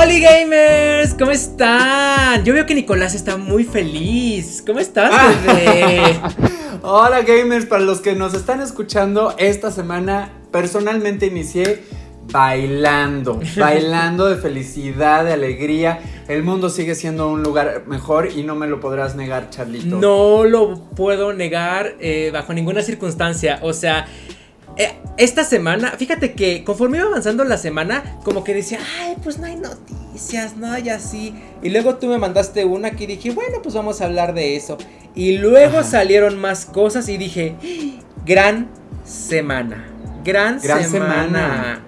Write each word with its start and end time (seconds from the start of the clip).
¡Hola 0.00 0.12
gamers! 0.16 1.12
¿Cómo 1.14 1.32
están? 1.32 2.44
Yo 2.44 2.54
veo 2.54 2.64
que 2.66 2.74
Nicolás 2.76 3.16
está 3.16 3.36
muy 3.36 3.64
feliz. 3.64 4.62
¿Cómo 4.64 4.78
estás, 4.78 5.10
Ah. 5.12 5.34
bebé? 5.44 6.20
Hola 6.82 7.22
gamers, 7.22 7.66
para 7.66 7.82
los 7.82 8.00
que 8.00 8.14
nos 8.14 8.32
están 8.32 8.60
escuchando, 8.60 9.34
esta 9.38 9.72
semana 9.72 10.30
personalmente 10.52 11.26
inicié 11.26 11.82
bailando, 12.30 13.40
bailando 13.56 14.28
de 14.28 14.36
felicidad, 14.36 15.24
de 15.24 15.32
alegría. 15.32 15.98
El 16.28 16.44
mundo 16.44 16.70
sigue 16.70 16.94
siendo 16.94 17.28
un 17.28 17.42
lugar 17.42 17.82
mejor 17.88 18.28
y 18.30 18.44
no 18.44 18.54
me 18.54 18.68
lo 18.68 18.78
podrás 18.78 19.16
negar, 19.16 19.50
Charlito. 19.50 19.96
No 19.96 20.44
lo 20.44 20.76
puedo 20.90 21.32
negar 21.32 21.96
eh, 21.98 22.30
bajo 22.32 22.52
ninguna 22.54 22.82
circunstancia. 22.82 23.58
O 23.62 23.72
sea, 23.72 24.06
eh, 24.78 24.92
esta 25.16 25.44
semana, 25.44 25.92
fíjate 25.98 26.34
que 26.34 26.62
conforme 26.64 26.98
iba 26.98 27.06
avanzando 27.08 27.42
la 27.44 27.58
semana, 27.58 28.18
como 28.24 28.44
que 28.44 28.54
decía, 28.54 28.78
ay, 29.00 29.16
pues 29.22 29.38
no 29.38 29.46
hay 29.46 29.56
noticias, 29.56 30.56
no 30.56 30.70
hay 30.70 30.88
así. 30.88 31.34
Y 31.62 31.70
luego 31.70 31.96
tú 31.96 32.06
me 32.06 32.18
mandaste 32.18 32.64
una 32.64 32.92
que 32.92 33.06
dije, 33.06 33.30
bueno, 33.32 33.60
pues 33.62 33.74
vamos 33.74 34.00
a 34.00 34.04
hablar 34.04 34.34
de 34.34 34.56
eso. 34.56 34.78
Y 35.14 35.38
luego 35.38 35.78
Ajá. 35.78 35.90
salieron 35.90 36.38
más 36.38 36.64
cosas 36.64 37.08
y 37.08 37.16
dije, 37.18 37.56
gran 38.24 38.68
semana. 39.04 39.84
Gran, 40.24 40.60
Gran 40.62 40.84
semana. 40.88 41.24
semana. 41.24 41.84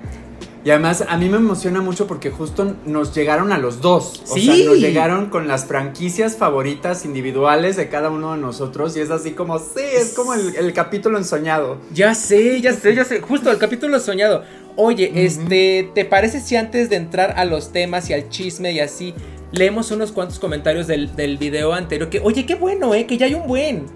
Y 0.62 0.70
además 0.70 1.05
a 1.09 1.16
mí 1.16 1.28
me 1.30 1.38
emociona 1.38 1.80
mucho 1.80 2.06
porque 2.06 2.30
justo 2.30 2.77
nos 2.84 3.14
llegaron 3.14 3.51
a 3.51 3.56
los 3.59 3.80
dos. 3.80 4.23
O 4.28 4.34
Sí. 4.34 4.45
sea, 4.45 4.66
nos 4.66 4.78
llegaron 4.78 5.30
con 5.30 5.48
las 5.48 5.64
franquicias 5.64 6.37
favoritas 6.37 7.06
individuales 7.06 7.77
de 7.77 7.88
cada 7.88 8.10
uno 8.10 8.32
de 8.34 8.41
nosotros. 8.42 8.95
Y 8.96 9.01
es 9.01 9.10
así 9.10 9.30
como, 9.30 9.59
sí, 9.59 9.80
es 9.95 10.12
como 10.12 10.34
el, 10.34 10.54
el 10.56 10.73
capítulo 10.74 11.16
ensoñado. 11.16 11.78
Ya 11.95 12.15
sé, 12.15 12.60
ya 12.60 12.74
sé, 12.74 12.95
ya 12.95 13.04
sé. 13.04 13.20
Justo 13.23 13.51
el 13.51 13.56
capítulo 13.59 13.98
soñado. 14.01 14.45
Oye, 14.77 15.10
este, 15.24 15.91
¿te 15.95 16.04
parece 16.04 16.41
si 16.41 16.56
antes 16.56 16.90
de 16.90 16.96
entrar 16.96 17.34
a 17.38 17.45
los 17.46 17.73
temas 17.73 18.10
y 18.10 18.12
al 18.12 18.29
chisme 18.29 18.73
y 18.73 18.80
así, 18.80 19.15
leemos 19.52 19.90
unos 19.90 20.12
cuantos 20.12 20.38
comentarios 20.38 20.87
del, 20.87 21.16
del 21.16 21.38
video 21.38 21.73
anterior? 21.73 22.10
Que, 22.10 22.21
oye, 22.21 22.45
qué 22.45 22.54
bueno, 22.54 22.95
¿eh? 22.95 23.06
Que 23.06 23.16
ya 23.16 23.27
hay 23.27 23.34
un 23.34 23.46
buen. 23.46 23.87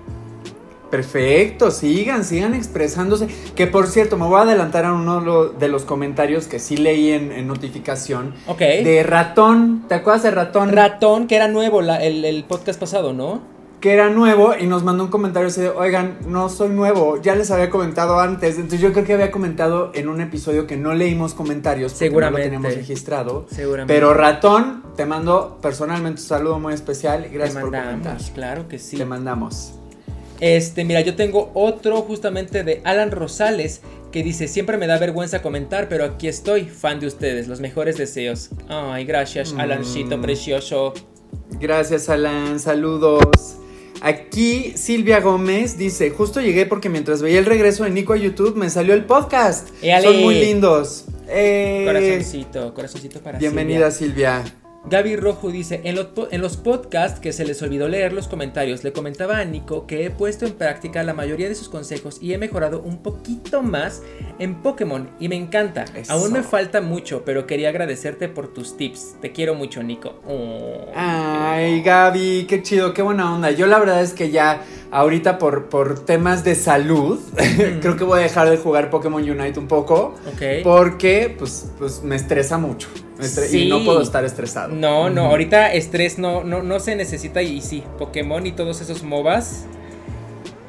Perfecto, 0.96 1.70
sigan, 1.70 2.24
sigan 2.24 2.54
expresándose. 2.54 3.26
Que 3.54 3.66
por 3.66 3.86
cierto, 3.88 4.16
me 4.16 4.26
voy 4.26 4.38
a 4.38 4.42
adelantar 4.42 4.84
a 4.84 4.92
uno 4.92 5.20
de 5.48 5.68
los 5.68 5.84
comentarios 5.84 6.46
que 6.46 6.58
sí 6.58 6.76
leí 6.76 7.10
en, 7.10 7.32
en 7.32 7.46
notificación. 7.46 8.34
Ok. 8.46 8.58
De 8.60 9.02
ratón, 9.02 9.84
¿te 9.88 9.94
acuerdas 9.96 10.22
de 10.22 10.30
ratón? 10.30 10.70
Ratón, 10.72 11.26
que 11.26 11.36
era 11.36 11.48
nuevo 11.48 11.82
la- 11.82 12.02
el, 12.02 12.24
el 12.24 12.44
podcast 12.44 12.78
pasado, 12.80 13.12
¿no? 13.12 13.52
que 13.80 13.92
era 13.92 14.08
nuevo 14.08 14.54
y 14.58 14.66
nos 14.66 14.82
mandó 14.82 15.04
un 15.04 15.10
comentario 15.10 15.48
así 15.48 15.60
de, 15.60 15.68
oigan, 15.68 16.16
no 16.26 16.48
soy 16.48 16.70
nuevo, 16.70 17.20
ya 17.20 17.34
les 17.34 17.50
había 17.50 17.68
comentado 17.68 18.18
antes. 18.18 18.54
Entonces 18.54 18.80
yo 18.80 18.94
creo 18.94 19.04
que 19.04 19.12
había 19.12 19.30
comentado 19.30 19.90
en 19.94 20.08
un 20.08 20.22
episodio 20.22 20.66
que 20.66 20.78
no 20.78 20.94
leímos 20.94 21.34
comentarios. 21.34 21.92
porque 21.92 22.06
Seguramente. 22.06 22.48
No 22.48 22.54
lo 22.54 22.60
teníamos 22.62 22.74
registrado. 22.78 23.46
Seguramente. 23.50 23.92
Pero 23.92 24.14
ratón, 24.14 24.84
te 24.96 25.04
mando 25.04 25.58
personalmente 25.60 26.22
un 26.22 26.26
saludo 26.26 26.58
muy 26.58 26.72
especial 26.72 27.26
y 27.26 27.28
Te 27.28 27.34
gracias 27.34 27.60
por 27.62 27.72
comentar. 27.72 28.16
claro 28.34 28.68
que 28.68 28.78
sí. 28.78 28.96
Te 28.96 29.04
mandamos. 29.04 29.74
Este, 30.40 30.84
mira, 30.84 31.00
yo 31.00 31.14
tengo 31.14 31.50
otro 31.54 32.02
justamente 32.02 32.64
de 32.64 32.80
Alan 32.84 33.10
Rosales 33.10 33.80
que 34.12 34.22
dice, 34.22 34.46
siempre 34.46 34.76
me 34.76 34.86
da 34.86 34.98
vergüenza 34.98 35.42
comentar, 35.42 35.88
pero 35.88 36.04
aquí 36.04 36.28
estoy, 36.28 36.64
fan 36.66 37.00
de 37.00 37.06
ustedes, 37.08 37.48
los 37.48 37.60
mejores 37.60 37.96
deseos. 37.96 38.50
Ay, 38.68 39.04
gracias, 39.04 39.52
Mm. 39.52 39.60
Alancito 39.60 40.20
precioso. 40.20 40.94
Gracias, 41.60 42.08
Alan. 42.08 42.60
Saludos. 42.60 43.56
Aquí 44.00 44.72
Silvia 44.76 45.20
Gómez 45.20 45.78
dice, 45.78 46.10
justo 46.10 46.40
llegué 46.40 46.66
porque 46.66 46.88
mientras 46.88 47.22
veía 47.22 47.38
el 47.38 47.46
regreso 47.46 47.84
de 47.84 47.90
Nico 47.90 48.12
a 48.12 48.16
YouTube 48.16 48.54
me 48.54 48.68
salió 48.70 48.92
el 48.94 49.04
podcast. 49.04 49.68
Son 50.02 50.20
muy 50.20 50.34
lindos. 50.36 51.06
Eh, 51.28 51.84
Corazoncito, 51.86 52.74
corazoncito 52.74 53.20
para 53.20 53.38
bienvenida, 53.38 53.90
Silvia. 53.90 54.42
Silvia. 54.42 54.63
Gaby 54.86 55.16
Rojo 55.16 55.50
dice, 55.50 55.80
en 55.84 55.94
los, 55.94 56.08
en 56.30 56.42
los 56.42 56.58
podcasts 56.58 57.18
que 57.18 57.32
se 57.32 57.44
les 57.44 57.62
olvidó 57.62 57.88
leer 57.88 58.12
los 58.12 58.28
comentarios, 58.28 58.84
le 58.84 58.92
comentaba 58.92 59.38
a 59.38 59.44
Nico 59.44 59.86
que 59.86 60.04
he 60.04 60.10
puesto 60.10 60.44
en 60.44 60.52
práctica 60.52 61.02
la 61.02 61.14
mayoría 61.14 61.48
de 61.48 61.54
sus 61.54 61.70
consejos 61.70 62.18
y 62.20 62.34
he 62.34 62.38
mejorado 62.38 62.82
un 62.82 62.98
poquito 62.98 63.62
más 63.62 64.02
en 64.38 64.56
Pokémon 64.62 65.08
y 65.18 65.28
me 65.28 65.36
encanta. 65.36 65.86
Eso. 65.94 66.12
Aún 66.12 66.32
me 66.32 66.42
falta 66.42 66.82
mucho, 66.82 67.24
pero 67.24 67.46
quería 67.46 67.70
agradecerte 67.70 68.28
por 68.28 68.52
tus 68.52 68.76
tips. 68.76 69.16
Te 69.22 69.32
quiero 69.32 69.54
mucho, 69.54 69.82
Nico. 69.82 70.20
Oh. 70.28 70.86
Ay, 70.94 71.82
Gaby, 71.82 72.46
qué 72.46 72.62
chido, 72.62 72.92
qué 72.92 73.00
buena 73.00 73.34
onda. 73.34 73.50
Yo 73.52 73.66
la 73.66 73.78
verdad 73.78 74.02
es 74.02 74.12
que 74.12 74.30
ya 74.30 74.64
ahorita 74.90 75.38
por, 75.38 75.70
por 75.70 76.04
temas 76.04 76.44
de 76.44 76.54
salud, 76.54 77.18
creo 77.80 77.96
que 77.96 78.04
voy 78.04 78.20
a 78.20 78.22
dejar 78.22 78.50
de 78.50 78.58
jugar 78.58 78.90
Pokémon 78.90 79.22
Unite 79.22 79.58
un 79.58 79.66
poco. 79.66 80.14
Ok. 80.26 80.62
Porque 80.62 81.34
pues, 81.38 81.70
pues 81.78 82.02
me 82.02 82.16
estresa 82.16 82.58
mucho. 82.58 82.88
Me 83.18 83.24
estre- 83.26 83.46
Sí. 83.46 83.64
Y 83.64 83.68
no 83.68 83.84
puedo 83.84 84.00
estar 84.02 84.24
estresado. 84.24 84.74
No, 84.74 85.08
no, 85.10 85.26
ahorita 85.26 85.72
estrés 85.72 86.18
no, 86.18 86.42
no, 86.44 86.62
no 86.62 86.80
se 86.80 86.96
necesita 86.96 87.42
y 87.42 87.60
sí, 87.60 87.82
Pokémon 87.98 88.46
y 88.46 88.52
todos 88.52 88.80
esos 88.80 89.02
MOBAs 89.02 89.66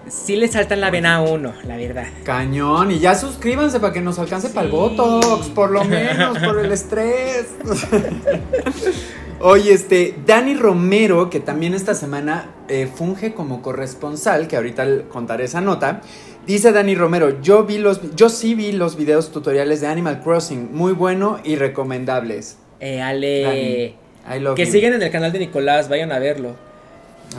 sí 0.08 0.36
le 0.36 0.48
saltan 0.48 0.80
la 0.82 0.92
vena 0.92 1.16
a 1.16 1.22
uno, 1.22 1.54
la 1.64 1.76
verdad. 1.78 2.06
Cañón, 2.24 2.92
y 2.92 3.00
ya 3.00 3.16
suscríbanse 3.16 3.80
para 3.80 3.92
que 3.92 4.02
nos 4.02 4.20
alcance 4.20 4.50
para 4.50 4.68
el. 4.68 4.72
Botox, 4.72 5.48
por 5.50 5.72
lo 5.72 5.84
menos, 5.86 6.38
por 6.38 6.60
el 6.60 6.72
estrés. 6.72 7.48
Oye, 9.42 9.74
este, 9.74 10.16
Dani 10.26 10.56
Romero, 10.56 11.30
que 11.30 11.40
también 11.40 11.74
esta 11.74 11.94
semana 11.94 12.52
eh, 12.70 12.88
funge 12.94 13.34
como 13.34 13.62
corresponsal, 13.62 14.48
que 14.48 14.56
ahorita 14.56 15.04
contaré 15.10 15.44
esa 15.46 15.62
nota, 15.62 16.02
dice 16.48 16.72
Dani 16.72 16.96
Romero, 16.96 17.42
yo 17.42 17.66
vi 17.66 17.78
los, 17.78 18.16
yo 18.16 18.30
sí 18.30 18.56
vi 18.56 18.72
los 18.72 18.96
videos 18.96 19.32
tutoriales 19.32 19.82
de 19.82 19.88
Animal 19.88 20.22
Crossing, 20.24 20.70
muy 20.74 20.94
bueno 20.94 21.40
y 21.44 21.58
recomendables. 21.58 22.58
Eh, 22.80 23.02
Ale. 23.02 23.42
Dani, 23.42 24.38
I 24.38 24.40
love 24.40 24.56
Que 24.56 24.66
you. 24.66 24.72
siguen 24.72 24.94
en 24.94 25.02
el 25.02 25.12
canal 25.12 25.32
de 25.32 25.40
Nicolás, 25.40 25.90
vayan 25.90 26.12
a 26.12 26.20
verlo. 26.20 26.56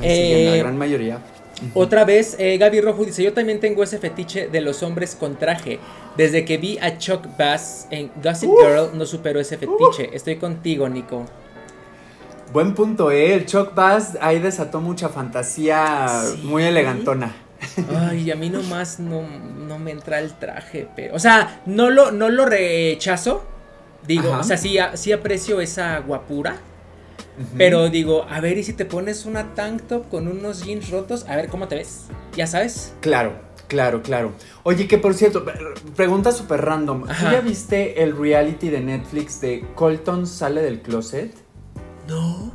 Ay, 0.03 0.11
siguen, 0.11 0.45
la 0.51 0.57
Eh, 0.57 0.59
gran 0.59 0.77
mayoría. 0.77 1.19
Otra 1.73 2.05
vez, 2.05 2.37
eh, 2.39 2.59
Gaby 2.59 2.83
Rojo 2.83 3.05
dice, 3.07 3.23
yo 3.23 3.33
también 3.33 3.59
tengo 3.61 3.83
ese 3.83 3.99
fetiche 3.99 4.49
de 4.49 4.61
los 4.61 4.83
hombres 4.83 5.17
con 5.19 5.37
traje. 5.37 5.79
Desde 6.19 6.45
que 6.45 6.59
vi 6.59 6.77
a 6.79 6.99
Chuck 6.99 7.27
Bass 7.39 7.87
en 7.91 8.11
Gossip. 8.23 8.51
Girl, 8.61 8.91
no 8.93 9.07
supero 9.07 9.41
ese 9.41 9.57
fetiche. 9.57 10.11
Estoy 10.15 10.37
contigo, 10.37 10.87
Nico. 10.91 11.25
Buen 12.53 12.75
punto, 12.75 13.11
¿eh? 13.11 13.35
El 13.35 13.47
Chuck 13.47 13.75
Bass 13.75 14.17
ahí 14.21 14.39
desató 14.39 14.81
mucha 14.81 15.09
fantasía 15.09 16.09
Sí. 16.35 16.43
muy 16.45 16.63
elegantona. 16.65 17.35
Ay, 18.11 18.31
a 18.31 18.37
mí 18.37 18.51
nomás 18.51 18.99
no, 19.01 19.23
no 19.67 19.79
me 19.79 19.91
entra 19.91 20.21
el 20.21 20.35
traje, 20.35 20.89
pero... 20.95 21.15
O 21.15 21.19
sea, 21.19 21.63
no 21.67 21.91
lo, 21.91 22.11
no 22.13 22.29
lo 22.29 22.47
rechazo. 22.47 23.45
Digo, 24.07 24.31
Ajá. 24.33 24.41
o 24.41 24.45
sea, 24.45 24.57
sí, 24.57 24.77
sí 24.95 25.13
aprecio 25.13 25.61
esa 25.61 25.99
guapura. 25.99 26.57
Pero 27.59 27.91
digo, 27.91 28.25
a 28.31 28.41
ver, 28.41 28.57
¿y 28.57 28.65
si 28.65 28.73
te 28.73 28.87
pones 28.87 29.27
una 29.27 29.55
tank 29.55 29.83
top 29.89 30.09
con 30.09 30.27
unos 30.27 30.65
jeans 30.65 30.89
rotos? 30.89 31.27
A 31.29 31.37
ver, 31.37 31.49
¿cómo 31.49 31.69
te 31.69 31.75
ves? 31.75 32.05
¿Ya 32.35 32.47
sabes? 32.47 32.95
Claro, 33.01 33.33
claro, 33.69 34.03
claro. 34.03 34.33
Oye, 34.63 34.87
que 34.89 34.97
por 34.97 35.13
cierto, 35.13 35.45
pregunta 35.97 36.33
súper 36.33 36.63
random. 36.65 37.03
¿Tú 37.07 37.13
ya 37.31 37.41
viste 37.43 38.03
el 38.03 38.17
reality 38.17 38.71
de 38.71 38.81
Netflix 38.81 39.41
de 39.43 39.67
Colton 39.75 40.27
sale 40.27 40.63
del 40.63 40.81
closet? 40.81 41.35
No. 42.07 42.53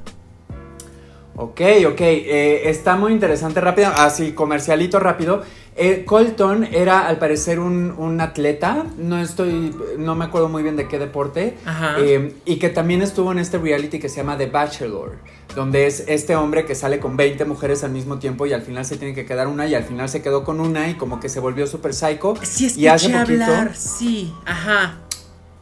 Ok, 1.36 1.62
ok, 1.88 2.02
eh, 2.02 2.70
está 2.70 2.98
muy 2.98 3.14
interesante, 3.14 3.62
rápido, 3.62 3.90
así, 3.96 4.34
comercialito 4.34 5.00
rápido. 5.00 5.42
Eh, 5.78 6.04
Colton 6.06 6.66
era 6.66 7.08
al 7.08 7.18
parecer 7.18 7.60
un, 7.60 7.96
un 7.98 8.20
atleta, 8.20 8.86
no 8.98 9.18
estoy, 9.18 9.74
no 9.98 10.14
me 10.16 10.26
acuerdo 10.26 10.50
muy 10.50 10.62
bien 10.62 10.76
de 10.76 10.90
qué 10.90 11.00
deporte, 11.00 11.56
Ajá. 11.66 11.96
eh, 12.00 12.36
y 12.46 12.58
que 12.58 12.70
también 12.70 13.02
estuvo 13.02 13.32
en 13.32 13.40
este 13.40 13.58
reality 13.58 13.98
que 13.98 14.10
se 14.10 14.18
llama 14.18 14.38
The 14.38 14.48
Bachelor, 14.48 15.20
donde 15.56 15.88
es 15.88 16.04
este 16.08 16.36
hombre 16.36 16.66
que 16.66 16.76
sale 16.76 17.00
con 17.00 17.16
20 17.16 17.46
mujeres 17.46 17.86
al 17.86 17.92
mismo 17.92 18.20
tiempo 18.20 18.46
y 18.46 18.52
al 18.52 18.62
final 18.62 18.86
se 18.86 18.98
tiene 18.98 19.16
que 19.16 19.26
quedar 19.26 19.48
una 19.48 19.66
y 19.66 19.74
al 19.74 19.86
final 19.86 20.10
se 20.10 20.22
quedó 20.22 20.44
con 20.44 20.60
una 20.60 20.90
y 20.90 20.96
como 20.96 21.22
que 21.22 21.30
se 21.30 21.40
volvió 21.40 21.66
súper 21.66 21.94
psycho. 21.94 22.34
Sí, 22.44 22.72
y 22.76 22.88
hace 22.88 23.10
poquito, 23.10 23.22
hablar, 23.32 23.76
sí, 23.76 24.34
ajá. 24.46 25.00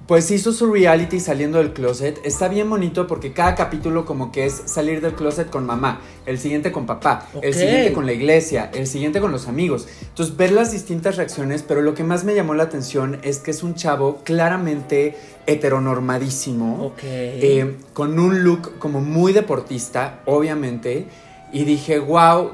Pues 0.09 0.31
hizo 0.31 0.51
su 0.53 0.73
reality 0.73 1.19
saliendo 1.19 1.59
del 1.59 1.71
closet. 1.71 2.19
Está 2.23 2.47
bien 2.47 2.67
bonito 2.67 3.05
porque 3.05 3.31
cada 3.31 3.53
capítulo 3.53 4.05
como 4.05 4.31
que 4.31 4.47
es 4.47 4.63
salir 4.65 5.01
del 5.01 5.13
closet 5.13 5.51
con 5.51 5.67
mamá, 5.67 6.01
el 6.25 6.39
siguiente 6.39 6.71
con 6.71 6.87
papá, 6.87 7.27
el 7.43 7.53
siguiente 7.53 7.93
con 7.93 8.07
la 8.07 8.13
iglesia, 8.13 8.71
el 8.73 8.87
siguiente 8.87 9.21
con 9.21 9.31
los 9.31 9.47
amigos. 9.47 9.87
Entonces 10.01 10.35
ver 10.35 10.51
las 10.51 10.71
distintas 10.71 11.15
reacciones, 11.17 11.61
pero 11.61 11.83
lo 11.83 11.93
que 11.93 12.03
más 12.03 12.23
me 12.23 12.33
llamó 12.33 12.55
la 12.55 12.63
atención 12.63 13.19
es 13.21 13.37
que 13.37 13.51
es 13.51 13.61
un 13.61 13.75
chavo 13.75 14.21
claramente 14.23 15.15
heteronormadísimo, 15.45 16.87
Ok. 16.87 17.01
eh, 17.03 17.75
con 17.93 18.17
un 18.17 18.43
look 18.43 18.79
como 18.79 19.01
muy 19.01 19.31
deportista, 19.31 20.21
obviamente. 20.25 21.05
Y 21.51 21.63
dije, 21.63 21.99
wow, 21.99 22.51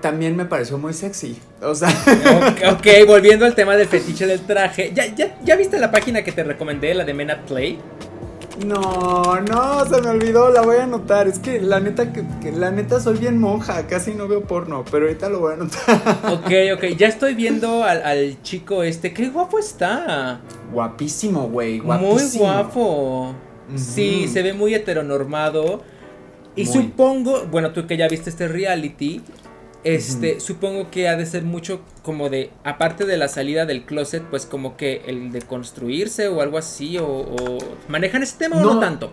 también 0.00 0.36
me 0.36 0.44
pareció 0.44 0.78
muy 0.78 0.94
sexy. 0.94 1.38
O 1.62 1.74
sea, 1.74 1.88
ok, 1.90 2.78
ok, 2.78 2.86
volviendo 3.06 3.44
al 3.44 3.54
tema 3.54 3.76
del 3.76 3.88
fetiche 3.88 4.26
del 4.26 4.40
traje. 4.40 4.92
¿Ya, 4.94 5.06
ya, 5.14 5.36
¿Ya 5.44 5.56
viste 5.56 5.78
la 5.78 5.90
página 5.90 6.22
que 6.22 6.32
te 6.32 6.44
recomendé, 6.44 6.94
la 6.94 7.04
de 7.04 7.14
Men 7.14 7.30
at 7.30 7.40
Play? 7.46 7.78
No, 8.64 9.40
no, 9.40 9.84
se 9.86 10.00
me 10.02 10.08
olvidó, 10.08 10.50
la 10.50 10.62
voy 10.62 10.76
a 10.78 10.84
anotar. 10.84 11.28
Es 11.28 11.38
que 11.38 11.60
la 11.60 11.78
neta, 11.78 12.12
que, 12.12 12.24
que 12.40 12.50
la 12.50 12.70
neta 12.72 12.98
soy 13.00 13.16
bien 13.18 13.38
monja, 13.38 13.86
casi 13.86 14.14
no 14.14 14.26
veo 14.26 14.42
porno, 14.42 14.84
pero 14.90 15.06
ahorita 15.06 15.28
lo 15.28 15.38
voy 15.40 15.52
a 15.52 15.54
anotar. 15.54 16.00
Ok, 16.32 16.50
ok, 16.74 16.96
ya 16.96 17.06
estoy 17.06 17.34
viendo 17.34 17.84
al, 17.84 18.02
al 18.02 18.42
chico 18.42 18.82
este. 18.82 19.12
Qué 19.14 19.28
guapo 19.28 19.58
está. 19.60 20.40
Guapísimo, 20.72 21.48
güey, 21.48 21.80
Muy 21.80 21.86
guapísimo. 21.98 22.44
guapo. 22.44 23.34
Sí, 23.76 24.26
se 24.28 24.42
ve 24.42 24.54
muy 24.54 24.74
heteronormado. 24.74 25.82
Y 26.58 26.64
Muy. 26.64 26.72
supongo, 26.74 27.44
bueno, 27.50 27.72
tú 27.72 27.86
que 27.86 27.96
ya 27.96 28.08
viste 28.08 28.30
este 28.30 28.48
reality, 28.48 29.22
este, 29.84 30.40
supongo 30.40 30.90
que 30.90 31.08
ha 31.08 31.16
de 31.16 31.24
ser 31.24 31.44
mucho 31.44 31.80
como 32.02 32.28
de, 32.28 32.50
aparte 32.64 33.04
de 33.06 33.16
la 33.16 33.28
salida 33.28 33.64
del 33.64 33.84
closet, 33.84 34.22
pues 34.24 34.44
como 34.44 34.76
que 34.76 35.02
el 35.06 35.30
de 35.30 35.42
construirse 35.42 36.28
o 36.28 36.40
algo 36.42 36.58
así, 36.58 36.98
o, 36.98 37.06
o- 37.06 37.58
manejan 37.88 38.22
ese 38.22 38.36
tema 38.38 38.56
o 38.56 38.60
no 38.60 38.74
No. 38.74 38.80
tanto. 38.80 39.12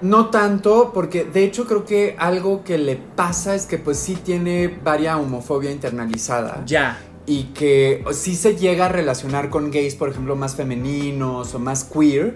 No 0.00 0.30
tanto, 0.30 0.90
porque 0.92 1.22
de 1.24 1.44
hecho 1.44 1.64
creo 1.66 1.84
que 1.84 2.16
algo 2.18 2.64
que 2.64 2.76
le 2.76 2.96
pasa 2.96 3.54
es 3.54 3.66
que 3.66 3.78
pues 3.78 3.98
sí 3.98 4.16
tiene 4.16 4.66
varia 4.82 5.16
homofobia 5.16 5.70
internalizada. 5.70 6.62
Ya. 6.66 6.98
Y 7.24 7.44
que 7.54 8.02
sí 8.12 8.34
se 8.34 8.56
llega 8.56 8.86
a 8.86 8.88
relacionar 8.88 9.48
con 9.48 9.70
gays, 9.70 9.94
por 9.94 10.08
ejemplo, 10.08 10.34
más 10.34 10.56
femeninos 10.56 11.54
o 11.54 11.60
más 11.60 11.84
queer, 11.84 12.34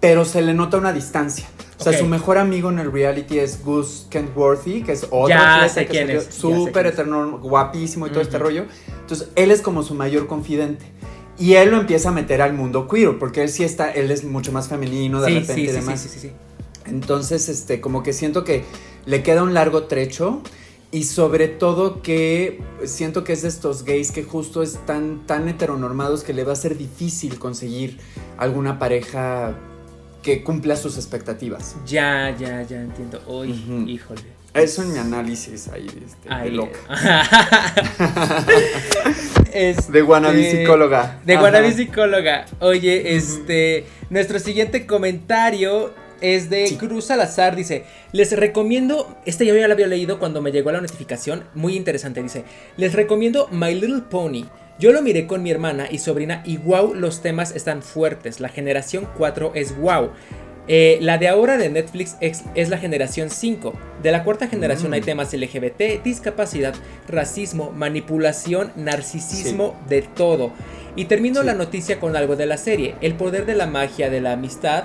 pero 0.00 0.24
se 0.24 0.42
le 0.42 0.54
nota 0.54 0.76
una 0.78 0.92
distancia. 0.92 1.46
O 1.80 1.84
sea, 1.84 1.96
su 1.96 2.06
mejor 2.06 2.38
amigo 2.38 2.70
en 2.70 2.80
el 2.80 2.90
reality 2.90 3.38
es 3.38 3.62
Gus 3.64 4.06
Kentworthy, 4.10 4.82
que 4.82 4.92
es 4.92 5.04
otro 5.04 5.28
Ya 5.28 5.56
atleta 5.56 5.74
sé 5.74 5.86
que 5.86 5.90
quién 5.92 6.10
es, 6.10 6.24
súper 6.24 6.86
eterno, 6.86 7.38
guapísimo 7.38 8.06
y 8.08 8.10
todo 8.10 8.20
este 8.20 8.36
rollo. 8.36 8.64
Entonces, 9.00 9.28
él 9.36 9.52
es 9.52 9.62
como 9.62 9.84
su 9.84 9.94
mayor 9.94 10.26
confidente. 10.26 10.84
Y 11.38 11.54
él 11.54 11.70
lo 11.70 11.78
empieza 11.78 12.08
a 12.08 12.12
meter 12.12 12.42
al 12.42 12.52
mundo 12.52 12.88
queer, 12.88 13.16
porque 13.18 13.42
él 13.44 13.48
sí 13.48 13.62
está, 13.62 13.92
él 13.92 14.10
es 14.10 14.24
mucho 14.24 14.50
más 14.50 14.66
femenino 14.66 15.20
de 15.20 15.28
Sí, 15.28 15.34
repente 15.34 15.54
sí, 15.54 15.60
y 15.62 15.66
sí, 15.68 15.72
demás. 15.72 16.00
sí, 16.00 16.08
sí, 16.08 16.18
sí. 16.18 16.32
Entonces, 16.86 17.48
este, 17.48 17.80
como 17.80 18.02
que 18.02 18.12
siento 18.12 18.42
que 18.42 18.64
le 19.06 19.22
queda 19.22 19.44
un 19.44 19.54
largo 19.54 19.84
trecho. 19.84 20.42
Y 20.90 21.04
sobre 21.04 21.48
todo 21.48 22.00
que 22.00 22.62
siento 22.84 23.22
que 23.22 23.34
es 23.34 23.42
de 23.42 23.48
estos 23.48 23.84
gays 23.84 24.10
que 24.10 24.24
justo 24.24 24.62
están 24.62 25.26
tan 25.26 25.46
heteronormados 25.46 26.24
que 26.24 26.32
le 26.32 26.44
va 26.44 26.54
a 26.54 26.56
ser 26.56 26.78
difícil 26.78 27.38
conseguir 27.38 27.98
alguna 28.38 28.78
pareja 28.78 29.54
que 30.22 30.42
cumpla 30.42 30.76
sus 30.76 30.96
expectativas. 30.96 31.76
Ya, 31.86 32.34
ya, 32.38 32.62
ya 32.62 32.80
entiendo. 32.80 33.22
Uy, 33.26 33.50
híjole. 33.86 34.22
Eso 34.54 34.82
en 34.82 34.92
mi 34.94 34.98
análisis 34.98 35.68
ahí, 35.68 35.86
este, 35.86 36.34
de 36.34 36.50
loca. 36.50 36.78
Este, 39.52 39.92
De 39.92 40.02
wannabe 40.02 40.50
psicóloga. 40.50 41.20
De 41.24 41.34
Ajá. 41.36 41.72
Psicóloga. 41.72 42.46
Oye, 42.60 43.16
este. 43.16 43.86
Nuestro 44.10 44.38
siguiente 44.38 44.86
comentario 44.86 45.92
es 46.20 46.50
de 46.50 46.66
Sí. 46.66 46.76
Cruz 46.76 47.06
Salazar. 47.06 47.56
Dice: 47.56 47.84
Les 48.12 48.36
recomiendo. 48.36 49.16
Este 49.24 49.46
yo 49.46 49.56
ya 49.56 49.66
lo 49.66 49.72
había 49.74 49.86
leído 49.86 50.18
cuando 50.18 50.42
me 50.42 50.52
llegó 50.52 50.70
la 50.70 50.80
notificación. 50.80 51.44
Muy 51.54 51.76
interesante. 51.76 52.22
Dice: 52.22 52.44
Les 52.76 52.92
recomiendo 52.92 53.48
My 53.50 53.74
Little 53.74 54.02
Pony. 54.10 54.44
Yo 54.78 54.92
lo 54.92 55.02
miré 55.02 55.26
con 55.26 55.42
mi 55.42 55.50
hermana 55.50 55.88
y 55.90 55.98
sobrina 55.98 56.42
y 56.44 56.56
wow, 56.58 56.94
los 56.94 57.20
temas 57.20 57.54
están 57.56 57.82
fuertes. 57.82 58.38
La 58.40 58.48
generación 58.48 59.08
4 59.16 59.52
es 59.54 59.76
wow. 59.76 60.10
Eh, 60.70 60.98
la 61.00 61.16
de 61.18 61.28
ahora 61.28 61.56
de 61.56 61.70
Netflix 61.70 62.16
es, 62.20 62.44
es 62.54 62.68
la 62.68 62.76
generación 62.78 63.30
5. 63.30 63.72
De 64.02 64.12
la 64.12 64.22
cuarta 64.22 64.46
generación 64.48 64.90
Mm. 64.90 64.94
hay 64.94 65.00
temas 65.00 65.32
LGBT, 65.32 66.00
discapacidad, 66.04 66.74
racismo, 67.08 67.72
manipulación, 67.72 68.70
narcisismo, 68.76 69.74
de 69.88 70.02
todo. 70.02 70.52
Y 70.94 71.06
termino 71.06 71.40
Sí. 71.40 71.46
la 71.46 71.54
noticia 71.54 71.98
con 71.98 72.14
algo 72.16 72.36
de 72.36 72.46
la 72.46 72.58
serie. 72.58 72.94
El 73.00 73.14
poder 73.14 73.46
de 73.46 73.54
la 73.54 73.66
magia, 73.66 74.10
de 74.10 74.20
la 74.20 74.32
amistad 74.32 74.84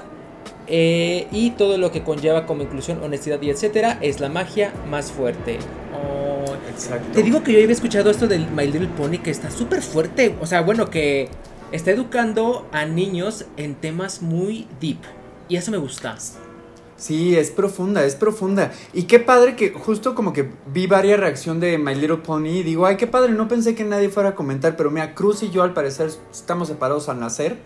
eh, 0.67 1.27
y 1.31 1.51
todo 1.51 1.77
lo 1.77 1.91
que 1.91 2.03
conlleva 2.03 2.45
como 2.45 2.63
inclusión, 2.63 3.03
honestidad 3.03 3.41
y 3.41 3.49
etcétera 3.49 3.97
es 4.01 4.21
la 4.21 4.29
magia 4.29 4.71
más 4.89 5.11
fuerte. 5.11 5.57
Exacto. 6.69 7.07
te 7.13 7.23
digo 7.23 7.43
que 7.43 7.53
yo 7.53 7.59
había 7.59 7.71
escuchado 7.71 8.09
esto 8.09 8.27
del 8.27 8.49
My 8.49 8.65
Little 8.65 8.89
Pony 8.97 9.19
que 9.19 9.31
está 9.31 9.51
súper 9.51 9.81
fuerte. 9.81 10.35
O 10.41 10.45
sea, 10.45 10.61
bueno, 10.61 10.89
que 10.89 11.29
está 11.71 11.91
educando 11.91 12.67
a 12.71 12.85
niños 12.85 13.45
en 13.57 13.75
temas 13.75 14.21
muy 14.21 14.67
deep. 14.79 14.99
Y 15.49 15.57
eso 15.57 15.71
me 15.71 15.77
gusta. 15.77 16.17
Sí, 16.95 17.35
es 17.35 17.51
profunda, 17.51 18.05
es 18.05 18.15
profunda. 18.15 18.71
Y 18.93 19.03
qué 19.03 19.19
padre 19.19 19.55
que 19.55 19.71
justo 19.71 20.15
como 20.15 20.31
que 20.31 20.49
vi 20.67 20.87
varias 20.87 21.19
reacción 21.19 21.59
de 21.59 21.77
My 21.77 21.95
Little 21.95 22.17
Pony 22.17 22.59
y 22.59 22.63
digo, 22.63 22.85
ay, 22.85 22.97
qué 22.97 23.07
padre, 23.07 23.33
no 23.33 23.47
pensé 23.47 23.75
que 23.75 23.83
nadie 23.83 24.09
fuera 24.09 24.29
a 24.29 24.35
comentar, 24.35 24.77
pero 24.77 24.89
mira, 24.89 25.13
Cruz 25.13 25.43
y 25.43 25.49
yo 25.49 25.63
al 25.63 25.73
parecer 25.73 26.09
estamos 26.31 26.69
separados 26.69 27.09
al 27.09 27.19
nacer 27.19 27.57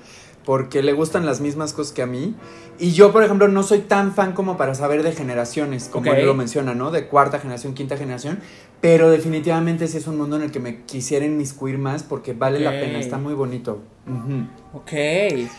porque 0.48 0.82
le 0.82 0.94
gustan 0.94 1.26
las 1.26 1.42
mismas 1.42 1.74
cosas 1.74 1.92
que 1.92 2.02
a 2.02 2.06
mí. 2.06 2.34
Y 2.80 2.94
yo, 2.94 3.12
por 3.12 3.22
ejemplo, 3.22 3.50
no 3.50 3.64
soy 3.64 3.80
tan 3.80 4.14
fan 4.14 4.32
como 4.32 4.56
para 4.56 4.76
saber 4.76 5.04
de 5.04 5.12
generaciones, 5.12 5.90
como 5.92 6.14
él 6.14 6.26
lo 6.26 6.36
menciona, 6.36 6.74
¿no? 6.74 6.90
De 6.90 7.08
cuarta 7.08 7.40
generación, 7.40 7.74
quinta 7.74 7.98
generación. 7.98 8.40
Pero 8.80 9.10
definitivamente 9.10 9.90
sí 9.90 9.98
es 9.98 10.08
un 10.08 10.16
mundo 10.16 10.38
en 10.38 10.44
el 10.44 10.52
que 10.52 10.62
me 10.62 10.84
quisiera 10.84 11.26
inmiscuir 11.26 11.78
más 11.78 12.04
porque 12.04 12.32
vale 12.32 12.62
la 12.62 12.72
pena, 12.72 12.98
está 12.98 13.18
muy 13.18 13.34
bonito. 13.34 13.82
Ujú. 14.08 14.48
Ok. 14.72 15.50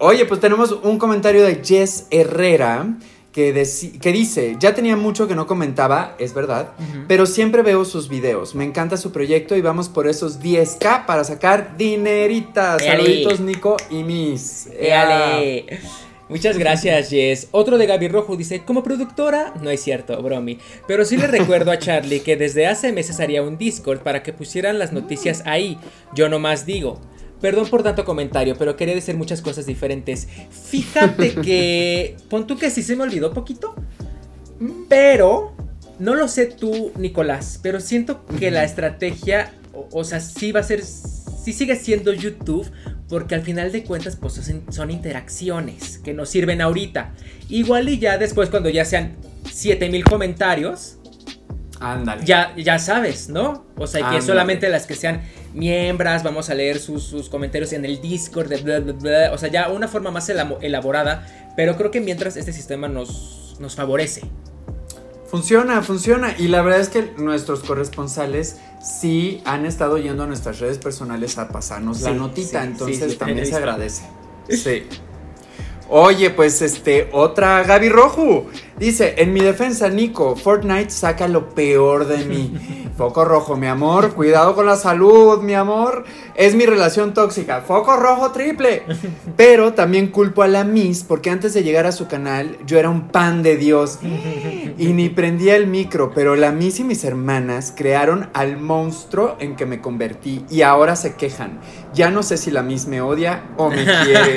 Oye, 0.00 0.26
pues 0.26 0.38
tenemos 0.38 0.72
un 0.82 0.98
comentario 0.98 1.42
de 1.42 1.62
Jess 1.64 2.06
Herrera 2.10 2.86
que, 3.34 3.52
dice, 4.12 4.56
ya 4.60 4.74
tenía 4.76 4.94
mucho 4.94 5.26
que 5.26 5.34
no 5.34 5.48
comentaba, 5.48 6.14
es 6.20 6.32
verdad, 6.34 6.74
pero 7.08 7.26
siempre 7.26 7.62
veo 7.62 7.84
sus 7.84 8.08
videos, 8.08 8.54
me 8.54 8.62
encanta 8.62 8.96
su 8.96 9.10
proyecto 9.10 9.56
y 9.56 9.60
vamos 9.60 9.88
por 9.88 10.06
esos 10.06 10.40
10k 10.40 11.04
para 11.04 11.24
sacar 11.24 11.76
dineritas. 11.76 12.80
Éale. 12.80 13.02
Saluditos 13.02 13.40
Nico 13.40 13.76
y 13.90 14.04
Miss. 14.04 14.68
Éale. 14.78 15.80
Muchas 16.28 16.56
gracias, 16.56 17.10
Jess. 17.10 17.48
Otro 17.50 17.76
de 17.76 17.86
Gaby 17.86 18.06
Rojo 18.06 18.36
dice, 18.36 18.62
como 18.64 18.84
productora, 18.84 19.52
no 19.60 19.68
es 19.68 19.82
cierto, 19.82 20.22
bromi, 20.22 20.58
pero 20.86 21.04
sí 21.04 21.16
le 21.16 21.26
recuerdo 21.26 21.72
a 21.72 21.78
Charlie 21.80 22.20
que 22.20 22.36
desde 22.36 22.68
hace 22.68 22.92
meses 22.92 23.18
haría 23.18 23.42
un 23.42 23.58
Discord 23.58 23.98
para 23.98 24.22
que 24.22 24.32
pusieran 24.32 24.78
las 24.78 24.92
noticias 24.92 25.42
ahí. 25.44 25.76
Yo 26.14 26.28
nomás 26.28 26.66
digo. 26.66 27.00
Perdón 27.44 27.68
por 27.68 27.82
tanto 27.82 28.06
comentario, 28.06 28.56
pero 28.56 28.74
quería 28.74 28.94
decir 28.94 29.18
muchas 29.18 29.42
cosas 29.42 29.66
diferentes. 29.66 30.26
Fíjate 30.48 31.34
que... 31.42 32.16
Pon 32.30 32.46
tú 32.46 32.56
que 32.56 32.70
sí 32.70 32.82
se 32.82 32.96
me 32.96 33.02
olvidó 33.02 33.34
poquito. 33.34 33.74
Pero... 34.88 35.54
No 35.98 36.14
lo 36.14 36.26
sé 36.26 36.46
tú, 36.46 36.90
Nicolás, 36.96 37.60
pero 37.62 37.80
siento 37.80 38.24
que 38.38 38.50
la 38.50 38.64
estrategia, 38.64 39.52
o, 39.74 39.88
o 39.92 40.04
sea, 40.04 40.20
sí 40.20 40.52
va 40.52 40.60
a 40.60 40.62
ser, 40.62 40.82
sí 40.82 41.52
sigue 41.52 41.76
siendo 41.76 42.14
YouTube, 42.14 42.66
porque 43.10 43.34
al 43.34 43.42
final 43.42 43.70
de 43.72 43.84
cuentas, 43.84 44.16
pues 44.16 44.32
son, 44.32 44.62
son 44.72 44.90
interacciones 44.90 45.98
que 45.98 46.14
nos 46.14 46.30
sirven 46.30 46.62
ahorita. 46.62 47.12
Igual 47.50 47.90
y 47.90 47.98
ya 47.98 48.16
después, 48.16 48.48
cuando 48.48 48.70
ya 48.70 48.86
sean 48.86 49.16
7000 49.52 50.04
comentarios, 50.04 50.96
Ándale. 51.80 52.24
ya, 52.24 52.54
ya 52.56 52.78
sabes, 52.78 53.28
¿no? 53.28 53.64
O 53.76 53.86
sea, 53.86 54.10
que 54.10 54.22
solamente 54.22 54.68
las 54.68 54.86
que 54.86 54.94
sean 54.94 55.22
miembros, 55.52 56.22
vamos 56.22 56.48
a 56.50 56.54
leer 56.54 56.78
sus, 56.78 57.02
sus 57.02 57.28
comentarios 57.28 57.72
en 57.72 57.84
el 57.84 58.00
Discord, 58.00 58.48
de 58.48 58.58
bla, 58.58 58.80
bla, 58.80 58.92
bla. 58.92 59.32
o 59.32 59.38
sea, 59.38 59.50
ya 59.50 59.68
una 59.70 59.88
forma 59.88 60.10
más 60.10 60.28
elaborada, 60.28 61.26
pero 61.56 61.76
creo 61.76 61.90
que 61.90 62.00
mientras 62.00 62.36
este 62.36 62.52
sistema 62.52 62.88
nos, 62.88 63.56
nos 63.58 63.74
favorece. 63.74 64.22
Funciona, 65.26 65.82
funciona. 65.82 66.34
Y 66.38 66.46
la 66.48 66.62
verdad 66.62 66.80
es 66.80 66.88
que 66.88 67.12
nuestros 67.18 67.60
corresponsales 67.64 68.58
sí 68.80 69.42
han 69.44 69.66
estado 69.66 69.98
yendo 69.98 70.22
a 70.22 70.26
nuestras 70.26 70.60
redes 70.60 70.78
personales 70.78 71.38
a 71.38 71.48
pasarnos 71.48 72.02
la 72.02 72.10
Sí, 72.10 72.16
notita. 72.16 72.60
sí, 72.62 72.66
entonces 72.68 73.12
sí, 73.12 73.18
también 73.18 73.44
se 73.46 73.56
agradece. 73.56 74.04
Sí. 74.48 74.84
Oye, 75.88 76.30
pues 76.30 76.62
este, 76.62 77.08
otra 77.12 77.62
Gaby 77.64 77.88
Rojo. 77.88 78.46
Dice, 78.78 79.14
en 79.18 79.32
mi 79.32 79.40
defensa, 79.40 79.88
Nico, 79.88 80.34
Fortnite 80.34 80.90
saca 80.90 81.28
lo 81.28 81.50
peor 81.50 82.06
de 82.06 82.24
mí. 82.24 82.52
Foco 82.96 83.24
rojo, 83.24 83.56
mi 83.56 83.66
amor. 83.66 84.14
Cuidado 84.14 84.54
con 84.54 84.66
la 84.66 84.76
salud, 84.76 85.40
mi 85.42 85.54
amor. 85.54 86.04
Es 86.36 86.54
mi 86.54 86.64
relación 86.64 87.12
tóxica. 87.12 87.60
Foco 87.60 87.96
rojo 87.96 88.30
triple. 88.30 88.84
Pero 89.36 89.74
también 89.74 90.08
culpo 90.08 90.42
a 90.42 90.48
la 90.48 90.64
Miss 90.64 91.02
porque 91.02 91.30
antes 91.30 91.54
de 91.54 91.64
llegar 91.64 91.86
a 91.86 91.92
su 91.92 92.06
canal 92.06 92.56
yo 92.66 92.78
era 92.78 92.90
un 92.90 93.08
pan 93.08 93.42
de 93.42 93.56
Dios. 93.56 93.98
Y 94.78 94.92
ni 94.92 95.08
prendía 95.08 95.56
el 95.56 95.66
micro, 95.66 96.12
pero 96.14 96.36
la 96.36 96.50
Miss 96.50 96.80
y 96.80 96.84
mis 96.84 97.04
hermanas 97.04 97.72
crearon 97.76 98.28
al 98.32 98.56
monstruo 98.56 99.36
en 99.38 99.56
que 99.56 99.66
me 99.66 99.80
convertí 99.80 100.44
y 100.50 100.62
ahora 100.62 100.96
se 100.96 101.14
quejan. 101.14 101.60
Ya 101.94 102.10
no 102.10 102.22
sé 102.22 102.36
si 102.36 102.50
la 102.50 102.62
Miss 102.62 102.86
me 102.86 103.00
odia 103.00 103.44
o 103.56 103.70
me 103.70 103.84
quiere. 103.84 104.36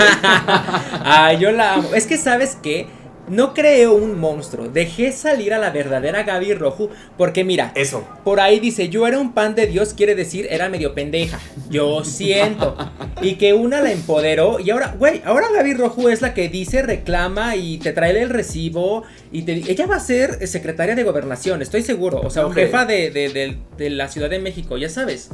Ay, 1.03 1.39
yo 1.39 1.51
la 1.51 1.75
amo. 1.75 1.89
Es 1.93 2.05
que, 2.05 2.17
¿sabes 2.17 2.57
qué? 2.61 2.87
No 3.27 3.53
creo 3.53 3.93
un 3.93 4.17
monstruo. 4.19 4.69
Dejé 4.69 5.11
salir 5.11 5.53
a 5.53 5.57
la 5.57 5.69
verdadera 5.71 6.23
Gaby 6.23 6.53
Rojo. 6.53 6.89
Porque 7.17 7.43
mira, 7.43 7.71
Eso. 7.75 8.07
por 8.23 8.39
ahí 8.39 8.59
dice, 8.59 8.89
yo 8.89 9.05
era 9.05 9.19
un 9.19 9.33
pan 9.33 9.53
de 9.55 9.67
Dios, 9.67 9.93
quiere 9.93 10.15
decir, 10.15 10.47
era 10.49 10.69
medio 10.69 10.93
pendeja. 10.93 11.39
Yo 11.69 12.03
siento. 12.05 12.77
Y 13.21 13.35
que 13.35 13.53
una 13.53 13.81
la 13.81 13.91
empoderó. 13.91 14.59
Y 14.59 14.69
ahora, 14.69 14.95
güey, 14.97 15.21
ahora 15.25 15.47
Gaby 15.53 15.73
Rojo 15.73 16.09
es 16.09 16.21
la 16.21 16.33
que 16.33 16.47
dice, 16.49 16.81
reclama 16.83 17.55
y 17.57 17.79
te 17.79 17.91
trae 17.91 18.17
el 18.21 18.29
recibo. 18.29 19.03
Y 19.31 19.41
te, 19.41 19.53
ella 19.53 19.87
va 19.87 19.97
a 19.97 19.99
ser 19.99 20.47
secretaria 20.47 20.95
de 20.95 21.03
gobernación, 21.03 21.61
estoy 21.61 21.81
seguro. 21.81 22.21
O 22.21 22.29
sea, 22.29 22.45
o 22.45 22.51
jefa 22.51 22.85
de, 22.85 23.09
de- 23.11 23.29
de- 23.29 23.57
de 23.77 23.89
la 23.89 24.07
Ciudad 24.07 24.29
de 24.29 24.39
México, 24.39 24.77
ya 24.77 24.87
sabes. 24.89 25.29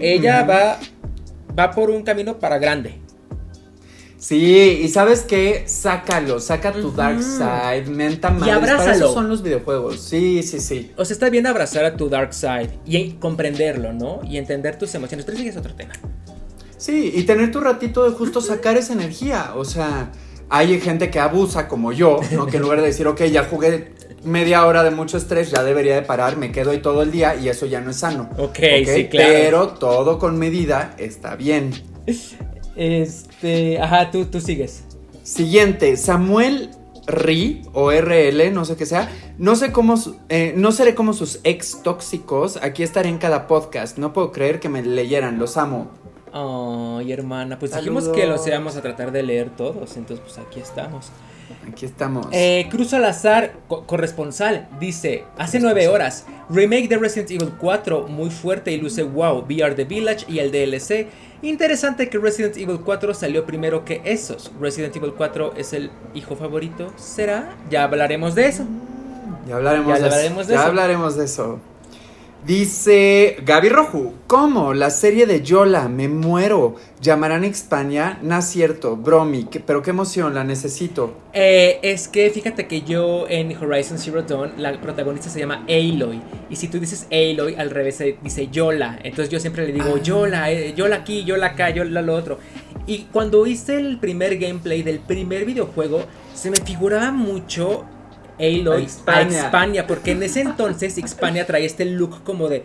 Ella 0.00 0.44
va, 0.44 0.78
va 1.58 1.70
por 1.72 1.90
un 1.90 2.02
camino 2.02 2.38
para 2.38 2.58
grande. 2.58 2.94
Sí, 4.18 4.80
y 4.82 4.88
sabes 4.88 5.22
qué, 5.22 5.62
sácalo, 5.66 6.40
saca 6.40 6.72
tu 6.72 6.90
dark 6.90 7.22
side, 7.22 7.84
menta 7.88 8.30
madres, 8.30 8.54
abrázalo. 8.54 8.84
Para 8.84 8.96
eso 8.96 9.14
son 9.14 9.28
los 9.28 9.42
videojuegos. 9.42 10.00
Sí, 10.00 10.42
sí, 10.42 10.58
sí. 10.58 10.92
O 10.96 11.04
sea, 11.04 11.14
está 11.14 11.30
bien 11.30 11.46
abrazar 11.46 11.84
a 11.84 11.96
tu 11.96 12.08
dark 12.08 12.34
side 12.34 12.70
y 12.84 13.12
comprenderlo, 13.12 13.92
¿no? 13.92 14.20
Y 14.24 14.36
entender 14.36 14.76
tus 14.76 14.92
emociones. 14.96 15.24
Pero 15.24 15.38
ese 15.38 15.48
es 15.48 15.56
otro 15.56 15.72
tema. 15.74 15.92
Sí, 16.76 17.12
y 17.14 17.22
tener 17.22 17.52
tu 17.52 17.60
ratito 17.60 18.10
de 18.10 18.16
justo 18.16 18.40
sacar 18.40 18.76
esa 18.76 18.92
energía. 18.92 19.52
O 19.54 19.64
sea, 19.64 20.10
hay 20.48 20.80
gente 20.80 21.10
que 21.10 21.20
abusa 21.20 21.68
como 21.68 21.92
yo, 21.92 22.18
¿no? 22.32 22.46
Que 22.46 22.56
en 22.56 22.64
lugar 22.64 22.80
de 22.80 22.86
decir, 22.86 23.06
ok, 23.06 23.22
ya 23.26 23.44
jugué 23.44 23.92
media 24.24 24.66
hora 24.66 24.82
de 24.82 24.90
mucho 24.90 25.16
estrés, 25.16 25.52
ya 25.52 25.62
debería 25.62 25.94
de 25.94 26.02
parar, 26.02 26.36
me 26.36 26.50
quedo 26.50 26.72
ahí 26.72 26.78
todo 26.78 27.02
el 27.02 27.12
día 27.12 27.36
y 27.36 27.48
eso 27.48 27.66
ya 27.66 27.80
no 27.80 27.92
es 27.92 27.98
sano. 27.98 28.28
Ok, 28.36 28.58
sí, 28.84 29.06
claro. 29.08 29.32
Pero 29.32 29.68
todo 29.68 30.18
con 30.18 30.38
medida 30.40 30.96
está 30.98 31.36
bien. 31.36 31.70
Este, 32.78 33.80
ajá, 33.80 34.10
tú, 34.12 34.24
tú 34.26 34.40
sigues. 34.40 34.84
Siguiente, 35.24 35.96
Samuel 35.96 36.70
Ri 37.08 37.62
o 37.72 37.90
RL, 37.90 38.52
no 38.54 38.64
sé 38.64 38.76
qué 38.76 38.86
sea. 38.86 39.10
No 39.36 39.56
sé 39.56 39.72
cómo, 39.72 39.96
eh, 40.28 40.54
no 40.56 40.70
seré 40.70 40.94
como 40.94 41.12
sus 41.12 41.40
ex 41.42 41.82
tóxicos. 41.82 42.56
Aquí 42.62 42.84
estaré 42.84 43.08
en 43.08 43.18
cada 43.18 43.48
podcast. 43.48 43.98
No 43.98 44.12
puedo 44.12 44.30
creer 44.30 44.60
que 44.60 44.68
me 44.68 44.82
leyeran, 44.82 45.40
los 45.40 45.56
amo. 45.56 45.88
Ay, 46.32 47.10
hermana, 47.10 47.58
pues 47.58 47.74
dijimos 47.74 48.08
que 48.10 48.26
los 48.26 48.46
íbamos 48.46 48.76
a 48.76 48.82
tratar 48.82 49.10
de 49.10 49.24
leer 49.24 49.50
todos, 49.50 49.96
entonces 49.96 50.20
pues 50.24 50.38
aquí 50.38 50.60
estamos. 50.60 51.06
Aquí 51.70 51.86
estamos. 51.86 52.26
Eh, 52.32 52.66
Cruz 52.70 52.90
Salazar, 52.90 53.52
corresponsal, 53.86 54.68
dice, 54.80 55.24
hace 55.36 55.60
nueve 55.60 55.88
horas, 55.88 56.26
remake 56.48 56.88
de 56.88 56.98
Resident 56.98 57.30
Evil 57.30 57.52
4, 57.58 58.08
muy 58.08 58.30
fuerte 58.30 58.72
y 58.72 58.80
luce 58.80 59.02
wow, 59.02 59.38
VR 59.40 59.74
The 59.74 59.84
Village 59.84 60.24
y 60.28 60.38
el 60.38 60.50
DLC. 60.50 61.06
Interesante 61.42 62.08
que 62.08 62.18
Resident 62.18 62.56
Evil 62.56 62.80
4 62.84 63.14
salió 63.14 63.46
primero 63.46 63.84
que 63.84 64.00
esos. 64.04 64.50
Resident 64.60 64.96
Evil 64.96 65.12
4 65.16 65.54
es 65.56 65.72
el 65.72 65.90
hijo 66.14 66.34
favorito, 66.34 66.92
¿será? 66.96 67.54
Ya 67.70 67.84
hablaremos 67.84 68.34
de 68.34 68.48
eso. 68.48 68.64
Ya 69.46 69.56
hablaremos, 69.56 70.46
de, 70.46 70.54
ya 70.54 70.66
hablaremos 70.66 71.16
de 71.16 71.24
eso. 71.24 71.60
Dice 72.48 73.36
Gaby 73.44 73.68
Roju, 73.68 74.14
¿cómo? 74.26 74.72
La 74.72 74.88
serie 74.88 75.26
de 75.26 75.42
Yola, 75.42 75.86
me 75.86 76.08
muero. 76.08 76.76
¿Llamarán 77.02 77.44
España? 77.44 78.18
No 78.22 78.38
es 78.38 78.46
cierto, 78.46 78.96
bromi, 78.96 79.46
pero 79.66 79.82
qué 79.82 79.90
emoción, 79.90 80.34
la 80.34 80.44
necesito. 80.44 81.14
Eh, 81.34 81.78
es 81.82 82.08
que 82.08 82.30
fíjate 82.30 82.66
que 82.66 82.80
yo 82.80 83.26
en 83.28 83.54
Horizon 83.54 83.98
Zero 83.98 84.22
Dawn, 84.22 84.54
la 84.56 84.80
protagonista 84.80 85.28
se 85.28 85.40
llama 85.40 85.66
Aloy. 85.68 86.22
Y 86.48 86.56
si 86.56 86.68
tú 86.68 86.80
dices 86.80 87.06
Aloy, 87.10 87.54
al 87.56 87.68
revés 87.68 87.96
se 87.96 88.16
dice 88.22 88.48
Yola. 88.48 88.98
Entonces 89.04 89.28
yo 89.28 89.40
siempre 89.40 89.66
le 89.66 89.74
digo 89.74 89.96
ah. 89.96 90.02
Yola, 90.02 90.50
eh, 90.50 90.72
Yola 90.74 90.96
aquí, 90.96 91.24
Yola 91.24 91.48
acá, 91.48 91.68
Yola 91.68 92.00
lo 92.00 92.14
otro. 92.14 92.38
Y 92.86 93.08
cuando 93.12 93.46
hice 93.46 93.76
el 93.76 93.98
primer 93.98 94.38
gameplay 94.38 94.82
del 94.82 95.00
primer 95.00 95.44
videojuego, 95.44 96.00
se 96.32 96.50
me 96.50 96.56
figuraba 96.56 97.12
mucho 97.12 97.84
Aloy 98.38 98.82
a 99.06 99.20
España. 99.22 99.86
porque 99.86 100.12
en 100.12 100.22
ese 100.22 100.40
entonces 100.40 100.96
Hispania 100.98 101.46
traía 101.46 101.66
este 101.66 101.84
look 101.84 102.22
como 102.24 102.48
de 102.48 102.64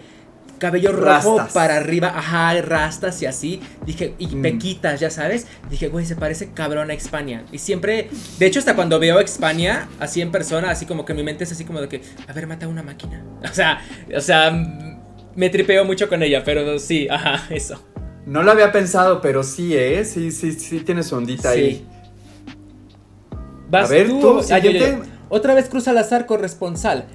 cabello 0.64 0.94
rojo 0.94 1.46
para 1.54 1.76
arriba, 1.76 2.14
ajá, 2.16 2.62
rastas 2.62 3.22
y 3.22 3.26
así. 3.26 3.62
Dije, 3.86 4.14
y 4.18 4.28
mm. 4.28 4.42
pequitas, 4.42 5.00
ya 5.00 5.10
sabes. 5.10 5.46
Dije, 5.70 5.90
güey, 5.90 6.06
se 6.06 6.16
parece 6.16 6.52
cabrón 6.54 6.90
a 6.90 6.94
España. 6.94 7.44
Y 7.52 7.58
siempre, 7.58 8.10
de 8.40 8.46
hecho, 8.46 8.60
hasta 8.60 8.74
cuando 8.74 8.98
veo 8.98 9.18
a 9.18 9.22
España, 9.22 9.90
así 10.00 10.22
en 10.22 10.32
persona, 10.32 10.70
así 10.72 10.86
como 10.86 11.04
que 11.04 11.14
mi 11.14 11.22
mente 11.22 11.44
es 11.44 11.52
así 11.52 11.66
como 11.66 11.82
de 11.82 11.90
que, 11.90 12.02
a 12.28 12.32
ver, 12.32 12.48
mata 12.48 12.68
una 12.68 12.84
máquina. 12.84 13.24
O 13.44 13.54
sea, 13.54 13.82
o 14.16 14.22
sea, 14.22 14.52
me 15.36 15.50
tripeo 15.50 15.84
mucho 15.84 16.08
con 16.08 16.24
ella, 16.24 16.44
pero 16.44 16.80
sí, 16.80 17.08
ajá, 17.10 17.46
eso. 17.54 17.84
No 18.26 18.42
lo 18.42 18.52
había 18.52 18.72
pensado, 18.72 19.22
pero 19.22 19.44
sí, 19.44 19.76
¿eh? 19.76 20.06
Sí, 20.06 20.32
sí, 20.32 20.54
sí, 20.54 20.80
tienes 20.80 21.12
ondita 21.12 21.50
ahí. 21.50 21.86
a 23.72 23.86
ver, 23.86 24.08
tú, 24.08 24.40
ah, 24.50 24.60
otra 25.34 25.56
vez 25.56 25.68
Cruz 25.68 25.86
Salazar 25.86 26.28
corresponsal. 26.28 27.08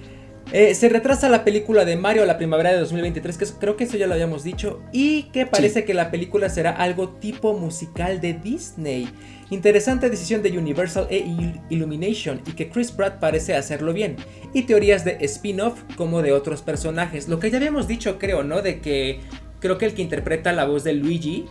Eh, 0.52 0.74
se 0.74 0.88
retrasa 0.88 1.28
la 1.28 1.44
película 1.44 1.84
de 1.84 1.96
Mario 1.96 2.24
a 2.24 2.26
la 2.26 2.36
primavera 2.36 2.72
de 2.72 2.78
2023, 2.78 3.38
que 3.38 3.46
creo 3.60 3.76
que 3.76 3.84
eso 3.84 3.96
ya 3.96 4.08
lo 4.08 4.14
habíamos 4.14 4.42
dicho, 4.42 4.82
y 4.92 5.24
que 5.24 5.46
parece 5.46 5.84
que 5.84 5.94
la 5.94 6.10
película 6.10 6.48
será 6.48 6.70
algo 6.70 7.10
tipo 7.10 7.54
musical 7.54 8.20
de 8.20 8.32
Disney. 8.32 9.08
Interesante 9.50 10.10
decisión 10.10 10.42
de 10.42 10.58
Universal 10.58 11.06
e 11.10 11.24
Illumination 11.70 12.40
y 12.44 12.52
que 12.52 12.70
Chris 12.70 12.90
Pratt 12.90 13.20
parece 13.20 13.54
hacerlo 13.54 13.92
bien. 13.92 14.16
Y 14.52 14.62
teorías 14.62 15.04
de 15.04 15.18
spin-off 15.20 15.80
como 15.96 16.20
de 16.20 16.32
otros 16.32 16.62
personajes. 16.62 17.28
Lo 17.28 17.38
que 17.38 17.50
ya 17.50 17.58
habíamos 17.58 17.86
dicho, 17.86 18.18
creo, 18.18 18.42
¿no? 18.42 18.62
De 18.62 18.80
que 18.80 19.20
creo 19.60 19.78
que 19.78 19.86
el 19.86 19.94
que 19.94 20.02
interpreta 20.02 20.52
la 20.52 20.64
voz 20.64 20.82
de 20.82 20.94
Luigi 20.94 21.46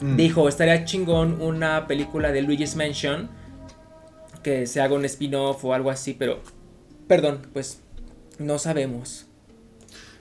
mm. 0.00 0.16
dijo, 0.16 0.48
estaría 0.48 0.84
chingón 0.84 1.40
una 1.40 1.86
película 1.86 2.32
de 2.32 2.42
Luigi's 2.42 2.74
Mansion 2.74 3.39
que 4.42 4.66
se 4.66 4.80
haga 4.80 4.94
un 4.94 5.04
spin-off 5.04 5.64
o 5.64 5.74
algo 5.74 5.90
así, 5.90 6.14
pero 6.14 6.40
perdón, 7.06 7.40
pues 7.52 7.80
no 8.38 8.58
sabemos. 8.58 9.26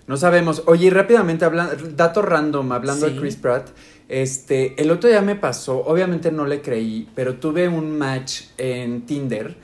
No 0.08 0.18
sabemos. 0.18 0.64
Oye, 0.66 0.90
rápidamente 0.90 1.46
hablando, 1.46 1.76
dato 1.96 2.24
random, 2.24 2.72
hablando 2.72 3.06
de 3.06 3.16
Chris 3.16 3.36
Pratt, 3.36 3.70
este, 4.08 4.74
el 4.82 4.90
otro 4.90 5.08
día 5.08 5.22
me 5.22 5.36
pasó, 5.36 5.86
obviamente 5.86 6.32
no 6.32 6.48
le 6.48 6.64
creí, 6.64 7.08
pero 7.14 7.36
tuve 7.36 7.68
un 7.68 7.96
match 7.96 8.46
en 8.58 9.04
Tinder 9.06 9.56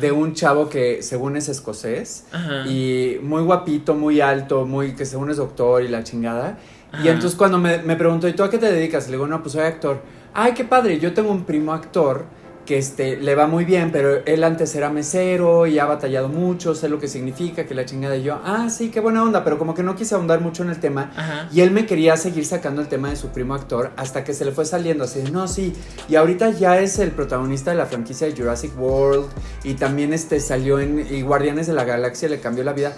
de 0.00 0.10
un 0.10 0.32
chavo 0.32 0.70
que 0.70 1.02
según 1.02 1.36
es 1.36 1.50
escocés 1.50 2.24
y 2.66 3.16
muy 3.20 3.42
guapito, 3.42 3.94
muy 3.94 4.22
alto, 4.22 4.64
muy 4.64 4.94
que 4.94 5.04
según 5.04 5.30
es 5.30 5.36
doctor 5.36 5.82
y 5.82 5.88
la 5.88 6.02
chingada. 6.02 6.58
Y 7.04 7.08
entonces 7.08 7.36
cuando 7.36 7.58
me, 7.58 7.76
me 7.82 7.94
preguntó, 7.94 8.26
¿y 8.26 8.32
tú 8.32 8.42
a 8.42 8.48
qué 8.48 8.56
te 8.56 8.72
dedicas? 8.72 9.04
Le 9.06 9.12
digo, 9.12 9.26
no, 9.26 9.42
pues 9.42 9.52
soy 9.52 9.64
actor. 9.64 10.00
Ay, 10.32 10.54
qué 10.54 10.64
padre, 10.64 10.98
yo 10.98 11.12
tengo 11.12 11.30
un 11.30 11.44
primo 11.44 11.74
actor 11.74 12.24
que 12.70 12.78
este, 12.78 13.16
le 13.16 13.34
va 13.34 13.48
muy 13.48 13.64
bien, 13.64 13.90
pero 13.90 14.24
él 14.24 14.44
antes 14.44 14.76
era 14.76 14.90
mesero 14.90 15.66
y 15.66 15.80
ha 15.80 15.86
batallado 15.86 16.28
mucho, 16.28 16.72
sé 16.76 16.88
lo 16.88 17.00
que 17.00 17.08
significa, 17.08 17.66
que 17.66 17.74
la 17.74 17.84
chingada 17.84 18.16
y 18.16 18.22
yo, 18.22 18.40
ah, 18.44 18.68
sí, 18.70 18.90
qué 18.90 19.00
buena 19.00 19.24
onda, 19.24 19.42
pero 19.42 19.58
como 19.58 19.74
que 19.74 19.82
no 19.82 19.96
quise 19.96 20.14
ahondar 20.14 20.40
mucho 20.40 20.62
en 20.62 20.70
el 20.70 20.78
tema. 20.78 21.48
Y 21.52 21.62
él 21.62 21.72
me 21.72 21.84
quería 21.84 22.16
seguir 22.16 22.46
sacando 22.46 22.80
el 22.80 22.86
tema 22.86 23.10
de 23.10 23.16
su 23.16 23.30
primo 23.30 23.54
actor 23.54 23.90
hasta 23.96 24.22
que 24.22 24.34
se 24.34 24.44
le 24.44 24.52
fue 24.52 24.66
saliendo 24.66 25.02
así, 25.02 25.20
no, 25.32 25.48
sí, 25.48 25.72
y 26.08 26.14
ahorita 26.14 26.50
ya 26.50 26.78
es 26.78 27.00
el 27.00 27.10
protagonista 27.10 27.72
de 27.72 27.76
la 27.76 27.86
franquicia 27.86 28.28
de 28.28 28.36
Jurassic 28.36 28.78
World 28.78 29.26
y 29.64 29.74
también 29.74 30.12
este, 30.12 30.38
salió 30.38 30.78
en 30.78 31.04
y 31.10 31.22
Guardianes 31.22 31.66
de 31.66 31.72
la 31.72 31.82
Galaxia, 31.82 32.28
le 32.28 32.38
cambió 32.38 32.62
la 32.62 32.72
vida. 32.72 32.94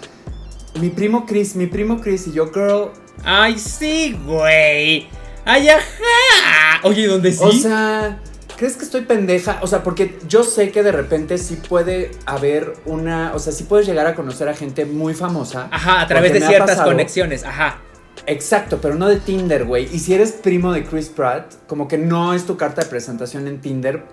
Mi 0.79 0.89
primo 0.89 1.25
Chris, 1.25 1.55
mi 1.55 1.65
primo 1.65 1.99
Chris 1.99 2.27
y 2.27 2.33
yo, 2.33 2.51
girl. 2.51 2.91
Ay, 3.23 3.57
sí, 3.57 4.15
güey. 4.23 5.07
Ay, 5.45 5.69
ajá. 5.69 6.79
Oye, 6.83 7.07
¿dónde 7.07 7.31
sí? 7.31 7.43
O 7.43 7.51
sea... 7.51 8.19
¿Crees 8.63 8.77
que 8.77 8.85
estoy 8.85 9.01
pendeja? 9.01 9.59
O 9.61 9.67
sea, 9.67 9.83
porque 9.83 10.17
yo 10.29 10.45
sé 10.45 10.71
que 10.71 10.83
de 10.83 10.93
repente 10.93 11.37
sí 11.37 11.57
puede 11.67 12.11
haber 12.25 12.75
una. 12.85 13.33
O 13.35 13.39
sea, 13.39 13.51
sí 13.51 13.65
puedes 13.65 13.85
llegar 13.85 14.07
a 14.07 14.15
conocer 14.15 14.47
a 14.47 14.53
gente 14.53 14.85
muy 14.85 15.13
famosa. 15.13 15.67
Ajá, 15.69 15.99
a 15.99 16.07
través 16.07 16.31
de 16.31 16.39
ciertas 16.39 16.79
conexiones, 16.79 17.43
ajá. 17.43 17.81
Exacto, 18.25 18.79
pero 18.81 18.95
no 18.95 19.09
de 19.09 19.17
Tinder, 19.17 19.65
güey. 19.65 19.93
Y 19.93 19.99
si 19.99 20.13
eres 20.13 20.31
primo 20.31 20.71
de 20.71 20.85
Chris 20.85 21.09
Pratt, 21.09 21.55
como 21.67 21.89
que 21.89 21.97
no 21.97 22.33
es 22.33 22.45
tu 22.45 22.55
carta 22.55 22.83
de 22.83 22.87
presentación 22.87 23.49
en 23.49 23.59
Tinder. 23.59 24.05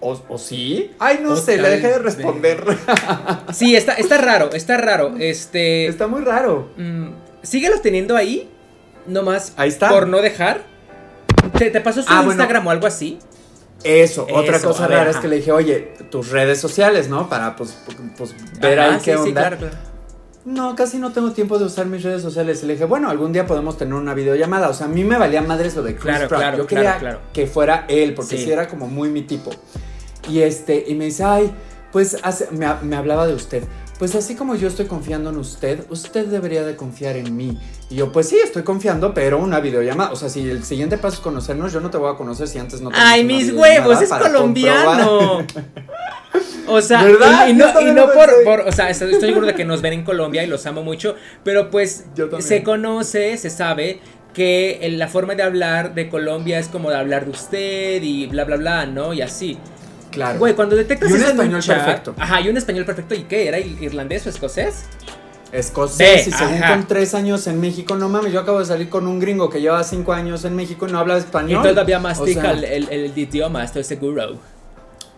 ¿O, 0.00 0.38
sí? 0.38 0.92
Ay, 0.98 1.20
no 1.22 1.36
sé, 1.36 1.58
le 1.58 1.68
dejé 1.68 1.88
de 1.88 1.98
responder. 1.98 2.64
Sí, 3.52 3.76
está, 3.76 3.92
está 3.92 4.16
raro, 4.16 4.52
está 4.54 4.78
raro. 4.78 5.16
Este. 5.18 5.86
Está 5.86 6.06
muy 6.06 6.22
raro. 6.22 6.70
Mm, 6.78 7.08
síguelo 7.42 7.78
teniendo 7.82 8.16
ahí. 8.16 8.48
Nomás. 9.06 9.52
Ahí 9.58 9.68
está. 9.68 9.90
Por 9.90 10.08
no 10.08 10.22
dejar. 10.22 10.62
¿Te, 11.58 11.78
pasó 11.82 12.02
su 12.02 12.08
ah, 12.10 12.22
Instagram 12.24 12.66
o 12.66 12.70
algo 12.70 12.86
así? 12.86 13.18
Eso, 13.84 14.26
otra 14.32 14.60
cosa 14.60 14.86
rara 14.86 15.10
es 15.10 15.16
que 15.16 15.28
le 15.28 15.36
dije, 15.36 15.52
oye, 15.52 15.94
tus 16.10 16.30
redes 16.30 16.60
sociales, 16.60 17.08
¿no? 17.08 17.28
Para 17.28 17.56
pues, 17.56 17.76
pues 18.16 18.34
ver 18.60 18.80
ahí 18.80 18.98
qué 19.02 19.16
onda. 19.16 19.58
No, 20.44 20.74
casi 20.74 20.98
no 20.98 21.12
tengo 21.12 21.30
tiempo 21.30 21.58
de 21.58 21.66
usar 21.66 21.86
mis 21.86 22.02
redes 22.02 22.20
sociales. 22.20 22.62
Y 22.62 22.66
le 22.66 22.72
dije, 22.72 22.84
bueno, 22.84 23.08
algún 23.08 23.32
día 23.32 23.46
podemos 23.46 23.78
tener 23.78 23.94
una 23.94 24.12
videollamada. 24.12 24.68
O 24.68 24.74
sea, 24.74 24.86
a 24.86 24.88
mí 24.88 25.04
me 25.04 25.16
valía 25.16 25.40
madres 25.40 25.76
lo 25.76 25.82
de 25.82 25.94
Chris 25.94 26.16
claro, 26.16 26.28
Pratt. 26.28 26.56
Yo 26.56 26.66
quería 26.66 27.20
que 27.32 27.46
fuera 27.46 27.84
él, 27.88 28.14
porque 28.14 28.36
sí. 28.38 28.50
era 28.50 28.66
como 28.66 28.88
muy 28.88 29.08
mi 29.08 29.22
tipo. 29.22 29.50
Y 30.28 30.40
este, 30.40 30.84
y 30.88 30.94
me 30.94 31.06
dice, 31.06 31.22
ay, 31.22 31.52
pues 31.92 32.16
me, 32.50 32.66
me 32.82 32.96
hablaba 32.96 33.26
de 33.26 33.34
usted 33.34 33.62
pues 34.02 34.16
así 34.16 34.34
como 34.34 34.56
yo 34.56 34.66
estoy 34.66 34.86
confiando 34.86 35.30
en 35.30 35.36
usted, 35.36 35.84
usted 35.88 36.26
debería 36.26 36.64
de 36.64 36.74
confiar 36.74 37.16
en 37.16 37.36
mí. 37.36 37.56
Y 37.88 37.94
yo, 37.94 38.10
pues 38.10 38.28
sí, 38.28 38.36
estoy 38.42 38.64
confiando, 38.64 39.14
pero 39.14 39.38
una 39.38 39.60
videollamada. 39.60 40.10
O 40.10 40.16
sea, 40.16 40.28
si 40.28 40.40
el 40.50 40.64
siguiente 40.64 40.98
paso 40.98 41.18
es 41.18 41.20
conocernos, 41.20 41.72
yo 41.72 41.78
no 41.78 41.88
te 41.88 41.98
voy 41.98 42.12
a 42.12 42.16
conocer 42.16 42.48
si 42.48 42.58
antes 42.58 42.80
no 42.80 42.90
te 42.90 42.96
Ay, 42.98 43.22
mis 43.22 43.52
huevos, 43.52 44.02
es 44.02 44.10
colombiano. 44.10 45.46
O 46.66 46.80
sea, 46.80 47.48
y, 47.48 47.52
no, 47.54 47.72
por, 48.44 48.60
o 48.66 48.72
sea, 48.72 48.90
estoy 48.90 49.20
seguro 49.20 49.46
de 49.46 49.54
que 49.54 49.64
nos 49.64 49.82
ven 49.82 49.92
en 49.92 50.02
Colombia 50.02 50.42
y 50.42 50.48
los 50.48 50.66
amo 50.66 50.82
mucho, 50.82 51.14
pero 51.44 51.70
pues 51.70 52.06
se 52.40 52.64
conoce, 52.64 53.36
se 53.36 53.50
sabe 53.50 54.00
que 54.34 54.80
la 54.96 55.06
forma 55.06 55.36
de 55.36 55.44
hablar 55.44 55.94
de 55.94 56.08
Colombia 56.08 56.58
es 56.58 56.66
como 56.66 56.90
de 56.90 56.96
hablar 56.96 57.26
de 57.26 57.30
usted 57.30 58.02
y 58.02 58.26
bla, 58.26 58.42
bla, 58.44 58.56
bla, 58.56 58.84
¿no? 58.84 59.12
Y 59.12 59.22
así. 59.22 59.58
Claro. 60.12 60.38
Güey, 60.38 60.54
cuando 60.54 60.76
detectas 60.76 61.10
y 61.10 61.14
un 61.14 61.22
español 61.22 61.62
perfecto. 61.66 62.14
Ajá, 62.18 62.40
y 62.40 62.48
un 62.48 62.56
español 62.56 62.84
perfecto. 62.84 63.14
¿Y 63.14 63.24
qué? 63.24 63.48
¿Era 63.48 63.58
irlandés 63.58 64.26
o 64.26 64.30
escocés? 64.30 64.84
Escocés, 65.52 66.28
y 66.28 66.32
según 66.32 66.60
con 66.60 66.86
tres 66.86 67.14
años 67.14 67.46
en 67.46 67.60
México, 67.60 67.94
no 67.94 68.08
mames, 68.08 68.32
yo 68.32 68.40
acabo 68.40 68.60
de 68.60 68.64
salir 68.64 68.88
con 68.88 69.06
un 69.06 69.20
gringo 69.20 69.50
que 69.50 69.60
lleva 69.60 69.84
cinco 69.84 70.14
años 70.14 70.46
en 70.46 70.56
México 70.56 70.88
y 70.88 70.92
no 70.92 70.98
habla 70.98 71.18
español. 71.18 71.60
Y 71.62 71.68
todavía 71.68 71.98
mastica 71.98 72.52
el, 72.52 72.64
el, 72.64 73.18
idioma, 73.18 73.62
estoy 73.62 73.84
seguro. 73.84 74.38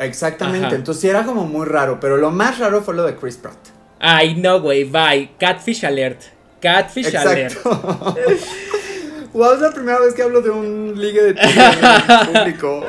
Exactamente, 0.01 0.75
entonces 0.75 1.03
sí 1.03 1.09
era 1.09 1.25
como 1.25 1.47
muy 1.47 1.67
raro, 1.67 2.01
pero 2.01 2.17
lo 2.17 2.33
más 2.33 2.59
raro 2.59 2.83
fue 2.83 2.95
lo 2.95 3.05
de 3.05 3.15
Chris 3.15 3.37
Pratt. 3.37 3.59
Ay, 4.01 4.35
no, 4.35 4.61
güey, 4.61 4.85
bye. 4.85 5.31
Catfish 5.39 5.87
alert. 5.87 6.21
Catfish 6.61 7.07
Exacto. 7.07 7.31
alert. 7.31 7.65
wow, 9.33 9.55
es 9.55 9.61
la 9.61 9.71
primera 9.71 10.01
vez 10.01 10.15
que 10.15 10.23
hablo 10.23 10.41
de 10.41 10.51
un 10.51 10.95
ligue 10.97 11.23
de 11.23 11.41
en 11.41 12.33
público. 12.35 12.85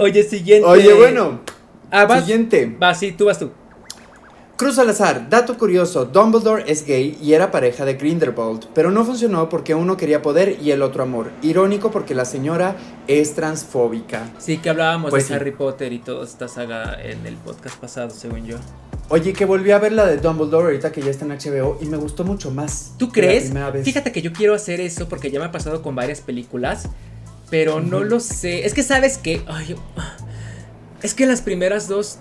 Oye, 0.00 0.22
siguiente. 0.22 0.66
Oye, 0.66 0.94
bueno. 0.94 1.40
Ah, 1.90 2.06
vas. 2.06 2.20
Siguiente. 2.20 2.74
Va, 2.82 2.94
sí, 2.94 3.12
tú 3.12 3.26
vas 3.26 3.38
tú. 3.38 3.50
Cruz 4.56 4.78
al 4.78 4.88
azar, 4.90 5.28
dato 5.30 5.56
curioso, 5.56 6.04
Dumbledore 6.04 6.64
es 6.66 6.84
gay 6.86 7.18
y 7.22 7.32
era 7.32 7.50
pareja 7.50 7.86
de 7.86 7.94
Grindelwald, 7.94 8.66
pero 8.74 8.90
no 8.90 9.06
funcionó 9.06 9.48
porque 9.48 9.74
uno 9.74 9.96
quería 9.96 10.20
poder 10.20 10.58
y 10.60 10.70
el 10.70 10.82
otro 10.82 11.02
amor. 11.02 11.30
Irónico 11.40 11.90
porque 11.90 12.14
la 12.14 12.26
señora 12.26 12.76
es 13.06 13.34
transfóbica. 13.34 14.28
Sí, 14.38 14.58
que 14.58 14.68
hablábamos 14.68 15.10
Pues 15.10 15.24
de 15.24 15.28
sí. 15.28 15.34
Harry 15.34 15.52
Potter 15.52 15.92
y 15.94 15.98
toda 15.98 16.24
esta 16.24 16.46
saga 16.46 16.98
en 17.02 17.26
el 17.26 17.36
podcast 17.36 17.76
pasado, 17.76 18.10
según 18.10 18.44
yo. 18.44 18.56
Oye, 19.08 19.32
que 19.32 19.44
volví 19.44 19.70
a 19.70 19.78
ver 19.78 19.92
la 19.92 20.06
de 20.06 20.18
Dumbledore 20.18 20.66
ahorita 20.66 20.92
que 20.92 21.00
ya 21.00 21.10
está 21.10 21.24
en 21.24 21.32
HBO 21.32 21.78
y 21.80 21.86
me 21.86 21.96
gustó 21.96 22.24
mucho 22.24 22.50
más. 22.50 22.92
¿Tú 22.98 23.10
crees? 23.10 23.52
Fíjate 23.82 24.12
que 24.12 24.22
yo 24.22 24.32
quiero 24.32 24.54
hacer 24.54 24.80
eso 24.80 25.08
porque 25.08 25.30
ya 25.30 25.40
me 25.40 25.46
ha 25.46 25.52
pasado 25.52 25.80
con 25.82 25.94
varias 25.94 26.20
películas, 26.20 26.88
pero 27.50 27.80
no 27.80 28.00
lo 28.04 28.20
sé. 28.20 28.64
Es 28.66 28.74
que 28.74 28.82
sabes 28.82 29.18
que, 29.18 29.42
ay, 29.46 29.74
es 31.02 31.14
que 31.14 31.26
las 31.26 31.42
primeras 31.42 31.88
dos 31.88 32.18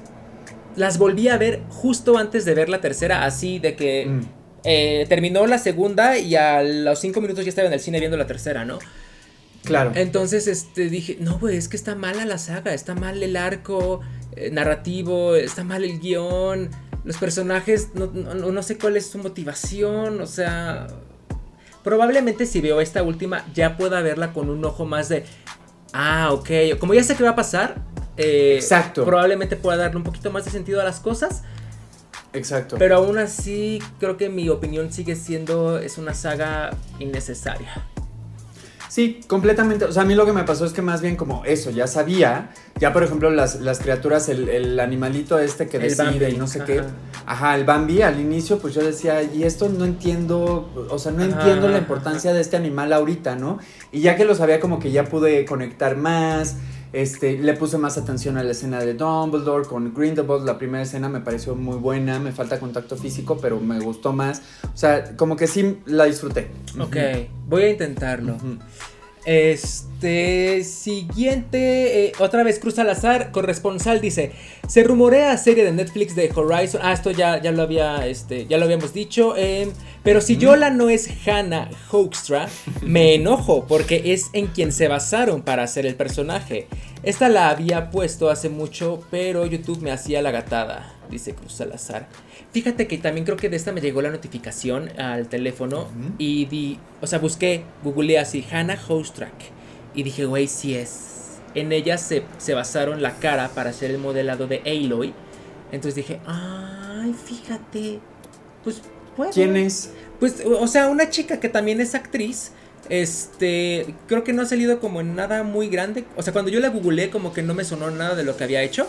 las 0.75 0.97
volví 0.97 1.27
a 1.27 1.37
ver 1.37 1.61
justo 1.69 2.17
antes 2.17 2.45
de 2.45 2.53
ver 2.55 2.69
la 2.69 2.81
tercera, 2.81 3.25
así 3.25 3.59
de 3.59 3.75
que 3.75 4.05
Mm, 4.07 4.21
eh, 4.65 5.05
terminó 5.09 5.45
la 5.47 5.57
segunda 5.57 6.17
y 6.17 6.35
a 6.35 6.61
los 6.63 6.99
cinco 6.99 7.21
minutos 7.21 7.45
ya 7.45 7.49
estaba 7.49 7.67
en 7.67 7.73
el 7.73 7.79
cine 7.79 7.99
viendo 7.99 8.17
la 8.17 8.27
tercera, 8.27 8.65
¿no? 8.65 8.79
claro. 9.63 9.91
Entonces, 9.95 10.47
este, 10.47 10.89
dije, 10.89 11.17
no, 11.19 11.37
güey, 11.39 11.57
es 11.57 11.67
que 11.67 11.75
está 11.77 11.95
mala 11.95 12.25
la 12.25 12.37
saga, 12.37 12.73
está 12.73 12.95
mal 12.95 13.21
el 13.21 13.35
arco 13.35 13.99
eh, 14.35 14.49
narrativo, 14.51 15.35
está 15.35 15.63
mal 15.63 15.83
el 15.83 15.99
guion, 15.99 16.69
los 17.03 17.17
personajes, 17.17 17.89
no, 17.93 18.07
no- 18.07 18.33
no 18.51 18.63
sé 18.63 18.77
cuál 18.77 18.95
es 18.97 19.07
su 19.07 19.17
motivación, 19.17 20.21
o 20.21 20.25
sea, 20.27 20.87
probablemente 21.89 22.45
si 22.45 22.61
veo 22.61 22.81
esta 22.81 23.01
última 23.01 23.43
ya 23.51 23.75
pueda 23.75 23.99
verla 24.01 24.31
con 24.31 24.51
un 24.51 24.63
ojo 24.63 24.85
más 24.85 25.09
de, 25.09 25.25
ah, 25.91 26.29
ok, 26.31 26.77
como 26.79 26.93
ya 26.93 27.03
sé 27.03 27.15
qué 27.15 27.23
va 27.23 27.31
a 27.31 27.35
pasar, 27.35 27.81
eh, 28.15 28.53
Exacto. 28.57 29.05
probablemente 29.05 29.55
pueda 29.55 29.77
darle 29.77 29.97
un 29.97 30.03
poquito 30.03 30.29
más 30.29 30.45
de 30.45 30.51
sentido 30.51 30.79
a 30.81 30.83
las 30.83 30.99
cosas, 30.99 31.41
Exacto. 32.31 32.75
pero 32.77 32.97
aún 32.97 33.17
así 33.17 33.81
creo 33.99 34.17
que 34.17 34.29
mi 34.29 34.49
opinión 34.49 34.93
sigue 34.93 35.15
siendo, 35.15 35.79
es 35.79 35.97
una 35.97 36.13
saga 36.13 36.69
innecesaria. 36.99 37.83
Sí, 38.89 39.21
completamente. 39.27 39.85
O 39.85 39.91
sea, 39.91 40.01
a 40.01 40.05
mí 40.05 40.15
lo 40.15 40.25
que 40.25 40.33
me 40.33 40.43
pasó 40.43 40.65
es 40.65 40.73
que 40.73 40.81
más 40.81 40.99
bien 41.01 41.15
como 41.15 41.45
eso, 41.45 41.69
ya 41.69 41.85
sabía. 41.85 42.49
Ya, 42.79 42.91
por 42.91 43.03
ejemplo, 43.03 43.29
las, 43.29 43.61
las 43.61 43.79
criaturas, 43.79 44.29
el, 44.29 44.49
el 44.49 44.79
animalito 44.79 45.37
este 45.37 45.67
que 45.67 45.77
El 45.77 45.83
decide 45.83 46.05
Bambi, 46.05 46.25
y 46.25 46.37
no 46.37 46.47
sé 46.47 46.63
qué. 46.65 46.81
ajá. 47.25 47.55
El 47.55 47.65
Bambi 47.65 48.01
al 48.01 48.19
inicio, 48.19 48.57
pues 48.57 48.73
yo 48.73 48.81
decía, 48.83 49.21
y 49.21 49.43
esto 49.43 49.69
no 49.69 49.85
entiendo, 49.85 50.87
o 50.89 50.97
sea, 50.97 51.11
no 51.11 51.23
Ajá, 51.23 51.31
entiendo 51.39 51.67
la 51.69 51.77
importancia 51.77 52.33
de 52.33 52.41
este 52.41 52.57
animal 52.57 52.91
ahorita, 52.91 53.35
¿no? 53.35 53.59
Y 53.91 54.01
ya 54.01 54.15
que 54.15 54.25
lo 54.25 54.33
sabía, 54.33 54.59
como 54.59 54.79
que 54.79 54.91
ya 54.91 55.03
pude 55.05 55.45
conectar 55.45 55.95
más. 55.95 56.55
Este, 56.91 57.37
le 57.37 57.53
puse 57.53 57.77
más 57.77 57.97
atención 57.97 58.37
a 58.37 58.43
la 58.43 58.51
escena 58.51 58.79
de 58.79 58.93
Dumbledore 58.93 59.67
con 59.67 59.93
Grindelwald. 59.93 60.45
La 60.45 60.57
primera 60.57 60.83
escena 60.83 61.09
me 61.09 61.19
pareció 61.19 61.55
muy 61.55 61.77
buena. 61.77 62.19
Me 62.19 62.31
falta 62.31 62.59
contacto 62.59 62.97
físico, 62.97 63.37
pero 63.39 63.59
me 63.59 63.79
gustó 63.79 64.13
más. 64.13 64.41
O 64.73 64.77
sea, 64.77 65.15
como 65.15 65.35
que 65.35 65.47
sí 65.47 65.79
la 65.85 66.05
disfruté. 66.05 66.49
Ok, 66.79 66.97
voy 67.47 67.63
a 67.63 67.69
intentarlo. 67.69 68.37
Este 69.31 70.63
siguiente, 70.63 72.05
eh, 72.05 72.11
otra 72.17 72.41
vez 72.41 72.57
Cruz 72.57 72.79
al 72.79 72.89
azar, 72.89 73.29
corresponsal 73.31 74.01
dice, 74.01 74.31
se 74.67 74.83
rumorea 74.83 75.37
serie 75.37 75.63
de 75.63 75.71
Netflix 75.71 76.15
de 76.15 76.31
Horizon, 76.33 76.81
ah, 76.83 76.93
esto 76.93 77.11
ya, 77.11 77.39
ya 77.39 77.51
lo 77.51 77.61
había, 77.61 78.07
este, 78.07 78.47
ya 78.47 78.57
lo 78.57 78.65
habíamos 78.65 78.91
dicho, 78.91 79.35
eh, 79.37 79.71
pero 80.01 80.19
si 80.21 80.37
Yola 80.37 80.71
no 80.71 80.89
es 80.89 81.07
Hannah 81.27 81.69
Hoekstra, 81.91 82.49
me 82.81 83.13
enojo 83.13 83.67
porque 83.67 84.13
es 84.13 84.31
en 84.33 84.47
quien 84.47 84.71
se 84.71 84.87
basaron 84.87 85.43
para 85.43 85.61
hacer 85.61 85.85
el 85.85 85.93
personaje. 85.93 86.65
Esta 87.03 87.29
la 87.29 87.49
había 87.49 87.91
puesto 87.91 88.29
hace 88.29 88.49
mucho, 88.49 89.01
pero 89.09 89.45
YouTube 89.45 89.81
me 89.81 89.91
hacía 89.91 90.21
la 90.21 90.31
gatada, 90.31 90.93
dice 91.09 91.33
Cruz 91.33 91.53
Salazar. 91.53 92.07
Fíjate 92.51 92.87
que 92.87 92.97
también 92.97 93.25
creo 93.25 93.37
que 93.37 93.49
de 93.49 93.55
esta 93.55 93.71
me 93.71 93.79
llegó 93.79 94.01
la 94.01 94.09
notificación 94.09 94.89
al 94.99 95.27
teléfono 95.29 95.87
y 96.17 96.45
di, 96.45 96.79
o 97.01 97.07
sea, 97.07 97.19
busqué, 97.19 97.63
googleé 97.83 98.19
así, 98.19 98.45
Hannah 98.51 98.79
Hostrack 98.87 99.33
y 99.93 100.03
dije, 100.03 100.25
güey, 100.25 100.47
sí 100.47 100.75
es. 100.75 101.39
En 101.55 101.71
ella 101.71 101.97
se, 101.97 102.23
se 102.37 102.53
basaron 102.53 103.01
la 103.01 103.15
cara 103.17 103.49
para 103.49 103.69
hacer 103.69 103.91
el 103.91 103.97
modelado 103.97 104.47
de 104.47 104.61
Aloy. 104.65 105.13
Entonces 105.71 105.95
dije, 105.95 106.19
ay, 106.25 107.13
fíjate, 107.13 107.99
pues 108.63 108.81
puede. 109.15 109.31
¿Quién 109.31 109.55
es? 109.55 109.93
Pues, 110.19 110.43
o 110.45 110.67
sea, 110.67 110.87
una 110.87 111.09
chica 111.09 111.39
que 111.39 111.49
también 111.49 111.81
es 111.81 111.95
actriz. 111.95 112.51
Este, 112.89 113.93
creo 114.07 114.23
que 114.23 114.33
no 114.33 114.41
ha 114.41 114.45
salido 114.45 114.79
como 114.79 114.99
en 115.01 115.15
nada 115.15 115.43
muy 115.43 115.69
grande. 115.69 116.05
O 116.15 116.23
sea, 116.23 116.33
cuando 116.33 116.51
yo 116.51 116.59
la 116.59 116.69
googleé, 116.69 117.09
como 117.09 117.31
que 117.33 117.41
no 117.41 117.53
me 117.53 117.63
sonó 117.63 117.91
nada 117.91 118.15
de 118.15 118.23
lo 118.23 118.35
que 118.35 118.43
había 118.43 118.61
hecho. 118.63 118.87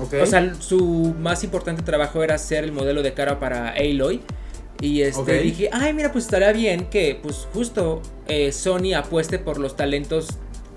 Ok. 0.00 0.14
O 0.22 0.26
sea, 0.26 0.54
su 0.60 1.14
más 1.20 1.44
importante 1.44 1.82
trabajo 1.82 2.22
era 2.22 2.38
ser 2.38 2.64
el 2.64 2.72
modelo 2.72 3.02
de 3.02 3.12
cara 3.12 3.38
para 3.38 3.70
Aloy. 3.70 4.20
Y 4.80 5.02
este, 5.02 5.40
dije, 5.40 5.68
ay, 5.72 5.92
mira, 5.92 6.10
pues 6.10 6.24
estaría 6.24 6.52
bien 6.52 6.86
que, 6.86 7.18
pues 7.22 7.46
justo 7.52 8.00
eh, 8.28 8.50
Sony 8.50 8.94
apueste 8.96 9.38
por 9.38 9.58
los 9.58 9.76
talentos 9.76 10.28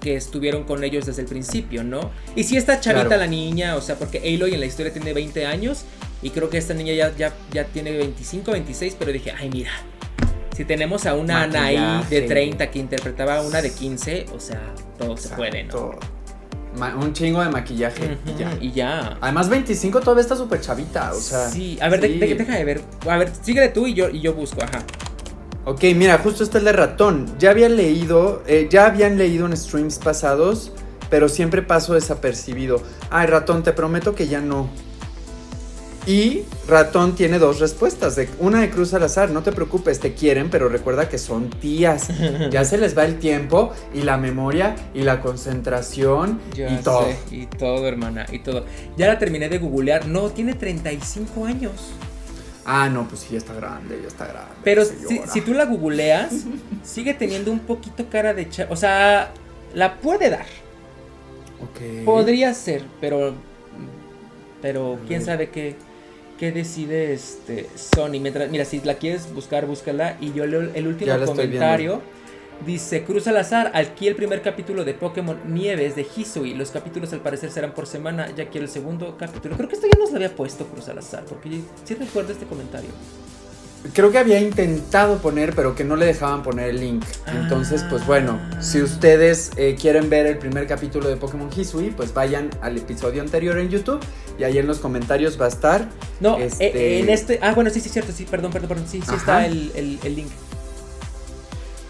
que 0.02 0.18
estuvieron 0.18 0.66
con 0.66 0.84
ellos 0.84 1.06
desde 1.06 1.22
el 1.22 1.28
principio, 1.30 1.86
¿no? 1.86 2.12
Y 2.36 2.44
si 2.44 2.58
está 2.58 2.82
chavita 2.82 3.06
Claro. 3.06 3.22
la 3.22 3.28
niña, 3.28 3.78
o 3.78 3.82
sea, 3.82 3.96
porque 3.96 4.18
Aloy 4.18 4.54
en 4.56 4.60
la 4.60 4.66
historia 4.66 4.92
tiene 4.92 5.14
20 5.14 5.46
años 5.46 5.86
y 6.22 6.32
creo 6.32 6.50
que 6.50 6.58
esta 6.58 6.74
niña 6.74 6.92
ya, 6.94 7.16
ya, 7.16 7.32
ya 7.54 7.64
tiene 7.64 7.92
25, 7.92 8.52
26, 8.52 8.98
pero 9.00 9.14
dije, 9.14 9.32
ay, 9.32 9.50
mira, 9.50 9.72
si 10.56 10.66
tenemos 10.66 11.06
a 11.06 11.16
una 11.16 11.44
Anaí 11.44 11.76
de 11.76 11.82
Maquillaje. 11.82 12.22
30 12.28 12.72
que 12.72 12.80
interpretaba 12.80 13.38
a 13.38 13.42
una 13.42 13.62
de 13.62 13.72
15, 13.72 14.26
o 14.36 14.40
sea, 14.40 14.62
todo 14.98 15.18
se 15.18 15.30
puede, 15.30 15.64
¿no? 15.64 15.92
Ma- 16.78 16.96
un 16.96 17.14
chingo 17.14 17.42
de 17.44 17.50
maquillaje. 17.50 18.18
y 18.26 18.40
ya. 18.40 18.58
Y 18.60 18.72
ya. 18.72 19.18
Además, 19.22 19.48
25 19.50 20.00
todavía 20.00 20.22
está 20.22 20.36
súper 20.36 20.60
chavita, 20.62 21.12
o 21.14 21.20
sea. 21.20 21.48
sí, 21.50 21.78
a 21.82 21.88
ver, 21.90 22.02
de- 22.02 22.08
sí. 22.08 22.18
de- 22.20 22.36
deja 22.36 22.56
de 22.58 22.64
ver. 22.66 22.82
A 23.08 23.18
ver, 23.18 23.32
síguele 23.42 23.70
tú 23.70 23.86
y 23.88 23.94
yo, 23.94 24.10
y 24.10 24.22
yo 24.22 24.34
busco, 24.34 24.64
ajá. 24.64 24.84
Ok, 25.66 25.84
mira, 25.96 26.18
justo 26.18 26.44
está 26.44 26.58
el 26.58 26.66
de 26.66 26.74
ratón. 26.74 27.28
Ya 27.40 27.52
había 27.52 27.70
leído, 27.70 28.44
eh, 28.48 28.68
ya 28.70 28.88
habían 28.88 29.18
leído 29.18 29.46
en 29.46 29.56
streams 29.56 29.98
pasados, 30.00 30.72
pero 31.10 31.30
siempre 31.30 31.62
paso 31.62 31.94
desapercibido. 31.94 32.82
Ay, 33.12 33.28
ratón, 33.28 33.64
te 33.64 33.72
prometo 33.72 34.14
que 34.16 34.28
ya 34.28 34.42
no. 34.42 34.68
Y 36.06 36.44
ratón 36.68 37.16
tiene 37.16 37.40
dos 37.40 37.60
respuestas. 37.60 38.16
De, 38.18 38.28
una 38.40 38.60
de 38.62 38.70
Cruz 38.70 38.94
al 38.94 39.04
azar, 39.04 39.30
no 39.32 39.42
te 39.42 39.52
preocupes, 39.54 40.00
te 40.02 40.14
quieren, 40.14 40.50
pero 40.50 40.68
recuerda 40.68 41.08
que 41.08 41.18
son 41.18 41.50
tías. 41.50 42.10
Ya 42.52 42.66
se 42.66 42.78
les 42.78 42.98
va 42.98 43.06
el 43.06 43.20
tiempo 43.20 43.72
y 43.94 44.02
la 44.02 44.18
memoria 44.18 44.76
y 44.94 45.02
la 45.04 45.22
concentración 45.22 46.40
y 46.56 46.76
todo. 46.84 47.06
sé, 47.06 47.18
y 47.32 47.46
todo, 47.46 47.88
hermana, 47.88 48.26
y 48.32 48.40
todo. 48.40 48.66
Ya 48.98 49.08
la 49.08 49.18
terminé 49.18 49.48
de 49.50 49.60
googlear. 49.60 50.06
No, 50.08 50.30
tiene 50.30 50.54
35 50.54 51.46
años. 51.46 51.72
Ah, 52.66 52.90
no, 52.90 53.08
pues 53.08 53.22
sí, 53.22 53.28
ya 53.32 53.38
está 53.38 53.54
grande, 53.54 54.00
ya 54.02 54.08
está 54.08 54.26
grande. 54.28 54.52
Pero 54.64 54.84
si, 54.86 55.20
si 55.32 55.42
tú 55.42 55.54
la 55.54 55.66
googleas, 55.66 56.34
sigue 56.84 57.14
teniendo 57.14 57.52
un 57.52 57.60
poquito 57.60 58.06
cara 58.10 58.34
de 58.34 58.50
cha- 58.50 58.68
O 58.70 58.76
sea, 58.76 59.32
la 59.74 59.96
puede 60.00 60.30
dar. 60.30 60.46
Ok. 61.62 62.06
Podría 62.06 62.54
ser, 62.54 62.84
pero. 63.00 63.34
Pero 64.62 64.98
quién 65.08 65.24
sabe 65.26 65.50
qué, 65.50 65.76
qué 66.44 66.52
decide 66.52 67.14
este 67.14 67.70
Sony. 67.74 68.20
Mientras, 68.20 68.52
mira, 68.52 68.66
si 68.66 68.82
la 68.82 68.96
quieres 68.96 69.34
buscar, 69.34 69.66
búscala. 69.66 70.18
Y 70.20 70.34
yo 70.34 70.46
leo 70.46 70.60
el 70.74 70.88
último 70.88 71.18
comentario. 71.26 72.02
Dice 72.66 73.06
Cruz 73.06 73.28
al 73.28 73.38
azar, 73.38 73.72
aquí 73.74 74.10
el 74.10 74.16
primer 74.18 74.42
capítulo 74.42 74.84
de 74.84 74.94
Pokémon 74.94 75.38
Nieves 75.48 75.96
de 75.96 76.06
Hisui. 76.06 76.54
Los 76.54 76.72
capítulos 76.72 77.14
al 77.14 77.22
parecer 77.22 77.50
serán 77.50 77.74
por 77.74 77.88
semana. 77.88 78.30
Ya 78.36 78.50
quiero 78.50 78.66
el 78.66 78.72
segundo 78.72 79.16
capítulo. 79.18 79.56
Creo 79.56 79.70
que 79.70 79.76
esto 79.76 79.88
ya 79.88 79.98
nos 79.98 80.10
lo 80.10 80.18
había 80.18 80.36
puesto 80.36 80.66
Cruz 80.66 80.90
al 80.90 80.98
azar. 80.98 81.24
Porque 81.24 81.62
sí 81.86 81.96
recuerdo 81.96 82.34
este 82.34 82.46
comentario. 82.46 82.90
Creo 83.92 84.12
que 84.12 84.18
había 84.18 84.40
intentado 84.40 85.18
poner, 85.18 85.54
pero 85.54 85.76
que 85.76 85.84
no 85.84 85.98
le 85.98 86.06
dejaban 86.06 86.42
poner 86.42 86.70
el 86.70 86.80
link. 86.80 87.04
Entonces, 87.28 87.84
pues 87.90 88.06
bueno, 88.08 88.40
si 88.62 88.82
ustedes 88.82 89.52
eh, 89.58 89.76
quieren 89.80 90.10
ver 90.10 90.26
el 90.26 90.38
primer 90.38 90.68
capítulo 90.68 91.10
de 91.10 91.18
Pokémon 91.18 91.50
Hisui, 91.54 91.92
pues 91.92 92.14
vayan 92.14 92.50
al 92.62 92.78
episodio 92.78 93.22
anterior 93.22 93.58
en 93.60 93.70
YouTube 93.70 94.00
y 94.40 94.46
ahí 94.46 94.58
en 94.58 94.68
los 94.68 94.80
comentarios 94.80 95.40
va 95.40 95.46
a 95.46 95.50
estar. 95.50 95.90
No, 96.22 96.38
Este- 96.38 96.68
eh, 96.68 97.00
en 97.02 97.10
este. 97.10 97.40
Ah, 97.42 97.54
bueno, 97.54 97.70
sí, 97.70 97.82
sí, 97.82 97.90
cierto. 97.90 98.14
Sí, 98.14 98.24
perdón, 98.24 98.52
perdón, 98.54 98.70
perdón. 98.70 98.86
Sí, 98.88 99.00
sí 99.02 99.06
Ajá. 99.08 99.18
está 99.18 99.46
el, 99.48 99.72
el- 99.76 100.00
el 100.04 100.16
link. 100.16 100.30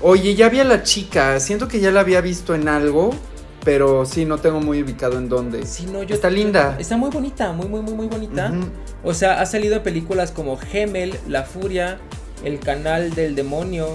Oye, 0.01 0.35
ya 0.35 0.49
vi 0.49 0.59
a 0.59 0.63
la 0.65 0.83
chica, 0.83 1.39
siento 1.39 1.67
que 1.67 1.79
ya 1.79 1.91
la 1.91 2.01
había 2.01 2.19
visto 2.21 2.53
en 2.55 2.67
algo, 2.67 3.11
pero 3.63 4.05
sí, 4.05 4.25
no 4.25 4.37
tengo 4.39 4.59
muy 4.59 4.81
ubicado 4.83 5.17
en 5.17 5.29
dónde. 5.29 5.65
Sí, 5.65 5.85
no, 5.91 6.03
yo, 6.03 6.15
Está 6.15 6.29
linda. 6.29 6.75
Está 6.79 6.97
muy 6.97 7.09
bonita, 7.09 7.51
muy, 7.53 7.67
muy, 7.67 7.81
muy, 7.81 7.93
muy 7.93 8.07
bonita. 8.07 8.53
O 9.03 9.13
sea, 9.13 9.41
ha 9.41 9.45
salido 9.45 9.81
películas 9.83 10.31
como 10.31 10.57
Gemel, 10.57 11.17
La 11.27 11.43
Furia, 11.43 11.99
El 12.43 12.59
Canal 12.59 13.13
del 13.15 13.35
Demonio. 13.35 13.87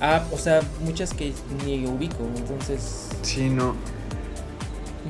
Ah, 0.00 0.24
o 0.32 0.38
sea, 0.38 0.60
muchas 0.84 1.14
que 1.14 1.32
ni 1.64 1.86
ubico. 1.86 2.24
Entonces, 2.36 3.08
Sí, 3.22 3.48
no. 3.48 3.74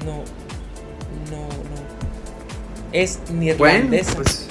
no. 0.05 0.17
No, 1.31 1.43
no. 1.47 2.93
Es 2.93 3.21
Bueno, 3.29 3.41
neerlandesa. 3.41 4.15
pues. 4.17 4.47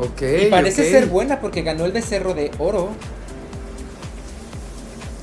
Ok. 0.00 0.22
y 0.46 0.50
parece 0.50 0.90
ser 0.90 1.06
buena 1.06 1.40
porque 1.40 1.62
ganó 1.62 1.84
el 1.84 1.92
Becerro 1.92 2.34
de 2.34 2.50
Oro. 2.58 2.88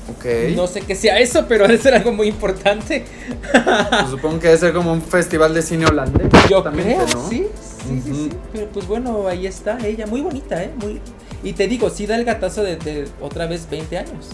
Ok, 0.08 0.18
Ok. 0.18 0.56
No 0.56 0.66
sé 0.66 0.80
qué 0.82 0.94
sea 0.94 1.18
eso, 1.20 1.46
pero 1.48 1.66
debe 1.66 1.80
ser 1.82 1.94
algo 1.94 2.12
muy 2.12 2.28
importante. 2.28 3.04
Pues 3.52 4.10
supongo 4.10 4.38
que 4.40 4.48
debe 4.48 4.58
ser 4.58 4.72
como 4.72 4.92
un 4.92 5.02
festival 5.02 5.54
de 5.54 5.62
cine 5.62 5.86
holandés. 5.86 6.28
Yo 6.50 6.62
creo, 6.64 7.06
¿no? 7.06 7.28
sí, 7.28 7.46
sí, 7.86 8.02
sí, 8.04 8.12
sí. 8.14 8.30
Pero 8.52 8.66
pues 8.68 8.86
bueno, 8.86 9.26
ahí 9.28 9.46
está 9.46 9.78
ella, 9.86 10.06
muy 10.06 10.20
bonita, 10.20 10.62
¿eh? 10.62 10.70
Muy... 10.80 11.00
Y 11.44 11.52
te 11.54 11.66
digo, 11.68 11.90
sí 11.90 12.06
da 12.06 12.16
el 12.16 12.24
gatazo 12.24 12.62
de, 12.62 12.76
de 12.76 13.08
otra 13.20 13.46
vez 13.46 13.68
20 13.70 13.98
años. 13.98 14.28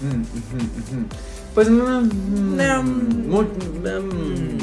Mm. 0.00 1.04
Pues. 1.54 1.68
mm, 1.68 2.56
No. 2.56 2.82
muy- 2.82 3.44
mm, 3.44 4.58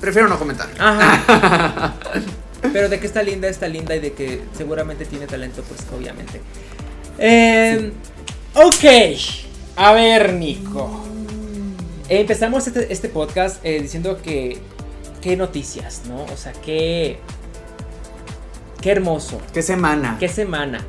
prefiero 0.00 0.28
no 0.28 0.38
comentar. 0.38 0.68
Ajá. 0.78 1.94
Pero 2.72 2.88
de 2.88 3.00
que 3.00 3.06
está 3.06 3.22
linda, 3.22 3.48
está 3.48 3.68
linda 3.68 3.96
y 3.96 4.00
de 4.00 4.12
que 4.12 4.42
seguramente 4.56 5.04
tiene 5.06 5.26
talento, 5.26 5.62
pues 5.66 5.80
obviamente. 5.96 6.40
Eh, 7.18 7.92
Ok, 8.54 8.84
a 9.76 9.92
ver, 9.92 10.34
Nico. 10.34 10.90
Empezamos 12.08 12.66
este, 12.66 12.92
este 12.92 13.08
podcast 13.08 13.64
eh, 13.64 13.80
diciendo 13.80 14.20
que. 14.22 14.58
Qué 15.20 15.36
noticias, 15.36 16.02
¿no? 16.08 16.24
O 16.24 16.36
sea, 16.36 16.52
qué. 16.52 17.18
Qué 18.80 18.90
hermoso. 18.90 19.40
¿Qué 19.52 19.62
semana? 19.62 20.16
Qué 20.18 20.28
semana. 20.28 20.84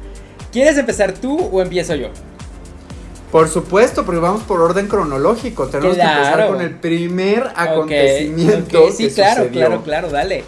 ¿Quieres 0.51 0.77
empezar 0.77 1.13
tú 1.13 1.37
o 1.51 1.61
empiezo 1.61 1.95
yo? 1.95 2.09
Por 3.31 3.47
supuesto, 3.47 4.05
porque 4.05 4.19
vamos 4.19 4.43
por 4.43 4.59
orden 4.59 4.87
cronológico. 4.87 5.67
Tenemos 5.67 5.95
que 5.95 6.01
empezar 6.01 6.47
con 6.47 6.61
el 6.61 6.75
primer 6.75 7.51
acontecimiento. 7.55 8.85
ok, 8.85 8.91
Sí, 8.91 9.07
que 9.07 9.13
claro, 9.13 9.43
sucedió. 9.43 9.59
claro, 9.59 9.83
claro, 9.83 10.09
dale. 10.09 10.43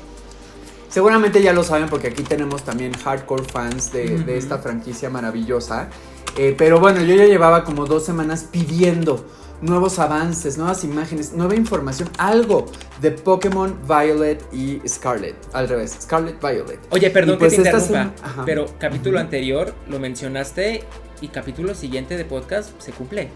Seguramente 0.89 1.41
ya 1.41 1.53
lo 1.53 1.63
saben 1.63 1.87
porque 1.89 2.07
aquí 2.07 2.23
tenemos 2.23 2.63
también 2.63 2.93
hardcore 2.93 3.43
fans 3.45 3.91
de, 3.91 4.37
esta 4.37 4.59
franquicia 4.59 5.09
maravillosa. 5.09 5.89
Eh, 6.37 6.55
pero 6.57 6.79
bueno, 6.79 7.01
yo 7.01 7.15
ya 7.15 7.25
llevaba 7.25 7.63
como 7.63 7.85
dos 7.85 8.05
semanas 8.05 8.47
pidiendo 8.51 9.25
nuevos 9.61 9.99
avances, 9.99 10.57
nuevas 10.57 10.83
imágenes, 10.83 11.33
nueva 11.33 11.55
información, 11.55 12.09
algo 12.17 12.65
de 13.01 13.11
Pokémon 13.11 13.77
Violet 13.87 14.43
y 14.51 14.81
Scarlet. 14.87 15.35
Al 15.53 15.69
revés, 15.69 15.97
Scarlet 16.01 16.39
Violet. 16.41 16.79
Oye, 16.89 17.09
perdón 17.11 17.35
Y 17.35 17.37
pues 17.39 17.53
que 17.55 17.61
te 17.61 17.69
interrumpa, 17.69 18.13
pero 18.45 18.65
capítulo 18.79 19.19
anterior 19.19 19.73
lo 19.87 19.99
mencionaste 19.99 20.83
y 21.21 21.27
capítulo 21.29 21.75
siguiente 21.75 22.17
de 22.17 22.25
podcast 22.25 22.71
se 22.81 22.91
cumple. 22.91 23.29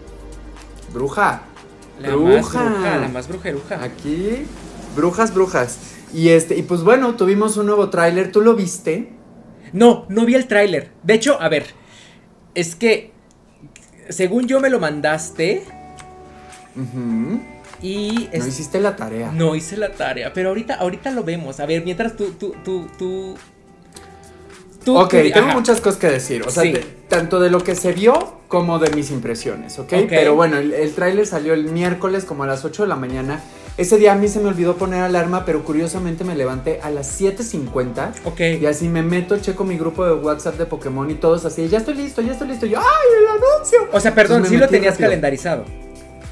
Bruja. 0.92 1.42
La 2.00 2.10
más 2.10 2.18
Bruja. 2.18 2.64
bruja, 2.64 2.96
la 2.98 3.08
más 3.08 3.28
brujeruja. 3.28 3.82
Aquí, 3.82 4.44
brujas, 4.94 5.34
brujas. 5.34 5.78
Y 6.12 6.28
este, 6.28 6.56
y 6.56 6.62
pues 6.62 6.82
bueno, 6.82 7.14
tuvimos 7.16 7.56
un 7.56 7.66
nuevo 7.66 7.90
tráiler. 7.90 8.30
¿Tú 8.32 8.40
lo 8.40 8.54
viste? 8.54 9.12
No, 9.72 10.06
no 10.08 10.24
vi 10.24 10.34
el 10.34 10.46
tráiler. 10.46 10.92
De 11.02 11.14
hecho, 11.14 11.40
a 11.40 11.48
ver, 11.48 11.66
es 12.58 12.74
que 12.74 13.12
según 14.08 14.46
yo 14.46 14.58
me 14.60 14.70
lo 14.70 14.80
mandaste 14.80 15.62
y 17.82 18.28
es- 18.32 18.40
No 18.40 18.46
hiciste 18.48 18.80
la 18.80 18.96
tarea. 18.96 19.30
no 19.32 19.54
hice 19.54 19.76
la 19.76 19.92
tarea, 19.92 20.32
pero 20.32 20.48
ahorita, 20.50 20.74
ahorita 20.74 21.10
lo 21.10 21.22
vemos. 21.24 21.60
A 21.60 21.66
ver, 21.66 21.84
mientras 21.84 22.16
tú, 22.16 22.32
tú, 22.32 22.54
tú, 22.64 22.88
tú. 22.98 23.34
tú- 24.84 24.96
Ok, 24.98 25.10
tú- 25.10 25.30
tengo 25.32 25.48
muchas 25.48 25.80
cosas 25.80 25.98
que 26.00 26.08
decir. 26.08 26.42
O 26.46 26.50
sea, 26.50 26.62
Sí. 26.62 26.72
de- 26.72 26.86
tanto 27.08 27.40
de 27.40 27.50
lo 27.50 27.62
que 27.62 27.74
se 27.74 27.92
vio 27.92 28.38
como 28.48 28.78
de 28.78 28.90
mis 28.94 29.10
impresiones, 29.10 29.78
¿ok? 29.78 29.92
Ok. 29.92 30.06
Pero 30.08 30.34
bueno, 30.34 30.56
el, 30.56 30.72
el 30.72 30.92
tráiler 30.94 31.26
salió 31.26 31.52
el 31.54 31.64
miércoles 31.64 32.24
como 32.24 32.44
a 32.44 32.46
las 32.46 32.64
8 32.64 32.82
de 32.82 32.88
la 32.88 32.96
mañana. 32.96 33.40
Ese 33.78 33.96
día 33.96 34.12
a 34.12 34.16
mí 34.16 34.26
se 34.26 34.40
me 34.40 34.48
olvidó 34.48 34.74
poner 34.76 35.02
alarma, 35.04 35.44
pero 35.44 35.62
curiosamente 35.62 36.24
me 36.24 36.34
levanté 36.34 36.80
a 36.82 36.90
las 36.90 37.20
7.50. 37.20 38.10
Ok. 38.24 38.40
Y 38.60 38.66
así 38.66 38.88
me 38.88 39.04
meto, 39.04 39.38
checo 39.38 39.62
mi 39.62 39.78
grupo 39.78 40.04
de 40.04 40.14
WhatsApp 40.14 40.56
de 40.56 40.66
Pokémon 40.66 41.08
y 41.08 41.14
todos 41.14 41.44
así, 41.44 41.68
ya 41.68 41.78
estoy 41.78 41.94
listo, 41.94 42.20
ya 42.20 42.32
estoy 42.32 42.48
listo. 42.48 42.66
Y 42.66 42.70
yo, 42.70 42.80
¡ay, 42.80 42.84
el 43.20 43.28
anuncio! 43.28 43.78
O 43.92 44.00
sea, 44.00 44.12
perdón, 44.16 44.44
sí 44.46 44.56
lo 44.56 44.66
tenías 44.66 44.94
rápido. 44.94 45.10
calendarizado. 45.10 45.64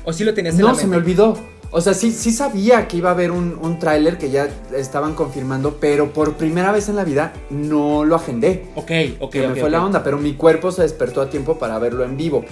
O 0.05 0.13
sí 0.13 0.25
lo 0.25 0.35
tenías 0.35 0.57
en 0.57 0.61
No, 0.61 0.69
la 0.69 0.75
se 0.75 0.89
me 0.89 0.97
olvidó. 0.97 1.39
O 1.71 1.81
sea, 1.81 1.95
sí, 1.95 2.11
sí 2.11 2.33
sabía 2.33 2.89
que 2.89 2.97
iba 2.97 3.11
a 3.11 3.13
haber 3.13 3.31
un, 3.31 3.57
un 3.63 3.79
tráiler 3.79 4.19
que 4.19 4.31
ya 4.31 4.49
estaban 4.75 5.15
confirmando, 5.15 5.79
pero 5.81 6.13
por 6.13 6.35
primera 6.35 6.73
vez 6.73 6.89
en 6.89 6.97
la 6.97 7.05
vida 7.05 7.33
no 7.51 8.05
lo 8.05 8.17
agendé. 8.17 8.67
Ok, 8.75 8.91
ok, 9.21 9.31
que 9.31 9.47
me 9.47 9.55
fue 9.55 9.71
la 9.71 9.85
onda, 9.85 10.03
pero 10.03 10.19
mi 10.19 10.35
cuerpo 10.35 10.73
se 10.73 10.83
despertó 10.83 11.21
a 11.21 11.31
tiempo 11.31 11.61
para 11.61 11.79
verlo 11.79 12.03
en 12.03 12.17
vivo. 12.17 12.45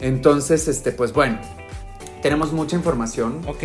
Entonces, 0.00 0.66
este, 0.66 0.92
pues 0.92 1.12
bueno, 1.12 1.38
tenemos 2.22 2.52
mucha 2.52 2.76
información. 2.76 3.40
Ok. 3.46 3.62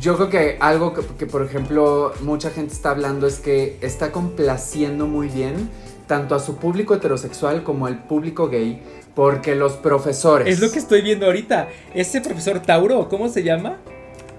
Yo 0.00 0.16
creo 0.16 0.30
que 0.30 0.56
algo 0.60 0.94
que, 0.94 1.02
que, 1.18 1.26
por 1.26 1.42
ejemplo, 1.42 2.12
mucha 2.22 2.50
gente 2.50 2.72
está 2.72 2.90
hablando 2.90 3.26
es 3.26 3.38
que 3.38 3.78
está 3.80 4.12
complaciendo 4.12 5.06
muy 5.06 5.28
bien 5.28 5.70
tanto 6.06 6.34
a 6.34 6.40
su 6.40 6.56
público 6.56 6.94
heterosexual 6.94 7.62
como 7.62 7.86
al 7.86 8.04
público 8.04 8.48
gay, 8.48 8.80
porque 9.14 9.54
los 9.54 9.72
profesores. 9.72 10.48
Es 10.48 10.60
lo 10.60 10.70
que 10.70 10.78
estoy 10.78 11.02
viendo 11.02 11.26
ahorita. 11.26 11.68
Ese 11.94 12.20
profesor 12.20 12.60
Tauro, 12.60 13.08
¿cómo 13.08 13.28
se 13.28 13.42
llama? 13.42 13.78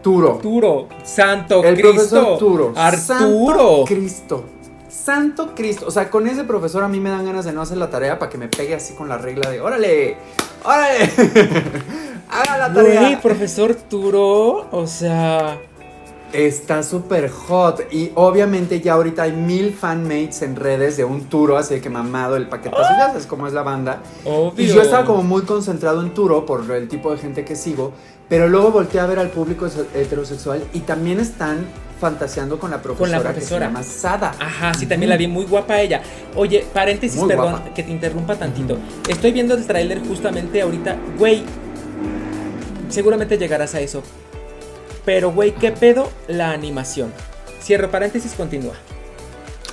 Turo. 0.01 0.39
Turo. 0.41 0.88
Santo 1.03 1.63
El 1.63 1.75
Cristo. 1.75 1.93
profesor 1.93 2.38
Turo. 2.38 2.73
Arturo. 2.75 2.97
Santo 3.01 3.86
Cristo. 3.86 4.45
Santo 4.88 5.56
Cristo. 5.56 5.86
O 5.88 5.91
sea, 5.91 6.10
con 6.10 6.27
ese 6.27 6.43
profesor 6.43 6.84
a 6.84 6.88
mí 6.88 6.99
me 6.99 7.10
dan 7.10 7.25
ganas 7.25 7.45
de 7.45 7.51
no 7.51 7.62
hacer 7.62 7.77
la 7.77 7.89
tarea 7.89 8.17
para 8.17 8.32
que 8.32 8.38
me 8.38 8.47
pegue 8.47 8.75
así 8.75 8.93
con 8.93 9.10
la 9.10 9.17
regla 9.17 9.49
de 9.49 9.60
órale, 9.60 10.15
órale. 10.63 11.12
Haga 12.30 12.58
la 12.58 12.74
tarea. 12.74 13.02
Güey, 13.02 13.22
profesor 13.22 13.76
Turo. 13.76 14.68
O 14.72 14.88
sea. 14.88 15.58
Está 16.34 16.84
súper 16.84 17.30
hot. 17.30 17.82
Y 17.92 18.12
obviamente 18.16 18.82
ya 18.82 18.94
ahorita 18.94 19.24
hay 19.24 19.32
mil 19.32 19.74
fanmates 19.74 20.42
en 20.42 20.58
redes 20.58 20.98
de 20.98 21.06
un 21.06 21.26
Turo, 21.26 21.58
así 21.58 21.80
que 21.80 21.90
mamado 21.90 22.36
el 22.36 22.48
paquetazo. 22.50 22.82
Ya 22.84 23.08
sabes 23.08 23.26
cómo 23.26 23.48
es 23.48 23.54
la 23.54 23.63
banda. 23.63 24.02
Obvio. 24.26 24.66
Y 24.66 24.68
yo 24.68 24.82
estaba 24.82 25.06
como 25.06 25.24
muy 25.24 25.44
concentrado 25.44 26.02
en 26.02 26.13
Turo 26.13 26.46
por 26.46 26.70
el 26.70 26.90
tipo 26.90 27.12
de 27.12 27.18
gente 27.18 27.46
que 27.46 27.56
sigo. 27.56 27.94
Pero 28.28 28.50
luego 28.50 28.72
volteé 28.72 29.00
a 29.00 29.06
ver 29.06 29.20
al 29.20 29.30
público 29.30 29.68
heterosexual 29.96 30.62
y 30.74 30.82
también 30.82 31.22
están 31.22 31.66
fantaseando 32.02 32.60
con 32.60 32.72
la 32.72 32.82
profesora, 32.82 33.22
profesora. 33.22 33.34
que 33.34 33.42
se 33.42 33.60
llama 33.60 33.84
Sada. 33.84 34.36
Ajá, 34.38 34.74
sí, 34.74 34.86
también 34.86 35.10
la 35.10 35.16
vi 35.18 35.28
muy 35.28 35.46
guapa 35.46 35.80
ella. 35.80 36.02
Oye, 36.36 36.66
paréntesis, 36.74 37.18
Muy 37.18 37.30
perdón, 37.30 37.52
guapa. 37.52 37.74
que 37.74 37.84
te 37.84 37.92
interrumpa 37.92 38.36
tantito. 38.36 38.78
Estoy 39.08 39.32
viendo 39.32 39.56
el 39.56 39.66
tráiler 39.66 40.02
justamente 40.06 40.62
ahorita. 40.62 40.98
Güey, 41.18 41.44
seguramente 42.89 43.38
llegarás 43.38 43.76
a 43.76 43.82
eso. 43.82 44.04
Pero, 45.06 45.32
güey, 45.32 45.54
¿qué 45.56 45.71
pedo 45.71 46.10
la 46.28 46.52
animación? 46.52 47.13
Cierro 47.62 47.89
paréntesis, 47.89 48.34
continúa. 48.34 48.73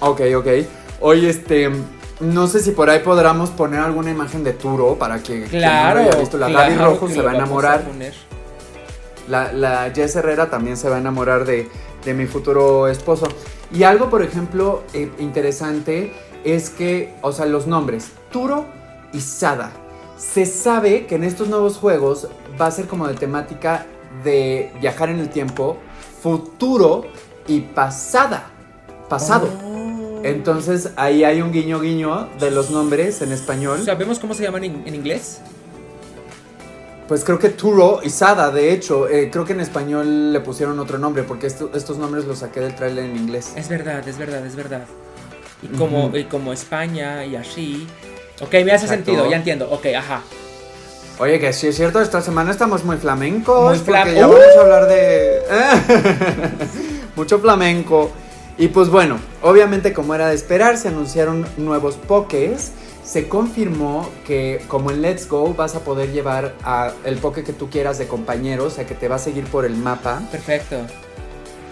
Ok, 0.00 0.20
ok. 0.36 0.46
Oye, 1.00 1.28
este. 1.30 1.70
No 2.20 2.46
sé 2.46 2.60
si 2.60 2.70
por 2.70 2.88
ahí 2.90 3.00
podamos 3.00 3.50
poner 3.50 3.80
alguna 3.80 4.10
imagen 4.10 4.44
de 4.44 4.52
Turo 4.52 4.94
para 4.96 5.16
que 5.18 5.42
quien 5.42 5.42
no 5.42 5.48
Claro. 5.50 6.00
haya 6.00 6.14
visto. 6.16 6.38
La 6.38 6.48
Gaby 6.48 6.74
claro 6.76 6.90
Rojo 6.92 7.08
se 7.08 7.20
va 7.20 7.32
a 7.32 7.34
enamorar. 7.34 7.82
La, 9.28 9.52
la 9.52 9.90
Jess 9.92 10.16
Herrera 10.16 10.48
también 10.50 10.76
se 10.76 10.88
va 10.88 10.96
a 10.96 10.98
enamorar 11.00 11.44
de, 11.44 11.68
de 12.04 12.14
mi 12.14 12.26
futuro 12.26 12.86
esposo. 12.88 13.26
Y 13.72 13.82
algo, 13.82 14.10
por 14.10 14.22
ejemplo, 14.22 14.84
eh, 14.92 15.10
interesante 15.18 16.12
es 16.44 16.70
que, 16.70 17.14
o 17.22 17.32
sea, 17.32 17.46
los 17.46 17.66
nombres, 17.66 18.10
Turo 18.30 18.66
y 19.12 19.20
Sada. 19.20 19.72
Se 20.16 20.46
sabe 20.46 21.06
que 21.06 21.16
en 21.16 21.24
estos 21.24 21.48
nuevos 21.48 21.76
juegos 21.76 22.28
va 22.60 22.66
a 22.66 22.70
ser 22.70 22.86
como 22.86 23.06
de 23.08 23.14
temática 23.14 23.86
de 24.22 24.72
viajar 24.80 25.08
en 25.10 25.18
el 25.18 25.28
tiempo, 25.28 25.76
futuro 26.22 27.04
y 27.48 27.60
pasada. 27.60 28.50
Pasado. 29.08 29.48
Oh. 29.62 30.20
Entonces 30.22 30.90
ahí 30.96 31.24
hay 31.24 31.42
un 31.42 31.52
guiño 31.52 31.80
guiño 31.80 32.28
de 32.38 32.50
los 32.50 32.70
nombres 32.70 33.20
en 33.22 33.32
español. 33.32 33.82
¿Sabemos 33.84 34.18
cómo 34.18 34.34
se 34.34 34.44
llaman 34.44 34.64
en, 34.64 34.82
en 34.86 34.94
inglés? 34.94 35.40
Pues 37.08 37.22
creo 37.22 37.38
que 37.38 37.50
Turo 37.50 38.00
y 38.02 38.08
Sada, 38.08 38.50
de 38.50 38.72
hecho, 38.72 39.08
eh, 39.08 39.28
creo 39.30 39.44
que 39.44 39.52
en 39.52 39.60
español 39.60 40.32
le 40.32 40.40
pusieron 40.40 40.78
otro 40.78 40.96
nombre 40.96 41.22
porque 41.22 41.46
esto- 41.46 41.70
estos 41.74 41.98
nombres 41.98 42.24
los 42.24 42.38
saqué 42.38 42.60
del 42.60 42.74
tráiler 42.74 43.04
en 43.04 43.16
inglés. 43.16 43.52
Es 43.56 43.68
verdad, 43.68 44.06
es 44.08 44.16
verdad, 44.16 44.46
es 44.46 44.56
verdad. 44.56 44.86
Y 45.62 45.76
como, 45.76 46.16
y 46.16 46.24
como 46.24 46.52
España 46.54 47.26
y 47.26 47.36
así. 47.36 47.86
Ok, 48.40 48.52
me 48.64 48.72
hace 48.72 48.86
Exacto. 48.86 49.04
sentido, 49.06 49.30
ya 49.30 49.36
entiendo. 49.36 49.70
Ok, 49.70 49.86
ajá. 49.96 50.22
Oye, 51.18 51.38
que 51.38 51.52
sí 51.52 51.68
es 51.68 51.76
cierto, 51.76 52.00
esta 52.00 52.20
semana 52.20 52.50
estamos 52.50 52.84
muy 52.84 52.96
flamencos. 52.96 53.78
Muy 53.78 53.78
fla- 53.86 54.02
porque 54.02 54.14
ya 54.16 54.26
¡Uh! 54.28 54.32
vamos 54.32 54.56
a 54.56 54.60
hablar 54.60 54.88
de. 54.88 55.40
Mucho 57.16 57.38
flamenco. 57.38 58.10
Y 58.58 58.68
pues 58.68 58.88
bueno, 58.88 59.18
obviamente, 59.42 59.92
como 59.92 60.14
era 60.14 60.28
de 60.28 60.34
esperar, 60.34 60.76
se 60.76 60.88
anunciaron 60.88 61.46
nuevos 61.56 61.94
pokés. 61.96 62.72
Se 63.04 63.28
confirmó 63.28 64.08
que, 64.26 64.64
como 64.66 64.90
en 64.90 65.02
Let's 65.02 65.28
Go, 65.28 65.52
vas 65.54 65.74
a 65.74 65.80
poder 65.80 66.10
llevar 66.12 66.54
a 66.64 66.92
el 67.04 67.18
poke 67.18 67.44
que 67.44 67.52
tú 67.52 67.68
quieras 67.68 67.98
de 67.98 68.06
compañero, 68.08 68.64
o 68.64 68.70
sea, 68.70 68.86
que 68.86 68.94
te 68.94 69.08
va 69.08 69.16
a 69.16 69.18
seguir 69.18 69.44
por 69.44 69.64
el 69.66 69.76
mapa. 69.76 70.22
Perfecto. 70.32 70.76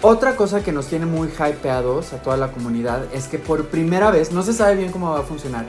Otra 0.03 0.37
cosa 0.37 0.63
que 0.63 0.73
nos 0.73 0.89
tiene 0.89 1.07
muy 1.07 1.29
hypeados 1.29 2.13
a 2.13 2.19
toda 2.21 2.37
la 2.37 2.49
comunidad 2.53 3.05
es 3.15 3.29
que 3.29 3.39
por 3.39 3.67
primera 3.69 4.11
vez, 4.11 4.31
no 4.33 4.43
se 4.43 4.53
sabe 4.53 4.75
bien 4.77 4.93
cómo 4.93 5.11
va 5.13 5.21
a 5.21 5.23
funcionar, 5.23 5.65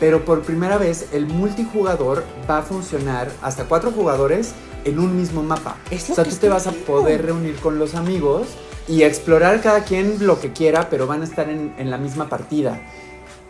pero 0.00 0.24
por 0.24 0.42
primera 0.42 0.78
vez 0.78 1.08
el 1.12 1.26
multijugador 1.26 2.24
va 2.48 2.58
a 2.58 2.62
funcionar 2.62 3.30
hasta 3.42 3.64
cuatro 3.64 3.90
jugadores 3.90 4.52
en 4.84 4.98
un 4.98 5.16
mismo 5.16 5.42
mapa. 5.42 5.76
Es 5.90 6.08
lo 6.08 6.12
o 6.12 6.16
sea, 6.16 6.24
que 6.24 6.30
tú 6.30 6.36
te 6.36 6.48
vas 6.48 6.66
a 6.66 6.72
poder 6.72 7.24
reunir 7.24 7.56
con 7.56 7.78
los 7.78 7.94
amigos 7.94 8.46
y 8.88 9.02
explorar 9.02 9.60
cada 9.60 9.84
quien 9.84 10.26
lo 10.26 10.40
que 10.40 10.52
quiera, 10.52 10.88
pero 10.90 11.06
van 11.06 11.22
a 11.22 11.24
estar 11.24 11.48
en, 11.48 11.74
en 11.78 11.90
la 11.90 11.98
misma 11.98 12.28
partida. 12.28 12.80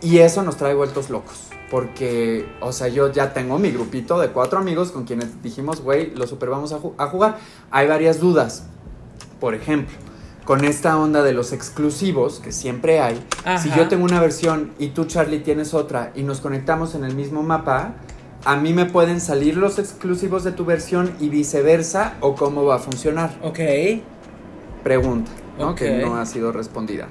Y 0.01 0.19
eso 0.19 0.41
nos 0.43 0.57
trae 0.57 0.73
vueltos 0.73 1.09
locos. 1.09 1.35
Porque, 1.69 2.47
o 2.61 2.71
sea, 2.71 2.87
yo 2.87 3.11
ya 3.11 3.33
tengo 3.33 3.59
mi 3.59 3.71
grupito 3.71 4.17
de 4.19 4.29
cuatro 4.29 4.57
amigos 4.57 4.91
con 4.91 5.03
quienes 5.03 5.43
dijimos, 5.43 5.81
güey, 5.81 6.15
lo 6.15 6.25
super 6.25 6.49
vamos 6.49 6.71
a, 6.71 6.79
ju- 6.79 6.93
a 6.97 7.07
jugar. 7.07 7.37
Hay 7.71 7.87
varias 7.87 8.19
dudas. 8.21 8.63
Por 9.41 9.53
ejemplo, 9.53 9.95
con 10.47 10.63
esta 10.63 10.97
onda 10.97 11.23
de 11.23 11.33
los 11.33 11.51
exclusivos, 11.51 12.39
que 12.39 12.53
siempre 12.53 13.01
hay, 13.01 13.21
si 13.61 13.69
yo 13.71 13.89
tengo 13.89 14.05
una 14.05 14.21
versión 14.21 14.71
y 14.79 14.87
tú, 14.87 15.03
Charlie, 15.03 15.39
tienes 15.39 15.73
otra 15.73 16.13
y 16.15 16.23
nos 16.23 16.39
conectamos 16.39 16.95
en 16.95 17.03
el 17.03 17.15
mismo 17.15 17.43
mapa, 17.43 17.95
a 18.45 18.55
mí 18.55 18.71
me 18.71 18.85
pueden 18.85 19.19
salir 19.19 19.57
los 19.57 19.77
exclusivos 19.77 20.45
de 20.45 20.53
tu 20.53 20.63
versión 20.63 21.11
y 21.19 21.27
viceversa, 21.27 22.13
o 22.21 22.35
cómo 22.35 22.63
va 22.63 22.75
a 22.75 22.79
funcionar. 22.79 23.37
Ok. 23.43 23.59
Pregunta, 24.85 25.29
¿no? 25.59 25.75
Que 25.75 25.97
no 25.97 26.15
ha 26.15 26.25
sido 26.25 26.53
respondida. 26.53 27.09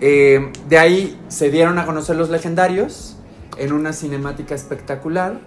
Eh, 0.00 0.52
de 0.68 0.78
ahí 0.78 1.20
se 1.26 1.50
dieron 1.50 1.80
a 1.80 1.86
conocer 1.86 2.14
los 2.14 2.30
legendarios 2.30 3.16
en 3.58 3.72
una 3.72 3.92
cinemática 3.92 4.54
espectacular. 4.54 5.40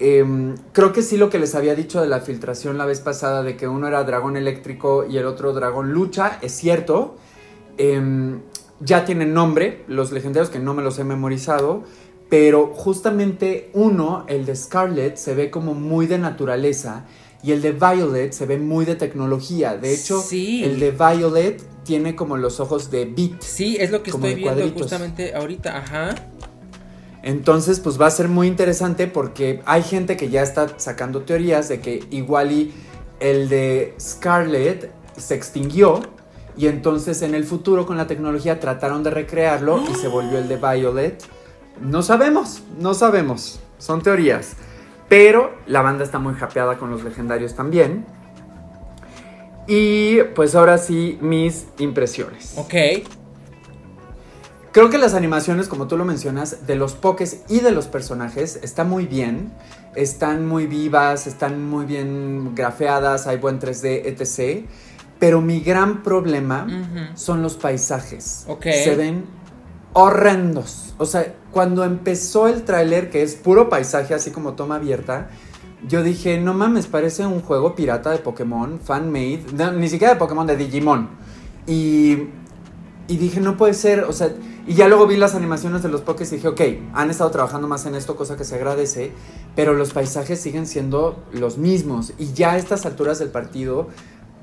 Eh, 0.00 0.54
creo 0.72 0.92
que 0.92 1.02
sí 1.02 1.16
lo 1.16 1.28
que 1.28 1.38
les 1.38 1.54
había 1.54 1.74
dicho 1.74 2.00
de 2.00 2.06
la 2.08 2.20
filtración 2.20 2.78
la 2.78 2.86
vez 2.86 3.00
pasada 3.00 3.42
de 3.42 3.56
que 3.56 3.66
uno 3.66 3.88
era 3.88 4.04
dragón 4.04 4.36
eléctrico 4.36 5.04
y 5.08 5.16
el 5.18 5.26
otro 5.26 5.52
dragón 5.52 5.92
lucha, 5.92 6.38
es 6.42 6.52
cierto. 6.52 7.16
Eh, 7.78 8.38
ya 8.80 9.04
tienen 9.04 9.34
nombre, 9.34 9.84
los 9.88 10.12
legendarios 10.12 10.50
que 10.50 10.60
no 10.60 10.72
me 10.74 10.82
los 10.82 10.98
he 11.00 11.04
memorizado, 11.04 11.82
pero 12.28 12.68
justamente 12.74 13.70
uno, 13.72 14.24
el 14.28 14.46
de 14.46 14.54
Scarlet, 14.54 15.16
se 15.16 15.34
ve 15.34 15.50
como 15.50 15.74
muy 15.74 16.06
de 16.06 16.18
naturaleza 16.18 17.04
y 17.42 17.52
el 17.52 17.62
de 17.62 17.72
Violet 17.72 18.32
se 18.32 18.46
ve 18.46 18.58
muy 18.58 18.84
de 18.84 18.94
tecnología. 18.94 19.76
De 19.76 19.94
hecho, 19.94 20.20
Sí. 20.20 20.62
el 20.64 20.78
de 20.78 20.90
Violet 20.92 21.62
tiene 21.84 22.14
como 22.14 22.36
los 22.36 22.60
ojos 22.60 22.90
de 22.90 23.06
Beat. 23.06 23.40
Sí, 23.42 23.76
es 23.80 23.90
lo 23.90 24.02
que 24.02 24.10
estoy 24.10 24.34
viendo 24.34 24.54
cuadritos. 24.54 24.82
justamente 24.82 25.34
ahorita. 25.34 25.76
Ajá. 25.78 26.14
Entonces, 27.22 27.80
pues 27.80 28.00
va 28.00 28.06
a 28.06 28.10
ser 28.10 28.28
muy 28.28 28.46
interesante 28.46 29.06
porque 29.06 29.60
hay 29.66 29.82
gente 29.82 30.16
que 30.16 30.30
ya 30.30 30.42
está 30.42 30.78
sacando 30.78 31.22
teorías 31.22 31.68
de 31.68 31.80
que 31.80 32.04
igual 32.10 32.52
y 32.52 32.72
el 33.20 33.48
de 33.48 33.94
Scarlet 34.00 34.92
se 35.16 35.34
extinguió 35.34 36.00
y 36.56 36.66
entonces 36.66 37.22
en 37.22 37.34
el 37.34 37.44
futuro 37.44 37.86
con 37.86 37.96
la 37.96 38.06
tecnología 38.06 38.60
trataron 38.60 39.02
de 39.02 39.10
recrearlo 39.10 39.82
y 39.90 39.94
se 39.94 40.08
volvió 40.08 40.38
el 40.38 40.48
de 40.48 40.56
Violet. 40.56 41.22
No 41.80 42.02
sabemos, 42.02 42.62
no 42.78 42.94
sabemos, 42.94 43.60
son 43.78 44.02
teorías. 44.02 44.54
Pero 45.08 45.54
la 45.66 45.82
banda 45.82 46.04
está 46.04 46.18
muy 46.18 46.34
hapeada 46.40 46.76
con 46.76 46.90
los 46.90 47.02
legendarios 47.02 47.54
también. 47.54 48.04
Y 49.66 50.22
pues 50.34 50.54
ahora 50.54 50.78
sí, 50.78 51.18
mis 51.20 51.66
impresiones. 51.78 52.54
Ok. 52.56 52.74
Creo 54.78 54.90
que 54.90 54.98
las 54.98 55.14
animaciones, 55.14 55.66
como 55.66 55.88
tú 55.88 55.96
lo 55.96 56.04
mencionas, 56.04 56.68
de 56.68 56.76
los 56.76 56.92
pokés 56.92 57.40
y 57.48 57.58
de 57.58 57.72
los 57.72 57.88
personajes 57.88 58.60
están 58.62 58.88
muy 58.88 59.06
bien. 59.06 59.50
Están 59.96 60.46
muy 60.46 60.68
vivas, 60.68 61.26
están 61.26 61.68
muy 61.68 61.84
bien 61.84 62.54
grafeadas, 62.54 63.26
hay 63.26 63.38
buen 63.38 63.58
3D, 63.58 64.02
etc. 64.04 64.68
Pero 65.18 65.40
mi 65.40 65.58
gran 65.58 66.04
problema 66.04 66.64
son 67.16 67.42
los 67.42 67.56
paisajes. 67.56 68.44
Ok. 68.46 68.66
Se 68.66 68.94
ven 68.94 69.24
horrendos. 69.94 70.94
O 70.98 71.06
sea, 71.06 71.34
cuando 71.50 71.82
empezó 71.82 72.46
el 72.46 72.62
tráiler, 72.62 73.10
que 73.10 73.24
es 73.24 73.34
puro 73.34 73.68
paisaje, 73.68 74.14
así 74.14 74.30
como 74.30 74.52
toma 74.52 74.76
abierta, 74.76 75.28
yo 75.88 76.04
dije, 76.04 76.38
no 76.38 76.54
mames, 76.54 76.86
parece 76.86 77.26
un 77.26 77.40
juego 77.40 77.74
pirata 77.74 78.12
de 78.12 78.18
Pokémon, 78.18 78.78
fan-made, 78.78 79.42
no, 79.54 79.72
ni 79.72 79.88
siquiera 79.88 80.14
de 80.14 80.20
Pokémon, 80.20 80.46
de 80.46 80.56
Digimon. 80.56 81.08
Y, 81.66 82.28
y 83.08 83.16
dije, 83.16 83.40
no 83.40 83.56
puede 83.56 83.72
ser, 83.72 84.04
o 84.04 84.12
sea, 84.12 84.30
y 84.66 84.74
ya 84.74 84.86
luego 84.86 85.06
vi 85.06 85.16
las 85.16 85.34
animaciones 85.34 85.82
de 85.82 85.88
los 85.88 86.02
Pokés 86.02 86.30
y 86.32 86.36
dije, 86.36 86.48
ok, 86.48 86.60
han 86.92 87.10
estado 87.10 87.30
trabajando 87.30 87.66
más 87.66 87.86
en 87.86 87.94
esto, 87.94 88.16
cosa 88.16 88.36
que 88.36 88.44
se 88.44 88.54
agradece, 88.54 89.12
pero 89.56 89.72
los 89.72 89.94
paisajes 89.94 90.38
siguen 90.38 90.66
siendo 90.66 91.24
los 91.32 91.56
mismos. 91.56 92.12
Y 92.18 92.34
ya 92.34 92.52
a 92.52 92.58
estas 92.58 92.84
alturas 92.84 93.18
del 93.18 93.30
partido 93.30 93.88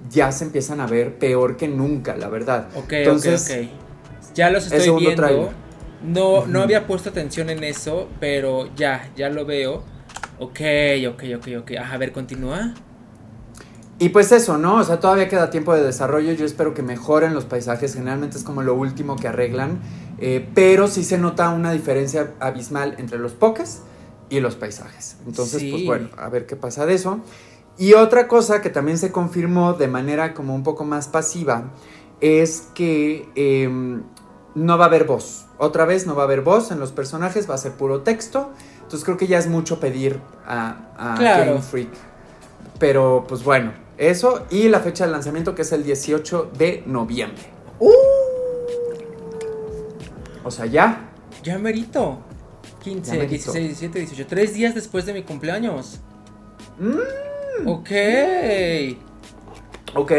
ya 0.10 0.32
se 0.32 0.46
empiezan 0.46 0.82
a 0.82 0.88
ver 0.88 1.20
peor 1.20 1.58
que 1.58 1.68
nunca, 1.68 2.18
la 2.18 2.28
verdad. 2.28 2.70
Ok, 2.76 2.94
Entonces, 2.94 3.50
ok, 3.50 3.68
ok. 3.68 4.34
Ya 4.34 4.50
los 4.50 4.72
estoy 4.72 5.00
viendo. 5.00 5.16
tráiler. 5.16 5.50
No, 6.04 6.48
no 6.48 6.62
había 6.62 6.88
puesto 6.88 7.10
atención 7.10 7.52
en 7.52 7.64
eso, 7.64 8.10
pero 8.20 8.74
ya, 8.76 9.12
ya 9.16 9.30
lo 9.30 9.46
veo. 9.46 9.84
Ok, 10.40 10.60
ok, 11.08 11.24
ok, 11.38 11.48
ok. 11.60 11.72
Ajá, 11.80 11.94
a 11.94 11.98
ver, 11.98 12.12
continúa. 12.12 12.74
Y 13.98 14.10
pues 14.10 14.32
eso, 14.34 14.58
¿no? 14.58 14.76
O 14.76 14.84
sea, 14.84 15.00
todavía 15.00 15.30
queda 15.30 15.50
tiempo 15.50 15.74
de 15.74 15.82
desarrollo. 15.82 16.34
Yo 16.34 16.46
espero 16.46 16.74
que 16.74 16.82
mejoren 16.82 17.34
los 17.34 17.46
paisajes. 17.46 17.94
Generalmente 17.94 18.38
es 18.38 18.44
como 18.44 18.62
lo 18.62 18.74
último 18.76 19.16
que 19.16 19.28
arreglan. 19.30 19.80
Eh, 20.20 20.50
pero 20.54 20.88
sí 20.88 21.04
se 21.04 21.18
nota 21.18 21.50
una 21.50 21.72
diferencia 21.72 22.34
abismal 22.42 22.96
entre 22.98 23.20
los 23.20 23.32
pokés 23.34 23.82
y 24.30 24.40
los 24.42 24.56
paisajes. 24.56 25.16
Entonces, 25.26 25.62
Sí. 25.62 25.72
pues 25.72 25.86
bueno, 25.86 26.10
a 26.18 26.28
ver 26.30 26.46
qué 26.46 26.56
pasa 26.58 26.86
de 26.86 26.94
eso. 26.96 27.20
Y 27.78 27.94
otra 27.94 28.28
cosa 28.28 28.62
que 28.62 28.70
también 28.70 28.98
se 28.98 29.12
confirmó 29.12 29.74
de 29.74 29.88
manera 29.88 30.34
como 30.34 30.56
un 30.56 30.64
poco 30.64 30.84
más 30.84 31.08
pasiva 31.08 31.72
es 32.22 32.68
que 32.74 33.30
em, 33.36 34.04
no 34.56 34.78
va 34.78 34.86
a 34.86 34.88
haber 34.88 35.06
voz. 35.06 35.46
Otra 35.58 35.86
vez 35.86 36.06
no 36.06 36.16
va 36.16 36.24
a 36.24 36.26
haber 36.26 36.42
voz 36.42 36.72
en 36.72 36.80
los 36.82 36.92
personajes, 36.92 37.50
va 37.50 37.56
a 37.56 37.58
ser 37.58 37.74
puro 37.74 38.02
texto. 38.02 38.52
Entonces 38.78 39.06
creo 39.06 39.16
que 39.18 39.28
ya 39.28 39.38
es 39.38 39.48
mucho 39.48 39.80
pedir 39.80 40.20
a, 40.46 40.90
a 40.98 41.16
Claro. 41.18 41.46
Game 41.54 41.62
Freak. 41.62 41.90
Pero 42.80 43.26
pues 43.28 43.44
bueno, 43.44 43.72
eso 43.98 44.46
y 44.50 44.68
la 44.70 44.80
fecha 44.80 45.06
de 45.06 45.12
lanzamiento 45.12 45.56
que 45.56 45.62
es 45.64 45.72
el 45.72 45.84
18 45.84 46.52
de 46.58 46.84
noviembre. 46.86 47.44
¡Uh! 47.80 47.92
O 50.44 50.52
sea, 50.52 50.66
ya. 50.66 51.10
Ya 51.44 51.58
merito. 51.58 52.20
15, 52.84 53.12
Ya 53.12 53.18
merito. 53.18 53.52
16, 53.52 53.66
17, 53.68 54.00
18. 54.00 54.28
Tres 54.28 54.54
días 54.54 54.76
después 54.76 55.06
de 55.06 55.14
mi 55.14 55.24
cumpleaños. 55.24 56.00
Mm, 56.80 57.68
Ok. 57.68 57.90
ok. 59.96 60.12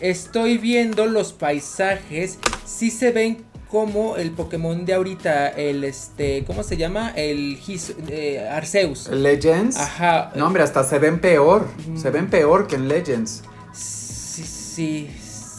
Estoy 0.00 0.58
viendo 0.58 1.06
los 1.06 1.32
paisajes. 1.32 2.38
Sí 2.64 2.90
se 2.90 3.10
ven 3.12 3.44
como 3.70 4.16
el 4.16 4.30
Pokémon 4.32 4.84
de 4.84 4.94
ahorita. 4.94 5.48
El 5.48 5.84
este. 5.84 6.44
¿Cómo 6.46 6.62
se 6.62 6.76
llama? 6.76 7.12
El 7.14 7.58
His- 7.66 7.94
eh, 8.08 8.48
Arceus. 8.48 9.08
Legends. 9.08 9.76
Ajá. 9.76 10.32
No, 10.34 10.46
hombre, 10.46 10.62
hasta 10.62 10.82
se 10.84 10.98
ven 10.98 11.20
peor. 11.20 11.68
Mm. 11.88 11.96
Se 11.96 12.10
ven 12.10 12.28
peor 12.30 12.66
que 12.66 12.76
en 12.76 12.88
Legends. 12.88 13.42
Sí, 13.72 14.44
sí, 14.44 15.10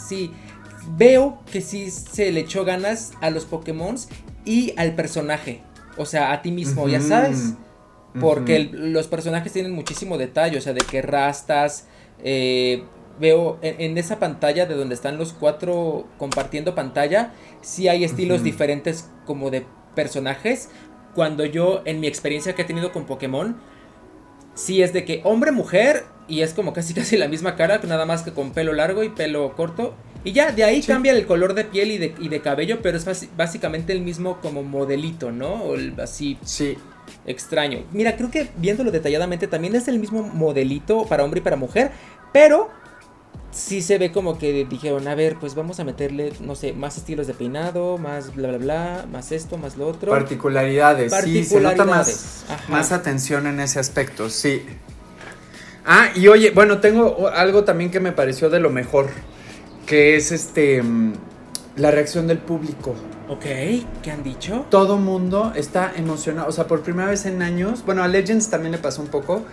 sí. 0.07 0.31
Veo 0.97 1.39
que 1.51 1.61
sí 1.61 1.89
se 1.91 2.31
le 2.31 2.41
echó 2.41 2.65
ganas 2.65 3.11
a 3.21 3.29
los 3.29 3.45
Pokémon 3.45 3.95
y 4.45 4.73
al 4.77 4.95
personaje. 4.95 5.61
O 5.97 6.05
sea, 6.05 6.31
a 6.33 6.41
ti 6.41 6.51
mismo, 6.51 6.87
ya 6.87 7.01
sabes. 7.01 7.53
Porque 8.19 8.55
el- 8.57 8.91
los 8.93 9.07
personajes 9.07 9.53
tienen 9.53 9.71
muchísimo 9.71 10.17
detalle. 10.17 10.57
O 10.57 10.61
sea, 10.61 10.73
de 10.73 10.81
que 10.81 11.01
rastas. 11.01 11.85
eh, 12.23 12.83
veo 13.21 13.57
en, 13.61 13.79
en 13.79 13.97
esa 13.97 14.19
pantalla 14.19 14.65
de 14.65 14.75
donde 14.75 14.95
están 14.95 15.17
los 15.17 15.31
cuatro 15.31 16.07
compartiendo 16.17 16.75
pantalla. 16.75 17.31
Sí 17.61 17.87
hay 17.87 18.03
estilos 18.03 18.43
diferentes 18.43 19.09
como 19.25 19.49
de 19.51 19.65
personajes. 19.95 20.69
Cuando 21.15 21.45
yo, 21.45 21.81
en 21.85 21.99
mi 22.01 22.07
experiencia 22.07 22.53
que 22.55 22.63
he 22.63 22.65
tenido 22.65 22.91
con 22.91 23.05
Pokémon, 23.05 23.55
sí 24.55 24.81
es 24.81 24.91
de 24.93 25.05
que 25.05 25.21
hombre, 25.23 25.51
mujer, 25.51 26.03
y 26.27 26.41
es 26.41 26.53
como 26.53 26.73
casi 26.73 26.93
casi 26.99 27.17
la 27.17 27.27
misma 27.27 27.55
cara, 27.55 27.79
nada 27.87 28.05
más 28.05 28.23
que 28.23 28.31
con 28.33 28.51
pelo 28.51 28.73
largo 28.73 29.03
y 29.03 29.09
pelo 29.09 29.55
corto. 29.55 29.93
Y 30.23 30.33
ya, 30.33 30.51
de 30.51 30.63
ahí 30.63 30.81
Sí. 30.83 30.87
cambia 30.91 31.13
el 31.13 31.25
color 31.25 31.53
de 31.55 31.63
piel 31.65 31.91
y 31.91 31.97
de, 31.97 32.13
y 32.19 32.29
de 32.29 32.41
cabello, 32.41 32.79
pero 32.83 32.97
es 32.97 33.29
básicamente 33.35 33.91
el 33.93 34.01
mismo 34.01 34.39
como 34.39 34.61
modelito, 34.61 35.31
¿no? 35.31 35.63
O 35.63 35.75
el- 35.75 35.99
así 35.99 36.37
Sí. 36.43 36.77
extraño. 37.25 37.83
Mira, 37.91 38.15
creo 38.15 38.29
que 38.29 38.49
viéndolo 38.57 38.91
detalladamente 38.91 39.47
también 39.47 39.75
es 39.75 39.87
el 39.87 39.97
mismo 39.99 40.21
modelito 40.23 41.05
para 41.05 41.23
hombre 41.23 41.39
y 41.39 41.43
para 41.43 41.55
mujer, 41.55 41.89
pero 42.31 42.69
sí 43.51 43.81
se 43.81 43.97
ve 43.97 44.11
como 44.11 44.37
que 44.37 44.65
dijeron, 44.65 45.07
a 45.07 45.15
ver, 45.15 45.37
pues 45.39 45.55
vamos 45.55 45.79
a 45.79 45.83
meterle, 45.83 46.33
no 46.39 46.55
sé, 46.55 46.73
más 46.73 46.97
estilos 46.97 47.27
de 47.27 47.33
peinado, 47.33 47.97
más 47.97 48.33
bla, 48.33 48.49
bla, 48.49 48.57
bla, 48.57 49.05
más 49.11 49.31
esto, 49.31 49.57
más 49.57 49.77
lo 49.77 49.87
otro. 49.87 50.11
Particularidades. 50.11 51.13
Sí, 51.23 51.43
se 51.43 51.59
nota 51.59 51.85
más, 51.85 52.45
ajá. 52.49 52.71
más 52.71 52.91
atención 52.91 53.47
en 53.47 53.59
ese 53.59 53.79
aspecto, 53.79 54.29
sí. 54.29 54.63
Ah, 55.85 56.09
y 56.15 56.27
oye, 56.27 56.51
bueno, 56.51 56.79
tengo 56.79 57.27
algo 57.27 57.63
también 57.63 57.91
que 57.91 57.99
me 57.99 58.11
pareció 58.11 58.49
de 58.49 58.59
lo 58.59 58.69
mejor, 58.69 59.09
que 59.85 60.15
es 60.15 60.31
este 60.31 60.81
mm, 60.81 61.13
la 61.75 61.91
reacción 61.91 62.27
del 62.27 62.37
público. 62.37 62.95
Ok, 63.27 63.45
¿qué 64.03 64.11
han 64.11 64.23
dicho? 64.23 64.65
Todo 64.69 64.97
mundo 64.97 65.53
está 65.55 65.93
emocionado, 65.95 66.49
o 66.49 66.51
sea, 66.51 66.67
por 66.67 66.81
primera 66.81 67.09
vez 67.09 67.25
en 67.25 67.41
años, 67.41 67.83
bueno, 67.85 68.03
a 68.03 68.07
Legends 68.07 68.49
también 68.49 68.73
le 68.73 68.77
pasó 68.77 69.01
un 69.01 69.07
poco, 69.07 69.43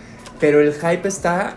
pero 0.40 0.60
el 0.60 0.74
hype 0.74 1.06
está 1.06 1.56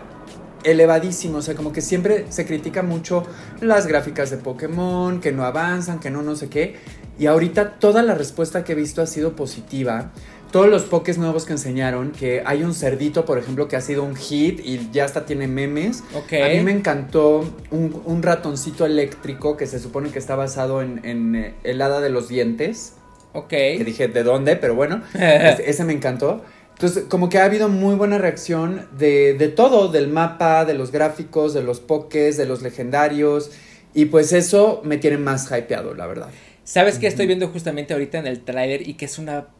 elevadísimo, 0.64 1.38
o 1.38 1.42
sea, 1.42 1.54
como 1.54 1.72
que 1.72 1.80
siempre 1.80 2.26
se 2.30 2.46
critica 2.46 2.82
mucho 2.82 3.24
las 3.60 3.86
gráficas 3.86 4.30
de 4.30 4.36
Pokémon, 4.36 5.20
que 5.20 5.32
no 5.32 5.44
avanzan, 5.44 6.00
que 6.00 6.10
no 6.10 6.22
no 6.22 6.36
sé 6.36 6.48
qué, 6.48 6.76
y 7.18 7.26
ahorita 7.26 7.78
toda 7.78 8.02
la 8.02 8.14
respuesta 8.14 8.64
que 8.64 8.72
he 8.72 8.74
visto 8.74 9.02
ha 9.02 9.06
sido 9.06 9.36
positiva. 9.36 10.12
Todos 10.50 10.68
los 10.68 10.82
pokés 10.82 11.16
nuevos 11.16 11.46
que 11.46 11.52
enseñaron, 11.52 12.10
que 12.10 12.42
hay 12.44 12.62
un 12.62 12.74
cerdito, 12.74 13.24
por 13.24 13.38
ejemplo, 13.38 13.68
que 13.68 13.76
ha 13.76 13.80
sido 13.80 14.02
un 14.02 14.16
hit 14.16 14.60
y 14.62 14.90
ya 14.92 15.06
hasta 15.06 15.24
tiene 15.24 15.48
memes. 15.48 16.04
Ok. 16.14 16.34
A 16.44 16.48
mí 16.48 16.60
me 16.60 16.72
encantó 16.72 17.50
un, 17.70 18.02
un 18.04 18.22
ratoncito 18.22 18.84
eléctrico 18.84 19.56
que 19.56 19.66
se 19.66 19.78
supone 19.78 20.10
que 20.10 20.18
está 20.18 20.36
basado 20.36 20.82
en, 20.82 21.00
en 21.04 21.36
eh, 21.36 21.54
el 21.64 21.80
hada 21.80 22.02
de 22.02 22.10
los 22.10 22.28
dientes. 22.28 22.96
Ok. 23.32 23.48
Que 23.48 23.82
dije, 23.82 24.08
¿de 24.08 24.22
dónde? 24.24 24.56
Pero 24.56 24.74
bueno, 24.74 25.02
ese 25.14 25.84
me 25.84 25.94
encantó. 25.94 26.42
Entonces, 26.82 27.04
como 27.08 27.28
que 27.28 27.38
ha 27.38 27.44
habido 27.44 27.68
muy 27.68 27.94
buena 27.94 28.18
reacción 28.18 28.88
de, 28.98 29.34
de 29.34 29.46
todo, 29.46 29.86
del 29.86 30.08
mapa, 30.08 30.64
de 30.64 30.74
los 30.74 30.90
gráficos, 30.90 31.54
de 31.54 31.62
los 31.62 31.78
pokés, 31.78 32.36
de 32.36 32.44
los 32.44 32.60
legendarios. 32.60 33.52
Y 33.94 34.06
pues 34.06 34.32
eso 34.32 34.80
me 34.82 34.98
tiene 34.98 35.16
más 35.16 35.48
hypeado, 35.52 35.94
la 35.94 36.08
verdad. 36.08 36.30
¿Sabes 36.64 36.98
qué 36.98 37.06
estoy 37.06 37.28
viendo 37.28 37.46
justamente 37.46 37.92
ahorita 37.92 38.18
en 38.18 38.26
el 38.26 38.40
tráiler 38.40 38.88
y 38.88 38.94
que 38.94 39.04
es 39.04 39.20
una 39.20 39.50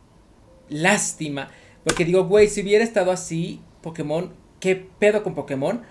lástima? 0.68 1.52
Porque 1.84 2.04
digo, 2.04 2.24
güey, 2.24 2.48
si 2.48 2.62
hubiera 2.62 2.82
estado 2.82 3.12
así, 3.12 3.60
Pokémon, 3.82 4.32
¿qué 4.58 4.74
pedo 4.98 5.22
con 5.22 5.36
Pokémon? 5.36 5.82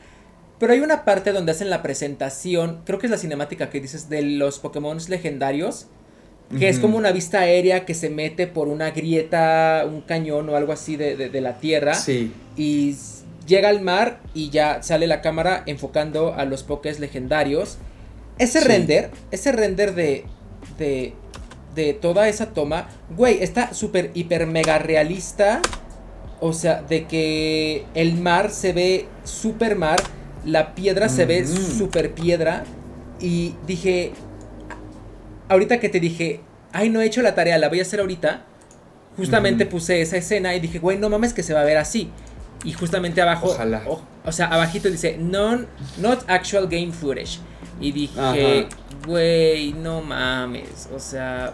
Pero 0.59 0.73
hay 0.73 0.81
una 0.81 1.05
parte 1.05 1.31
donde 1.31 1.53
hacen 1.53 1.69
la 1.69 1.81
presentación, 1.81 2.81
creo 2.83 2.99
que 2.99 3.07
es 3.07 3.11
la 3.11 3.17
cinemática 3.17 3.69
que 3.69 3.79
dices, 3.79 4.09
de 4.09 4.21
los 4.21 4.59
Pokémon 4.59 4.97
legendarios, 5.07 5.87
que 6.57 6.69
es 6.69 6.79
como 6.79 6.97
una 6.97 7.11
vista 7.11 7.39
aérea 7.39 7.85
que 7.85 7.93
se 7.93 8.09
mete 8.09 8.47
por 8.47 8.67
una 8.67 8.91
grieta, 8.91 9.83
un 9.87 10.01
cañón 10.01 10.49
o 10.49 10.55
algo 10.55 10.73
así 10.73 10.95
de, 10.97 11.15
de- 11.15 11.29
de 11.29 11.41
la 11.41 11.59
tierra. 11.59 11.93
Sí. 11.93 12.31
Y 12.57 12.95
llega 13.47 13.69
al 13.69 13.81
mar 13.81 14.19
y 14.33 14.49
ya 14.49 14.81
sale 14.83 15.07
la 15.07 15.21
cámara 15.21 15.63
enfocando 15.65 16.33
a 16.33 16.45
los 16.45 16.63
Pokés 16.63 16.99
legendarios. 16.99 17.77
Ese 18.37 18.59
Sí. 18.61 18.67
render, 18.67 19.11
ese 19.31 19.51
render 19.51 19.93
de, 19.95 20.25
de, 20.77 21.13
de 21.75 21.93
toda 21.93 22.27
esa 22.27 22.47
toma, 22.53 22.89
güey, 23.15 23.41
está 23.43 23.73
súper, 23.73 24.11
hiper, 24.13 24.47
mega 24.47 24.77
realista. 24.77 25.61
O 26.39 26.53
sea, 26.53 26.81
de 26.81 27.05
que 27.05 27.85
el 27.93 28.15
mar 28.17 28.49
se 28.49 28.73
ve 28.73 29.05
súper 29.23 29.75
mar, 29.75 30.01
la 30.43 30.73
piedra 30.73 31.07
se 31.07 31.25
ve 31.25 31.45
súper 31.45 32.13
piedra. 32.13 32.63
Y 33.19 33.53
dije, 33.67 34.11
ahorita 35.51 35.79
que 35.79 35.89
te 35.89 35.99
dije, 35.99 36.39
ay, 36.71 36.89
no 36.89 37.01
he 37.01 37.05
hecho 37.05 37.21
la 37.21 37.35
tarea, 37.35 37.57
la 37.57 37.67
voy 37.69 37.79
a 37.79 37.81
hacer 37.81 37.99
ahorita. 37.99 38.45
Justamente 39.17 39.65
puse 39.65 40.01
esa 40.01 40.15
escena 40.15 40.55
y 40.55 40.61
dije, 40.61 40.79
güey, 40.79 40.97
no 40.97 41.09
mames 41.09 41.33
que 41.33 41.43
se 41.43 41.53
va 41.53 41.61
a 41.61 41.65
ver 41.65 41.77
así. 41.77 42.09
Y 42.63 42.71
justamente 42.71 43.21
abajo, 43.21 43.47
Ojalá. 43.47 43.81
o, 43.87 44.01
o 44.23 44.31
sea, 44.31 44.47
abajito 44.47 44.89
dice, 44.89 45.17
non, 45.17 45.67
not 45.97 46.23
actual 46.29 46.67
game 46.67 46.91
footage. 46.93 47.39
Y 47.81 47.91
dije, 47.91 48.67
güey, 49.05 49.73
no 49.73 50.01
mames. 50.01 50.87
O 50.95 50.99
sea, 50.99 51.53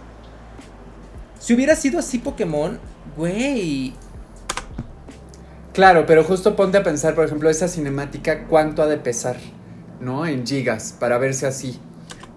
si 1.39 1.55
hubiera 1.55 1.75
sido 1.75 1.97
así 1.97 2.19
Pokémon, 2.19 2.79
güey. 3.15 3.93
Claro, 5.73 6.05
pero 6.05 6.23
justo 6.23 6.55
ponte 6.55 6.77
a 6.77 6.83
pensar, 6.83 7.15
por 7.15 7.25
ejemplo, 7.25 7.49
esa 7.49 7.67
cinemática, 7.67 8.45
¿cuánto 8.47 8.83
ha 8.83 8.87
de 8.87 8.97
pesar? 8.97 9.37
¿No? 9.99 10.25
En 10.27 10.45
gigas, 10.45 10.95
para 10.99 11.17
verse 11.17 11.47
así. 11.47 11.79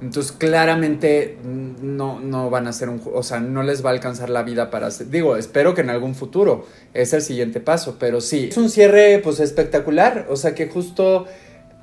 Entonces, 0.00 0.32
claramente 0.32 1.36
no, 1.44 2.20
no 2.20 2.48
van 2.48 2.66
a 2.66 2.70
hacer 2.70 2.88
un... 2.88 3.02
O 3.12 3.22
sea, 3.22 3.40
no 3.40 3.62
les 3.62 3.84
va 3.84 3.90
a 3.90 3.92
alcanzar 3.92 4.30
la 4.30 4.42
vida 4.42 4.70
para 4.70 4.86
hacer... 4.86 5.10
Digo, 5.10 5.36
espero 5.36 5.74
que 5.74 5.82
en 5.82 5.90
algún 5.90 6.14
futuro 6.14 6.66
es 6.94 7.12
el 7.12 7.20
siguiente 7.20 7.60
paso, 7.60 7.96
pero 7.98 8.20
sí. 8.20 8.48
Es 8.50 8.56
un 8.56 8.70
cierre, 8.70 9.20
pues, 9.22 9.40
espectacular. 9.40 10.26
O 10.30 10.36
sea, 10.36 10.54
que 10.54 10.68
justo 10.68 11.26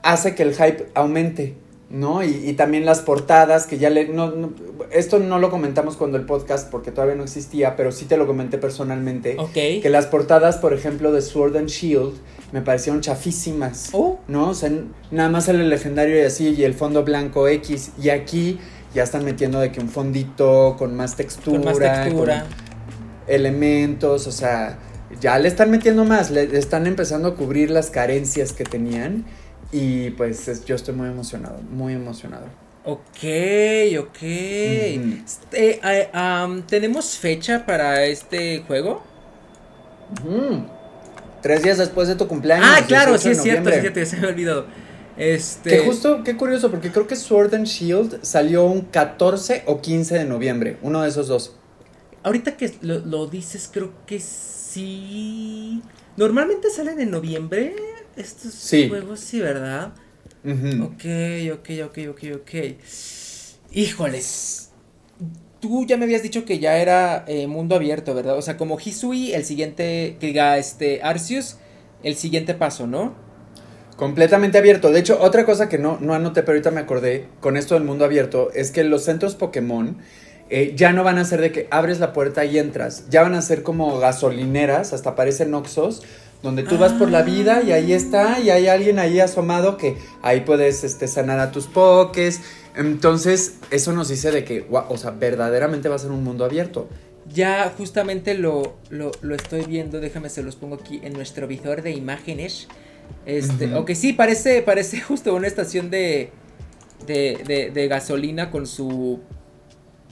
hace 0.01 0.33
que 0.33 0.43
el 0.43 0.55
hype 0.55 0.87
aumente, 0.95 1.55
¿no? 1.89 2.23
Y, 2.23 2.49
y 2.49 2.53
también 2.53 2.85
las 2.85 2.99
portadas, 3.01 3.65
que 3.67 3.77
ya 3.77 3.89
le... 3.89 4.07
No, 4.09 4.31
no- 4.31 4.51
esto 4.91 5.19
no 5.19 5.39
lo 5.39 5.49
comentamos 5.49 5.97
cuando 5.97 6.17
el 6.17 6.25
podcast, 6.25 6.69
porque 6.69 6.91
todavía 6.91 7.15
no 7.15 7.23
existía, 7.23 7.75
pero 7.75 7.91
sí 7.91 8.05
te 8.05 8.17
lo 8.17 8.25
comenté 8.27 8.57
personalmente. 8.57 9.35
Ok. 9.37 9.53
Que 9.53 9.89
las 9.89 10.05
portadas, 10.07 10.57
por 10.57 10.73
ejemplo, 10.73 11.11
de 11.11 11.21
Sword 11.21 11.57
and 11.57 11.67
Shield 11.67 12.13
me 12.51 12.61
parecieron 12.61 13.01
chafísimas. 13.01 13.89
Oh, 13.91 14.19
¿No? 14.27 14.49
O 14.49 14.53
sea, 14.53 14.71
nada 15.11 15.29
más 15.29 15.47
el 15.49 15.69
legendario 15.69 16.17
y 16.17 16.21
así, 16.21 16.55
y 16.57 16.63
el 16.63 16.73
fondo 16.73 17.03
blanco 17.03 17.47
X. 17.47 17.91
Y 18.01 18.09
aquí 18.09 18.59
ya 18.93 19.03
están 19.03 19.25
metiendo 19.25 19.59
de 19.59 19.71
que 19.71 19.79
un 19.81 19.89
fondito 19.89 20.75
con 20.77 20.95
más 20.95 21.15
textura. 21.15 21.57
con 21.57 21.65
más 21.65 21.77
textura. 21.79 22.41
con 22.41 22.67
elementos, 23.27 24.27
o 24.27 24.31
sea, 24.31 24.79
ya 25.19 25.37
le 25.39 25.47
están 25.47 25.71
metiendo 25.71 26.05
más, 26.05 26.31
le 26.31 26.57
están 26.57 26.87
empezando 26.87 27.29
a 27.29 27.35
cubrir 27.35 27.71
las 27.71 27.89
carencias 27.89 28.53
que 28.53 28.63
tenían. 28.63 29.25
Y 29.71 30.11
pues 30.11 30.47
es- 30.47 30.65
yo 30.65 30.75
estoy 30.75 30.95
muy 30.95 31.09
emocionado, 31.09 31.59
muy 31.69 31.93
emocionado. 31.93 32.45
Ok, 32.85 32.99
ok. 33.99 34.17
Ujú. 34.21 35.17
Este, 35.25 35.79
eh, 35.83 36.09
¿Tenemos 36.67 37.17
fecha 37.17 37.65
para 37.65 38.05
este 38.05 38.63
juego? 38.65 39.03
Tres 41.41 41.63
días 41.63 41.77
después 41.77 42.07
de 42.07 42.15
tu 42.15 42.27
cumpleaños. 42.27 42.67
ah, 42.69 42.81
claro, 42.87 43.11
18 43.11 43.23
sí 43.23 43.29
es 43.31 43.43
cierto, 43.43 43.69
ya 43.99 44.05
se 44.05 44.17
me 44.17 44.27
ha 44.27 44.29
olvidado. 44.29 44.65
Este. 45.17 45.69
Que 45.71 45.79
justo, 45.79 46.23
qué 46.23 46.37
curioso, 46.37 46.69
porque 46.71 46.91
creo 46.91 47.07
que 47.07 47.15
Sword 47.15 47.53
and 47.55 47.65
Shield 47.65 48.23
salió 48.23 48.65
un 48.65 48.81
14 48.81 49.63
o 49.65 49.81
15 49.81 50.15
de 50.17 50.25
noviembre, 50.25 50.77
uno 50.81 51.01
de 51.01 51.09
esos 51.09 51.27
dos. 51.27 51.55
Ahorita 52.23 52.55
que 52.55 52.73
lo, 52.81 52.99
lo 52.99 53.27
dices, 53.27 53.69
creo 53.71 53.91
que 54.05 54.19
sí. 54.19 55.81
Normalmente 56.17 56.69
salen 56.69 56.99
en 56.99 57.11
noviembre 57.11 57.75
estos 58.17 58.53
Sí. 58.53 58.87
juegos, 58.89 59.19
sí, 59.19 59.39
¿verdad? 59.39 59.93
Ujú. 60.43 60.83
Ok, 60.85 61.05
ok, 61.53 61.69
ok, 61.85 61.97
ok, 62.09 62.23
ok. 62.35 62.51
Híjoles. 63.71 64.69
Tú 65.59 65.85
ya 65.85 65.97
me 65.97 66.05
habías 66.05 66.21
dicho 66.21 66.45
que 66.45 66.59
ya 66.59 66.77
era 66.77 67.25
eh, 67.27 67.47
mundo 67.47 67.75
abierto, 67.75 68.13
¿verdad? 68.13 68.37
O 68.37 68.41
sea, 68.41 68.57
como 68.57 68.77
Hisui, 68.79 69.33
el 69.33 69.43
siguiente, 69.43 70.17
que 70.19 70.27
diga 70.27 70.57
este 70.57 71.01
Arceus, 71.01 71.57
el 72.03 72.15
siguiente 72.15 72.53
paso, 72.53 72.85
¿no? 72.85 73.15
Completamente 73.95 74.59
abierto. 74.59 74.91
De 74.91 74.99
hecho, 74.99 75.19
otra 75.19 75.45
cosa 75.45 75.67
que 75.69 75.79
no, 75.79 75.97
no 75.99 76.13
anoté, 76.13 76.43
pero 76.43 76.51
ahorita 76.53 76.69
me 76.69 76.81
acordé 76.81 77.25
con 77.39 77.57
esto 77.57 77.73
del 77.73 77.83
mundo 77.83 78.05
abierto, 78.05 78.51
es 78.53 78.69
que 78.69 78.83
los 78.83 79.03
centros 79.03 79.33
Pokémon 79.33 79.97
eh, 80.51 80.73
ya 80.75 80.93
no 80.93 81.03
van 81.03 81.17
a 81.17 81.25
ser 81.25 81.41
de 81.41 81.51
que 81.51 81.67
abres 81.71 81.99
la 81.99 82.13
puerta 82.13 82.45
y 82.45 82.59
entras. 82.59 83.05
Ya 83.09 83.23
van 83.23 83.33
a 83.33 83.41
ser 83.41 83.63
como 83.63 83.97
gasolineras, 83.97 84.93
hasta 84.93 85.15
parecen 85.15 85.53
Oxos, 85.55 86.03
donde 86.43 86.63
tú 86.63 86.77
vas 86.77 86.93
por 86.93 87.09
la 87.09 87.23
vida 87.23 87.63
y 87.63 87.71
ahí 87.71 87.93
está, 87.93 88.39
y 88.39 88.49
hay 88.49 88.67
alguien 88.67 88.99
ahí 88.99 89.19
asomado 89.19 89.77
que 89.77 89.97
ahí 90.21 90.41
puedes 90.41 90.83
este, 90.83 91.07
sanar 91.07 91.39
a 91.39 91.51
tus 91.51 91.67
Pokés. 91.67 92.41
Entonces, 92.75 93.55
eso 93.71 93.91
nos 93.93 94.09
dice 94.09 94.31
de 94.31 94.43
que, 94.43 94.67
o 94.69 94.97
sea, 94.97 95.11
verdaderamente 95.11 95.89
va 95.89 95.95
a 95.95 95.99
ser 95.99 96.11
un 96.11 96.23
mundo 96.23 96.45
abierto. 96.45 96.87
Ya 97.33 97.73
justamente 97.75 98.35
lo, 98.35 98.77
lo, 98.89 99.11
lo 99.21 99.35
estoy 99.35 99.65
viendo, 99.65 99.99
déjame 99.99 100.29
se 100.29 100.43
los 100.43 100.55
pongo 100.55 100.75
aquí 100.75 101.01
en 101.03 101.13
nuestro 101.13 101.47
visor 101.47 101.81
de 101.81 101.91
imágenes. 101.91 102.67
Este, 103.25 103.67
Ujú. 103.67 103.79
ok, 103.79 103.91
sí, 103.93 104.13
parece, 104.13 104.61
parece 104.61 105.01
justo 105.07 105.33
una 105.35 105.47
estación 105.47 105.89
de, 105.89 106.29
de, 107.05 107.41
de, 107.45 107.71
de 107.71 107.87
gasolina 107.87 108.51
con 108.51 108.67
su... 108.67 109.21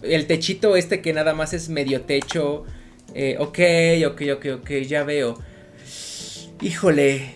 El 0.01 0.27
techito 0.27 0.75
este 0.75 1.01
que 1.01 1.13
nada 1.13 1.33
más 1.33 1.53
es 1.53 1.69
medio 1.69 2.01
techo. 2.01 2.63
Eh, 3.13 3.37
ok, 3.39 3.59
ok, 4.11 4.21
ok, 4.35 4.45
ok, 4.61 4.69
ya 4.87 5.03
veo. 5.03 5.37
Híjole. 6.61 7.33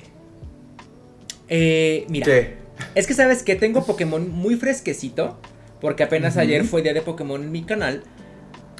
Eh, 1.48 2.06
mira. 2.10 2.26
¿Qué? 2.26 2.58
Es 2.96 3.08
que 3.08 3.14
sabes 3.14 3.44
que 3.44 3.56
tengo 3.56 3.86
Pokémon 3.86 4.30
muy 4.30 4.56
fresquecito. 4.56 5.38
Porque 5.82 6.04
apenas 6.04 6.38
ayer 6.38 6.66
fue 6.66 6.82
día 6.82 6.94
de 6.94 7.02
Pokémon 7.02 7.42
en 7.42 7.52
mi 7.52 7.64
canal. 7.64 8.04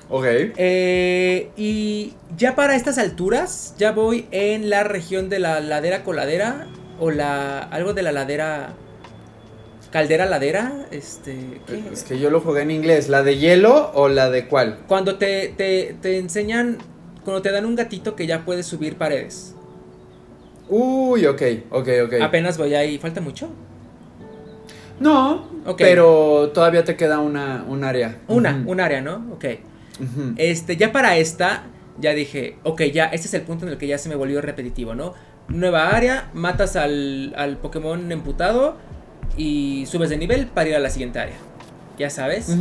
Ok. 0.10 0.26
Eh, 0.26 1.50
y 1.56 2.14
ya 2.36 2.56
para 2.56 2.76
estas 2.76 2.98
alturas, 2.98 3.76
ya 3.78 3.92
voy 3.92 4.28
en 4.32 4.70
la 4.70 4.84
región 4.84 5.30
de 5.30 5.40
la 5.40 5.60
ladera 5.62 6.04
coladera. 6.04 6.68
O 7.00 7.12
la. 7.12 7.60
algo 7.60 7.94
de 7.94 8.04
la 8.04 8.12
ladera. 8.12 8.74
Caldera 9.92 10.26
ladera. 10.26 10.88
Este. 10.92 11.62
¿qué? 11.68 11.84
Es 11.92 12.04
que 12.04 12.20
yo 12.20 12.30
lo 12.30 12.42
jugué 12.42 12.64
en 12.64 12.72
inglés. 12.72 13.08
¿La 13.08 13.24
de 13.24 13.38
hielo 13.38 13.92
o 13.94 14.10
la 14.10 14.30
de 14.30 14.48
cuál? 14.48 14.80
Cuando 14.88 15.18
te, 15.18 15.54
te, 15.56 15.96
te 16.02 16.18
enseñan. 16.18 16.80
Cuando 17.24 17.42
te 17.42 17.52
dan 17.52 17.66
un 17.66 17.76
gatito 17.76 18.16
que 18.16 18.28
ya 18.28 18.44
puedes 18.44 18.66
subir 18.66 18.98
paredes. 18.98 19.56
Uy, 20.70 21.26
ok, 21.26 21.42
ok, 21.72 21.88
ok. 22.06 22.14
Apenas 22.22 22.58
voy 22.58 22.76
ahí. 22.76 22.98
¿Falta 23.00 23.22
mucho? 23.22 23.50
No, 25.00 25.48
Ok. 25.66 25.78
pero 25.78 26.52
todavía 26.54 26.84
te 26.84 26.96
queda 26.96 27.20
una, 27.20 27.64
un 27.68 27.84
área. 27.84 28.18
Una, 28.28 28.64
un 28.66 28.80
área, 28.80 29.02
¿no? 29.02 29.26
Ok. 29.34 29.46
Este, 30.38 30.78
ya 30.78 30.92
para 30.92 31.18
esta, 31.18 31.64
ya 32.00 32.14
dije, 32.14 32.58
ok, 32.64 32.84
ya, 32.94 33.06
este 33.06 33.28
es 33.28 33.34
el 33.34 33.42
punto 33.42 33.66
en 33.66 33.72
el 33.74 33.78
que 33.78 33.88
ya 33.88 33.98
se 33.98 34.10
me 34.10 34.16
volvió 34.16 34.42
repetitivo, 34.42 34.96
¿no? 34.96 35.14
Nueva 35.48 35.90
área, 35.90 36.30
matas 36.34 36.76
al, 36.76 37.34
al 37.38 37.58
Pokémon 37.58 38.12
emputado 38.12 38.78
y 39.38 39.86
subes 39.88 40.10
de 40.10 40.18
nivel 40.18 40.48
para 40.48 40.70
ir 40.70 40.76
a 40.76 40.80
la 40.80 40.90
siguiente 40.90 41.20
área. 41.20 41.36
Ya 41.98 42.10
sabes. 42.10 42.56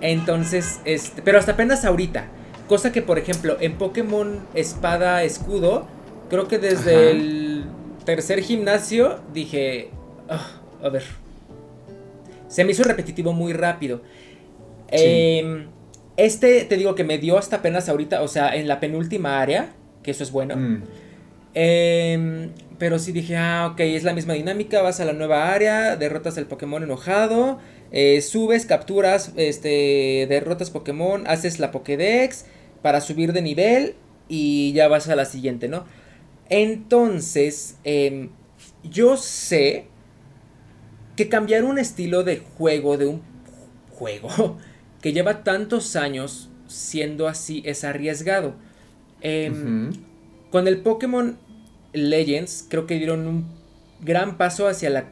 Entonces, 0.00 0.80
este, 0.84 1.22
pero 1.22 1.38
hasta 1.38 1.52
apenas 1.52 1.84
ahorita. 1.84 2.24
Cosa 2.68 2.92
que, 2.92 3.00
por 3.00 3.18
ejemplo, 3.18 3.56
en 3.60 3.78
Pokémon 3.78 4.40
Espada 4.54 5.22
Escudo, 5.24 5.86
creo 6.28 6.48
que 6.48 6.58
desde 6.58 6.94
Ajá. 6.94 7.10
el 7.10 7.64
tercer 8.04 8.42
gimnasio 8.42 9.20
dije, 9.32 9.90
"Ah, 10.28 10.60
a 10.82 10.88
ver. 10.88 11.04
Se 12.48 12.64
me 12.64 12.72
hizo 12.72 12.82
repetitivo 12.82 13.32
muy 13.32 13.52
rápido. 13.52 14.00
Em, 14.90 15.66
este, 16.16 16.64
te 16.64 16.76
digo 16.76 16.94
que 16.94 17.04
me 17.04 17.18
dio 17.18 17.36
hasta 17.36 17.56
apenas 17.56 17.88
ahorita, 17.88 18.22
o 18.22 18.28
sea, 18.28 18.56
en 18.56 18.68
la 18.68 18.80
penúltima 18.80 19.40
área, 19.40 19.70
que 20.02 20.10
eso 20.10 20.22
es 20.22 20.32
bueno. 20.32 20.56
Mm. 20.56 20.82
Em, 21.54 22.50
pero 22.78 22.98
sí 22.98 23.12
dije, 23.12 23.36
ah, 23.36 23.70
ok, 23.72 23.80
es 23.80 24.04
la 24.04 24.14
misma 24.14 24.34
dinámica, 24.34 24.80
vas 24.82 25.00
a 25.00 25.04
la 25.04 25.12
nueva 25.12 25.52
área, 25.52 25.96
derrotas 25.96 26.38
al 26.38 26.46
Pokémon 26.46 26.82
enojado, 26.82 27.58
eh, 27.90 28.20
subes, 28.20 28.64
capturas, 28.66 29.32
este, 29.36 30.26
derrotas 30.28 30.70
Pokémon, 30.70 31.26
haces 31.26 31.58
la 31.58 31.70
Pokédex 31.70 32.46
para 32.82 33.00
subir 33.00 33.32
de 33.32 33.42
nivel 33.42 33.94
y 34.28 34.72
ya 34.72 34.88
vas 34.88 35.08
a 35.08 35.16
la 35.16 35.24
siguiente, 35.24 35.68
¿no? 35.68 35.84
Entonces, 36.50 37.76
em, 37.84 38.30
yo 38.82 39.16
sé 39.16 39.86
que 41.16 41.28
cambiar 41.28 41.64
un 41.64 41.78
estilo 41.78 42.24
de 42.24 42.38
juego, 42.38 42.96
de 42.96 43.06
un 43.06 43.22
juego 43.90 44.56
que 45.02 45.12
lleva 45.12 45.42
tantos 45.44 45.96
años 45.96 46.48
siendo 46.66 47.28
así, 47.28 47.62
es 47.64 47.84
arriesgado. 47.84 48.54
Em, 49.20 49.92
con 50.50 50.68
el 50.68 50.78
Pokémon 50.78 51.36
Legends 51.92 52.66
creo 52.68 52.86
que 52.86 52.96
dieron 52.96 53.26
un 53.26 53.46
gran 54.00 54.38
paso 54.38 54.68
hacia 54.68 54.90
la 54.90 55.06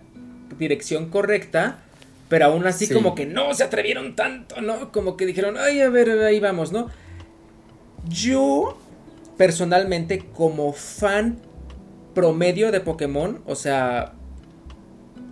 dirección 0.59 1.11
correcta, 1.11 1.79
pero 2.29 2.47
aún 2.47 2.67
así 2.67 2.89
como 2.89 3.15
que 3.15 3.27
no 3.27 3.53
se 3.55 3.65
atrevieron 3.65 4.15
tanto, 4.15 4.61
¿no? 4.61 4.93
Como 4.93 5.17
que 5.17 5.27
dijeron, 5.27 5.57
ay, 5.59 5.81
a 5.81 5.91
ver, 5.91 6.11
ahí 6.11 6.41
vamos, 6.41 6.73
¿no? 6.73 6.89
Yo, 8.09 8.79
personalmente, 9.37 10.27
como 10.35 10.73
fan 10.73 11.39
promedio 12.15 12.73
de 12.73 12.81
Pokémon, 12.81 13.43
o 13.47 13.55
sea, 13.55 14.15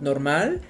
normal, 0.01 0.61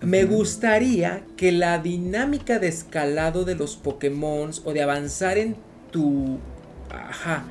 me 0.00 0.24
gustaría 0.24 1.24
que 1.36 1.52
la 1.52 1.78
dinámica 1.78 2.58
de 2.58 2.68
escalado 2.68 3.44
de 3.44 3.54
los 3.54 3.76
Pokémon 3.76 4.50
o 4.64 4.72
de 4.72 4.82
avanzar 4.82 5.38
en 5.38 5.56
tu... 5.90 6.38
Ajá 6.90 7.44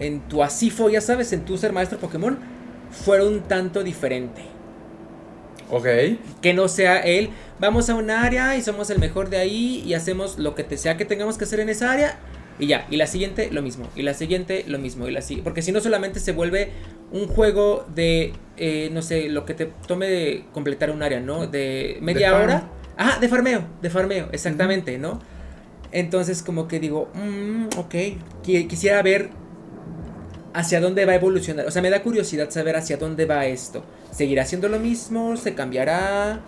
en 0.00 0.20
tu 0.20 0.42
Asifo, 0.42 0.88
ya 0.88 1.00
sabes, 1.00 1.32
en 1.32 1.44
tu 1.44 1.56
ser 1.56 1.72
maestro 1.72 1.98
Pokémon, 1.98 2.38
fuera 2.90 3.24
un 3.24 3.42
tanto 3.42 3.84
diferente. 3.84 4.42
Ok. 5.70 5.86
Que 6.40 6.52
no 6.52 6.66
sea 6.66 6.98
él, 6.98 7.30
vamos 7.60 7.88
a 7.90 7.94
un 7.94 8.10
área 8.10 8.56
y 8.56 8.62
somos 8.62 8.90
el 8.90 8.98
mejor 8.98 9.30
de 9.30 9.36
ahí 9.36 9.84
y 9.86 9.94
hacemos 9.94 10.38
lo 10.38 10.56
que 10.56 10.64
te 10.64 10.76
sea 10.76 10.96
que 10.96 11.04
tengamos 11.04 11.38
que 11.38 11.44
hacer 11.44 11.60
en 11.60 11.68
esa 11.68 11.92
área 11.92 12.18
y 12.60 12.66
ya. 12.66 12.86
Y 12.90 12.96
la 12.96 13.06
siguiente, 13.06 13.50
lo 13.50 13.62
mismo. 13.62 13.88
Y 13.96 14.02
la 14.02 14.14
siguiente, 14.14 14.64
lo 14.68 14.78
mismo. 14.78 15.08
Y 15.08 15.12
la 15.12 15.22
Porque 15.42 15.62
si 15.62 15.72
no, 15.72 15.80
solamente 15.80 16.20
se 16.20 16.32
vuelve 16.32 16.70
un 17.10 17.26
juego 17.26 17.86
de, 17.94 18.32
eh, 18.56 18.90
no 18.92 19.02
sé, 19.02 19.28
lo 19.28 19.44
que 19.44 19.54
te 19.54 19.66
tome 19.86 20.06
de 20.06 20.44
completar 20.52 20.90
un 20.90 21.02
área, 21.02 21.20
¿no? 21.20 21.46
De 21.46 21.98
media 22.00 22.36
hora. 22.36 22.68
Ah, 22.96 23.18
de 23.18 23.28
farmeo, 23.28 23.64
de 23.80 23.88
farmeo, 23.88 24.28
exactamente, 24.30 24.98
¿no? 24.98 25.20
Entonces, 25.90 26.42
como 26.42 26.68
que 26.68 26.78
digo, 26.78 27.08
mmm, 27.14 27.66
ok, 27.78 27.94
quisiera 28.42 29.02
ver 29.02 29.30
hacia 30.52 30.80
dónde 30.80 31.06
va 31.06 31.12
a 31.12 31.14
evolucionar. 31.16 31.66
O 31.66 31.70
sea, 31.70 31.80
me 31.82 31.90
da 31.90 32.02
curiosidad 32.02 32.50
saber 32.50 32.76
hacia 32.76 32.98
dónde 32.98 33.24
va 33.24 33.46
esto. 33.46 33.82
¿Seguirá 34.10 34.42
haciendo 34.42 34.68
lo 34.68 34.78
mismo? 34.78 35.36
¿Se 35.36 35.54
cambiará? 35.54 36.40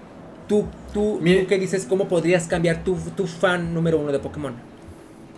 ¿Tú, 0.47 0.67
tú, 0.93 1.21
¿tú 1.25 1.47
qué 1.49 1.59
dices? 1.59 1.87
¿Cómo 1.89 2.09
podrías 2.09 2.47
cambiar 2.47 2.85
tu, 2.85 2.97
tu 3.17 3.27
fan 3.27 3.73
número 3.73 3.99
uno 3.99 4.13
de 4.13 4.19
Pokémon? 4.19 4.72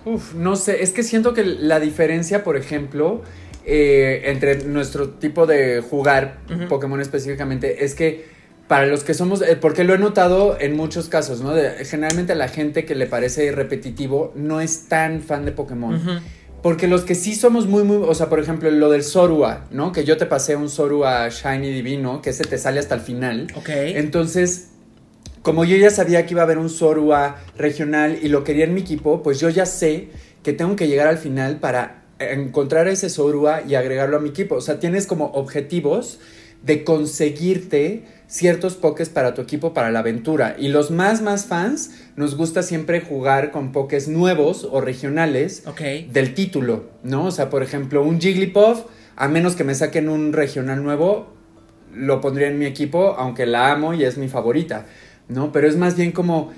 Uf, 0.05 0.35
no 0.35 0.57
sé, 0.57 0.83
es 0.83 0.93
que 0.93 1.03
siento 1.03 1.35
que 1.35 1.45
la 1.45 1.81
diferencia, 1.81 2.45
por 2.45 2.57
ejemplo, 2.57 3.23
eh, 3.65 4.23
entre 4.27 4.65
nuestro 4.65 5.11
tipo 5.11 5.47
de 5.47 5.81
jugar 5.81 6.39
Pokémon 6.69 7.01
específicamente, 7.01 7.85
es 7.85 7.95
que 7.95 8.27
para 8.69 8.87
los 8.87 9.05
que 9.05 9.15
somos, 9.15 9.43
eh, 9.43 9.57
porque 9.57 9.85
lo 9.85 9.95
he 9.95 9.99
notado 9.99 10.57
en 10.61 10.77
muchos 10.77 11.09
casos, 11.09 11.41
¿no? 11.41 11.53
generalmente 11.85 12.35
la 12.35 12.49
gente 12.49 12.85
que 12.85 12.95
le 12.95 13.07
parece 13.07 13.53
repetitivo 13.53 14.33
no 14.35 14.61
es 14.61 14.89
tan 14.89 15.23
fan 15.23 15.45
de 15.45 15.53
Pokémon. 15.53 16.01
Porque 16.63 16.89
los 16.89 17.03
que 17.03 17.15
sí 17.15 17.35
somos 17.35 17.67
muy, 17.67 17.83
muy. 17.83 17.99
O 17.99 18.15
sea, 18.15 18.31
por 18.31 18.41
ejemplo, 18.41 18.71
lo 18.71 18.89
del 18.89 19.05
Sorua, 19.05 19.67
¿no? 19.71 19.93
Que 19.93 20.05
yo 20.05 20.17
te 20.17 20.25
pasé 20.25 20.57
un 20.57 20.71
Sorua 20.71 21.29
Shiny 21.29 21.71
Divino, 21.71 22.23
que 22.23 22.31
ese 22.31 22.45
te 22.45 22.57
sale 22.57 22.81
hasta 22.81 22.95
el 22.95 23.03
final. 23.03 23.49
Ok. 23.55 23.69
Entonces, 23.69 24.71
como 25.45 25.67
yo 25.67 25.77
ya 25.77 25.91
sabía 25.91 26.25
que 26.25 26.33
iba 26.33 26.41
a 26.41 26.45
haber 26.45 26.57
un 26.57 26.71
Sorua 26.71 27.37
regional 27.59 28.19
y 28.23 28.29
lo 28.29 28.45
quería 28.45 28.65
en 28.65 28.73
mi 28.73 28.81
equipo, 28.81 29.23
pues 29.23 29.39
yo 29.41 29.51
ya 29.51 29.67
sé 29.67 30.09
que 30.43 30.55
tengo 30.55 30.75
que 30.75 30.89
llegar 30.89 31.07
al 31.07 31.19
final 31.19 31.59
para 31.61 32.05
encontrar 32.19 32.89
ese 32.89 33.11
Sorua 33.11 33.61
y 33.61 33.75
agregarlo 33.75 34.17
a 34.17 34.21
mi 34.21 34.31
equipo. 34.31 34.55
O 34.55 34.63
sea, 34.63 34.81
tienes 34.81 35.07
como 35.07 35.27
objetivos 35.33 36.19
de 36.63 36.83
conseguirte 36.83 38.05
ciertos 38.27 38.77
pokés 38.77 39.11
para 39.11 39.35
tu 39.35 39.43
equipo 39.43 39.75
para 39.75 39.91
la 39.91 39.99
aventura. 39.99 40.57
Y 40.59 40.69
los 40.69 40.91
más, 40.91 41.21
más 41.21 41.45
fans 41.45 41.91
nos 42.17 42.39
gusta 42.39 42.63
siempre 42.63 43.03
jugar 43.03 43.51
con 43.51 43.71
pokés 43.71 44.09
nuevos 44.09 44.67
o 44.71 44.81
regionales 44.81 45.65
del 46.11 46.33
título, 46.33 46.85
¿no? 47.03 47.27
O 47.27 47.31
sea, 47.31 47.51
por 47.51 47.63
ejemplo, 47.63 48.03
un 48.03 48.19
Jigglypuff, 48.19 48.85
a 49.15 49.29
menos 49.29 49.57
que 49.57 49.65
me 49.65 49.75
saquen 49.75 50.09
un 50.09 50.33
regional 50.33 50.83
nuevo, 50.83 51.35
lo 51.95 52.23
pondría 52.23 52.49
en 52.49 52.59
mi 52.59 52.65
equipo, 52.65 53.15
aunque 53.19 53.45
la 53.45 53.71
amo 53.71 53.93
y 53.93 54.05
es 54.05 54.17
mi 54.17 54.29
favorita, 54.29 54.87
¿no? 55.29 55.53
Pero 55.53 55.69
es 55.69 55.77
más 55.77 55.97
bien 55.97 56.13
como 56.13 56.53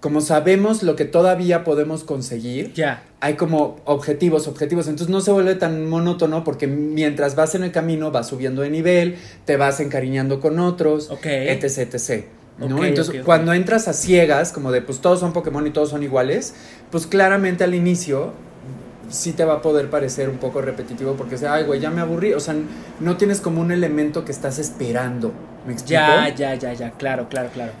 como 0.00 0.22
sabemos 0.22 0.82
lo 0.82 0.96
que 0.96 1.04
todavía 1.04 1.62
podemos 1.62 2.04
conseguir, 2.04 2.72
ya. 2.72 3.02
hay 3.20 3.34
como 3.34 3.76
objetivos, 3.84 4.48
objetivos. 4.48 4.88
Entonces 4.88 5.10
no 5.10 5.20
se 5.20 5.30
vuelve 5.30 5.54
tan 5.56 5.86
monótono 5.88 6.42
porque 6.42 6.66
mientras 6.66 7.36
vas 7.36 7.54
en 7.54 7.64
el 7.64 7.70
camino 7.70 8.10
vas 8.10 8.28
subiendo 8.28 8.62
de 8.62 8.70
nivel, 8.70 9.16
te 9.44 9.58
vas 9.58 9.78
encariñando 9.78 10.40
con 10.40 10.58
otros, 10.58 11.10
etc, 11.22 11.94
etc. 11.94 12.24
¿no? 12.58 12.82
Entonces 12.82 13.22
cuando 13.24 13.52
entras 13.52 13.88
a 13.88 13.92
ciegas, 13.92 14.52
como 14.52 14.72
de 14.72 14.80
pues 14.80 15.00
todos 15.00 15.20
son 15.20 15.34
Pokémon 15.34 15.66
y 15.66 15.70
todos 15.70 15.90
son 15.90 16.02
iguales, 16.02 16.54
pues 16.90 17.06
claramente 17.06 17.64
al 17.64 17.74
inicio 17.74 18.32
sí 19.10 19.32
te 19.32 19.44
va 19.44 19.54
a 19.54 19.62
poder 19.62 19.90
parecer 19.90 20.30
un 20.30 20.38
poco 20.38 20.62
repetitivo 20.62 21.14
porque 21.14 21.36
sea, 21.36 21.54
ay, 21.54 21.64
güey, 21.64 21.78
ya 21.78 21.90
me 21.90 22.00
aburrí. 22.00 22.32
O 22.32 22.40
sea, 22.40 22.54
no 23.00 23.16
tienes 23.18 23.40
como 23.40 23.60
un 23.60 23.70
elemento 23.70 24.24
que 24.24 24.32
estás 24.32 24.58
esperando. 24.58 25.32
¿Me 25.66 25.74
explico? 25.74 26.00
Ya, 26.00 26.34
ya, 26.34 26.54
ya, 26.54 26.72
ya, 26.72 26.90
claro, 26.92 27.28
claro, 27.28 27.50
claro. 27.52 27.72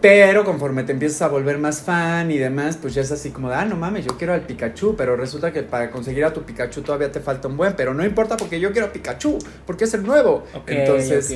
Pero 0.00 0.44
conforme 0.44 0.82
te 0.84 0.92
empiezas 0.92 1.20
a 1.22 1.28
volver 1.28 1.58
más 1.58 1.82
fan 1.82 2.30
y 2.30 2.38
demás, 2.38 2.78
pues 2.80 2.94
ya 2.94 3.02
es 3.02 3.12
así 3.12 3.30
como 3.30 3.50
de, 3.50 3.56
ah, 3.56 3.64
no 3.66 3.76
mames, 3.76 4.06
yo 4.06 4.16
quiero 4.16 4.32
al 4.32 4.42
Pikachu, 4.42 4.96
pero 4.96 5.14
resulta 5.16 5.52
que 5.52 5.62
para 5.62 5.90
conseguir 5.90 6.24
a 6.24 6.32
tu 6.32 6.42
Pikachu 6.42 6.80
todavía 6.82 7.12
te 7.12 7.20
falta 7.20 7.48
un 7.48 7.56
buen, 7.56 7.74
pero 7.76 7.92
no 7.92 8.04
importa 8.04 8.36
porque 8.36 8.58
yo 8.58 8.72
quiero 8.72 8.88
a 8.88 8.92
Pikachu, 8.92 9.38
porque 9.66 9.84
es 9.84 9.94
el 9.94 10.02
nuevo. 10.02 10.44
Entonces, 10.66 11.34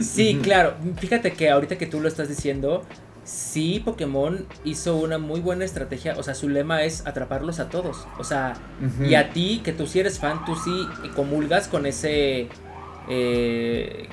sí, 0.00 0.38
claro, 0.42 0.74
fíjate 0.98 1.32
que 1.32 1.50
ahorita 1.50 1.78
que 1.78 1.86
tú 1.86 2.00
lo 2.00 2.06
estás 2.06 2.28
diciendo, 2.28 2.84
sí, 3.24 3.82
Pokémon 3.84 4.46
hizo 4.64 4.96
una 4.96 5.18
muy 5.18 5.40
buena 5.40 5.64
estrategia, 5.64 6.14
o 6.16 6.22
sea, 6.22 6.34
su 6.34 6.48
lema 6.48 6.84
es 6.84 7.04
atraparlos 7.06 7.58
a 7.58 7.68
todos, 7.68 8.06
o 8.18 8.24
sea, 8.24 8.54
y 9.04 9.16
a 9.16 9.32
ti, 9.32 9.62
que 9.64 9.72
tú 9.72 9.88
sí 9.88 9.98
eres 9.98 10.20
fan, 10.20 10.44
tú 10.44 10.54
sí 10.54 10.86
comulgas 11.14 11.66
con 11.66 11.86
ese... 11.86 12.48
Eh, 13.08 14.08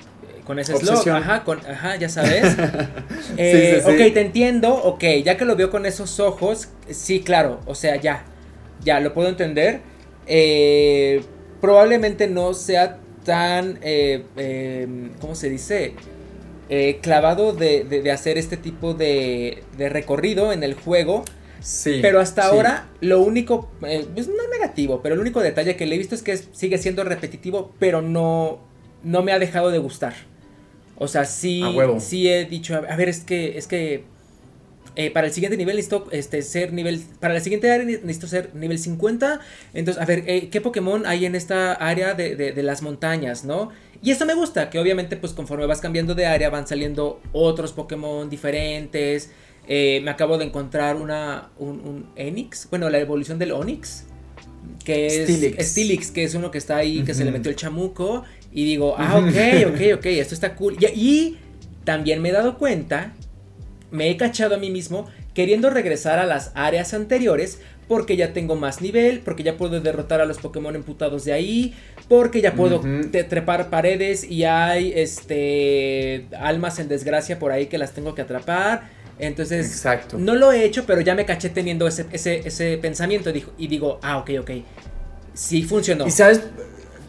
con 0.46 0.60
ese 0.60 0.76
slot, 0.78 1.08
ajá, 1.08 1.44
con, 1.44 1.60
ajá, 1.66 1.96
ya 1.96 2.10
sabes. 2.10 2.56
eh, 3.38 3.82
Ok, 3.86 4.14
te 4.14 4.22
entiendo, 4.22 4.74
ok, 4.74 5.04
ya 5.24 5.38
que 5.38 5.46
lo 5.46 5.56
veo 5.56 5.70
con 5.70 5.86
esos 5.86 6.20
ojos, 6.20 6.70
sí, 6.90 7.22
claro, 7.22 7.60
o 7.66 7.76
sea, 7.76 7.96
ya, 7.96 8.26
ya, 8.84 9.00
lo 9.00 9.14
puedo 9.14 9.30
entender. 9.30 9.82
Eh, 10.28 11.24
probablemente 11.62 12.28
no 12.28 12.54
sea 12.54 13.00
tan, 13.24 13.80
eh, 13.82 14.26
em, 14.36 15.12
¿cómo 15.20 15.36
se 15.36 15.50
dice? 15.50 15.96
Eh, 16.70 17.00
clavado 17.02 17.54
de, 17.54 17.84
de, 17.84 18.12
hacer 18.12 18.38
este 18.38 18.58
tipo 18.58 18.94
de, 18.94 19.64
de, 19.78 19.90
recorrido 19.90 20.52
en 20.52 20.64
el 20.64 20.74
juego. 20.74 21.24
Sí. 21.62 22.00
Pero 22.02 22.20
hasta 22.20 22.46
ahora, 22.46 22.90
lo 23.00 23.22
único, 23.22 23.70
pues 23.80 24.28
no 24.28 24.48
negativo, 24.52 25.02
pero 25.02 25.16
el 25.16 25.22
único 25.22 25.40
detalle 25.42 25.78
que 25.78 25.86
le 25.86 25.96
he 25.96 25.98
visto 25.98 26.16
es 26.16 26.22
que 26.22 26.36
sigue 26.36 26.78
siendo 26.78 27.06
repetitivo, 27.06 27.72
pero 27.80 28.02
no, 28.02 28.60
no 29.04 29.24
me 29.24 29.32
ha 29.32 29.40
dejado 29.40 29.72
de 29.72 29.78
gustar. 29.78 30.14
O 30.98 31.08
sea, 31.08 31.26
sí, 31.26 31.62
sí 32.00 32.30
he 32.30 32.46
dicho, 32.46 32.76
a 32.76 32.96
ver, 32.96 33.10
es 33.10 33.22
que, 33.22 33.58
es 33.58 33.68
que 33.68 34.04
eh, 34.96 35.10
para 35.10 35.26
el 35.26 35.34
siguiente 35.34 35.58
nivel 35.58 35.76
necesito 35.76 36.08
este, 36.12 36.44
ser 36.44 36.72
nivel, 36.72 37.02
para 37.20 37.34
la 37.34 37.40
siguiente 37.40 37.72
área 37.72 37.86
necesito 37.86 38.28
ser 38.28 38.54
nivel 38.54 38.78
50. 38.78 39.40
Entonces, 39.74 40.02
a 40.02 40.06
ver, 40.06 40.24
eh, 40.28 40.50
¿qué 40.50 40.62
Pokémon 40.62 41.06
hay 41.08 41.26
en 41.26 41.36
esta 41.36 41.74
área 41.74 42.14
de, 42.14 42.36
de, 42.36 42.64
las 42.64 42.84
montañas, 42.84 43.44
no? 43.44 43.70
Y 44.04 44.12
eso 44.12 44.26
me 44.26 44.36
gusta, 44.36 44.70
que 44.70 44.80
obviamente 44.80 45.18
pues 45.18 45.34
conforme 45.34 45.66
vas 45.66 45.82
cambiando 45.82 46.14
de 46.14 46.26
área 46.26 46.50
van 46.50 46.68
saliendo 46.68 47.22
otros 47.32 47.74
Pokémon 47.74 48.30
diferentes. 48.30 49.32
Eh, 49.68 50.02
me 50.04 50.12
acabo 50.12 50.38
de 50.38 50.46
encontrar 50.46 50.98
una, 50.98 51.50
un, 51.58 51.80
un 51.80 52.10
Enix, 52.16 52.68
bueno, 52.70 52.90
la 52.90 53.00
evolución 53.00 53.40
del 53.40 53.54
Onix 53.54 54.06
que 54.84 55.08
es 55.08 55.70
Stilix. 55.70 56.12
que 56.12 56.24
es 56.24 56.36
uno 56.36 56.52
que 56.52 56.58
está 56.58 56.78
ahí, 56.78 57.04
que 57.04 57.14
se 57.14 57.24
le 57.24 57.32
metió 57.32 57.50
el 57.50 57.56
chamuco. 57.56 58.24
Y 58.54 58.66
digo, 58.66 58.96
ah, 58.98 59.18
ok, 59.18 59.74
ok, 59.74 59.98
ok, 59.98 60.06
esto 60.06 60.34
está 60.34 60.56
cool. 60.56 60.78
Y, 60.82 61.38
también 61.84 62.22
me 62.22 62.30
he 62.30 62.32
dado 62.32 62.58
cuenta, 62.58 63.14
me 63.92 64.10
he 64.10 64.16
cachado 64.16 64.56
a 64.56 64.58
mí 64.58 64.70
mismo 64.70 65.08
queriendo 65.34 65.70
regresar 65.70 66.20
a 66.20 66.26
las 66.26 66.52
áreas 66.56 66.94
anteriores 66.94 67.60
porque 67.88 68.16
ya 68.16 68.32
tengo 68.32 68.56
más 68.56 68.82
nivel, 68.82 69.20
porque 69.20 69.44
ya 69.44 69.58
puedo 69.58 69.82
derrotar 69.82 70.22
a 70.22 70.26
los 70.26 70.38
Pokémon 70.38 70.74
emputados 70.76 71.26
de 71.26 71.34
ahí, 71.34 71.74
porque 72.08 72.40
ya 72.40 72.54
puedo 72.54 72.82
trepar 73.12 73.70
paredes 73.70 74.24
y 74.24 74.46
hay 74.46 74.94
este 74.96 76.28
almas 76.40 76.80
en 76.80 76.88
desgracia 76.88 77.40
por 77.40 77.52
ahí 77.52 77.66
que 77.66 77.78
las 77.78 77.92
tengo 77.92 78.16
que 78.16 78.22
atrapar. 78.22 78.90
Entonces, 79.20 79.68
Exacto. 79.68 80.18
no 80.18 80.34
lo 80.34 80.52
he 80.52 80.64
hecho, 80.64 80.86
pero 80.86 81.02
ya 81.02 81.14
me 81.14 81.26
caché 81.26 81.50
teniendo 81.50 81.88
ese, 81.88 82.08
ese, 82.12 82.48
ese 82.48 82.78
pensamiento 82.78 83.32
y 83.58 83.68
digo, 83.68 84.00
ah, 84.02 84.18
ok, 84.18 84.32
ok. 84.40 84.52
Sí 85.34 85.64
funcionó. 85.64 86.08
Y 86.08 86.12
sabes, 86.12 86.42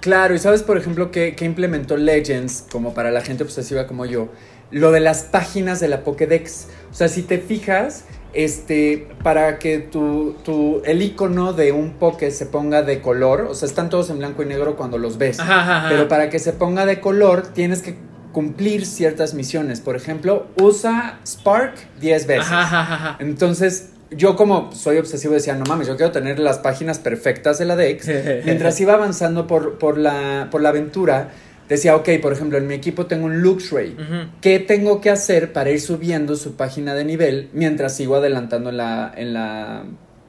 Claro, 0.04 0.34
y 0.34 0.38
sabes, 0.38 0.62
por 0.62 0.76
ejemplo, 0.76 1.10
que, 1.10 1.34
que 1.34 1.46
implementó 1.46 1.96
Legends, 1.96 2.66
como 2.70 2.92
para 2.92 3.10
la 3.10 3.22
gente 3.22 3.42
obsesiva 3.42 3.86
como 3.86 4.04
yo, 4.04 4.28
lo 4.70 4.90
de 4.92 5.00
las 5.00 5.22
páginas 5.22 5.80
de 5.80 5.88
la 5.88 6.04
Pokédex. 6.04 6.66
O 6.90 6.94
sea, 6.94 7.08
si 7.08 7.22
te 7.22 7.38
fijas, 7.38 8.04
este, 8.34 9.08
para 9.22 9.58
que 9.58 9.78
tu, 9.78 10.36
tu, 10.44 10.82
el 10.84 11.00
icono 11.00 11.54
de 11.54 11.72
un 11.72 11.94
Poké 11.94 12.30
se 12.32 12.44
ponga 12.44 12.82
de 12.82 13.00
color, 13.00 13.46
o 13.48 13.54
sea, 13.54 13.66
están 13.66 13.88
todos 13.88 14.10
en 14.10 14.18
blanco 14.18 14.42
y 14.42 14.46
negro 14.46 14.76
cuando 14.76 14.98
los 14.98 15.16
ves, 15.16 15.40
Ajá, 15.40 15.62
ajá, 15.62 15.76
ajá. 15.78 15.88
pero 15.88 16.06
para 16.06 16.28
que 16.28 16.38
se 16.38 16.52
ponga 16.52 16.84
de 16.84 17.00
color 17.00 17.46
tienes 17.54 17.80
que 17.80 17.96
cumplir 18.32 18.84
ciertas 18.84 19.32
misiones. 19.32 19.80
Por 19.80 19.96
ejemplo, 19.96 20.48
usa 20.60 21.18
Spark 21.26 21.76
10 22.02 22.26
veces. 22.26 22.52
Ajá. 22.52 23.16
Entonces, 23.20 23.88
yo 24.16 24.36
como 24.36 24.72
soy 24.72 24.98
obsesivo 24.98 25.34
decía, 25.34 25.54
no 25.54 25.64
mames, 25.64 25.86
yo 25.86 25.96
quiero 25.96 26.12
tener 26.12 26.38
las 26.38 26.58
páginas 26.58 26.98
perfectas 26.98 27.58
de 27.58 27.64
la 27.64 27.76
Dex. 27.76 28.08
Mientras 28.44 28.80
iba 28.80 28.94
avanzando 28.94 29.46
por, 29.46 29.78
por, 29.78 29.98
la, 29.98 30.48
por 30.50 30.62
la 30.62 30.70
aventura, 30.70 31.30
decía, 31.68 31.96
ok, 31.96 32.08
por 32.20 32.32
ejemplo, 32.32 32.58
en 32.58 32.66
mi 32.66 32.74
equipo 32.74 33.06
tengo 33.06 33.26
un 33.26 33.40
Luxray. 33.40 33.96
¿Qué 34.40 34.58
tengo 34.58 35.00
que 35.00 35.10
hacer 35.10 35.52
para 35.52 35.70
ir 35.70 35.80
subiendo 35.80 36.36
su 36.36 36.56
página 36.56 36.94
de 36.94 37.04
nivel 37.04 37.50
mientras 37.52 37.96
sigo 37.96 38.16
adelantando 38.16 38.70
en 38.70 38.76
la, 38.76 39.12
en 39.16 39.34
la 39.34 39.84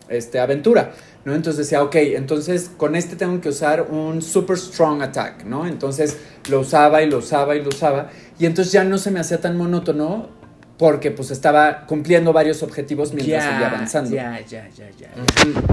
este, 0.10 0.40
aventura? 0.40 0.92
¿no? 1.26 1.34
Entonces 1.34 1.66
decía, 1.66 1.84
ok, 1.84 1.96
entonces 1.96 2.72
con 2.78 2.96
este 2.96 3.16
tengo 3.16 3.42
que 3.42 3.50
usar 3.50 3.88
un 3.90 4.22
super 4.22 4.58
strong 4.58 5.02
attack, 5.02 5.44
¿no? 5.44 5.68
Entonces 5.68 6.18
lo 6.50 6.60
usaba 6.60 7.02
y 7.02 7.10
lo 7.10 7.18
usaba 7.18 7.56
y 7.56 7.64
lo 7.64 7.70
usaba. 7.70 8.10
Y 8.38 8.46
entonces 8.46 8.72
ya 8.72 8.84
no 8.84 9.00
se 9.00 9.12
me 9.12 9.20
hacía 9.20 9.42
tan 9.42 9.58
monótono 9.58 10.30
porque 10.78 11.12
pues 11.12 11.32
estaba 11.32 11.86
cumpliendo 11.86 12.34
varios 12.34 12.62
objetivos 12.64 13.14
mientras 13.14 13.44
seguía 13.44 13.68
avanzando. 13.68 14.12
Ya, 14.12 14.40
ya, 14.42 14.70
ya, 14.70 14.90
ya. 14.92 15.12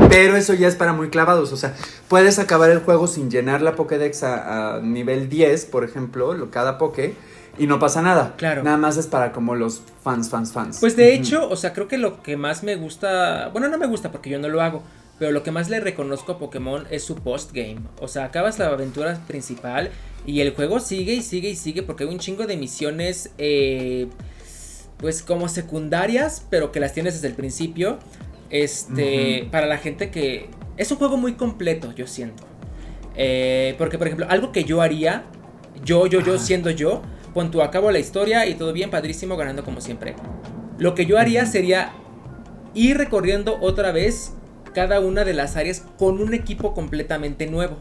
Pero 0.09 0.37
eso 0.37 0.55
ya 0.55 0.69
es 0.69 0.77
para 0.77 0.93
muy 0.93 1.11
clavados, 1.11 1.53
o 1.53 1.57
sea, 1.57 1.75
puedes 2.09 2.39
acabar 2.39 2.71
el 2.71 2.79
juego 2.79 3.07
sin 3.07 3.31
llenar 3.31 3.63
la 3.63 3.75
Pokédex 3.75 4.23
a, 4.23 4.77
a 4.77 4.81
nivel 4.81 5.29
10, 5.29 5.67
por 5.67 5.85
ejemplo, 5.85 6.35
lo, 6.35 6.51
cada 6.51 6.79
Poké, 6.79 7.15
y 7.59 7.67
no 7.67 7.79
pasa 7.79 8.03
nada. 8.03 8.35
Claro. 8.37 8.63
Nada 8.63 8.77
más 8.77 8.97
es 8.97 9.07
para 9.07 9.33
como 9.33 9.55
los 9.55 9.83
fans, 10.03 10.31
fans, 10.31 10.53
fans. 10.53 10.79
Pues 10.81 10.97
de 10.97 11.15
hecho, 11.15 11.49
o 11.49 11.57
sea, 11.57 11.73
creo 11.73 11.89
que 11.89 11.99
lo 11.99 12.23
que 12.23 12.37
más 12.37 12.63
me 12.63 12.77
gusta, 12.77 13.49
bueno, 13.49 13.69
no 13.69 13.79
me 13.79 13.87
gusta 13.87 14.11
porque 14.11 14.31
yo 14.31 14.39
no 14.39 14.49
lo 14.49 14.63
hago, 14.63 14.83
pero 15.19 15.33
lo 15.33 15.43
que 15.43 15.51
más 15.51 15.69
le 15.69 15.81
reconozco 15.81 16.33
a 16.33 16.39
Pokémon 16.39 16.87
es 16.91 17.05
su 17.05 17.17
postgame. 17.17 17.81
O 18.01 18.09
sea, 18.09 18.25
acabas 18.25 18.59
la 18.59 18.69
aventura 18.69 19.19
principal 19.27 19.91
y 20.27 20.41
el 20.41 20.55
juego 20.55 20.81
sigue 20.81 21.15
y 21.15 21.23
sigue 21.23 21.51
y 21.51 21.57
sigue 21.57 21.83
porque 21.83 22.05
hay 22.05 22.11
un 22.11 22.19
chingo 22.19 22.47
de 22.47 22.57
misiones, 22.57 23.31
eh, 23.39 24.09
pues 25.03 25.23
como 25.23 25.49
secundarias, 25.49 26.47
pero 26.49 26.71
que 26.71 26.81
las 26.81 26.95
tienes 26.95 27.15
desde 27.15 27.27
el 27.27 27.35
principio. 27.35 27.99
Este, 28.51 29.49
para 29.51 29.67
la 29.67 29.77
gente 29.79 30.11
que 30.11 30.49
es 30.77 30.91
un 30.93 30.99
juego 30.99 31.17
muy 31.17 31.35
completo, 31.35 31.93
yo 31.93 32.07
siento. 32.07 32.45
Eh, 33.17 33.75
porque, 33.79 33.99
por 33.99 34.07
ejemplo, 34.07 34.27
algo 34.31 34.53
que 34.53 34.65
yo 34.65 34.81
haría, 34.81 35.25
yo, 35.85 36.07
yo, 36.07 36.21
yo 36.21 36.39
siendo 36.39 36.71
yo, 36.71 37.03
pon 37.35 37.51
tú 37.51 37.63
acabo 37.63 37.91
la 37.91 37.99
historia 37.99 38.47
y 38.47 38.55
todo 38.55 38.73
bien, 38.73 38.91
padrísimo, 38.91 39.37
ganando 39.37 39.65
como 39.65 39.81
siempre. 39.81 40.15
Lo 40.79 40.95
que 40.95 41.05
yo 41.05 41.19
haría 41.19 41.47
sería 41.47 41.93
ir 42.73 42.97
recorriendo 42.97 43.59
otra 43.61 43.91
vez 43.91 44.35
cada 44.73 45.01
una 45.01 45.25
de 45.25 45.35
las 45.35 45.57
áreas 45.57 45.85
con 45.99 46.21
un 46.21 46.33
equipo 46.33 46.75
completamente 46.75 47.49
nuevo. 47.49 47.79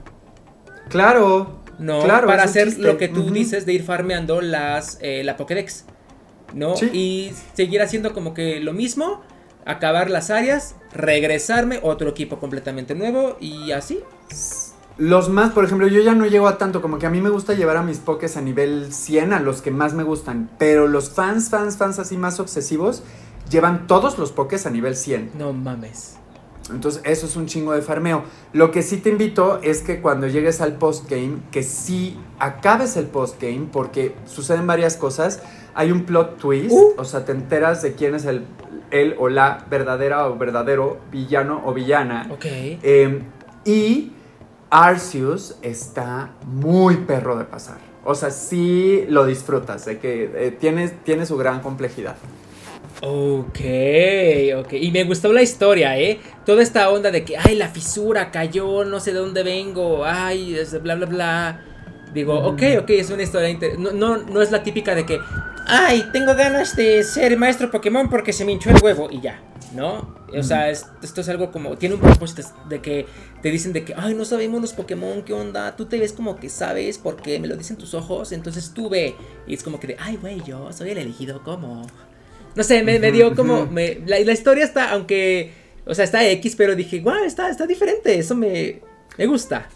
Claro. 0.89 1.61
¿no? 1.77 2.03
Claro, 2.03 2.25
Para 2.25 2.43
hacer 2.43 2.79
lo 2.79 2.97
que 2.97 3.07
tú 3.07 3.29
dices 3.31 3.67
de 3.67 3.73
ir 3.73 3.83
farmeando 3.83 4.41
las, 4.41 4.97
eh, 5.01 5.23
la 5.23 5.37
Pokédex, 5.37 5.85
¿no? 6.53 6.75
Sí. 6.75 6.89
Y 6.93 7.33
seguir 7.53 7.81
haciendo 7.81 8.13
como 8.13 8.33
que 8.33 8.59
lo 8.59 8.73
mismo, 8.73 9.21
acabar 9.65 10.09
las 10.09 10.29
áreas, 10.29 10.75
regresarme, 10.93 11.79
otro 11.83 12.09
equipo 12.09 12.39
completamente 12.39 12.95
nuevo 12.95 13.37
y 13.39 13.71
así. 13.71 13.99
Los 14.97 15.29
más, 15.29 15.51
por 15.51 15.63
ejemplo, 15.65 15.87
yo 15.87 16.01
ya 16.01 16.13
no 16.13 16.25
llego 16.27 16.47
a 16.47 16.57
tanto, 16.57 16.81
como 16.81 16.99
que 16.99 17.07
a 17.07 17.09
mí 17.09 17.21
me 17.21 17.29
gusta 17.29 17.53
llevar 17.53 17.77
a 17.77 17.83
mis 17.83 17.97
pokés 17.97 18.37
a 18.37 18.41
nivel 18.41 18.93
100, 18.93 19.33
a 19.33 19.39
los 19.39 19.61
que 19.61 19.71
más 19.71 19.93
me 19.93 20.03
gustan, 20.03 20.49
pero 20.59 20.87
los 20.87 21.09
fans, 21.09 21.49
fans, 21.49 21.77
fans 21.77 21.97
así 21.97 22.17
más 22.17 22.39
obsesivos, 22.39 23.03
llevan 23.49 23.87
todos 23.87 24.17
los 24.17 24.31
pokés 24.31 24.65
a 24.65 24.69
nivel 24.69 24.95
100. 24.95 25.31
No 25.37 25.53
mames. 25.53 26.17
Entonces, 26.69 27.01
eso 27.05 27.25
es 27.25 27.35
un 27.35 27.47
chingo 27.47 27.73
de 27.73 27.81
farmeo. 27.81 28.23
Lo 28.53 28.71
que 28.71 28.83
sí 28.83 28.97
te 28.97 29.09
invito 29.09 29.59
es 29.63 29.81
que 29.81 30.01
cuando 30.01 30.27
llegues 30.27 30.61
al 30.61 30.75
postgame, 30.75 31.39
que 31.51 31.63
sí 31.63 32.17
acabes 32.39 32.95
el 32.97 33.07
postgame, 33.07 33.67
porque 33.71 34.15
suceden 34.25 34.67
varias 34.67 34.95
cosas. 34.95 35.41
Hay 35.73 35.91
un 35.91 36.03
plot 36.05 36.37
twist, 36.37 36.71
Uh. 36.71 36.93
o 36.97 37.03
sea, 37.05 37.23
te 37.25 37.31
enteras 37.31 37.81
de 37.81 37.93
quién 37.93 38.15
es 38.15 38.25
el, 38.25 38.43
el 38.91 39.15
o 39.17 39.29
la 39.29 39.65
verdadera 39.69 40.27
o 40.27 40.37
verdadero 40.37 40.99
villano 41.11 41.61
o 41.65 41.73
villana. 41.73 42.27
Ok. 42.29 42.45
Eh, 42.45 43.21
y 43.65 44.11
Arceus 44.69 45.55
está 45.61 46.31
muy 46.45 46.97
perro 46.97 47.37
de 47.37 47.45
pasar. 47.45 47.77
O 48.03 48.15
sea, 48.15 48.31
sí 48.31 49.05
lo 49.09 49.25
disfrutas, 49.25 49.85
de 49.85 49.99
que 49.99 50.31
eh, 50.35 50.51
tiene, 50.51 50.89
tiene 50.89 51.25
su 51.25 51.37
gran 51.37 51.59
complejidad. 51.61 52.15
Ok, 53.03 53.59
ok. 54.57 54.73
Y 54.73 54.91
me 54.91 55.03
gustó 55.05 55.31
la 55.33 55.41
historia, 55.41 55.97
¿eh? 55.97 56.19
Toda 56.45 56.61
esta 56.61 56.89
onda 56.89 57.11
de 57.11 57.23
que, 57.23 57.37
ay, 57.37 57.55
la 57.55 57.69
fisura 57.69 58.31
cayó, 58.31 58.83
no 58.85 58.99
sé 58.99 59.13
de 59.13 59.19
dónde 59.19 59.43
vengo, 59.43 60.03
ay, 60.05 60.57
bla, 60.81 60.95
bla, 60.95 61.05
bla. 61.05 61.65
Digo, 62.13 62.33
ok, 62.39 62.61
ok, 62.81 62.89
es 62.89 63.09
una 63.09 63.23
historia 63.23 63.57
no, 63.77 63.91
no, 63.91 64.17
no 64.17 64.41
es 64.41 64.51
la 64.51 64.63
típica 64.63 64.93
de 64.95 65.05
que, 65.05 65.19
ay, 65.67 66.03
tengo 66.11 66.35
ganas 66.35 66.75
de 66.75 67.03
ser 67.03 67.37
maestro 67.37 67.71
Pokémon 67.71 68.09
porque 68.09 68.33
se 68.33 68.43
me 68.43 68.51
hinchó 68.51 68.69
el 68.69 68.83
huevo 68.83 69.07
y 69.09 69.21
ya, 69.21 69.41
¿no? 69.73 70.13
O 70.37 70.43
sea, 70.43 70.69
es- 70.69 70.85
esto 71.01 71.21
es 71.21 71.29
algo 71.29 71.51
como, 71.51 71.77
tiene 71.77 71.95
un 71.95 72.01
propósito 72.01 72.41
de 72.67 72.81
que 72.81 73.05
te 73.41 73.49
dicen 73.49 73.71
de 73.71 73.83
que, 73.85 73.93
ay, 73.95 74.13
no 74.13 74.25
sabemos 74.25 74.59
los 74.61 74.73
Pokémon, 74.73 75.21
¿qué 75.23 75.31
onda? 75.33 75.75
Tú 75.77 75.85
te 75.85 75.97
ves 75.99 76.11
como 76.13 76.35
que 76.37 76.49
sabes 76.49 76.97
porque 76.97 77.39
me 77.39 77.47
lo 77.47 77.55
dicen 77.55 77.77
tus 77.77 77.93
ojos, 77.93 78.31
entonces 78.33 78.71
tú 78.73 78.89
ve. 78.89 79.15
Y 79.47 79.53
es 79.53 79.63
como 79.63 79.79
que 79.79 79.87
de, 79.87 79.97
ay, 79.99 80.17
güey, 80.17 80.41
yo 80.45 80.71
soy 80.73 80.89
el 80.91 80.97
elegido, 80.97 81.41
¿cómo? 81.43 81.87
No 82.55 82.63
sé, 82.63 82.83
me, 82.83 82.99
me 82.99 83.11
dio 83.13 83.33
como. 83.35 83.65
me- 83.71 83.99
la, 84.05 84.19
la 84.19 84.31
historia 84.33 84.65
está, 84.65 84.91
aunque. 84.91 85.53
O 85.85 85.93
sea, 85.95 86.03
está 86.05 86.27
X, 86.27 86.55
pero 86.57 86.75
dije, 86.75 86.99
guau, 86.99 87.23
está, 87.23 87.49
está 87.49 87.65
diferente. 87.65 88.19
Eso 88.19 88.35
me, 88.35 88.81
me 89.17 89.25
gusta. 89.25 89.69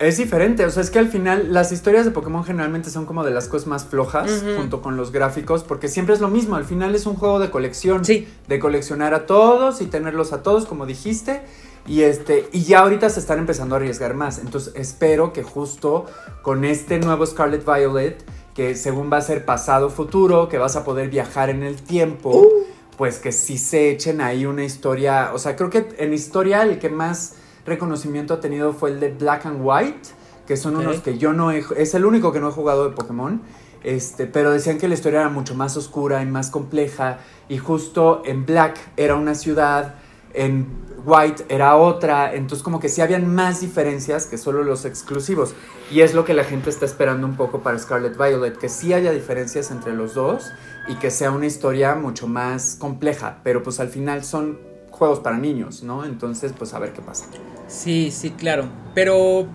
Es 0.00 0.16
diferente, 0.16 0.64
o 0.64 0.70
sea, 0.70 0.82
es 0.82 0.88
que 0.90 0.98
al 0.98 1.08
final 1.08 1.52
las 1.52 1.72
historias 1.72 2.06
de 2.06 2.10
Pokémon 2.10 2.42
generalmente 2.42 2.88
son 2.88 3.04
como 3.04 3.22
de 3.22 3.30
las 3.32 3.48
cosas 3.48 3.66
más 3.68 3.84
flojas 3.84 4.42
junto 4.56 4.80
con 4.80 4.96
los 4.96 5.12
gráficos, 5.12 5.62
porque 5.62 5.88
siempre 5.88 6.14
es 6.14 6.22
lo 6.22 6.28
mismo, 6.28 6.56
al 6.56 6.64
final 6.64 6.94
es 6.94 7.04
un 7.04 7.16
juego 7.16 7.38
de 7.38 7.50
colección, 7.50 8.02
Sí. 8.04 8.26
de 8.48 8.58
coleccionar 8.58 9.12
a 9.12 9.26
todos 9.26 9.82
y 9.82 9.86
tenerlos 9.86 10.32
a 10.32 10.42
todos, 10.42 10.64
como 10.64 10.86
dijiste, 10.86 11.42
y 11.86 12.00
este 12.00 12.48
y 12.50 12.62
ya 12.64 12.78
ahorita 12.80 13.10
se 13.10 13.20
están 13.20 13.38
empezando 13.40 13.74
a 13.74 13.78
arriesgar 13.78 14.14
más, 14.14 14.38
entonces 14.38 14.72
espero 14.74 15.34
que 15.34 15.42
justo 15.42 16.06
con 16.40 16.64
este 16.64 16.98
nuevo 16.98 17.26
Scarlet 17.26 17.62
Violet, 17.66 18.24
que 18.54 18.76
según 18.76 19.12
va 19.12 19.18
a 19.18 19.22
ser 19.22 19.44
pasado 19.44 19.90
futuro, 19.90 20.48
que 20.48 20.56
vas 20.56 20.76
a 20.76 20.84
poder 20.84 21.10
viajar 21.10 21.50
en 21.50 21.62
el 21.62 21.76
tiempo, 21.76 22.30
Uh. 22.40 22.48
pues 22.96 23.18
que 23.18 23.32
sí 23.32 23.58
se 23.58 23.90
echen 23.90 24.22
ahí 24.22 24.46
una 24.46 24.64
historia, 24.64 25.32
o 25.34 25.38
sea, 25.38 25.56
creo 25.56 25.68
que 25.68 25.88
en 25.98 26.14
historia 26.14 26.62
el 26.62 26.78
que 26.78 26.88
más 26.88 27.34
reconocimiento 27.66 28.34
ha 28.34 28.40
tenido 28.40 28.72
fue 28.72 28.90
el 28.90 29.00
de 29.00 29.10
Black 29.12 29.46
and 29.46 29.60
White, 29.62 30.10
que 30.46 30.56
son 30.56 30.76
unos 30.76 30.98
que 31.00 31.18
yo 31.18 31.32
no 31.32 31.52
he, 31.52 31.64
es 31.76 31.94
el 31.94 32.04
único 32.04 32.32
que 32.32 32.40
no 32.40 32.48
he 32.48 32.52
jugado 32.52 32.88
de 32.88 32.94
Pokémon, 32.94 33.40
este, 33.82 34.26
pero 34.26 34.50
decían 34.50 34.78
que 34.78 34.88
la 34.88 34.94
historia 34.94 35.20
era 35.20 35.28
mucho 35.28 35.54
más 35.54 35.76
oscura 35.76 36.22
y 36.22 36.26
más 36.26 36.50
compleja, 36.50 37.18
y 37.48 37.58
justo 37.58 38.22
en 38.24 38.46
Black 38.46 38.78
era 38.96 39.14
una 39.14 39.34
ciudad, 39.34 39.94
en 40.34 40.66
White 41.04 41.46
era 41.48 41.76
otra, 41.76 42.34
entonces 42.34 42.62
como 42.62 42.80
que 42.80 42.88
sí 42.88 43.00
habían 43.00 43.32
más 43.32 43.60
diferencias 43.60 44.26
que 44.26 44.38
solo 44.38 44.64
los 44.64 44.84
exclusivos, 44.84 45.54
y 45.90 46.00
es 46.00 46.14
lo 46.14 46.24
que 46.24 46.34
la 46.34 46.44
gente 46.44 46.68
está 46.68 46.84
esperando 46.84 47.26
un 47.26 47.36
poco 47.36 47.60
para 47.60 47.78
Scarlet 47.78 48.16
Violet, 48.16 48.58
que 48.58 48.68
sí 48.68 48.92
haya 48.92 49.12
diferencias 49.12 49.70
entre 49.70 49.94
los 49.94 50.14
dos, 50.14 50.50
y 50.88 50.96
que 50.96 51.10
sea 51.10 51.30
una 51.30 51.46
historia 51.46 51.94
mucho 51.94 52.26
más 52.26 52.76
compleja, 52.78 53.38
pero 53.44 53.62
pues 53.62 53.80
al 53.80 53.88
final 53.88 54.24
son 54.24 54.69
juegos 55.00 55.18
para 55.20 55.36
niños, 55.38 55.82
¿no? 55.82 56.04
Entonces, 56.04 56.52
pues 56.56 56.72
a 56.74 56.78
ver 56.78 56.92
qué 56.92 57.00
pasa. 57.02 57.24
Sí, 57.66 58.10
sí, 58.12 58.30
claro. 58.30 58.68
Pero. 58.94 59.46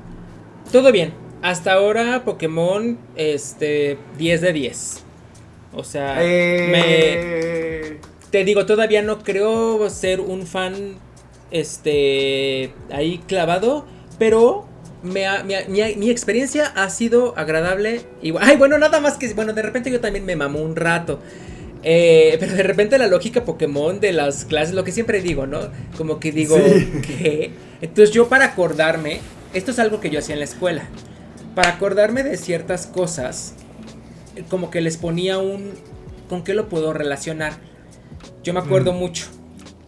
Todo 0.72 0.92
bien. 0.92 1.14
Hasta 1.44 1.74
ahora, 1.74 2.24
Pokémon, 2.26 2.98
este. 3.16 3.98
10 4.18 4.42
de 4.42 4.52
10. 4.54 5.04
O 5.74 5.84
sea, 5.84 6.18
Eh, 6.20 8.00
Te 8.32 8.44
digo, 8.44 8.66
todavía 8.66 9.02
no 9.04 9.20
creo 9.20 9.88
ser 9.90 10.20
un 10.20 10.48
fan. 10.48 10.96
Este. 11.52 12.74
Ahí 12.92 13.20
clavado. 13.28 13.86
Pero. 14.20 14.66
me 15.04 15.28
ha- 15.28 15.44
mi, 15.44 15.54
mi- 15.68 15.96
mi 15.98 16.10
experiencia 16.10 16.66
ha 16.76 16.90
sido 16.90 17.38
agradable. 17.38 18.02
Ay, 18.42 18.58
bueno, 18.58 18.78
nada 18.80 19.00
más 19.00 19.18
que. 19.18 19.32
Bueno, 19.36 19.54
de 19.54 19.62
repente 19.62 19.92
yo 19.92 20.02
también 20.02 20.26
me 20.26 20.36
mamó 20.36 20.60
un 20.60 20.76
rato. 20.76 21.20
Eh, 21.88 22.38
pero 22.40 22.54
de 22.54 22.64
repente 22.64 22.98
la 22.98 23.06
lógica 23.08 23.46
Pokémon 23.46 24.00
de 24.00 24.12
las 24.12 24.44
clases, 24.46 24.74
lo 24.74 24.84
que 24.84 24.92
siempre 24.92 25.22
digo, 25.22 25.46
¿no? 25.46 25.60
Como 25.98 26.20
que 26.20 26.32
digo, 26.32 26.58
Sí. 26.58 26.92
¿qué? 27.06 27.52
Entonces 27.82 28.12
yo 28.14 28.28
para 28.28 28.46
acordarme, 28.46 29.20
esto 29.54 29.70
es 29.72 29.78
algo 29.80 30.00
que 30.02 30.10
yo 30.10 30.18
hacía 30.20 30.34
en 30.34 30.40
la 30.40 30.46
escuela, 30.46 30.88
para 31.54 31.70
acordarme 31.70 32.24
de 32.24 32.38
ciertas 32.38 32.88
cosas, 32.88 33.54
como 34.50 34.72
que 34.72 34.82
les 34.82 34.98
ponía 34.98 35.38
un, 35.38 35.74
¿con 36.28 36.44
qué 36.44 36.56
lo 36.56 36.70
puedo 36.70 36.92
relacionar? 36.92 37.54
Yo 38.44 38.54
me 38.54 38.60
acuerdo 38.62 38.92
Mm. 38.92 38.98
mucho, 38.98 39.28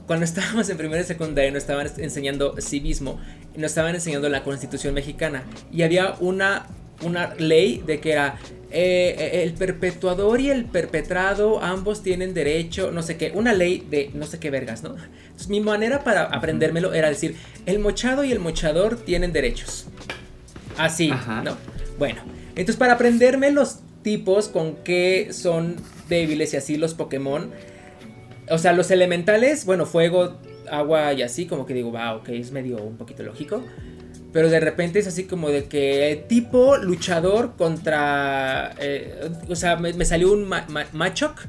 cuando 0.05 0.23
estábamos 0.23 0.69
en 0.69 0.77
primera 0.77 1.01
y 1.01 1.05
secundaria, 1.05 1.49
nos 1.51 1.63
estaban 1.63 1.89
enseñando 1.97 2.55
civismo, 2.61 3.19
nos 3.55 3.71
estaban 3.71 3.95
enseñando 3.95 4.29
la 4.29 4.43
constitución 4.43 4.93
mexicana. 4.93 5.43
Y 5.71 5.81
había 5.81 6.13
una, 6.19 6.67
una 7.01 7.35
ley 7.35 7.83
de 7.85 7.99
que 7.99 8.11
era 8.11 8.37
eh, 8.71 9.43
el 9.43 9.53
perpetuador 9.53 10.41
y 10.41 10.49
el 10.49 10.65
perpetrado, 10.65 11.61
ambos 11.63 12.03
tienen 12.03 12.33
derecho, 12.33 12.91
no 12.91 13.01
sé 13.01 13.17
qué, 13.17 13.31
una 13.33 13.53
ley 13.53 13.85
de 13.89 14.11
no 14.13 14.25
sé 14.25 14.39
qué 14.39 14.49
vergas, 14.49 14.83
¿no? 14.83 14.95
Entonces, 15.25 15.49
mi 15.49 15.61
manera 15.61 16.03
para 16.03 16.23
aprendérmelo 16.23 16.93
era 16.93 17.09
decir, 17.09 17.35
el 17.65 17.79
mochado 17.79 18.23
y 18.23 18.31
el 18.31 18.39
mochador 18.39 18.97
tienen 18.97 19.31
derechos. 19.31 19.87
Así, 20.77 21.11
¿no? 21.43 21.57
Bueno, 21.97 22.21
entonces 22.49 22.75
para 22.75 22.93
aprenderme 22.93 23.51
los 23.51 23.79
tipos 24.03 24.47
con 24.47 24.75
qué 24.83 25.29
son 25.31 25.75
débiles 26.07 26.53
y 26.53 26.57
así 26.57 26.77
los 26.77 26.93
Pokémon, 26.93 27.51
o 28.49 28.57
sea, 28.57 28.73
los 28.73 28.91
elementales, 28.91 29.65
bueno, 29.65 29.85
fuego, 29.85 30.37
agua 30.69 31.13
y 31.13 31.21
así, 31.21 31.45
como 31.45 31.65
que 31.65 31.73
digo, 31.73 31.91
wow, 31.91 32.17
ok, 32.17 32.29
es 32.29 32.51
medio 32.51 32.77
un 32.77 32.97
poquito 32.97 33.23
lógico. 33.23 33.63
Pero 34.38 34.49
de 34.49 34.59
repente 34.59 34.99
es 34.99 35.07
así 35.07 35.23
como 35.23 35.49
de 35.49 35.63
que 35.63 36.23
tipo 36.29 36.77
luchador 36.77 37.55
contra... 37.57 38.71
Eh, 38.77 39.31
o 39.49 39.55
sea, 39.55 39.77
me, 39.77 40.05
salió 40.05 40.31
un 40.31 40.47
Machoc. 40.93 41.47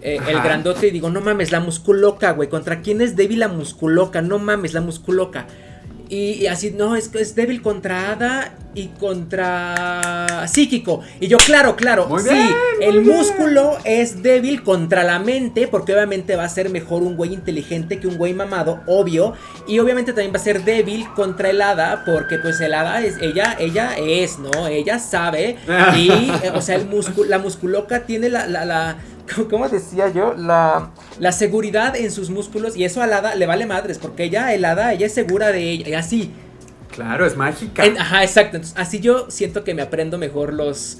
Eh, 0.00 0.20
el 0.28 0.40
grandote 0.40 0.86
y 0.86 0.90
digo, 0.92 1.10
no 1.10 1.20
mames, 1.20 1.50
la 1.50 1.58
musculoca, 1.58 2.30
güey. 2.34 2.48
¿Contra 2.48 2.82
quién 2.82 3.00
es 3.00 3.16
débil 3.16 3.40
la 3.40 3.48
musculoca? 3.48 4.22
No 4.22 4.38
mames, 4.38 4.74
la 4.74 4.80
musculoca. 4.80 5.48
Y, 6.08 6.46
así, 6.46 6.70
no, 6.70 6.96
es, 6.96 7.14
es 7.14 7.34
débil 7.34 7.60
contra 7.60 8.12
Hada 8.12 8.54
y 8.74 8.86
contra 8.88 10.46
Psíquico. 10.48 11.02
Y 11.20 11.28
yo, 11.28 11.36
claro, 11.38 11.76
claro, 11.76 12.08
sí, 12.18 12.50
el 12.80 13.02
músculo 13.02 13.76
es 13.84 14.22
débil 14.22 14.62
contra 14.62 15.04
la 15.04 15.18
mente, 15.18 15.68
porque 15.68 15.92
obviamente 15.92 16.36
va 16.36 16.44
a 16.44 16.48
ser 16.48 16.70
mejor 16.70 17.02
un 17.02 17.16
güey 17.16 17.34
inteligente 17.34 18.00
que 18.00 18.06
un 18.06 18.16
güey 18.16 18.32
mamado, 18.32 18.80
obvio. 18.86 19.34
Y 19.66 19.78
obviamente 19.80 20.12
también 20.12 20.32
va 20.32 20.38
a 20.38 20.42
ser 20.42 20.64
débil 20.64 21.06
contra 21.14 21.50
el 21.50 21.60
Hada, 21.60 22.04
porque 22.06 22.38
pues 22.38 22.58
el 22.60 22.72
Hada 22.72 23.02
es, 23.02 23.18
ella, 23.20 23.56
ella 23.58 23.96
es, 23.98 24.38
¿no? 24.38 24.66
Ella 24.66 24.98
sabe. 24.98 25.56
Y, 25.94 26.10
eh, 26.42 26.52
o 26.54 26.62
sea, 26.62 26.76
el 26.76 26.88
la 27.26 27.38
musculoca 27.38 28.06
tiene 28.06 28.30
la, 28.30 28.46
la 28.46 28.96
¿cómo 29.50 29.68
decía 29.68 30.08
yo? 30.08 30.34
La, 30.34 30.90
la 31.18 31.32
seguridad 31.32 31.96
en 31.96 32.10
sus 32.10 32.30
músculos 32.30 32.76
y 32.76 32.84
eso 32.84 33.02
a 33.02 33.04
Hada 33.04 33.34
le 33.34 33.46
vale 33.46 33.66
madres 33.66 33.98
porque 33.98 34.24
ella, 34.24 34.52
el 34.54 34.64
Hada, 34.64 34.92
ella 34.92 35.06
es 35.06 35.14
segura 35.14 35.52
de 35.52 35.70
ella 35.70 35.88
y 35.88 35.94
así. 35.94 36.32
Claro, 36.90 37.26
es 37.26 37.36
mágica. 37.36 37.82
ajá, 37.98 38.24
exacto. 38.24 38.56
Entonces, 38.56 38.78
así 38.78 39.00
yo 39.00 39.30
siento 39.30 39.64
que 39.64 39.74
me 39.74 39.82
aprendo 39.82 40.18
mejor 40.18 40.52
los... 40.52 40.98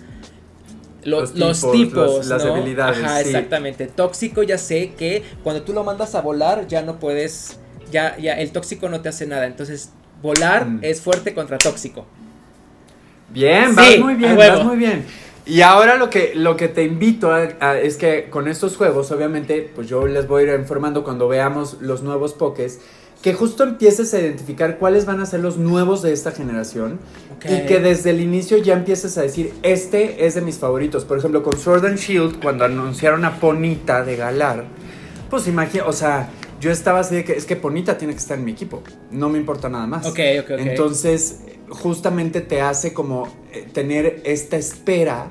Los, 1.04 1.32
tipos, 1.72 2.26
las 2.26 2.44
habilidades. 2.44 3.02
Ajá, 3.02 3.20
exactamente. 3.22 3.86
Tóxico 3.86 4.42
ya 4.42 4.58
sé 4.58 4.92
que 4.98 5.22
cuando 5.42 5.62
tú 5.62 5.72
lo 5.72 5.82
mandas 5.82 6.14
a 6.14 6.20
volar 6.20 6.66
ya 6.66 6.82
no 6.82 6.98
puedes, 6.98 7.58
ya, 7.90 8.18
ya 8.18 8.34
el 8.34 8.50
tóxico 8.52 8.90
no 8.90 9.00
te 9.00 9.08
hace 9.08 9.26
nada. 9.26 9.46
Entonces, 9.46 9.90
volar 10.20 10.66
mm. 10.66 10.80
es 10.82 11.00
fuerte 11.00 11.32
contra 11.32 11.56
tóxico. 11.56 12.04
Bien, 13.30 13.74
vas 13.74 13.98
muy 13.98 14.14
bien, 14.14 14.36
vas 14.36 14.64
muy 14.64 14.76
bien. 14.76 15.06
Y 15.48 15.62
ahora 15.62 15.96
lo 15.96 16.10
que, 16.10 16.34
lo 16.34 16.56
que 16.56 16.68
te 16.68 16.84
invito 16.84 17.32
a, 17.32 17.78
es 17.78 17.96
que 17.96 18.28
con 18.28 18.48
estos 18.48 18.76
juegos, 18.76 19.10
obviamente, 19.10 19.70
pues 19.74 19.88
yo 19.88 20.06
les 20.06 20.28
voy 20.28 20.44
a 20.44 20.52
ir 20.52 20.60
informando 20.60 21.02
cuando 21.02 21.26
veamos 21.26 21.78
los 21.80 22.02
nuevos 22.02 22.34
Pokés, 22.34 22.80
que 23.22 23.32
justo 23.32 23.64
empieces 23.64 24.12
a 24.12 24.20
identificar 24.20 24.76
cuáles 24.76 25.06
van 25.06 25.20
a 25.20 25.26
ser 25.26 25.40
los 25.40 25.56
nuevos 25.56 26.02
de 26.02 26.12
esta 26.12 26.32
generación 26.32 27.00
y 27.44 27.66
que 27.66 27.80
desde 27.80 28.10
el 28.10 28.20
inicio 28.20 28.58
ya 28.58 28.74
empieces 28.74 29.16
a 29.16 29.22
decir, 29.22 29.54
este 29.62 30.26
es 30.26 30.34
de 30.34 30.42
mis 30.42 30.58
favoritos. 30.58 31.06
Por 31.06 31.18
ejemplo, 31.18 31.42
con 31.42 31.58
Sword 31.58 31.86
and 31.86 31.98
Shield, 31.98 32.42
cuando 32.42 32.66
anunciaron 32.66 33.24
a 33.24 33.40
Ponita 33.40 34.04
de 34.04 34.16
Galar, 34.16 34.66
pues 35.30 35.48
imagina, 35.48 35.86
o 35.86 35.92
sea, 35.94 36.28
yo 36.60 36.70
estaba 36.70 37.00
así 37.00 37.16
de 37.16 37.24
que 37.24 37.32
es 37.32 37.46
que 37.46 37.56
Ponita 37.56 37.96
tiene 37.96 38.12
que 38.12 38.20
estar 38.20 38.38
en 38.38 38.44
mi 38.44 38.52
equipo, 38.52 38.82
no 39.10 39.30
me 39.30 39.38
importa 39.38 39.70
nada 39.70 39.86
más. 39.86 40.06
Ok, 40.06 40.18
ok, 40.40 40.50
ok. 40.52 40.58
Entonces, 40.58 41.40
justamente 41.70 42.40
te 42.40 42.60
hace 42.60 42.92
como 42.92 43.28
eh, 43.52 43.68
tener 43.72 44.22
esta 44.24 44.56
espera. 44.56 45.30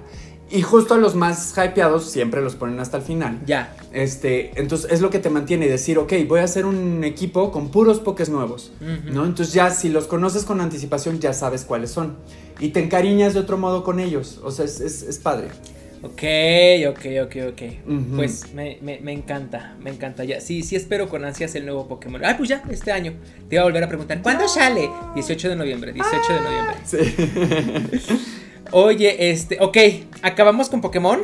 Y 0.49 0.61
justo 0.61 0.93
a 0.93 0.97
los 0.97 1.13
más 1.13 1.53
hypeados 1.57 2.09
siempre 2.09 2.41
los 2.41 2.55
ponen 2.55 2.79
hasta 2.79 2.97
el 2.97 3.03
final. 3.03 3.41
Ya. 3.45 3.75
Este, 3.91 4.57
entonces 4.59 4.89
es 4.91 5.01
lo 5.01 5.09
que 5.09 5.19
te 5.19 5.29
mantiene 5.29 5.67
decir, 5.67 5.97
ok, 5.97 6.13
voy 6.25 6.39
a 6.39 6.43
hacer 6.43 6.65
un 6.65 7.03
equipo 7.03 7.51
con 7.51 7.69
puros 7.69 7.99
pokés 7.99 8.29
nuevos, 8.29 8.71
¿no? 8.79 9.25
Entonces 9.25 9.53
ya 9.53 9.71
si 9.71 9.89
los 9.89 10.07
conoces 10.07 10.45
con 10.45 10.61
anticipación 10.61 11.19
ya 11.19 11.33
sabes 11.33 11.65
cuáles 11.65 11.91
son. 11.91 12.15
Y 12.59 12.69
te 12.69 12.81
encariñas 12.81 13.33
de 13.33 13.41
otro 13.41 13.57
modo 13.57 13.83
con 13.83 13.99
ellos. 13.99 14.39
O 14.41 14.51
sea, 14.51 14.63
es, 14.63 14.79
es 14.79 15.17
padre. 15.17 15.49
Ok, 16.04 16.24
ok, 16.89 17.06
ok, 17.24 17.36
ok. 17.50 17.62
Pues 18.16 18.54
me, 18.54 18.78
me, 18.82 19.12
encanta, 19.12 19.76
me 19.82 19.89
encanta. 19.89 20.24
Ya, 20.24 20.39
sí, 20.41 20.62
sí 20.62 20.76
espero 20.76 21.10
con 21.10 21.26
ansias 21.26 21.56
el 21.56 21.66
nuevo 21.66 21.88
Pokémon. 21.88 22.24
Ah, 22.24 22.36
pues 22.38 22.50
ya, 22.50 22.64
este 22.70 22.91
año. 22.91 23.14
Te 23.50 23.56
voy 23.56 23.58
a 23.58 23.64
volver 23.64 23.84
a 23.84 23.88
preguntar, 23.88 24.22
¿cuándo 24.22 24.48
sale? 24.48 24.89
18 25.16 25.50
de 25.50 25.56
noviembre, 25.56 25.93
18 25.93 26.34
de 26.34 26.41
noviembre. 26.41 26.76
Sí. 26.86 28.18
Oye, 28.72 29.32
este, 29.32 29.58
ok, 29.60 29.78
¿acabamos 30.22 30.70
con 30.70 30.82
Pokémon? 30.82 31.22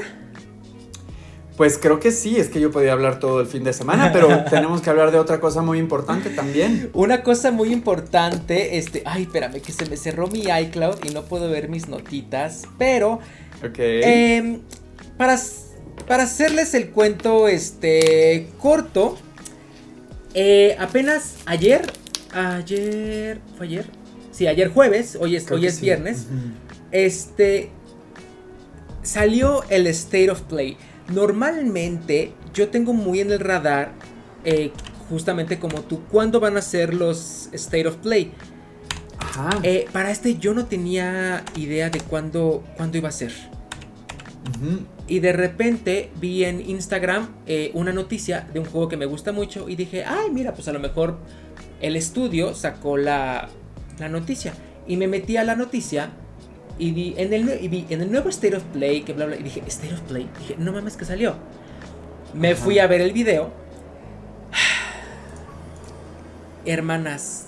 Pues 1.58 1.78
creo 1.78 2.00
que 2.00 2.12
sí, 2.12 2.38
es 2.38 2.50
que 2.50 2.60
yo 2.60 2.72
podía 2.72 2.94
hablar 2.94 3.20
todo 3.20 3.40
el 3.40 3.46
fin 3.46 3.64
de 3.64 3.74
semana, 3.74 4.12
pero 4.12 4.44
tenemos 4.50 4.82
que 4.82 4.90
hablar 4.90 5.12
de 5.12 5.20
otra 5.20 5.40
cosa 5.40 5.62
muy 5.62 5.78
importante 5.78 6.32
también. 6.32 6.90
Una 6.94 7.22
cosa 7.22 7.52
muy 7.52 7.72
importante, 7.72 8.78
este, 8.78 9.04
ay, 9.06 9.24
espérame, 9.24 9.62
que 9.62 9.72
se 9.72 9.86
me 9.86 9.96
cerró 9.96 10.28
mi 10.28 10.46
iCloud 10.46 10.96
y 11.04 11.14
no 11.14 11.24
puedo 11.24 11.50
ver 11.50 11.70
mis 11.70 11.88
notitas, 11.88 12.64
pero 12.80 13.20
Ok. 13.66 13.78
Em, 13.78 14.60
para, 15.18 15.40
para 16.08 16.24
hacerles 16.24 16.74
el 16.74 16.90
cuento 16.90 17.48
este, 17.48 18.48
corto, 18.60 19.18
eh, 20.34 20.76
apenas 20.80 21.38
ayer, 21.46 21.82
ayer, 22.34 23.40
¿fue 23.58 23.68
ayer? 23.68 23.86
Sí, 24.32 24.48
ayer 24.48 24.70
jueves, 24.70 25.18
hoy 25.20 25.36
es, 25.36 25.50
hoy 25.52 25.68
es 25.68 25.80
viernes, 25.80 26.26
este, 26.92 27.70
salió 29.04 29.64
el 29.70 29.88
State 29.88 30.32
of 30.32 30.42
Play. 30.42 30.78
Normalmente 31.14 32.34
yo 32.54 32.70
tengo 32.70 32.94
muy 32.94 33.20
en 33.20 33.32
el 33.32 33.40
radar, 33.40 33.92
eh, 34.44 34.72
justamente 35.10 35.60
como 35.60 35.82
tú, 35.82 36.02
cuándo 36.12 36.40
van 36.40 36.58
a 36.58 36.62
ser 36.62 36.94
los 36.94 37.50
State 37.54 37.88
of 37.88 37.98
Play. 37.98 38.32
Eh, 39.64 39.88
para 39.92 40.12
este 40.12 40.38
yo 40.38 40.54
no 40.54 40.66
tenía 40.66 41.44
idea 41.56 41.90
de 41.90 42.00
cuándo, 42.00 42.64
cuándo 42.76 42.98
iba 42.98 43.10
a 43.10 43.12
ser. 43.12 43.32
Y 45.08 45.20
de 45.20 45.34
repente 45.34 46.12
vi 46.20 46.44
en 46.44 46.68
Instagram 46.70 47.30
eh, 47.46 47.72
una 47.74 47.94
noticia 47.94 48.48
de 48.54 48.60
un 48.60 48.66
juego 48.66 48.88
que 48.88 48.98
me 48.98 49.06
gusta 49.06 49.32
mucho 49.32 49.70
y 49.70 49.76
dije, 49.76 50.04
ay, 50.06 50.32
mira, 50.32 50.54
pues 50.54 50.68
a 50.68 50.74
lo 50.74 50.80
mejor 50.80 51.18
el 51.82 51.96
estudio 51.96 52.54
sacó 52.54 52.98
la, 52.98 53.50
la 54.00 54.10
noticia. 54.10 54.54
Y 54.88 54.98
me 54.98 55.08
metí 55.08 55.38
a 55.38 55.44
la 55.44 55.56
noticia 55.56 56.10
y 56.78 56.92
vi 56.92 57.14
en, 57.18 57.34
el, 57.34 57.46
vi 57.70 57.86
en 57.90 58.02
el 58.02 58.12
nuevo 58.12 58.30
State 58.30 58.56
of 58.56 58.64
Play, 58.74 59.02
que 59.02 59.14
bla, 59.14 59.26
bla, 59.26 59.36
y 59.36 59.44
dije, 59.44 59.62
State 59.68 59.94
of 59.94 60.02
Play, 60.02 60.30
dije, 60.40 60.56
no 60.58 60.72
mames 60.72 60.98
que 60.98 61.06
salió. 61.06 61.36
Me 62.34 62.56
fui 62.56 62.80
a 62.80 62.88
ver 62.88 63.02
el 63.02 63.14
video. 63.14 63.52
Hermanas, 66.66 67.48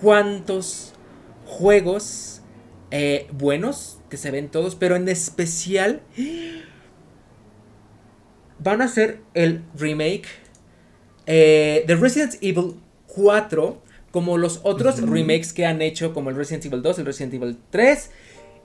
¿cuántos 0.00 0.92
juegos 1.46 2.42
eh, 2.90 3.28
buenos 3.32 3.99
que 4.10 4.16
se 4.16 4.30
ven 4.30 4.48
todos, 4.48 4.74
pero 4.74 4.96
en 4.96 5.08
especial 5.08 6.02
van 8.58 8.82
a 8.82 8.88
ser 8.88 9.20
el 9.32 9.62
remake 9.74 10.26
eh, 11.26 11.84
de 11.86 11.96
Resident 11.96 12.34
Evil 12.40 12.74
4, 13.06 13.80
como 14.10 14.36
los 14.36 14.60
otros 14.64 15.00
remakes 15.00 15.52
que 15.52 15.64
han 15.64 15.80
hecho, 15.82 16.12
como 16.12 16.30
el 16.30 16.36
Resident 16.36 16.66
Evil 16.66 16.82
2, 16.82 16.98
el 16.98 17.06
Resident 17.06 17.34
Evil 17.34 17.56
3. 17.70 18.10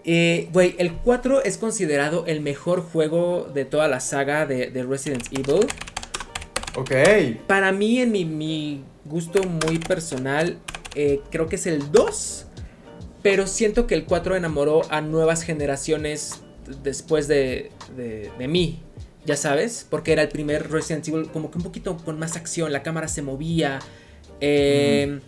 Eh, 0.08 0.50
güey, 0.54 0.76
el 0.78 0.94
4 0.94 1.44
es 1.44 1.58
considerado 1.58 2.26
el 2.28 2.42
mejor 2.42 2.82
juego 2.82 3.50
de 3.54 3.66
toda 3.66 3.88
la 3.88 4.00
saga 4.00 4.46
de, 4.46 4.86
Resident 4.88 5.26
Evil. 5.32 5.68
Ok. 6.76 6.92
Para 7.48 7.72
mí, 7.72 8.00
en 8.00 8.12
mi, 8.12 8.84
gusto 9.06 9.44
muy 9.44 9.80
personal, 9.80 10.58
eh, 10.96 11.22
creo 11.32 11.48
que 11.48 11.56
es 11.56 11.68
el 11.68 11.92
2. 11.92 12.48
Pero 13.26 13.48
siento 13.48 13.88
que 13.88 13.96
el 13.96 14.06
4 14.06 14.36
enamoró 14.36 14.84
a 14.92 15.02
nuevas 15.02 15.42
generaciones 15.42 16.44
después 16.84 17.28
de, 17.28 17.72
de, 17.98 18.48
mí. 18.48 18.84
Ya 19.26 19.36
sabes, 19.36 19.88
porque 19.90 20.14
era 20.14 20.22
el 20.22 20.28
primer 20.28 20.70
Resident 20.70 21.08
Evil 21.08 21.32
como 21.32 21.50
que 21.50 21.58
un 21.58 21.64
poquito 21.64 21.98
con 21.98 22.20
más 22.20 22.36
acción, 22.36 22.72
la 22.72 22.84
cámara 22.84 23.08
se 23.08 23.24
movía, 23.24 23.80
em, 24.42 25.22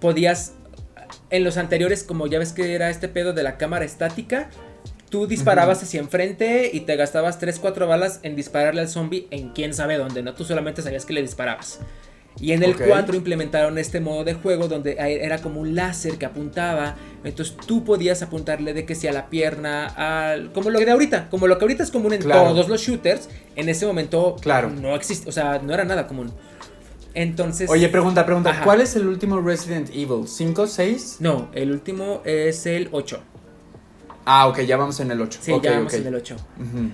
podías, 0.00 0.54
en 1.30 1.44
los 1.44 1.56
anteriores 1.56 2.02
como 2.02 2.26
ya 2.26 2.40
ves 2.40 2.52
que 2.52 2.74
era 2.74 2.90
este 2.90 3.06
pedo 3.06 3.32
de 3.32 3.44
la 3.44 3.56
cámara 3.56 3.84
estática, 3.84 4.50
tú 5.08 5.28
disparabas 5.28 5.80
hacia 5.80 6.00
enfrente 6.00 6.70
y 6.72 6.80
te 6.80 6.96
gastabas 6.96 7.38
3-4 7.38 7.86
balas 7.86 8.18
en 8.24 8.34
dispararle 8.34 8.80
al 8.80 8.88
zombie 8.88 9.28
en 9.30 9.50
quién 9.50 9.74
sabe 9.74 9.96
dónde, 9.96 10.24
¿no? 10.24 10.34
Tú 10.34 10.44
solamente 10.44 10.82
sabías 10.82 11.06
que 11.06 11.12
le 11.12 11.22
disparabas. 11.22 11.78
Y 12.40 12.52
en 12.52 12.62
el 12.62 12.76
4 12.76 13.14
implementaron 13.16 13.78
este 13.78 14.00
modo 14.00 14.24
de 14.24 14.34
juego 14.34 14.66
donde 14.66 14.96
era 14.98 15.38
como 15.38 15.60
un 15.60 15.74
láser 15.74 16.18
que 16.18 16.26
apuntaba. 16.26 16.96
Entonces 17.22 17.56
tú 17.66 17.84
podías 17.84 18.22
apuntarle 18.22 18.74
de 18.74 18.84
que 18.84 18.94
sea 18.94 19.12
la 19.12 19.30
pierna, 19.30 19.86
al, 19.86 20.52
como 20.52 20.70
lo 20.70 20.78
de 20.80 20.90
ahorita, 20.90 21.30
como 21.30 21.46
lo 21.46 21.58
que 21.58 21.64
ahorita 21.64 21.84
es 21.84 21.90
común 21.90 22.12
en 22.12 22.22
todos 22.22 22.68
los 22.68 22.80
shooters, 22.80 23.28
en 23.56 23.68
ese 23.68 23.86
momento 23.86 24.36
claro. 24.40 24.68
no 24.70 24.94
existe, 24.94 25.28
o 25.28 25.32
sea, 25.32 25.60
no 25.60 25.72
era 25.72 25.84
nada 25.84 26.06
común. 26.06 26.32
Entonces. 27.14 27.70
Oye, 27.70 27.88
pregunta, 27.88 28.26
pregunta. 28.26 28.50
Ajá. 28.50 28.64
¿Cuál 28.64 28.80
es 28.80 28.96
el 28.96 29.06
último 29.06 29.40
Resident 29.40 29.88
Evil? 29.90 30.26
¿5, 30.26 30.66
6? 30.66 31.16
No, 31.20 31.48
el 31.54 31.70
último 31.70 32.20
es 32.24 32.66
el 32.66 32.88
8. 32.90 33.20
Ah, 34.24 34.48
ok, 34.48 34.60
ya 34.62 34.76
vamos 34.76 34.98
en 35.00 35.10
el 35.10 35.20
8. 35.20 35.38
Sí, 35.40 35.52
ya 35.62 35.72
vamos 35.76 35.94
en 35.94 36.06
el 36.06 36.14
8. 36.14 36.36
Ujú. 36.58 36.90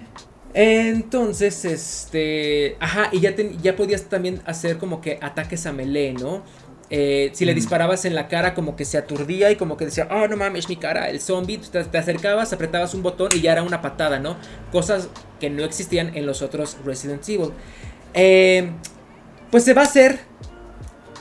Entonces, 0.54 1.64
este. 1.64 2.76
Ajá, 2.80 3.08
y 3.12 3.20
ya, 3.20 3.34
ya 3.62 3.76
podías 3.76 4.04
también 4.04 4.42
hacer 4.46 4.78
como 4.78 5.00
que 5.00 5.18
ataques 5.22 5.66
a 5.66 5.72
melee, 5.72 6.12
¿no? 6.14 6.42
Eh, 6.92 7.30
si 7.34 7.44
le 7.44 7.52
Mm. 7.52 7.54
disparabas 7.54 8.04
en 8.04 8.16
la 8.16 8.26
cara, 8.26 8.52
como 8.52 8.74
que 8.74 8.84
se 8.84 8.98
aturdía 8.98 9.50
y 9.52 9.56
como 9.56 9.76
que 9.76 9.84
decía, 9.84 10.08
oh 10.10 10.26
no 10.26 10.36
mames, 10.36 10.68
mi 10.68 10.74
cara, 10.76 11.08
el 11.08 11.20
zombie. 11.20 11.58
Te, 11.58 11.84
te 11.84 11.98
acercabas, 11.98 12.52
apretabas 12.52 12.94
un 12.94 13.02
botón 13.04 13.28
y 13.34 13.40
ya 13.40 13.52
era 13.52 13.62
una 13.62 13.80
patada, 13.80 14.18
¿no? 14.18 14.36
Cosas 14.72 15.08
que 15.38 15.50
no 15.50 15.62
existían 15.64 16.16
en 16.16 16.26
los 16.26 16.42
otros 16.42 16.78
Resident 16.84 17.28
Evil. 17.28 17.50
Eh, 18.14 18.70
pues 19.52 19.62
se 19.64 19.72
va 19.72 19.82
a 19.82 19.84
hacer 19.84 20.18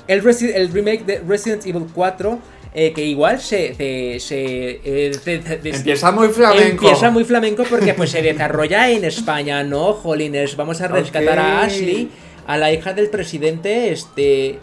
el, 0.08 0.26
el 0.56 0.72
remake 0.74 1.06
de 1.06 1.20
Resident 1.20 1.66
Evil 1.68 1.86
4. 1.94 2.40
Eh, 2.74 2.94
que 2.94 3.04
igual 3.06 3.40
se, 3.42 3.74
se, 3.76 4.20
se, 4.20 4.82
eh, 4.84 5.14
se- 5.14 5.42
Empieza 5.70 6.12
muy 6.12 6.30
flamenco. 6.30 6.86
Empieza 6.86 7.10
muy 7.12 7.24
flamenco 7.24 7.64
porque 7.70 7.94
pues 7.94 8.12
se 8.12 8.22
desarrolla 8.22 8.90
en 8.90 9.04
España, 9.06 9.64
¿no? 9.64 9.94
Jolines, 9.94 10.56
vamos 10.56 10.80
a 10.82 10.88
rescatar 10.88 11.40
a. 11.40 11.62
Ashley, 11.64 12.10
a 12.48 12.58
la 12.58 12.72
hija 12.72 12.94
del 12.94 13.10
presidente, 13.10 13.92
este... 13.92 14.60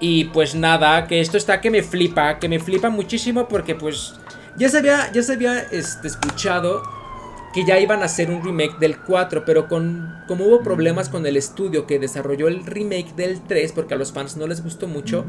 Y 0.00 0.24
pues 0.24 0.56
nada, 0.56 1.06
que 1.06 1.20
esto 1.20 1.36
está 1.36 1.60
que 1.60 1.70
me 1.70 1.82
flipa, 1.84 2.38
que 2.40 2.48
me 2.48 2.58
flipa 2.58 2.90
muchísimo 2.90 3.46
porque 3.46 3.76
pues 3.76 4.14
ya 4.56 4.68
se 4.68 4.78
había, 4.78 5.12
ya 5.12 5.22
se 5.22 5.34
había 5.34 5.60
este, 5.70 6.08
escuchado 6.08 6.82
que 7.54 7.64
ya 7.64 7.78
iban 7.78 8.02
a 8.02 8.06
hacer 8.06 8.30
un 8.30 8.42
remake 8.42 8.78
del 8.80 8.98
4, 8.98 9.44
pero 9.46 9.68
con 9.68 10.12
como 10.26 10.46
hubo 10.46 10.62
problemas 10.62 11.08
con 11.08 11.24
el 11.26 11.36
estudio 11.36 11.86
que 11.86 11.98
desarrolló 12.00 12.48
el 12.48 12.66
remake 12.66 13.14
del 13.14 13.42
3 13.42 13.70
porque 13.72 13.94
a 13.94 13.96
los 13.96 14.10
fans 14.12 14.36
no 14.36 14.46
les 14.48 14.64
gustó 14.64 14.88
mucho, 14.88 15.24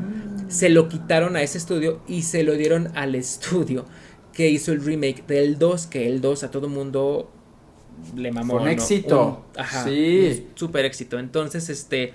se 0.54 0.70
lo 0.70 0.88
quitaron 0.88 1.36
a 1.36 1.41
ese 1.41 1.58
estudio 1.58 2.01
y 2.08 2.22
se 2.22 2.43
lo 2.43 2.54
dieron 2.54 2.91
al 2.95 3.16
estudio 3.16 3.86
que 4.34 4.49
hizo 4.49 4.72
el 4.72 4.84
remake 4.84 5.26
del 5.28 5.58
2, 5.60 5.88
que 5.88 6.08
el 6.08 6.22
2 6.22 6.43
a 6.43 6.51
todo 6.51 6.70
mundo 6.70 7.32
le 8.16 8.32
mamó. 8.32 8.56
Un 8.56 8.64
¿no? 8.66 8.70
éxito. 8.70 9.45
Un- 9.56 9.60
ajá. 9.62 9.84
Sí. 9.84 10.47
Súper 10.56 10.86
éxito. 10.86 11.20
Entonces, 11.20 11.70
este... 11.70 12.14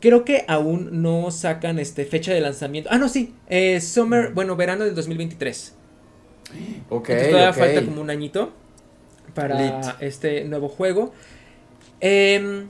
Creo 0.00 0.24
que 0.24 0.44
aún 0.46 1.02
no 1.02 1.30
sacan 1.30 1.78
este 1.78 2.04
fecha 2.04 2.32
de 2.32 2.40
lanzamiento. 2.40 2.90
Ah, 2.92 2.98
no, 2.98 3.08
sí. 3.08 3.34
eh, 3.48 3.80
summer, 3.80 4.32
bueno, 4.34 4.54
verano 4.54 4.84
del 4.84 4.94
2023. 4.94 5.74
Ok, 6.90 7.08
Entonces 7.08 7.30
todavía 7.30 7.50
ok. 7.50 7.56
falta 7.56 7.84
como 7.84 8.00
un 8.02 8.10
añito 8.10 8.52
para 9.34 9.60
Lit. 9.60 9.86
este 10.00 10.44
nuevo 10.44 10.68
juego. 10.68 11.12
Em, 12.00 12.68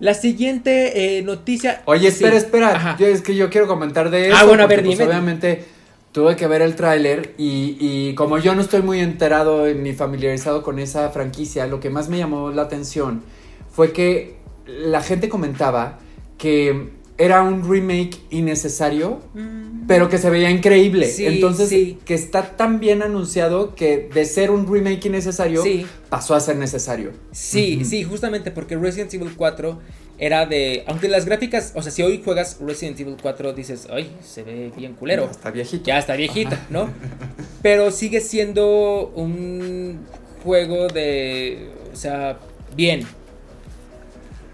la 0.00 0.14
siguiente 0.14 1.18
eh, 1.18 1.22
noticia. 1.22 1.82
Oye, 1.84 2.08
espera, 2.08 2.32
Sí. 2.32 2.38
espera. 2.38 2.74
Ajá. 2.74 2.96
Yo- 2.98 3.06
es 3.06 3.22
que 3.22 3.34
yo 3.36 3.48
quiero 3.50 3.66
comentar 3.68 4.10
de 4.10 4.28
eso. 4.28 4.36
Ah, 4.40 4.44
bueno, 4.44 4.64
a 4.64 4.66
ver, 4.66 4.82
pues, 4.84 4.98
dime. 4.98 5.08
obviamente 5.08 5.64
tuve 6.12 6.34
que 6.34 6.48
ver 6.48 6.62
el 6.62 6.74
tráiler 6.74 7.34
y, 7.38 7.76
y 7.78 8.14
como 8.16 8.38
yo 8.38 8.54
no 8.56 8.62
estoy 8.62 8.82
muy 8.82 8.98
enterado 8.98 9.66
ni 9.72 9.92
familiarizado 9.92 10.62
con 10.64 10.80
esa 10.80 11.10
franquicia, 11.10 11.66
lo 11.68 11.78
que 11.78 11.88
más 11.90 12.08
me 12.08 12.18
llamó 12.18 12.50
la 12.50 12.62
atención 12.62 13.22
fue 13.70 13.92
que 13.92 14.34
la 14.66 15.02
gente 15.02 15.28
comentaba 15.28 15.98
que 16.36 16.88
era 17.20 17.42
un 17.42 17.68
remake 17.70 18.16
innecesario, 18.30 19.20
Mm, 19.34 19.86
pero 19.86 20.08
que 20.08 20.18
se 20.18 20.30
veía 20.30 20.50
increíble. 20.50 21.06
Sí, 21.06 21.26
Entonces, 21.26 21.68
sí. 21.68 21.98
que 22.04 22.14
está 22.14 22.56
tan 22.56 22.80
bien 22.80 23.02
anunciado 23.02 23.74
que 23.74 24.08
de 24.12 24.24
ser 24.24 24.50
un 24.50 24.66
remake 24.72 25.06
innecesario 25.08 25.62
Sí. 25.62 25.86
pasó 26.08 26.34
a 26.34 26.40
ser 26.40 26.56
necesario. 26.56 27.12
Sí, 27.32 27.84
sí, 27.84 28.04
justamente 28.04 28.50
porque 28.50 28.76
Resident 28.76 29.12
Evil 29.14 29.32
4 29.36 29.78
era 30.18 30.46
de. 30.46 30.84
Aunque 30.86 31.08
las 31.08 31.24
gráficas. 31.26 31.72
O 31.74 31.82
sea, 31.82 31.92
si 31.92 32.02
hoy 32.02 32.20
juegas 32.24 32.58
Resident 32.60 32.98
Evil 33.00 33.16
4, 33.20 33.52
dices, 33.52 33.86
ay, 33.90 34.10
se 34.22 34.42
ve 34.42 34.72
bien 34.76 34.94
culero. 34.94 35.28
Está 35.30 35.50
viejito. 35.50 35.84
Ya 35.86 35.98
está 35.98 36.14
viejita, 36.16 36.58
¿no? 36.70 36.88
Pero 37.62 37.90
sigue 37.90 38.20
siendo 38.20 39.12
un 39.14 40.00
juego 40.42 40.88
de. 40.88 41.70
O 41.92 41.96
sea, 41.96 42.38
bien. 42.76 43.02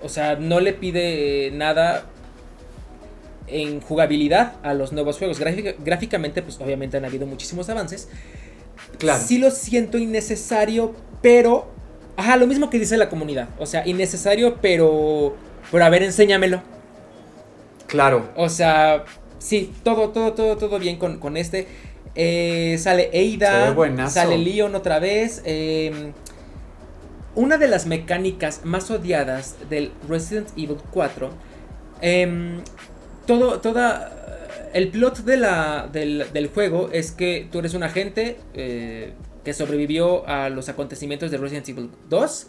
O 0.03 0.09
sea, 0.09 0.37
no 0.37 0.61
le 0.61 0.73
pide 0.73 1.51
nada 1.53 2.07
en 3.47 3.81
jugabilidad 3.81 4.55
a 4.63 4.75
los 4.75 4.93
nuevos 4.93 5.19
juegos. 5.19 5.39
Gráfica- 5.39 5.75
gráficamente, 5.85 6.43
pues 6.43 6.61
obviamente 6.61 6.97
han 6.97 7.05
habido 7.05 7.27
muchísimos 7.27 7.69
avances. 7.69 8.09
Claro. 8.99 9.23
Sí 9.25 9.39
lo 9.39 9.51
siento 9.51 9.99
innecesario, 9.99 10.95
pero... 11.23 11.71
Ajá, 12.17 12.37
lo 12.37 12.47
mismo 12.47 12.71
que 12.71 12.79
dice 12.79 12.97
la 12.97 13.09
comunidad. 13.11 13.49
O 13.59 13.67
sea, 13.67 13.87
innecesario, 13.87 14.57
pero... 14.61 15.37
Pero 15.71 15.85
a 15.85 15.89
ver, 15.91 16.03
enséñamelo. 16.03 16.63
Claro. 17.87 18.31
O 18.37 18.49
sea, 18.49 19.05
sí, 19.39 19.73
todo, 19.83 20.11
todo, 20.11 20.33
todo, 20.33 20.57
todo 20.57 20.79
bien 20.79 20.97
con, 20.99 21.19
con 21.19 21.37
este. 21.37 21.67
Eh, 22.15 22.77
sale 22.79 23.11
buenazo. 23.75 24.15
sale 24.15 24.39
Leon 24.39 24.75
otra 24.75 24.99
vez. 24.99 25.43
eh, 25.45 26.13
una 27.35 27.59
de 27.59 27.69
las 27.69 27.85
mecánicas 27.87 28.63
más 28.65 28.91
odiadas 28.91 29.57
del 29.69 29.93
Resident 30.09 30.49
Evil 30.57 30.79
4. 30.91 31.31
em, 32.01 32.61
todo, 33.27 33.61
toda. 33.61 34.13
El 34.73 34.89
plot 34.89 35.19
de 35.25 35.37
la, 35.37 35.89
del, 35.93 36.27
del 36.33 36.49
juego 36.49 36.91
es 36.93 37.13
que 37.13 37.49
tú 37.51 37.61
eres 37.61 37.75
un 37.75 37.83
agente 37.83 38.37
eh, 38.55 39.13
que 39.45 39.53
sobrevivió 39.55 40.27
a 40.29 40.49
los 40.51 40.69
acontecimientos 40.69 41.31
de 41.31 41.39
Resident 41.39 41.69
Evil 41.69 41.91
2. 42.11 42.47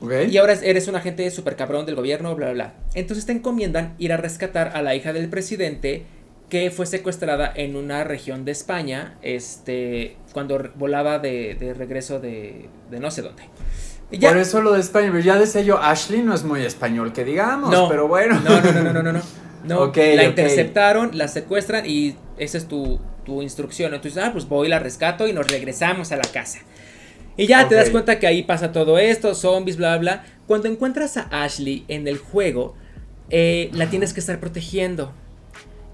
Ok. 0.00 0.12
Y 0.28 0.36
ahora 0.38 0.54
eres 0.54 0.86
un 0.88 0.96
agente 0.96 1.30
super 1.30 1.56
cabrón 1.56 1.86
del 1.86 1.94
gobierno, 1.94 2.34
bla, 2.34 2.46
bla, 2.46 2.54
bla. 2.54 2.74
Entonces 2.94 3.24
te 3.26 3.32
encomiendan 3.32 3.94
ir 3.98 4.12
a 4.12 4.16
rescatar 4.16 4.72
a 4.74 4.82
la 4.82 4.94
hija 4.94 5.12
del 5.12 5.28
presidente 5.30 6.04
que 6.50 6.70
fue 6.70 6.84
secuestrada 6.84 7.50
en 7.54 7.74
una 7.74 8.04
región 8.04 8.44
de 8.44 8.52
España, 8.52 9.16
este, 9.22 10.16
cuando 10.32 10.70
volaba 10.74 11.18
de, 11.18 11.54
de 11.58 11.72
regreso 11.72 12.20
de, 12.20 12.68
de 12.90 13.00
no 13.00 13.10
sé 13.10 13.22
dónde. 13.22 13.44
Ya- 14.12 14.28
Por 14.28 14.38
eso 14.38 14.60
lo 14.60 14.72
de 14.74 14.80
España, 14.80 15.08
pero 15.10 15.24
ya 15.24 15.38
decía 15.38 15.62
yo, 15.62 15.78
Ashley 15.80 16.20
no 16.22 16.34
es 16.34 16.44
muy 16.44 16.62
español, 16.62 17.12
que 17.14 17.24
digamos, 17.24 17.70
no, 17.70 17.88
pero 17.88 18.06
bueno. 18.08 18.38
No, 18.40 18.60
no, 18.60 18.72
no, 18.82 18.92
no, 18.92 19.02
no, 19.02 19.12
no. 19.14 19.22
no. 19.64 19.86
No, 19.86 19.92
la 19.96 20.24
interceptaron, 20.24 21.10
la 21.16 21.28
secuestran 21.28 21.84
y 21.86 22.16
esa 22.38 22.58
es 22.58 22.66
tu, 22.68 23.00
tu 23.24 23.42
instrucción. 23.42 23.94
Entonces, 23.94 24.22
ah, 24.22 24.30
pues 24.32 24.48
voy, 24.48 24.68
la 24.68 24.78
rescato 24.78 25.26
y 25.26 25.32
nos 25.32 25.50
regresamos 25.50 26.12
a 26.12 26.16
la 26.16 26.24
casa. 26.32 26.60
Y 27.36 27.46
ya 27.46 27.68
te 27.68 27.74
das 27.74 27.90
cuenta 27.90 28.18
que 28.20 28.26
ahí 28.28 28.42
pasa 28.44 28.70
todo 28.70 28.96
esto, 28.98 29.34
zombies, 29.34 29.76
bla, 29.76 29.96
bla. 29.98 30.24
Cuando 30.46 30.68
encuentras 30.68 31.16
a 31.16 31.22
Ashley 31.42 31.84
en 31.88 32.06
el 32.06 32.18
juego, 32.18 32.76
eh, 33.30 33.70
la 33.72 33.90
tienes 33.90 34.12
que 34.14 34.20
estar 34.20 34.38
protegiendo. 34.38 35.12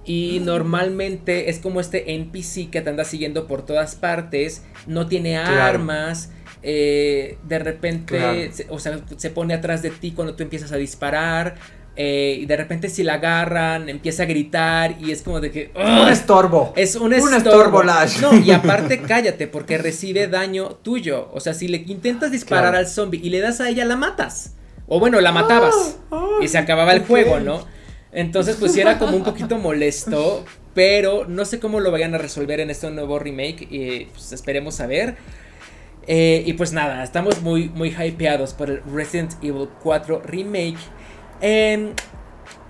Y 0.05 0.41
normalmente 0.41 1.51
es 1.51 1.59
como 1.59 1.81
este 1.81 2.13
NPC 2.15 2.71
que 2.71 2.81
te 2.81 2.91
anda 2.91 3.05
siguiendo 3.05 3.47
por 3.47 3.65
todas 3.65 3.95
partes, 3.95 4.65
no 4.87 5.07
tiene 5.07 5.33
Claro. 5.35 5.63
armas, 5.63 6.31
eh, 6.63 7.39
de 7.47 7.59
repente, 7.59 8.17
Claro. 8.19 8.41
se- 8.53 8.67
o 8.71 8.79
sea, 8.79 9.01
se 9.17 9.31
pone 9.31 9.55
atrás 9.55 9.83
de 9.83 9.91
ti 9.91 10.11
cuando 10.13 10.35
tú 10.35 10.43
empiezas 10.43 10.73
a 10.73 10.77
disparar, 10.77 11.55
eh, 12.03 12.39
y 12.41 12.47
de 12.47 12.57
repente 12.57 12.89
si 12.89 13.03
la 13.03 13.15
agarran, 13.15 13.91
empieza 13.91 14.23
a 14.23 14.27
gritar 14.27 14.97
y 15.01 15.11
es 15.11 15.21
como 15.21 15.39
de 15.39 15.51
que... 15.51 15.71
Un 15.77 16.09
estorbo. 16.09 16.73
Es 16.75 16.97
un 16.97 17.13
Un 17.13 17.13
estorbo. 17.13 17.37
estorbo, 17.37 17.83
Lash. 17.83 18.21
No, 18.23 18.35
y 18.39 18.51
aparte 18.53 19.03
cállate 19.03 19.47
porque 19.47 19.77
recibe 19.77 20.27
daño 20.27 20.69
tuyo. 20.77 21.29
O 21.35 21.41
sea, 21.41 21.53
si 21.53 21.69
le 21.69 21.77
intentas 21.87 22.31
disparar 22.31 22.71
Claro. 22.71 22.79
al 22.79 22.87
zombie 22.87 23.21
y 23.23 23.29
le 23.29 23.41
das 23.41 23.61
a 23.61 23.69
ella, 23.69 23.85
la 23.85 23.97
matas. 23.97 24.55
O 24.89 24.99
bueno, 24.99 25.21
la 25.21 25.31
matabas. 25.31 25.99
Ah, 26.11 26.27
y 26.41 26.49
se 26.49 26.57
acababa 26.57 26.93
el 26.95 27.05
juego, 27.05 27.39
¿no? 27.39 27.67
Entonces, 28.13 28.57
pues 28.59 28.73
sí 28.73 28.81
era 28.81 28.99
como 28.99 29.15
un 29.17 29.23
poquito 29.23 29.59
molesto. 29.59 30.45
Pero 30.73 31.27
no 31.29 31.45
sé 31.45 31.61
cómo 31.61 31.81
lo 31.81 31.91
vayan 31.91 32.15
a 32.15 32.19
resolver 32.19 32.61
en 32.61 32.71
este 32.71 32.91
nuevo 32.91 33.19
remake. 33.19 33.69
Y 33.71 34.07
pues 34.07 34.33
esperemos 34.33 34.81
a 34.81 34.87
ver. 34.87 35.17
Eh, 36.07 36.43
y 36.47 36.55
pues 36.55 36.73
nada, 36.73 37.05
estamos 37.05 37.43
muy, 37.43 37.69
muy 37.69 37.91
hypeados 37.91 38.55
por 38.55 38.71
el 38.71 38.83
Resident 38.91 39.33
Evil 39.43 39.69
4 39.83 40.23
Remake. 40.25 40.79
Em, 41.41 41.91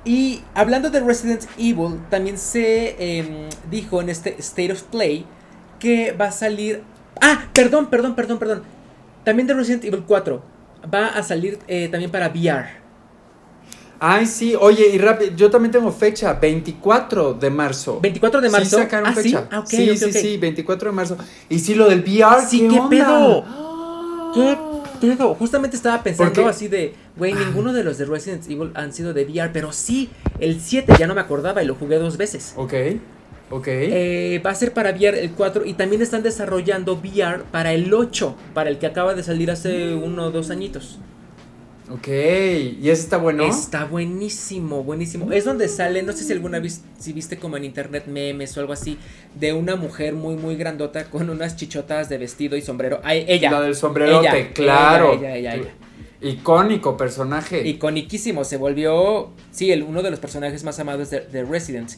y 0.04 0.42
hablando 0.54 0.90
de 0.90 1.00
Resident 1.00 1.44
Evil, 1.58 2.00
también 2.08 2.38
se 2.38 2.96
em, 2.98 3.48
dijo 3.70 4.00
en 4.00 4.08
este 4.08 4.36
State 4.38 4.72
of 4.72 4.82
Play 4.84 5.26
que 5.78 6.12
va 6.12 6.26
a 6.26 6.32
salir... 6.32 6.82
Ah, 7.20 7.44
perdón, 7.52 7.86
perdón, 7.86 8.14
perdón, 8.14 8.38
perdón. 8.38 8.62
También 9.24 9.46
de 9.46 9.54
Resident 9.54 9.84
Evil 9.84 10.04
4. 10.06 10.42
Va 10.92 11.08
a 11.08 11.22
salir 11.22 11.58
eh, 11.68 11.88
también 11.90 12.10
para 12.10 12.28
VR. 12.28 12.80
Ay, 14.02 14.24
sí, 14.24 14.54
oye, 14.58 14.88
y 14.94 14.96
rápido, 14.96 15.36
yo 15.36 15.50
también 15.50 15.72
tengo 15.72 15.92
fecha, 15.92 16.32
24 16.32 17.34
de 17.34 17.50
marzo. 17.50 18.00
24 18.00 18.40
de 18.40 18.48
marzo. 18.48 18.76
Sí, 18.78 18.82
sacaron 18.82 19.06
ah, 19.08 19.14
¿sí? 19.22 19.36
Ah, 19.50 19.58
ok, 19.58 19.66
sí, 19.66 19.90
ok, 19.90 19.96
sí, 19.96 20.12
sí, 20.12 20.36
24 20.38 20.90
de 20.90 20.96
marzo. 20.96 21.18
Y 21.50 21.58
sí, 21.58 21.74
lo 21.74 21.86
del 21.86 22.00
VR, 22.00 22.40
Sí, 22.40 22.60
¿qué, 22.60 22.68
¿qué 22.68 22.80
onda? 22.80 22.88
pedo? 22.88 23.44
¿Qué 24.34 24.56
pedo? 25.00 25.34
Justamente 25.34 25.76
estaba 25.76 26.02
pensando 26.02 26.48
así 26.48 26.68
de, 26.68 26.94
güey, 27.16 27.32
ninguno 27.32 27.72
de 27.72 27.84
los 27.84 27.98
de 27.98 28.04
Resident 28.04 28.48
Evil 28.48 28.70
han 28.74 28.92
sido 28.92 29.12
de 29.12 29.24
VR, 29.24 29.50
pero 29.52 29.72
sí, 29.72 30.10
el 30.38 30.60
7 30.60 30.94
ya 30.98 31.06
no 31.06 31.14
me 31.14 31.20
acordaba 31.20 31.62
y 31.62 31.66
lo 31.66 31.74
jugué 31.74 31.98
dos 31.98 32.16
veces. 32.16 32.54
Ok, 32.56 32.74
ok. 33.50 33.66
Eh, 33.68 34.42
va 34.44 34.50
a 34.50 34.54
ser 34.54 34.72
para 34.72 34.90
VR 34.90 35.20
el 35.20 35.32
4 35.32 35.64
y 35.66 35.74
también 35.74 36.02
están 36.02 36.22
desarrollando 36.22 36.94
VR 36.94 37.42
para 37.50 37.72
el 37.72 37.92
8, 37.92 38.36
para 38.54 38.70
el 38.70 38.78
que 38.78 38.86
acaba 38.86 39.14
de 39.14 39.22
salir 39.22 39.50
hace 39.50 39.94
uno 39.94 40.26
o 40.26 40.30
dos 40.30 40.50
añitos. 40.50 40.98
Ok, 41.90 42.06
¿y 42.06 42.88
ese 42.88 43.02
está 43.02 43.16
bueno? 43.16 43.44
Está 43.44 43.84
buenísimo, 43.84 44.84
buenísimo. 44.84 45.32
Es 45.32 45.44
donde 45.44 45.66
sale, 45.66 46.04
no 46.04 46.12
sé 46.12 46.22
si 46.22 46.32
alguna 46.32 46.60
vez, 46.60 46.82
si 47.00 47.12
viste 47.12 47.36
como 47.38 47.56
en 47.56 47.64
internet 47.64 48.04
memes 48.06 48.56
o 48.56 48.60
algo 48.60 48.72
así, 48.72 48.96
de 49.34 49.52
una 49.52 49.74
mujer 49.74 50.14
muy, 50.14 50.36
muy 50.36 50.54
grandota 50.54 51.06
con 51.10 51.28
unas 51.30 51.56
chichotas 51.56 52.08
de 52.08 52.18
vestido 52.18 52.56
y 52.56 52.62
sombrero. 52.62 53.00
Ay, 53.02 53.24
ella. 53.26 53.50
La 53.50 53.60
del 53.62 53.74
sombrerote, 53.74 54.28
ella, 54.28 54.52
claro. 54.52 55.14
Ella, 55.14 55.34
ella, 55.36 55.54
ella, 55.56 55.74
Icónico 56.20 56.96
personaje. 56.96 57.66
Iconiquísimo, 57.66 58.44
se 58.44 58.56
volvió, 58.56 59.30
sí, 59.50 59.72
el, 59.72 59.82
uno 59.82 60.02
de 60.02 60.10
los 60.10 60.20
personajes 60.20 60.62
más 60.62 60.78
amados 60.78 61.10
de, 61.10 61.20
de 61.22 61.44
Resident. 61.44 61.90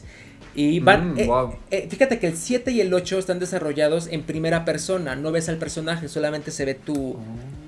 Y 0.55 0.79
van, 0.79 1.13
Mm, 1.13 1.19
eh, 1.19 1.25
wow. 1.27 1.55
eh, 1.71 1.87
fíjate 1.89 2.19
que 2.19 2.27
el 2.27 2.37
7 2.37 2.71
y 2.71 2.81
el 2.81 2.93
8 2.93 3.19
están 3.19 3.39
desarrollados 3.39 4.07
en 4.07 4.23
primera 4.23 4.65
persona, 4.65 5.15
no 5.15 5.31
ves 5.31 5.49
al 5.49 5.57
personaje, 5.57 6.07
solamente 6.07 6.51
se 6.51 6.65
ve 6.65 6.73
tu, 6.75 6.93
tu, 6.93 7.62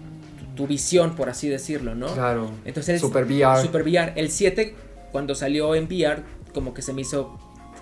tu 0.56 0.68
visión, 0.68 1.16
por 1.16 1.30
así 1.30 1.48
decirlo, 1.50 1.96
¿no? 1.96 2.08
Claro. 2.14 2.52
Entonces, 2.66 2.96
el- 2.96 3.00
Super 3.02 3.26
VR. 3.26 3.62
Super 3.62 3.84
VR. 3.84 4.14
El 4.16 4.30
7, 4.32 4.76
cuando 5.12 5.36
salió 5.36 5.76
en 5.76 5.86
VR, 5.86 6.24
como 6.54 6.74
que 6.74 6.82
se 6.82 6.94
me 6.94 7.02
hizo. 7.02 7.38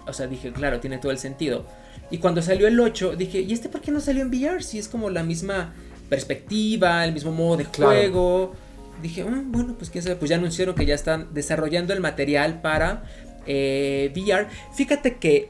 O 0.05 0.13
sea, 0.13 0.27
dije, 0.27 0.51
claro, 0.51 0.79
tiene 0.79 0.97
todo 0.97 1.11
el 1.11 1.17
sentido. 1.17 1.65
Y 2.11 2.17
cuando 2.17 2.41
salió 2.41 2.67
el 2.67 2.79
8, 2.79 3.15
dije, 3.15 3.39
¿y 3.41 3.53
este 3.53 3.69
por 3.69 3.81
qué 3.81 3.91
no 3.91 3.99
salió 4.01 4.21
en 4.21 4.29
VR? 4.29 4.61
Si 4.63 4.77
es 4.79 4.87
como 4.87 5.09
la 5.09 5.23
misma 5.23 5.73
perspectiva, 6.09 7.05
el 7.05 7.13
mismo 7.13 7.31
modo 7.31 7.57
de 7.57 7.65
Claro. 7.65 7.91
juego. 7.91 8.53
Dije, 9.01 9.23
"Mm, 9.23 9.51
bueno, 9.51 9.75
pues 9.77 9.89
quién 9.89 10.03
sabe. 10.03 10.15
Pues 10.15 10.29
ya 10.29 10.37
anunciaron 10.37 10.75
que 10.75 10.85
ya 10.85 10.95
están 10.95 11.33
desarrollando 11.33 11.93
el 11.93 11.99
material 11.99 12.61
para 12.61 13.03
eh, 13.45 14.09
VR. 14.15 14.47
Fíjate 14.73 15.17
que 15.17 15.49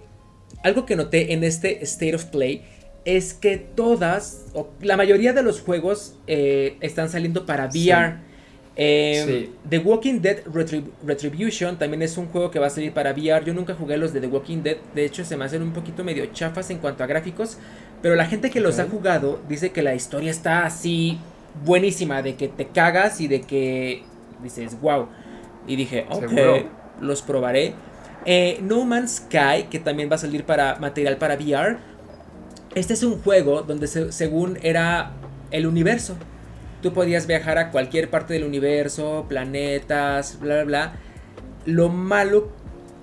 algo 0.64 0.84
que 0.86 0.96
noté 0.96 1.34
en 1.34 1.44
este 1.44 1.84
State 1.84 2.16
of 2.16 2.26
Play 2.26 2.64
es 3.06 3.34
que 3.34 3.58
todas, 3.58 4.46
o 4.54 4.70
la 4.82 4.96
mayoría 4.98 5.34
de 5.34 5.44
los 5.44 5.62
juegos 5.62 6.16
eh, 6.28 6.78
están 6.82 7.10
saliendo 7.10 7.46
para 7.46 7.70
Sí. 7.72 7.90
VR. 7.90 8.16
Eh, 8.76 9.24
Sí. 9.28 9.52
The 9.70 9.78
Walking 9.80 10.20
Dead 10.22 10.44
Retrib- 10.46 10.90
Retribution 11.06 11.78
también 11.78 12.02
es 12.02 12.18
un 12.18 12.28
juego 12.28 12.50
que 12.50 12.58
va 12.60 12.68
a 12.68 12.70
salir 12.72 12.92
para 12.92 13.12
VR. 13.12 13.46
Yo 13.46 13.54
nunca 13.54 13.76
jugué 13.76 13.98
los 13.98 14.14
de 14.14 14.22
The 14.22 14.28
Walking 14.28 14.64
Dead. 14.64 14.78
De 14.96 15.06
hecho, 15.06 15.24
se 15.24 15.38
me 15.38 15.46
hacen 15.46 15.62
un 15.62 15.74
poquito 15.74 16.04
medio 16.04 16.26
chafas 16.28 16.70
en 16.72 16.80
cuanto 16.80 17.04
a 17.04 17.08
gráficos. 17.08 17.58
Pero 18.02 18.16
la 18.16 18.26
gente 18.26 18.50
que 18.50 18.60
los 18.60 18.80
ha 18.80 18.86
jugado 18.86 19.40
dice 19.48 19.72
que 19.72 19.82
la 19.84 19.94
historia 19.96 20.32
está 20.32 20.66
así 20.66 21.20
buenísima. 21.64 22.22
De 22.24 22.36
que 22.36 22.48
te 22.48 22.68
cagas 22.68 23.22
y 23.22 23.28
de 23.28 23.42
que 23.42 24.04
dices, 24.42 24.80
wow. 24.82 25.08
Y 25.68 25.76
dije, 25.76 26.06
ok, 26.10 26.20
Seguro. 26.30 26.70
los 27.00 27.22
probaré. 27.22 27.74
Eh, 28.26 28.60
no 28.64 28.86
Man's 28.86 29.18
Sky, 29.28 29.66
que 29.70 29.80
también 29.80 30.10
va 30.10 30.16
a 30.16 30.18
salir 30.20 30.46
para 30.46 30.78
material 30.80 31.18
para 31.18 31.36
VR. 31.36 31.78
Este 32.76 32.94
es 32.94 33.04
un 33.04 33.20
juego 33.22 33.62
donde 33.62 33.88
se- 33.88 34.12
según 34.12 34.58
era 34.64 35.12
el 35.52 35.68
universo. 35.68 36.16
Tú 36.82 36.92
podías 36.94 37.28
viajar 37.28 37.58
a 37.58 37.72
cualquier 37.72 38.10
parte 38.10 38.34
del 38.34 38.44
universo, 38.44 39.26
planetas, 39.30 40.40
bla, 40.40 40.56
bla, 40.56 40.64
bla. 40.64 40.94
Lo 41.66 41.90
malo 41.90 42.50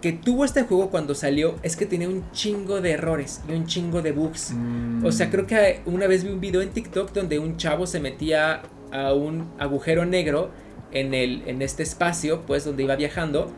que 0.03 0.13
tuvo 0.13 0.45
este 0.45 0.63
juego 0.63 0.91
cuando 0.91 1.15
salió 1.15 1.57
es 1.63 1.77
que 1.77 1.87
tenía 1.87 2.09
un 2.09 2.25
chingo 2.33 2.81
de 2.81 2.93
errores 2.93 3.43
y 3.49 3.53
un 3.53 3.67
chingo 3.67 4.03
de 4.03 4.13
bugs. 4.13 4.53
Mm. 4.55 5.05
O 5.05 5.13
sea, 5.13 5.31
creo 5.31 5.47
que 5.47 5.81
una 5.87 6.07
vez 6.07 6.25
vi 6.25 6.31
un 6.31 6.41
video 6.41 6.63
en 6.63 6.71
TikTok 6.71 7.13
donde 7.13 7.39
un 7.39 7.57
chavo 7.57 7.87
se 7.87 8.01
metía 8.01 8.63
a 8.93 9.13
un 9.15 9.51
agujero 9.59 10.05
negro 10.05 10.51
en, 10.91 11.15
el, 11.15 11.43
en 11.47 11.63
este 11.63 11.83
espacio, 11.83 12.43
pues 12.47 12.65
donde 12.65 12.83
iba 12.83 12.97
viajando, 12.97 13.53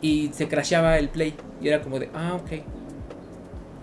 y 0.00 0.30
se 0.32 0.46
crasheaba 0.46 0.98
el 0.98 1.08
play. 1.08 1.34
Y 1.60 1.68
era 1.68 1.80
como 1.82 1.98
de, 1.98 2.08
ah, 2.14 2.34
ok. 2.40 2.62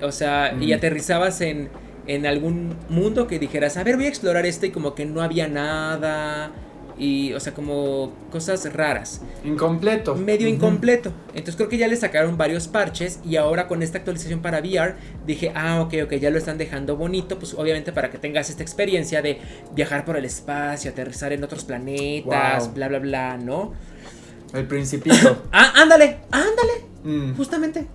O 0.02 0.12
sea, 0.12 0.56
y 0.60 0.74
aterrizabas 0.74 1.42
en, 1.42 1.70
en 2.08 2.26
algún 2.26 2.76
mundo 2.90 3.28
que 3.28 3.40
dijeras, 3.40 3.78
a 3.78 3.84
ver, 3.84 3.96
voy 3.96 4.06
a 4.06 4.10
explorar 4.10 4.46
este, 4.46 4.68
y 4.68 4.72
como 4.72 4.94
que 4.96 5.06
no 5.06 5.22
había 5.22 5.48
nada. 5.48 6.52
Y, 6.98 7.34
o 7.34 7.42
sea, 7.42 7.54
como 7.54 8.14
cosas 8.32 8.72
raras 8.74 9.20
Incompleto. 9.44 10.16
medio 10.16 10.48
incompleto. 10.48 11.12
Entonces 11.34 11.58
creo 11.58 11.68
que 11.68 11.78
ya 11.78 11.90
le 11.90 11.98
sacaron 11.98 12.38
varios 12.38 12.70
parches 12.70 13.20
y 13.26 13.36
ahora 13.36 13.68
con 13.68 13.84
esta 13.84 13.98
actualización 13.98 14.42
para 14.42 14.60
VR 14.60 14.96
dije, 15.28 15.52
ah, 15.56 15.82
ok, 15.82 15.94
ok, 16.06 16.14
ya 16.14 16.30
lo 16.30 16.38
están 16.38 16.58
dejando 16.58 16.96
bonito, 16.96 17.38
pues 17.38 17.54
obviamente 17.54 17.92
para 17.92 18.12
que 18.12 18.18
tengas 18.18 18.50
esta 18.50 18.64
experiencia 18.64 19.22
de 19.22 19.40
viajar 19.76 20.06
por 20.06 20.16
el 20.16 20.24
espacio, 20.24 20.90
aterrizar 20.92 21.34
en 21.34 21.44
otros 21.44 21.66
planetas, 21.66 22.68
Wow. 22.68 22.74
bla, 22.76 22.88
bla, 22.88 23.00
bla, 23.00 23.38
¿no? 23.38 23.74
El 24.54 24.66
principito. 24.66 25.44
Ah, 25.52 25.74
ándale, 25.76 26.20
ándale, 26.32 26.86
Mm. 27.04 27.36
justamente. 27.36 27.88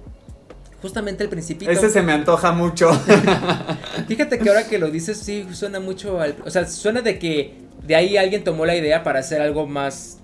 Justamente 0.82 1.24
el 1.24 1.30
principito. 1.30 1.70
Ese 1.70 1.90
se 1.90 2.02
me 2.02 2.12
antoja 2.12 2.52
mucho. 2.52 2.90
Fíjate 4.08 4.38
que 4.38 4.48
ahora 4.48 4.66
que 4.66 4.78
lo 4.78 4.90
dices, 4.90 5.18
sí, 5.18 5.46
suena 5.52 5.78
mucho 5.78 6.20
al... 6.20 6.36
O 6.44 6.50
sea, 6.50 6.66
suena 6.66 7.02
de 7.02 7.18
que 7.18 7.54
de 7.86 7.94
ahí 7.96 8.16
alguien 8.16 8.44
tomó 8.44 8.64
la 8.64 8.74
idea 8.74 9.02
para 9.02 9.20
hacer 9.20 9.42
algo 9.42 9.66
más 9.66 10.18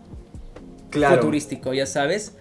claro. 0.90 1.16
futurístico, 1.16 1.74
ya 1.74 1.86
sabes. 1.86 2.32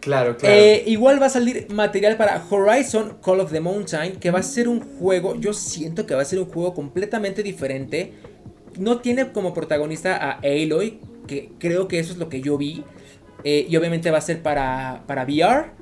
Claro, 0.00 0.36
claro. 0.36 0.54
Eh, 0.54 0.82
igual 0.86 1.22
va 1.22 1.26
a 1.26 1.30
salir 1.30 1.66
material 1.70 2.16
para 2.16 2.42
Horizon 2.50 3.18
Call 3.24 3.40
of 3.40 3.52
the 3.52 3.60
Mountain, 3.60 4.16
que 4.16 4.30
va 4.30 4.40
a 4.40 4.42
ser 4.42 4.68
un 4.68 4.80
juego, 4.80 5.36
yo 5.36 5.52
siento 5.52 6.06
que 6.06 6.14
va 6.14 6.22
a 6.22 6.24
ser 6.24 6.40
un 6.40 6.46
juego 6.46 6.74
completamente 6.74 7.42
diferente. 7.42 8.12
No 8.78 8.98
tiene 8.98 9.30
como 9.30 9.54
protagonista 9.54 10.16
a 10.16 10.40
Aloy, 10.42 10.98
que 11.28 11.52
creo 11.58 11.86
que 11.86 11.98
eso 11.98 12.12
es 12.12 12.18
lo 12.18 12.28
que 12.28 12.40
yo 12.40 12.58
vi. 12.58 12.82
Eh, 13.44 13.66
y 13.68 13.76
obviamente 13.76 14.10
va 14.10 14.18
a 14.18 14.22
ser 14.22 14.42
para, 14.42 15.04
para 15.06 15.24
VR. 15.24 15.81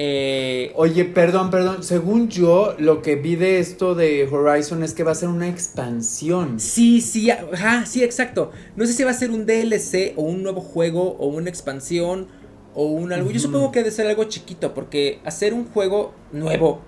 Eh, 0.00 0.70
Oye, 0.76 1.04
perdón, 1.06 1.50
perdón. 1.50 1.82
Según 1.82 2.28
yo, 2.28 2.76
lo 2.78 3.02
que 3.02 3.16
vi 3.16 3.34
de 3.34 3.58
esto 3.58 3.96
de 3.96 4.28
Horizon 4.30 4.84
es 4.84 4.94
que 4.94 5.02
va 5.02 5.10
a 5.10 5.14
ser 5.16 5.28
una 5.28 5.48
expansión. 5.48 6.60
sí, 6.60 7.00
sí, 7.00 7.30
ajá, 7.32 7.84
sí, 7.84 8.04
exacto. 8.04 8.52
No 8.76 8.86
sé 8.86 8.92
si 8.92 9.02
va 9.02 9.10
a 9.10 9.14
ser 9.14 9.32
un 9.32 9.44
DLC 9.44 10.12
o 10.14 10.22
un 10.22 10.44
nuevo 10.44 10.60
juego 10.60 11.16
o 11.18 11.26
una 11.26 11.50
expansión 11.50 12.28
o 12.74 12.84
un 12.84 13.12
algo. 13.12 13.32
Yo 13.32 13.40
supongo 13.40 13.72
que 13.72 13.80
debe 13.80 13.90
ser 13.90 14.06
algo 14.06 14.22
chiquito, 14.24 14.72
porque 14.72 15.18
hacer 15.24 15.52
un 15.52 15.64
juego 15.66 16.14
nuevo 16.30 16.80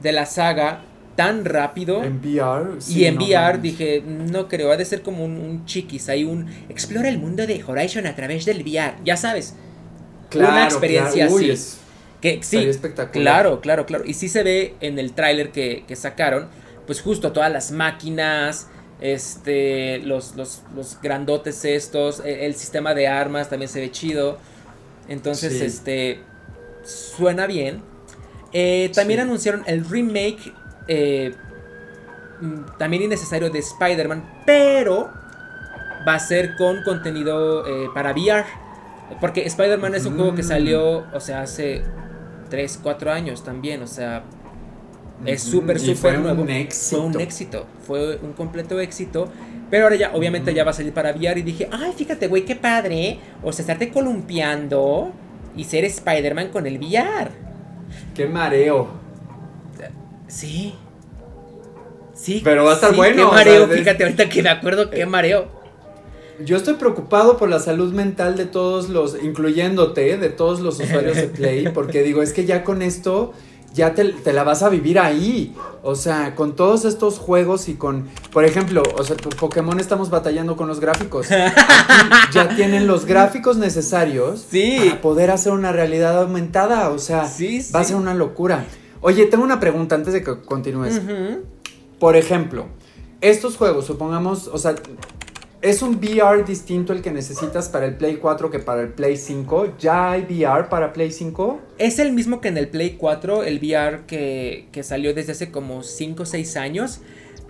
de 0.00 0.12
la 0.12 0.24
saga 0.24 0.82
tan 1.14 1.44
rápido. 1.44 2.02
En 2.04 2.20
VR. 2.20 2.78
Y 2.88 3.04
en 3.04 3.16
no 3.16 3.24
VR 3.26 3.58
dije, 3.60 4.02
no 4.02 4.48
creo, 4.48 4.72
ha 4.72 4.78
de 4.78 4.86
ser 4.86 5.02
como 5.02 5.26
un, 5.26 5.32
un 5.36 5.66
chiquis, 5.66 6.08
hay 6.08 6.24
un 6.24 6.46
explora 6.70 7.10
el 7.10 7.18
mundo 7.18 7.46
de 7.46 7.62
Horizon 7.62 8.06
a 8.06 8.16
través 8.16 8.46
del 8.46 8.62
VR, 8.62 8.94
ya 9.04 9.18
sabes, 9.18 9.54
Claro, 10.30 10.52
una 10.52 10.64
experiencia 10.64 11.26
claro. 11.26 11.34
Uy, 11.34 11.44
así. 11.44 11.50
es- 11.52 11.78
que 12.38 12.42
sí, 12.42 12.56
espectacular. 12.58 13.12
claro, 13.42 13.60
claro, 13.60 13.86
claro, 13.86 14.04
y 14.06 14.14
sí 14.14 14.28
se 14.28 14.42
ve 14.42 14.74
en 14.80 14.98
el 14.98 15.12
tráiler 15.12 15.50
que, 15.52 15.84
que 15.86 15.96
sacaron, 15.96 16.48
pues 16.86 17.00
justo 17.00 17.32
todas 17.32 17.50
las 17.52 17.70
máquinas, 17.72 18.68
este, 19.00 19.98
los, 19.98 20.36
los, 20.36 20.62
los 20.74 20.98
grandotes 21.02 21.64
estos, 21.64 22.20
e- 22.24 22.46
el, 22.46 22.54
sistema 22.54 22.94
de 22.94 23.08
armas 23.08 23.48
también 23.50 23.68
se 23.68 23.80
ve 23.80 23.90
chido, 23.90 24.38
entonces, 25.08 25.58
Sí. 25.58 25.64
este, 25.64 26.20
suena 26.84 27.46
bien. 27.46 27.82
Eh, 28.52 28.90
también 28.94 29.18
Sí. 29.20 29.22
anunciaron 29.22 29.62
el 29.66 29.84
remake 29.88 30.52
eh, 30.88 31.34
mm, 32.40 32.78
también 32.78 33.02
innecesario 33.02 33.50
de 33.50 33.58
Spider-Man, 33.58 34.42
pero 34.46 35.10
va 36.06 36.14
a 36.14 36.18
ser 36.20 36.54
con 36.56 36.82
contenido 36.84 37.66
eh, 37.66 37.88
para 37.92 38.12
VR. 38.12 38.44
Porque 39.20 39.44
Spider-Man 39.46 39.94
es 39.96 40.06
un 40.06 40.16
juego 40.16 40.34
que 40.34 40.42
Mm. 40.42 40.46
salió, 40.48 41.06
o 41.12 41.20
sea, 41.20 41.42
hace 41.42 41.82
3, 42.48 42.80
4 42.82 43.12
años 43.12 43.44
también, 43.44 43.82
o 43.82 43.86
sea, 43.86 44.24
es 45.24 45.42
súper, 45.42 45.80
súper 45.80 46.18
nuevo. 46.18 46.42
un 46.42 46.50
éxito. 46.50 46.96
Fue 46.96 47.06
un 47.06 47.20
éxito, 47.20 47.66
fue 47.86 48.16
un 48.16 48.32
completo 48.32 48.80
éxito. 48.80 49.28
Pero 49.70 49.84
ahora 49.84 49.96
ya, 49.96 50.12
obviamente 50.14 50.54
ya 50.54 50.62
va 50.62 50.70
a 50.70 50.74
salir 50.74 50.92
para 50.92 51.12
VR 51.12 51.40
y 51.40 51.42
dije, 51.42 51.68
ay, 51.72 51.92
fíjate, 51.96 52.28
güey, 52.28 52.44
qué 52.44 52.54
padre. 52.54 53.18
O 53.42 53.52
sea, 53.52 53.62
estarte 53.62 53.90
columpiando 53.90 55.12
y 55.56 55.64
ser 55.64 55.84
Spider-Man 55.84 56.48
con 56.50 56.66
el 56.66 56.78
VR. 56.78 57.30
Qué 58.14 58.26
mareo. 58.26 58.88
Sí. 60.28 60.74
Sí. 62.14 62.40
Pero 62.44 62.64
va 62.64 62.72
a 62.72 62.74
estar 62.74 62.90
sí, 62.90 62.96
bueno, 62.96 63.16
Qué 63.16 63.22
o 63.22 63.28
sea, 63.28 63.38
mareo, 63.38 63.68
fíjate, 63.68 64.04
ahorita 64.04 64.28
que 64.28 64.42
me 64.42 64.48
acuerdo, 64.50 64.90
qué 64.90 65.04
mareo. 65.04 65.48
Yo 66.44 66.56
estoy 66.56 66.74
preocupado 66.74 67.36
por 67.36 67.48
la 67.48 67.58
salud 67.60 67.92
mental 67.92 68.36
de 68.36 68.44
todos 68.44 68.88
los, 68.88 69.16
incluyéndote, 69.22 70.18
de 70.18 70.28
todos 70.28 70.60
los 70.60 70.78
usuarios 70.80 71.16
de 71.16 71.28
Play, 71.28 71.68
porque 71.74 72.02
digo, 72.02 72.22
es 72.22 72.32
que 72.32 72.44
ya 72.44 72.62
con 72.64 72.82
esto 72.82 73.32
ya 73.74 73.94
te, 73.94 74.04
te 74.04 74.32
la 74.32 74.42
vas 74.42 74.62
a 74.62 74.68
vivir 74.70 74.98
ahí. 74.98 75.54
O 75.82 75.94
sea, 75.94 76.34
con 76.34 76.56
todos 76.56 76.84
estos 76.84 77.18
juegos 77.18 77.68
y 77.68 77.74
con, 77.74 78.08
por 78.32 78.44
ejemplo, 78.44 78.82
o 78.98 79.04
sea, 79.04 79.16
Pokémon 79.16 79.78
estamos 79.78 80.08
batallando 80.10 80.56
con 80.56 80.66
los 80.66 80.80
gráficos. 80.80 81.30
Aquí 81.30 81.54
ya 82.32 82.48
tienen 82.56 82.86
los 82.86 83.04
gráficos 83.04 83.56
necesarios 83.58 84.46
Sí. 84.50 84.76
para 84.78 85.00
poder 85.00 85.30
hacer 85.30 85.52
una 85.52 85.72
realidad 85.72 86.20
aumentada. 86.22 86.88
O 86.90 86.98
sea, 86.98 87.28
Sí, 87.28 87.64
va 87.74 87.80
a 87.80 87.84
ser 87.84 87.96
una 87.96 88.14
locura. 88.14 88.64
Oye, 89.02 89.26
tengo 89.26 89.44
una 89.44 89.60
pregunta 89.60 89.94
antes 89.94 90.12
de 90.14 90.24
que 90.24 90.40
continúes. 90.40 91.00
Por 92.00 92.16
ejemplo, 92.16 92.66
estos 93.20 93.56
juegos, 93.56 93.84
supongamos, 93.86 94.48
o 94.48 94.58
sea, 94.58 94.74
es 95.62 95.82
un 95.82 95.96
VR 95.96 96.44
distinto 96.44 96.92
el 96.92 97.02
que 97.02 97.10
necesitas 97.10 97.68
para 97.68 97.86
el 97.86 97.96
Play 97.96 98.16
4 98.16 98.50
que 98.50 98.58
para 98.58 98.82
el 98.82 98.88
Play 98.90 99.16
5. 99.16 99.74
¿Ya 99.78 100.12
hay 100.12 100.22
VR 100.22 100.68
para 100.68 100.92
Play 100.92 101.10
5? 101.10 101.60
Es 101.78 101.98
el 101.98 102.12
mismo 102.12 102.40
que 102.40 102.48
en 102.48 102.58
el 102.58 102.68
Play 102.68 102.96
4, 102.98 103.42
el 103.42 103.58
VR 103.58 104.06
que, 104.06 104.68
que 104.72 104.82
salió 104.82 105.14
desde 105.14 105.32
hace 105.32 105.50
como 105.50 105.82
5 105.82 106.22
o 106.22 106.26
6 106.26 106.56
años. 106.56 107.00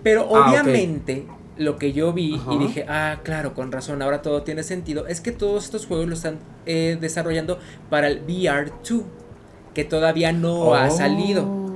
Pero 0.03 0.21
Ah, 0.35 0.49
obviamente 0.49 1.25
lo 1.57 1.77
que 1.77 1.91
yo 1.91 2.13
vi 2.13 2.35
Ajá. 2.35 2.53
y 2.53 2.57
dije, 2.59 2.85
ah, 2.87 3.19
claro, 3.23 3.53
con 3.55 3.71
razón, 3.71 4.01
ahora 4.01 4.21
todo 4.21 4.43
tiene 4.43 4.61
sentido, 4.63 5.07
es 5.07 5.21
que 5.21 5.31
todos 5.31 5.65
estos 5.65 5.87
juegos 5.87 6.07
lo 6.07 6.13
están 6.13 6.37
eh, 6.67 6.97
desarrollando 7.01 7.57
para 7.89 8.07
el 8.07 8.23
VR2, 8.27 9.01
que 9.73 9.83
todavía 9.83 10.31
no 10.31 10.75
ha 10.75 10.87
Oh. 10.87 10.91
salido. 10.91 11.66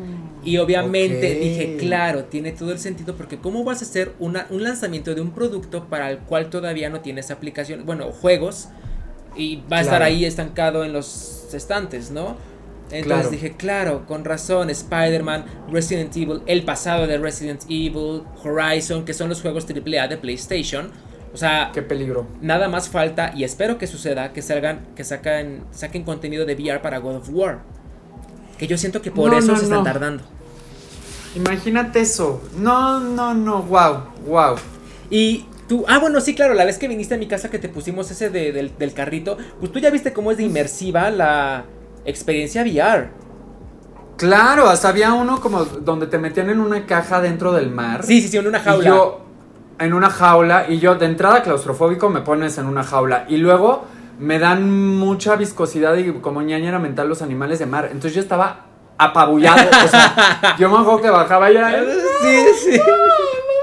Y 0.44 0.58
obviamente 0.58 1.36
dije, 1.36 1.78
claro, 1.78 2.26
tiene 2.26 2.52
todo 2.52 2.72
el 2.72 2.80
sentido 2.80 3.16
porque 3.16 3.38
¿cómo 3.38 3.64
vas 3.64 3.82
a 3.82 3.86
hacer 3.86 4.14
una, 4.20 4.48
un 4.50 4.64
lanzamiento 4.64 5.14
de 5.14 5.22
un 5.22 5.32
producto 5.32 5.86
para 5.86 6.10
el 6.10 6.18
cual 6.20 6.50
todavía 6.50 6.90
no 6.90 7.02
tienes 7.02 7.30
aplicación? 7.32 7.86
Bueno, 7.86 8.12
juegos 8.12 8.70
y 9.36 9.62
va 9.72 9.78
a 9.78 9.82
estar 9.82 10.02
ahí 10.04 10.26
estancado 10.26 10.84
en 10.84 10.94
los 10.94 11.54
estantes, 11.54 12.12
¿no? 12.12 12.38
Entonces 12.92 13.06
Claro. 13.06 13.30
dije, 13.30 13.56
claro, 13.56 14.06
con 14.06 14.26
razón, 14.26 14.70
Spider-Man, 14.70 15.46
Resident 15.72 16.16
Evil, 16.18 16.42
el 16.46 16.64
pasado 16.66 17.08
de 17.08 17.18
Resident 17.18 17.62
Evil, 17.70 18.24
Horizon, 18.44 19.06
que 19.06 19.14
son 19.14 19.30
los 19.30 19.42
juegos 19.42 19.66
AAA 19.66 20.08
de 20.10 20.18
PlayStation. 20.18 20.92
O 21.34 21.38
sea, 21.38 21.72
Qué 21.74 21.82
peligro. 21.82 22.28
nada 22.42 22.68
más 22.68 22.90
falta 22.90 23.32
y 23.34 23.46
espero 23.46 23.78
que 23.78 23.88
suceda 23.88 24.34
que 24.34 24.42
salgan, 24.42 24.88
que 24.96 25.06
sacan, 25.06 25.64
saquen 25.72 26.04
contenido 26.04 26.46
de 26.46 26.56
VR 26.56 26.82
para 26.82 26.98
God 26.98 27.16
of 27.18 27.30
War. 27.32 27.60
Que 28.62 28.68
yo 28.68 28.78
siento 28.78 29.02
que 29.02 29.10
por 29.10 29.32
No, 29.32 29.40
eso 29.40 29.52
no, 29.54 29.58
se 29.58 29.64
están 29.64 29.84
tardando. 29.84 30.24
Imagínate 31.36 32.02
eso. 32.02 32.42
No, 32.58 33.00
no, 33.00 33.34
no. 33.34 33.64
Wow, 33.64 34.04
wow. 34.28 34.56
Y 35.10 35.48
tú, 35.68 35.84
ah, 35.88 35.98
bueno, 35.98 36.22
sí, 36.22 36.36
claro, 36.36 36.54
la 36.54 36.64
vez 36.64 36.78
que 36.78 36.88
viniste 36.88 37.16
a 37.16 37.18
mi 37.18 37.28
casa 37.28 37.50
que 37.50 37.58
te 37.58 37.70
pusimos 37.70 38.12
ese 38.12 38.30
de- 38.30 38.52
del, 38.52 38.78
del 38.78 38.94
carrito, 38.94 39.36
pues 39.60 39.72
tú 39.72 39.80
ya 39.80 39.90
viste 39.90 40.14
cómo 40.14 40.30
es 40.32 40.38
de 40.38 40.44
inmersiva 40.44 41.10
la 41.10 41.66
experiencia 42.06 42.62
VR. 42.62 43.10
Claro, 44.18 44.68
hasta 44.70 44.90
había 44.90 45.14
uno 45.14 45.42
como 45.42 45.66
donde 45.66 46.06
te 46.06 46.20
metían 46.20 46.52
en 46.52 46.60
una 46.60 46.86
caja 46.86 47.20
dentro 47.20 47.52
del 47.54 47.72
mar. 47.72 48.04
Sí, 48.04 48.22
sí, 48.22 48.28
sí, 48.28 48.38
en 48.38 48.46
una 48.46 48.60
Y 48.60 48.62
jaula. 48.62 48.86
yo 48.88 49.22
en 49.80 49.94
una 49.94 50.12
jaula 50.12 50.66
y 50.70 50.78
yo 50.78 50.94
de 50.94 51.08
entrada 51.08 51.42
claustrofóbico 51.42 52.08
me 52.10 52.22
pones 52.22 52.60
en 52.60 52.68
una 52.68 52.84
jaula 52.84 53.26
y 53.28 53.38
luego 53.38 53.86
me 54.22 54.40
dan 54.40 54.72
mucha 54.98 55.36
viscosidad 55.36 55.98
y 55.98 56.12
como 56.14 56.42
ñañera 56.42 56.80
mental 56.80 57.10
los 57.10 57.22
animales 57.22 57.60
de 57.60 57.66
mar. 57.66 57.86
Entonces 57.86 58.14
yo 58.14 58.22
estaba 58.22 58.68
apabullado, 58.98 59.68
o 59.84 59.88
sea, 59.88 60.56
yo 60.60 60.70
me 60.70 60.78
acuerdo 60.78 61.02
que 61.02 61.10
bajaba 61.10 61.52
y 61.52 61.56
era, 61.58 61.72
"No, 61.72 61.92
Sí, 62.22 62.38
sí. 62.64 62.78
no 62.78 62.84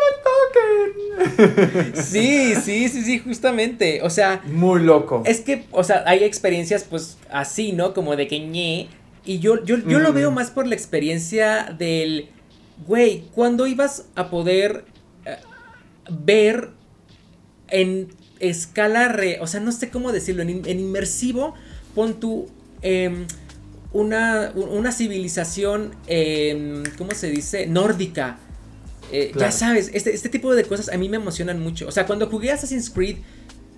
me 0.03 0.13
toquen". 0.25 1.95
Sí, 1.95 2.55
sí, 2.57 2.89
sí, 2.89 3.03
sí, 3.03 3.19
justamente. 3.21 4.01
O 4.03 4.11
sea, 4.11 4.41
Muy 4.47 4.83
loco. 4.83 5.23
es 5.27 5.41
que, 5.41 5.67
o 5.71 5.85
sea, 5.85 6.03
hay 6.07 6.25
experiencias 6.25 6.85
pues 6.85 7.19
así, 7.31 7.73
¿no? 7.73 7.95
Como 7.95 8.17
de 8.17 8.27
que 8.27 8.41
ñe. 8.41 8.89
Y 9.25 9.39
yo, 9.41 9.63
yo, 9.65 9.77
yo 9.79 9.99
lo 10.01 10.13
veo 10.13 10.31
más 10.33 10.51
por 10.51 10.67
la 10.67 10.75
experiencia 10.75 11.75
del, 11.79 12.31
güey, 12.87 13.25
cuando 13.35 13.67
ibas 13.67 14.07
a 14.17 14.31
poder 14.31 14.85
eh, 15.25 15.37
ver 16.11 16.71
en 17.69 18.09
escala 18.41 19.09
re, 19.09 19.39
o 19.41 19.47
sea, 19.47 19.61
no 19.61 19.73
sé 19.73 19.91
cómo 19.91 20.13
decirlo, 20.13 20.43
en, 20.43 20.51
in- 20.51 20.63
en 20.67 20.81
inmersivo, 20.81 21.55
pon 21.95 22.21
tú 22.21 22.49
em, 22.83 23.27
una, 23.93 24.53
una 24.55 24.93
civilización, 24.93 25.93
em, 26.07 26.83
¿cómo 26.97 27.13
se 27.13 27.31
dice? 27.31 27.67
Nórdica. 27.67 28.39
Eh, 29.11 29.31
Claro. 29.33 29.49
Ya 29.51 29.53
sabes, 29.53 29.91
este, 29.95 30.15
este 30.15 30.29
tipo 30.29 30.55
de 30.55 30.65
cosas 30.65 30.91
a 30.91 30.99
mí 30.99 31.09
me 31.09 31.17
emocionan 31.17 31.61
mucho. 31.63 31.89
O 31.89 31.91
sea, 31.93 32.07
cuando 32.07 32.29
jugué 32.29 32.51
Assassin's 32.53 32.91
Creed 32.91 33.17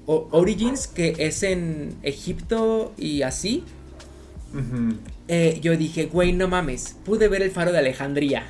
o- 0.07 0.29
Origins, 0.33 0.89
que 0.89 1.15
es 1.19 1.43
en 1.45 1.95
Egipto 2.03 2.93
y 2.99 3.23
así, 3.23 3.63
eh, 5.29 5.59
yo 5.63 5.77
dije, 5.77 6.07
güey, 6.07 6.33
no 6.33 6.49
mames, 6.49 6.97
pude 7.05 7.29
ver 7.29 7.43
el 7.43 7.51
faro 7.53 7.71
de 7.73 7.79
Alejandría. 7.79 8.45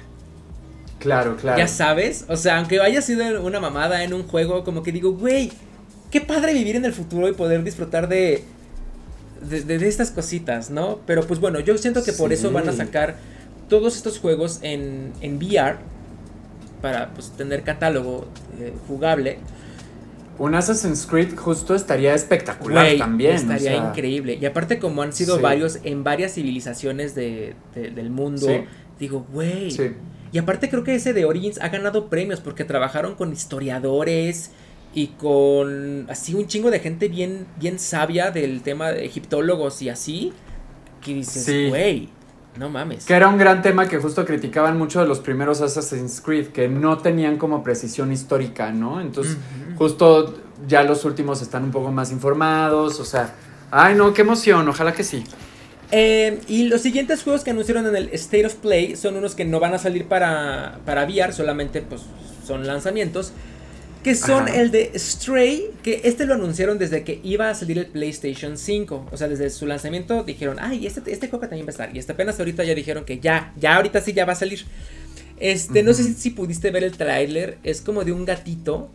Claro, 0.98 1.36
claro. 1.36 1.58
Ya 1.58 1.68
sabes, 1.68 2.24
o 2.28 2.36
sea, 2.36 2.58
aunque 2.58 2.80
haya 2.80 3.00
sido 3.02 3.42
una 3.42 3.60
mamada 3.60 4.02
en 4.04 4.12
un 4.14 4.22
juego, 4.24 4.64
como 4.64 4.82
que 4.82 4.92
digo, 4.92 5.12
güey, 5.12 5.50
qué 6.10 6.20
padre 6.20 6.52
vivir 6.54 6.76
en 6.76 6.84
el 6.84 6.92
futuro 6.92 7.28
y 7.28 7.32
poder 7.32 7.62
disfrutar 7.64 8.08
de, 8.08 8.44
de, 9.48 9.62
de- 9.62 9.78
de 9.78 9.88
estas 9.88 10.10
cositas, 10.10 10.70
¿no? 10.70 10.98
Pero 11.06 11.26
pues 11.26 11.40
bueno, 11.40 11.60
yo 11.60 11.76
siento 11.78 12.02
que 12.04 12.12
por 12.12 12.32
eso 12.32 12.50
van 12.52 12.68
a 12.68 12.72
sacar 12.72 13.16
todos 13.68 13.96
estos 13.96 14.18
juegos 14.18 14.58
en, 14.62 15.12
en 15.20 15.36
VR 15.36 15.76
para 16.82 17.10
pues 17.14 17.30
tener 17.32 17.62
catálogo 17.62 18.26
eh, 18.60 18.72
jugable. 18.88 19.38
Un 20.38 20.54
Assassin's 20.54 21.06
Creed 21.06 21.36
justo 21.36 21.74
estaría 21.74 22.14
espectacular 22.14 22.86
Güey, 22.86 22.98
también. 22.98 23.32
o 23.32 23.36
estaría 23.36 23.72
sea, 23.72 23.88
increíble. 23.90 24.38
Y 24.40 24.46
aparte 24.46 24.78
como 24.78 25.02
han 25.02 25.12
sido 25.12 25.36
Sí. 25.36 25.42
varios 25.42 25.78
en 25.84 26.02
varias 26.02 26.32
civilizaciones 26.32 27.14
de, 27.14 27.54
de- 27.74 27.90
del 27.90 28.08
mundo, 28.10 28.46
Sí. 28.46 28.64
digo, 28.98 29.26
güey. 29.30 29.70
Sí. 29.70 29.90
Y 30.32 30.38
aparte 30.38 30.70
creo 30.70 30.82
que 30.82 30.94
ese 30.94 31.12
de 31.12 31.24
Origins 31.26 31.60
ha 31.60 31.68
ganado 31.68 32.08
premios 32.08 32.40
porque 32.40 32.64
trabajaron 32.64 33.16
con 33.16 33.32
historiadores 33.32 34.50
y 34.94 35.08
con 35.08 36.06
así 36.10 36.34
un 36.34 36.46
chingo 36.46 36.70
de 36.70 36.80
gente 36.80 37.08
bien, 37.08 37.46
bien 37.58 37.78
sabia 37.78 38.30
del 38.30 38.62
tema 38.62 38.90
de 38.90 39.04
egiptólogos 39.04 39.82
y 39.82 39.88
así. 39.88 40.32
Que 41.00 41.14
dices, 41.14 41.44
Sí. 41.44 41.68
güey, 41.68 42.08
no 42.56 42.68
mames. 42.68 43.06
Que 43.06 43.14
era 43.14 43.28
un 43.28 43.38
gran 43.38 43.62
tema 43.62 43.88
que 43.88 43.98
justo 43.98 44.24
criticaban 44.26 44.76
mucho 44.76 45.00
de 45.00 45.06
los 45.06 45.20
primeros 45.20 45.60
Assassin's 45.62 46.20
Creed, 46.20 46.48
que 46.48 46.68
no 46.68 46.98
tenían 46.98 47.38
como 47.38 47.62
precisión 47.62 48.12
histórica, 48.12 48.70
¿no? 48.72 49.00
Entonces, 49.00 49.36
justo 49.76 50.38
ya 50.68 50.82
los 50.82 51.04
últimos 51.04 51.40
están 51.40 51.64
un 51.64 51.70
poco 51.70 51.90
más 51.90 52.10
informados, 52.12 53.00
o 53.00 53.04
sea, 53.04 53.34
ay 53.70 53.94
no, 53.94 54.12
qué 54.12 54.22
emoción, 54.22 54.68
ojalá 54.68 54.92
que 54.92 55.04
sí. 55.04 55.24
Eh, 55.92 56.40
y 56.48 56.64
los 56.68 56.82
siguientes 56.82 57.22
juegos 57.22 57.42
que 57.42 57.50
anunciaron 57.50 57.86
en 57.86 57.96
el 57.96 58.08
State 58.12 58.46
of 58.46 58.54
Play 58.56 58.94
son 58.94 59.16
unos 59.16 59.34
que 59.34 59.44
no 59.44 59.58
van 59.58 59.74
a 59.74 59.78
salir 59.78 60.06
para, 60.06 60.78
para 60.84 61.04
VR, 61.04 61.32
solamente 61.32 61.80
pues 61.82 62.02
son 62.46 62.66
lanzamientos. 62.66 63.32
Que 64.02 64.14
son 64.14 64.44
Ajá. 64.48 64.56
el 64.60 64.70
de 64.70 64.92
Stray, 64.98 65.70
que 65.82 66.00
este 66.04 66.24
lo 66.24 66.32
anunciaron 66.34 66.78
desde 66.78 67.04
que 67.04 67.20
iba 67.22 67.50
a 67.50 67.54
salir 67.54 67.76
el 67.78 67.86
PlayStation 67.86 68.56
5. 68.56 69.08
O 69.12 69.16
sea, 69.16 69.28
desde 69.28 69.50
su 69.50 69.66
lanzamiento 69.66 70.22
dijeron, 70.24 70.56
ay, 70.58 70.86
este, 70.86 71.02
este 71.12 71.28
juego 71.28 71.40
también 71.48 71.66
va 71.66 71.68
a 71.68 71.72
estar. 71.72 71.94
Y 71.94 71.98
hasta 71.98 72.14
apenas 72.14 72.38
ahorita 72.38 72.64
ya 72.64 72.74
dijeron 72.74 73.04
que 73.04 73.18
ya, 73.20 73.52
ya 73.60 73.76
ahorita 73.76 74.00
sí 74.00 74.14
ya 74.14 74.24
va 74.24 74.32
a 74.32 74.36
salir. 74.36 74.64
Este, 75.38 75.82
no 75.82 75.92
sé 75.92 76.04
si, 76.14 76.30
pudiste 76.30 76.70
ver 76.70 76.84
el 76.84 76.96
tráiler, 76.96 77.58
es 77.62 77.80
como 77.82 78.04
de 78.04 78.12
un 78.12 78.24
gatito. 78.24 78.88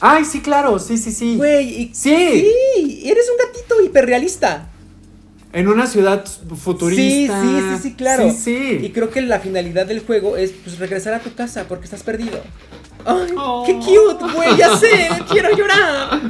Ay, 0.00 0.24
sí, 0.24 0.40
claro, 0.40 0.78
sí, 0.78 0.98
sí, 0.98 1.12
sí. 1.12 1.36
Güey, 1.36 1.82
y- 1.82 1.94
Sí. 1.94 2.14
sí, 2.74 3.02
eres 3.08 3.24
un 3.30 3.36
gatito 3.46 3.80
hiperrealista. 3.84 4.68
En 5.52 5.68
una 5.68 5.86
ciudad 5.86 6.24
futurista. 6.56 7.42
Sí, 7.42 7.48
sí, 7.48 7.60
sí, 7.76 7.82
sí, 7.82 7.94
claro. 7.94 8.30
Sí, 8.30 8.36
sí. 8.36 8.78
Y 8.86 8.90
creo 8.90 9.10
que 9.10 9.20
la 9.22 9.40
finalidad 9.40 9.86
del 9.86 10.00
juego 10.00 10.36
es 10.36 10.52
pues 10.52 10.78
regresar 10.78 11.14
a 11.14 11.20
tu 11.20 11.34
casa 11.34 11.64
porque 11.68 11.84
estás 11.84 12.02
perdido. 12.02 12.40
¡Ay, 13.04 13.32
Oh. 13.36 13.64
qué 13.66 13.74
cute, 13.74 14.32
güey! 14.34 14.56
Ya 14.56 14.76
sé, 14.76 15.08
quiero 15.30 15.56
llorar. 15.56 16.20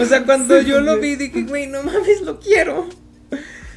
O 0.00 0.04
sea, 0.04 0.24
cuando 0.24 0.60
Sí, 0.60 0.66
yo 0.66 0.80
lo 0.80 0.98
vi 0.98 1.16
dije, 1.16 1.42
güey, 1.42 1.66
no 1.66 1.82
mames, 1.82 2.22
lo 2.22 2.40
quiero. 2.40 2.88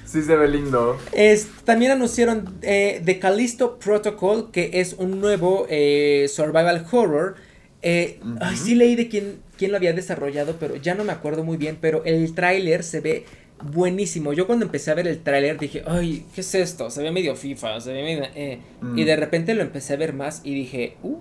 Sí 0.05 0.22
se 0.24 0.36
ve 0.36 0.47
lindo. 0.47 0.97
Es, 1.11 1.47
también 1.66 1.91
anunciaron 1.91 2.57
eh, 2.61 3.01
The 3.03 3.20
Callisto 3.20 3.78
Protocol, 3.80 4.49
que 4.51 4.72
es 4.76 4.93
un 4.97 5.20
nuevo 5.20 5.68
eh, 5.70 6.28
survival 6.34 6.86
horror. 6.91 7.36
Eh, 7.82 8.20
ay, 8.39 8.55
sí 8.55 8.76
leí 8.76 8.95
de 8.95 9.09
quién, 9.09 9.39
quién 9.57 9.72
lo 9.72 9.78
había 9.78 9.93
desarrollado, 9.93 10.55
pero 10.59 10.76
ya 10.76 10.95
no 10.95 11.03
me 11.03 11.11
acuerdo 11.11 11.43
muy 11.43 11.57
bien. 11.57 11.78
Pero 11.82 12.03
el 12.05 12.34
tráiler 12.34 12.84
se 12.84 13.01
ve 13.01 13.26
buenísimo. 13.62 14.34
Yo 14.34 14.47
cuando 14.47 14.66
empecé 14.66 14.91
a 14.91 14.95
ver 14.95 15.08
el 15.08 15.22
tráiler 15.22 15.58
dije, 15.60 15.84
ay, 15.88 16.26
¿qué 16.34 16.41
es 16.41 16.56
esto? 16.56 16.89
Se 16.89 17.01
ve 17.01 17.12
medio 17.12 17.36
FIFA, 17.36 17.80
se 17.80 17.93
ve 17.93 18.03
medio... 18.03 18.24
eh". 18.36 18.60
Mm. 18.82 18.97
Y 18.97 19.03
de 19.03 19.16
repente 19.16 19.53
lo 19.53 19.62
empecé 19.62 19.93
a 19.93 19.97
ver 19.97 20.14
más 20.14 20.41
y 20.43 20.53
dije, 20.53 20.97
uh, 21.03 21.18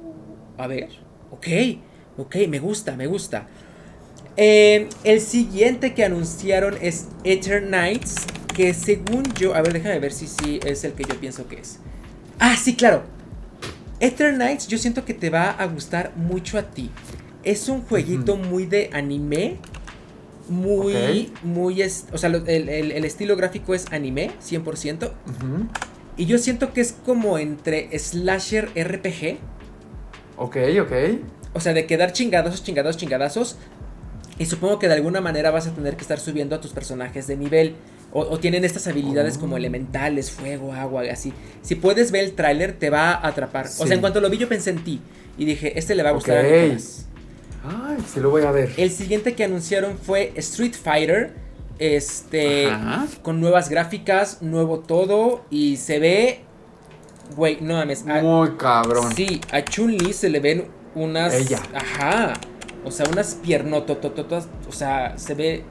a 0.59 0.67
ver, 0.67 0.89
ok, 1.31 1.47
ok, 2.19 2.37
me 2.49 2.59
gusta, 2.59 2.97
me 2.97 3.07
gusta. 3.07 3.47
Eh, 4.37 4.89
el 5.05 5.21
siguiente 5.21 5.95
que 5.95 6.05
anunciaron 6.05 6.77
es 6.81 7.09
Eternights, 7.23 8.27
que 8.55 8.75
según 8.75 9.25
yo, 9.35 9.55
a 9.55 9.63
ver, 9.63 9.73
déjame 9.73 9.99
ver 10.01 10.13
si 10.13 10.27
sí 10.27 10.61
es 10.65 10.85
el 10.85 10.93
que 10.93 11.05
yo 11.05 11.19
pienso 11.21 11.47
que 11.47 11.61
es. 11.61 11.79
Ah, 12.39 12.57
sí, 12.57 12.75
claro. 12.75 13.05
Eternights 14.01 14.67
yo 14.67 14.77
siento 14.77 15.05
que 15.05 15.15
te 15.15 15.31
va 15.31 15.51
a 15.51 15.67
gustar 15.67 16.13
mucho 16.17 16.59
a 16.59 16.63
ti. 16.63 16.91
Es 17.45 17.69
un 17.69 17.83
jueguito 17.83 18.37
muy 18.37 18.67
de 18.67 18.91
anime. 18.93 19.59
Muy, 20.49 21.33
muy, 21.43 21.83
es, 21.83 22.05
o 22.13 22.19
sea, 22.19 22.29
el, 22.31 22.47
el- 22.49 22.93
el 22.93 23.05
estilo 23.05 23.37
gráfico 23.37 23.75
es 23.75 23.87
anime, 23.93 24.31
100%. 24.43 25.05
Ujú. 25.05 25.67
Y 26.17 26.27
yo 26.27 26.39
siento 26.39 26.73
que 26.73 26.81
es 26.81 26.93
como 27.05 27.39
entre 27.39 27.97
slasher 27.99 28.71
RPG. 28.77 29.39
Ok, 30.37 30.57
ok. 30.83 30.93
O 31.55 31.61
sea, 31.61 31.73
de 31.73 31.87
quedar 31.87 32.13
chingadazos, 32.13 32.63
chingadazos, 32.63 32.97
chingadazos. 33.01 33.57
Y 34.39 34.47
supongo 34.47 34.79
que 34.81 34.89
de 34.89 34.95
alguna 34.95 35.21
manera 35.21 35.51
vas 35.53 35.67
a 35.69 35.73
tener 35.75 35.95
que 35.97 36.03
estar 36.03 36.19
subiendo 36.19 36.57
a 36.57 36.61
tus 36.61 36.73
personajes 36.73 37.27
de 37.27 37.37
nivel. 37.37 37.75
O, 38.13 38.21
o 38.23 38.39
tienen 38.39 38.65
estas 38.65 38.87
habilidades 38.87 39.37
Oh. 39.37 39.41
como 39.41 39.57
elementales, 39.57 40.31
fuego, 40.31 40.73
agua, 40.73 41.03
así. 41.11 41.33
Si 41.63 41.75
puedes 41.77 42.11
ver 42.13 42.25
el 42.25 42.33
tráiler, 42.35 42.73
te 42.73 42.91
va 42.91 43.13
a 43.13 43.29
atrapar. 43.29 43.67
O 43.67 43.87
sea, 43.87 43.95
en 43.95 44.01
cuanto 44.01 44.21
lo 44.21 44.31
vi, 44.31 44.39
yo 44.39 44.49
pensé 44.49 44.71
en 44.71 44.83
ti. 44.85 45.01
Y 45.39 45.45
dije, 45.45 45.79
este 45.79 45.95
le 45.95 46.03
va 46.03 46.11
a 46.11 46.13
gustar 46.13 46.45
Ok. 46.45 46.53
a. 46.53 47.14
Ay, 47.65 47.97
sí 48.07 48.21
lo 48.21 48.31
voy 48.31 48.43
a 48.43 48.51
ver. 48.51 48.73
El 48.77 48.91
siguiente 48.91 49.35
que 49.35 49.45
anunciaron 49.45 49.97
fue 49.99 50.33
Street 50.37 50.75
Fighter. 50.75 51.35
Este. 51.79 52.67
Ajá. 52.67 53.07
Con 53.23 53.41
nuevas 53.41 53.69
gráficas, 53.69 54.43
nuevo 54.43 54.81
todo. 54.81 55.45
Y 55.51 55.77
se 55.79 55.99
ve. 55.99 56.41
Güey, 57.37 57.59
no 57.61 57.75
mames. 57.75 58.05
a- 58.07 58.21
Muy 58.23 58.51
cabrón. 58.57 59.13
Sí, 59.15 59.41
a 59.51 59.63
Chun-Li 59.65 60.13
se 60.13 60.29
le 60.29 60.41
ven 60.41 60.67
unas. 60.95 61.35
Ella. 61.35 61.61
Ajá. 61.75 62.35
O 62.85 62.91
sea, 62.91 63.07
unas 63.11 63.35
piernototototas. 63.37 64.49
O 64.69 64.73
sea, 64.73 65.17
se 65.19 65.35
ve 65.35 65.65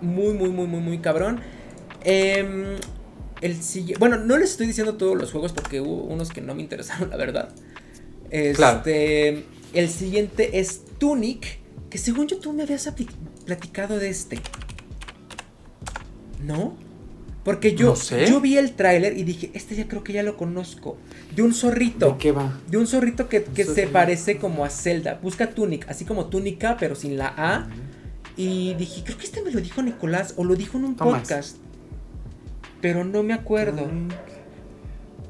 muy, 0.00 0.32
muy, 0.32 0.48
muy, 0.48 0.66
muy, 0.66 0.80
muy 0.80 0.98
cabrón. 0.98 1.40
Em, 2.02 2.76
el 3.42 3.62
siguiente. 3.62 3.98
Bueno, 3.98 4.16
no 4.16 4.38
les 4.38 4.52
estoy 4.52 4.66
diciendo 4.66 4.94
todos 4.94 5.16
los 5.16 5.30
juegos 5.32 5.52
porque 5.52 5.80
hubo 5.80 6.04
unos 6.04 6.30
que 6.30 6.40
no 6.40 6.54
me 6.54 6.62
interesaron, 6.62 7.10
la 7.10 7.16
verdad. 7.16 7.50
Este. 8.30 8.54
Claro. 8.54 8.82
El 9.74 9.90
siguiente 9.90 10.58
es 10.60 10.82
Tunic. 10.98 11.58
Que 11.90 11.98
según 11.98 12.26
yo 12.26 12.38
tú 12.38 12.52
me 12.52 12.62
habías 12.64 12.92
platicado 13.44 13.98
de 13.98 14.08
este. 14.08 14.38
¿No? 16.44 16.76
Porque 17.44 17.76
yo, 17.76 17.90
No 17.90 17.96
sé. 17.96 18.26
yo 18.28 18.40
vi 18.40 18.56
el 18.58 18.72
tráiler 18.74 19.16
y 19.16 19.22
dije, 19.22 19.50
este 19.54 19.76
ya 19.76 19.86
creo 19.86 20.02
que 20.02 20.12
ya 20.12 20.24
lo 20.24 20.36
conozco. 20.36 20.96
De 21.34 21.42
un 21.42 21.54
zorrito. 21.54 22.12
¿De 22.12 22.18
qué 22.18 22.32
va? 22.32 22.58
De 22.68 22.76
un 22.76 22.88
zorrito 22.88 23.28
que, 23.28 23.44
que 23.44 23.64
se 23.64 23.86
parece 23.86 24.38
como 24.38 24.64
a 24.64 24.68
Zelda. 24.70 25.20
Busca 25.22 25.50
Tunic, 25.50 25.88
así 25.88 26.04
como 26.04 26.26
túnica, 26.26 26.76
pero 26.78 26.96
sin 26.96 27.16
la 27.16 27.32
A. 27.36 27.68
Y 28.36 28.74
dije, 28.74 29.02
creo 29.04 29.16
que 29.16 29.24
este 29.26 29.42
me 29.42 29.52
lo 29.52 29.60
dijo 29.60 29.80
Nicolás 29.80 30.34
o 30.36 30.42
lo 30.44 30.56
dijo 30.56 30.76
en 30.78 30.84
un 30.86 30.96
Tomás. 30.96 31.20
podcast. 31.20 31.56
Pero 32.80 33.04
no 33.04 33.22
me 33.22 33.32
acuerdo. 33.32 33.88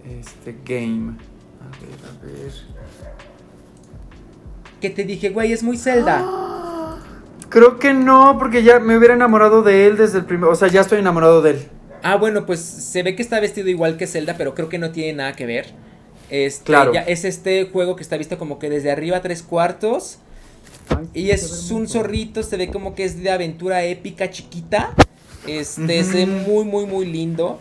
Este 0.08 0.56
game. 0.64 1.16
A 1.60 1.68
ver, 1.80 1.98
a 2.08 2.24
ver. 2.24 2.52
Que 4.80 4.90
te 4.90 5.04
dije, 5.04 5.30
güey, 5.30 5.52
es 5.52 5.62
muy 5.62 5.76
Zelda. 5.78 6.24
Creo 7.48 7.78
que 7.78 7.94
no, 7.94 8.36
porque 8.38 8.62
ya 8.62 8.80
me 8.80 8.96
hubiera 8.96 9.14
enamorado 9.14 9.62
de 9.62 9.86
él 9.86 9.96
desde 9.96 10.18
el 10.18 10.24
primer. 10.24 10.50
O 10.50 10.54
sea, 10.56 10.68
ya 10.68 10.80
estoy 10.80 10.98
enamorado 10.98 11.42
de 11.42 11.50
él. 11.52 11.68
Ah, 12.02 12.16
bueno, 12.16 12.44
pues 12.46 12.60
se 12.60 13.02
ve 13.02 13.16
que 13.16 13.22
está 13.22 13.40
vestido 13.40 13.68
igual 13.68 13.96
que 13.96 14.06
Zelda, 14.06 14.36
pero 14.36 14.54
creo 14.54 14.68
que 14.68 14.78
no 14.78 14.90
tiene 14.90 15.12
nada 15.14 15.32
que 15.34 15.46
ver. 15.46 15.66
Este, 16.28 16.64
Claro. 16.64 16.92
ya 16.92 17.02
es 17.02 17.24
este 17.24 17.68
juego 17.72 17.94
que 17.96 18.02
está 18.02 18.16
visto 18.16 18.36
como 18.38 18.58
que 18.58 18.68
desde 18.68 18.90
arriba 18.90 19.22
tres 19.22 19.42
cuartos. 19.42 20.18
Y 21.14 21.30
es 21.30 21.70
un 21.70 21.88
zorrito, 21.88 22.42
se 22.42 22.56
ve 22.56 22.68
como 22.68 22.94
que 22.94 23.04
es 23.04 23.20
de 23.22 23.30
aventura 23.30 23.84
épica 23.84 24.30
chiquita. 24.30 24.92
Este, 25.46 26.04
se 26.04 26.12
ve 26.12 26.26
muy, 26.26 26.64
muy, 26.64 26.86
muy 26.86 27.06
lindo. 27.06 27.58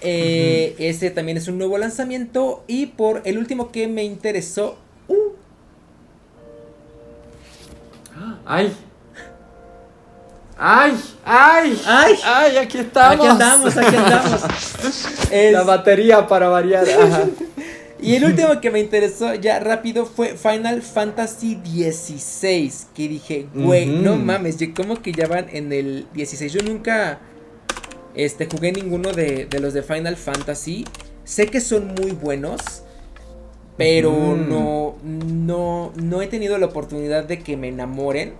Eh, 0.00 0.74
Ese 0.78 1.10
también 1.10 1.36
es 1.38 1.48
un 1.48 1.58
nuevo 1.58 1.76
lanzamiento. 1.78 2.64
Y 2.68 2.86
por 2.86 3.22
el 3.24 3.38
último 3.38 3.70
que 3.72 3.88
me 3.88 4.04
interesó. 4.04 4.78
uh, 5.08 5.14
¡Ay! 8.46 8.72
¡Ay! 10.60 10.92
¡Ay! 11.24 11.80
¡Ay! 11.86 12.14
¡Ay! 12.24 12.56
Aquí 12.56 12.78
estamos. 12.78 13.20
Aquí 13.20 13.26
andamos, 13.28 13.76
aquí 13.76 13.96
andamos. 13.96 14.40
Es- 15.30 15.52
La 15.52 15.62
batería 15.62 16.26
para 16.26 16.48
variar. 16.48 16.84
Ajá. 16.88 17.24
Y 18.00 18.14
el 18.14 18.24
último 18.26 18.60
que 18.60 18.70
me 18.70 18.78
interesó 18.78 19.34
ya 19.34 19.58
rápido 19.58 20.06
fue 20.06 20.36
Final 20.36 20.82
Fantasy 20.82 21.56
XVI. 21.64 22.72
Que 22.94 23.08
dije, 23.08 23.48
güey, 23.52 23.86
no 23.86 24.14
mames, 24.14 24.56
yo 24.56 24.72
como 24.72 25.02
que 25.02 25.10
ya 25.10 25.26
van 25.26 25.48
en 25.50 25.72
el 25.72 26.06
16. 26.14 26.52
Yo 26.52 26.60
nunca 26.62 27.18
este, 28.14 28.46
jugué 28.46 28.70
ninguno 28.70 29.10
de, 29.10 29.46
de 29.46 29.58
los 29.58 29.74
de 29.74 29.82
Final 29.82 30.14
Fantasy. 30.16 30.84
Sé 31.24 31.48
que 31.48 31.60
son 31.60 31.88
muy 31.88 32.12
buenos. 32.12 32.60
Pero 33.78 34.36
no, 34.36 34.96
no, 35.02 35.92
no 35.96 36.20
he 36.22 36.26
tenido 36.26 36.58
la 36.58 36.66
oportunidad 36.66 37.24
de 37.24 37.38
que 37.38 37.56
me 37.56 37.68
enamoren. 37.68 38.34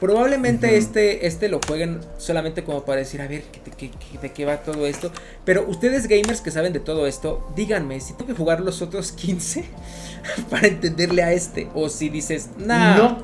Probablemente 0.00 0.76
este, 0.76 1.26
este 1.26 1.48
lo 1.48 1.58
jueguen 1.66 2.00
solamente 2.18 2.62
como 2.64 2.84
para 2.84 2.98
decir, 2.98 3.22
a 3.22 3.26
ver, 3.28 3.44
¿qué- 3.50 3.60
qué- 3.78 3.90
qué- 3.90 4.18
¿de 4.18 4.30
qué 4.30 4.44
va 4.44 4.58
todo 4.58 4.86
esto? 4.86 5.10
Pero 5.46 5.64
ustedes 5.66 6.06
gamers 6.06 6.42
que 6.42 6.50
saben 6.50 6.74
de 6.74 6.80
todo 6.80 7.06
esto, 7.06 7.48
díganme 7.56 7.98
si 8.00 8.12
tengo 8.12 8.26
que 8.26 8.34
jugar 8.34 8.60
los 8.60 8.82
otros 8.82 9.10
15 9.12 9.64
para 10.50 10.66
entenderle 10.66 11.22
a 11.22 11.32
este. 11.32 11.68
O 11.74 11.88
si 11.88 12.10
dices, 12.10 12.50
nah. 12.58 12.96
No, 12.98 13.18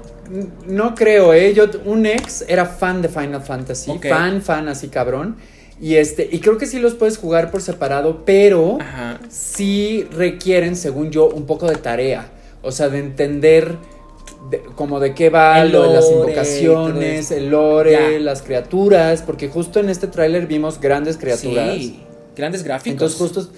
no 0.66 0.94
creo, 0.94 1.34
¿eh? 1.34 1.52
Yo, 1.52 1.66
un 1.84 2.06
ex 2.06 2.42
era 2.48 2.64
fan 2.64 3.02
de 3.02 3.08
Final 3.10 3.42
Fantasy. 3.42 3.90
Fan, 4.08 4.40
fan, 4.40 4.68
así 4.68 4.88
cabrón. 4.88 5.36
Y 5.82 5.96
este, 5.96 6.28
y 6.30 6.38
creo 6.38 6.56
que 6.58 6.66
sí 6.66 6.78
los 6.78 6.94
puedes 6.94 7.18
jugar 7.18 7.50
por 7.50 7.60
separado, 7.60 8.22
pero 8.24 8.78
Ajá. 8.80 9.18
sí 9.28 10.06
requieren, 10.12 10.76
según 10.76 11.10
yo, 11.10 11.26
un 11.28 11.44
poco 11.44 11.66
de 11.68 11.74
tarea. 11.74 12.30
O 12.62 12.70
sea, 12.70 12.88
de 12.88 13.00
entender 13.00 13.76
de- 14.48 14.60
como 14.76 15.00
de 15.00 15.12
qué 15.12 15.28
va 15.28 15.60
El 15.60 15.72
lo 15.72 15.88
de 15.88 15.94
las 15.94 16.08
invocaciones, 16.08 17.30
el 17.32 17.50
lore, 17.50 17.92
Ya. 18.14 18.18
las 18.20 18.42
criaturas, 18.42 19.22
porque 19.22 19.48
justo 19.48 19.80
en 19.80 19.88
este 19.88 20.06
tráiler 20.06 20.46
vimos 20.46 20.80
grandes 20.80 21.16
criaturas. 21.16 21.74
Sí, 21.76 22.00
grandes 22.36 22.62
gráficos. 22.62 22.92
Entonces 22.92 23.18
justo, 23.18 23.52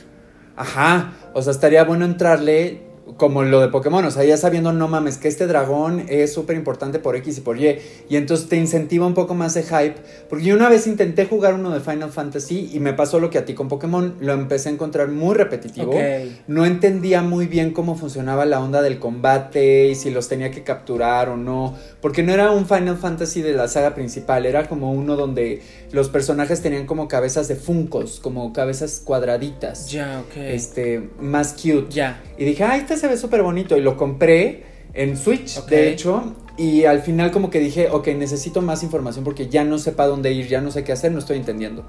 ajá, 0.56 1.12
o 1.34 1.42
sea, 1.42 1.52
estaría 1.52 1.84
bueno 1.84 2.06
entrarle 2.06 2.80
como 3.18 3.42
lo 3.42 3.60
de 3.60 3.68
Pokémon, 3.68 4.02
o 4.04 4.10
sea, 4.10 4.24
ya 4.24 4.36
sabiendo, 4.38 4.72
no 4.72 4.88
mames, 4.88 5.18
que 5.18 5.28
este 5.28 5.46
dragón 5.46 6.06
es 6.08 6.32
súper 6.32 6.56
importante 6.56 6.98
por 6.98 7.16
X 7.16 7.36
y 7.38 7.40
por 7.42 7.58
Y, 7.60 7.78
y 8.08 8.16
entonces 8.16 8.48
te 8.48 8.56
incentiva 8.56 9.06
un 9.06 9.12
poco 9.14 9.34
más 9.34 9.52
de 9.54 9.62
hype, 9.62 9.96
porque 10.30 10.44
yo 10.46 10.54
una 10.56 10.70
vez 10.70 10.86
intenté 10.86 11.26
jugar 11.26 11.52
uno 11.54 11.70
de 11.70 11.80
Final 11.80 12.10
Fantasy 12.10 12.70
y 12.72 12.80
me 12.80 12.94
pasó 12.94 13.20
lo 13.20 13.28
que 13.28 13.36
a 13.38 13.44
ti 13.44 13.52
con 13.54 13.68
Pokémon, 13.68 14.14
lo 14.20 14.32
empecé 14.32 14.70
a 14.70 14.72
encontrar 14.72 15.08
muy 15.08 15.34
repetitivo, 15.34 15.90
Ok. 15.92 16.00
no 16.48 16.64
entendía 16.64 17.20
muy 17.22 17.46
bien 17.46 17.72
cómo 17.72 17.94
funcionaba 17.94 18.46
la 18.46 18.58
onda 18.60 18.80
del 18.80 18.98
combate 18.98 19.88
y 19.88 19.94
si 19.94 20.10
los 20.10 20.28
tenía 20.28 20.50
que 20.50 20.62
capturar 20.64 21.28
o 21.28 21.36
no, 21.36 21.74
porque 22.00 22.22
no 22.22 22.32
era 22.32 22.50
un 22.52 22.66
Final 22.66 22.96
Fantasy 22.96 23.42
de 23.42 23.52
la 23.52 23.68
saga 23.68 23.94
principal, 23.94 24.46
era 24.46 24.66
como 24.66 24.92
uno 24.92 25.14
donde 25.16 25.62
los 25.92 26.08
personajes 26.08 26.62
tenían 26.62 26.86
como 26.86 27.06
cabezas 27.06 27.48
de 27.48 27.56
funcos, 27.56 28.18
como 28.18 28.52
cabezas 28.52 29.00
cuadraditas, 29.04 29.90
Ya, 29.90 30.20
ok. 30.26 30.36
este, 30.38 31.10
más 31.20 31.52
cute. 31.52 31.86
Ya. 31.90 32.22
Y 32.38 32.44
dije, 32.44 32.64
ah, 32.64 32.76
este 32.94 33.06
se 33.06 33.12
ve 33.12 33.16
súper 33.18 33.42
bonito 33.42 33.76
y 33.76 33.80
lo 33.80 33.96
compré 33.96 34.64
en 34.94 35.16
Switch, 35.16 35.64
de 35.66 35.90
hecho. 35.90 36.34
Y 36.56 36.84
al 36.84 37.00
final 37.02 37.32
como 37.32 37.50
que 37.50 37.58
dije, 37.58 37.88
ok, 37.90 38.08
necesito 38.08 38.62
más 38.62 38.82
información 38.84 39.24
porque 39.24 39.48
ya 39.48 39.64
no 39.64 39.78
sé 39.78 39.90
para 39.92 40.08
dónde 40.08 40.32
ir, 40.32 40.46
ya 40.46 40.60
no 40.60 40.70
sé 40.70 40.84
qué 40.84 40.92
hacer, 40.92 41.10
no 41.10 41.18
estoy 41.18 41.36
entendiendo. 41.38 41.84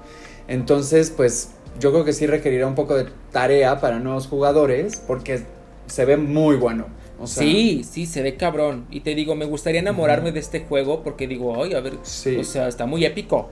Entonces, 0.48 1.10
pues 1.10 1.50
yo 1.78 1.92
creo 1.92 2.04
que 2.04 2.12
sí 2.12 2.26
requerirá 2.26 2.66
un 2.66 2.74
poco 2.74 2.96
de 2.96 3.06
tarea 3.30 3.80
para 3.80 4.00
nuevos 4.00 4.26
jugadores 4.26 5.02
porque 5.06 5.42
se 5.86 6.04
ve 6.04 6.16
muy 6.16 6.56
bueno. 6.56 6.86
O 7.18 7.26
sea, 7.26 7.44
sí, 7.44 7.84
sí, 7.88 8.06
se 8.06 8.22
ve 8.22 8.36
cabrón. 8.36 8.86
Y 8.90 9.00
te 9.00 9.14
digo, 9.14 9.36
me 9.36 9.44
gustaría 9.46 9.80
enamorarme 9.80 10.32
de 10.32 10.40
este 10.40 10.60
juego 10.60 11.02
porque 11.02 11.26
digo, 11.28 11.62
ay, 11.62 11.74
a 11.74 11.80
ver, 11.80 11.94
Sí. 12.02 12.36
o 12.36 12.44
sea, 12.44 12.66
está 12.68 12.86
muy 12.86 13.04
épico. 13.04 13.48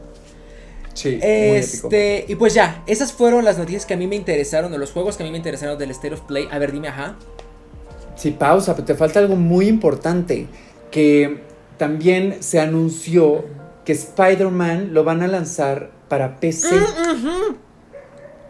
Sí, 0.95 1.11
muy 1.11 1.17
épico. 1.17 1.89
Este, 1.89 2.25
y 2.29 2.35
pues 2.35 2.55
ya, 2.55 2.83
esas 2.87 3.13
fueron 3.13 3.45
las 3.45 3.57
noticias 3.57 3.87
que 3.87 3.95
a 3.95 3.97
mí 3.97 4.07
me 4.07 4.17
interesaron, 4.17 4.73
o 4.73 4.79
los 4.79 4.91
juegos 4.93 5.17
que 5.17 5.23
a 5.23 5.27
mí 5.27 5.31
me 5.33 5.39
interesaron 5.39 5.79
del 5.79 5.93
State 5.93 6.15
of 6.15 6.21
Play. 6.23 6.47
A 6.51 6.59
ver, 6.59 6.73
dime, 6.73 6.89
ajá. 6.89 7.17
Sí, 8.17 8.31
pausa, 8.33 8.75
pero 8.75 8.87
te 8.87 8.95
falta 8.95 9.19
algo 9.21 9.37
muy 9.37 9.67
importante, 9.67 10.47
que 10.91 11.41
también 11.79 12.37
se 12.41 12.61
anunció 12.61 13.45
que 13.85 13.93
Spider-Man 13.93 14.95
lo 14.95 15.05
van 15.05 15.23
a 15.23 15.27
lanzar 15.29 15.91
para 16.09 16.37
PC. 16.37 16.69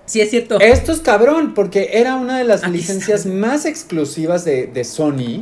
Sí, 0.06 0.20
es 0.20 0.30
cierto. 0.30 0.60
Esto 0.60 0.92
es 0.92 1.00
cabrón, 1.00 1.54
porque 1.54 1.90
era 1.94 2.16
una 2.16 2.36
de 2.38 2.44
las 2.44 2.62
Aquí 2.64 2.72
licencias 2.72 3.24
está. 3.24 3.32
más 3.38 3.64
exclusivas 3.64 4.44
de, 4.44 4.66
de 4.66 4.84
Sony. 4.84 5.40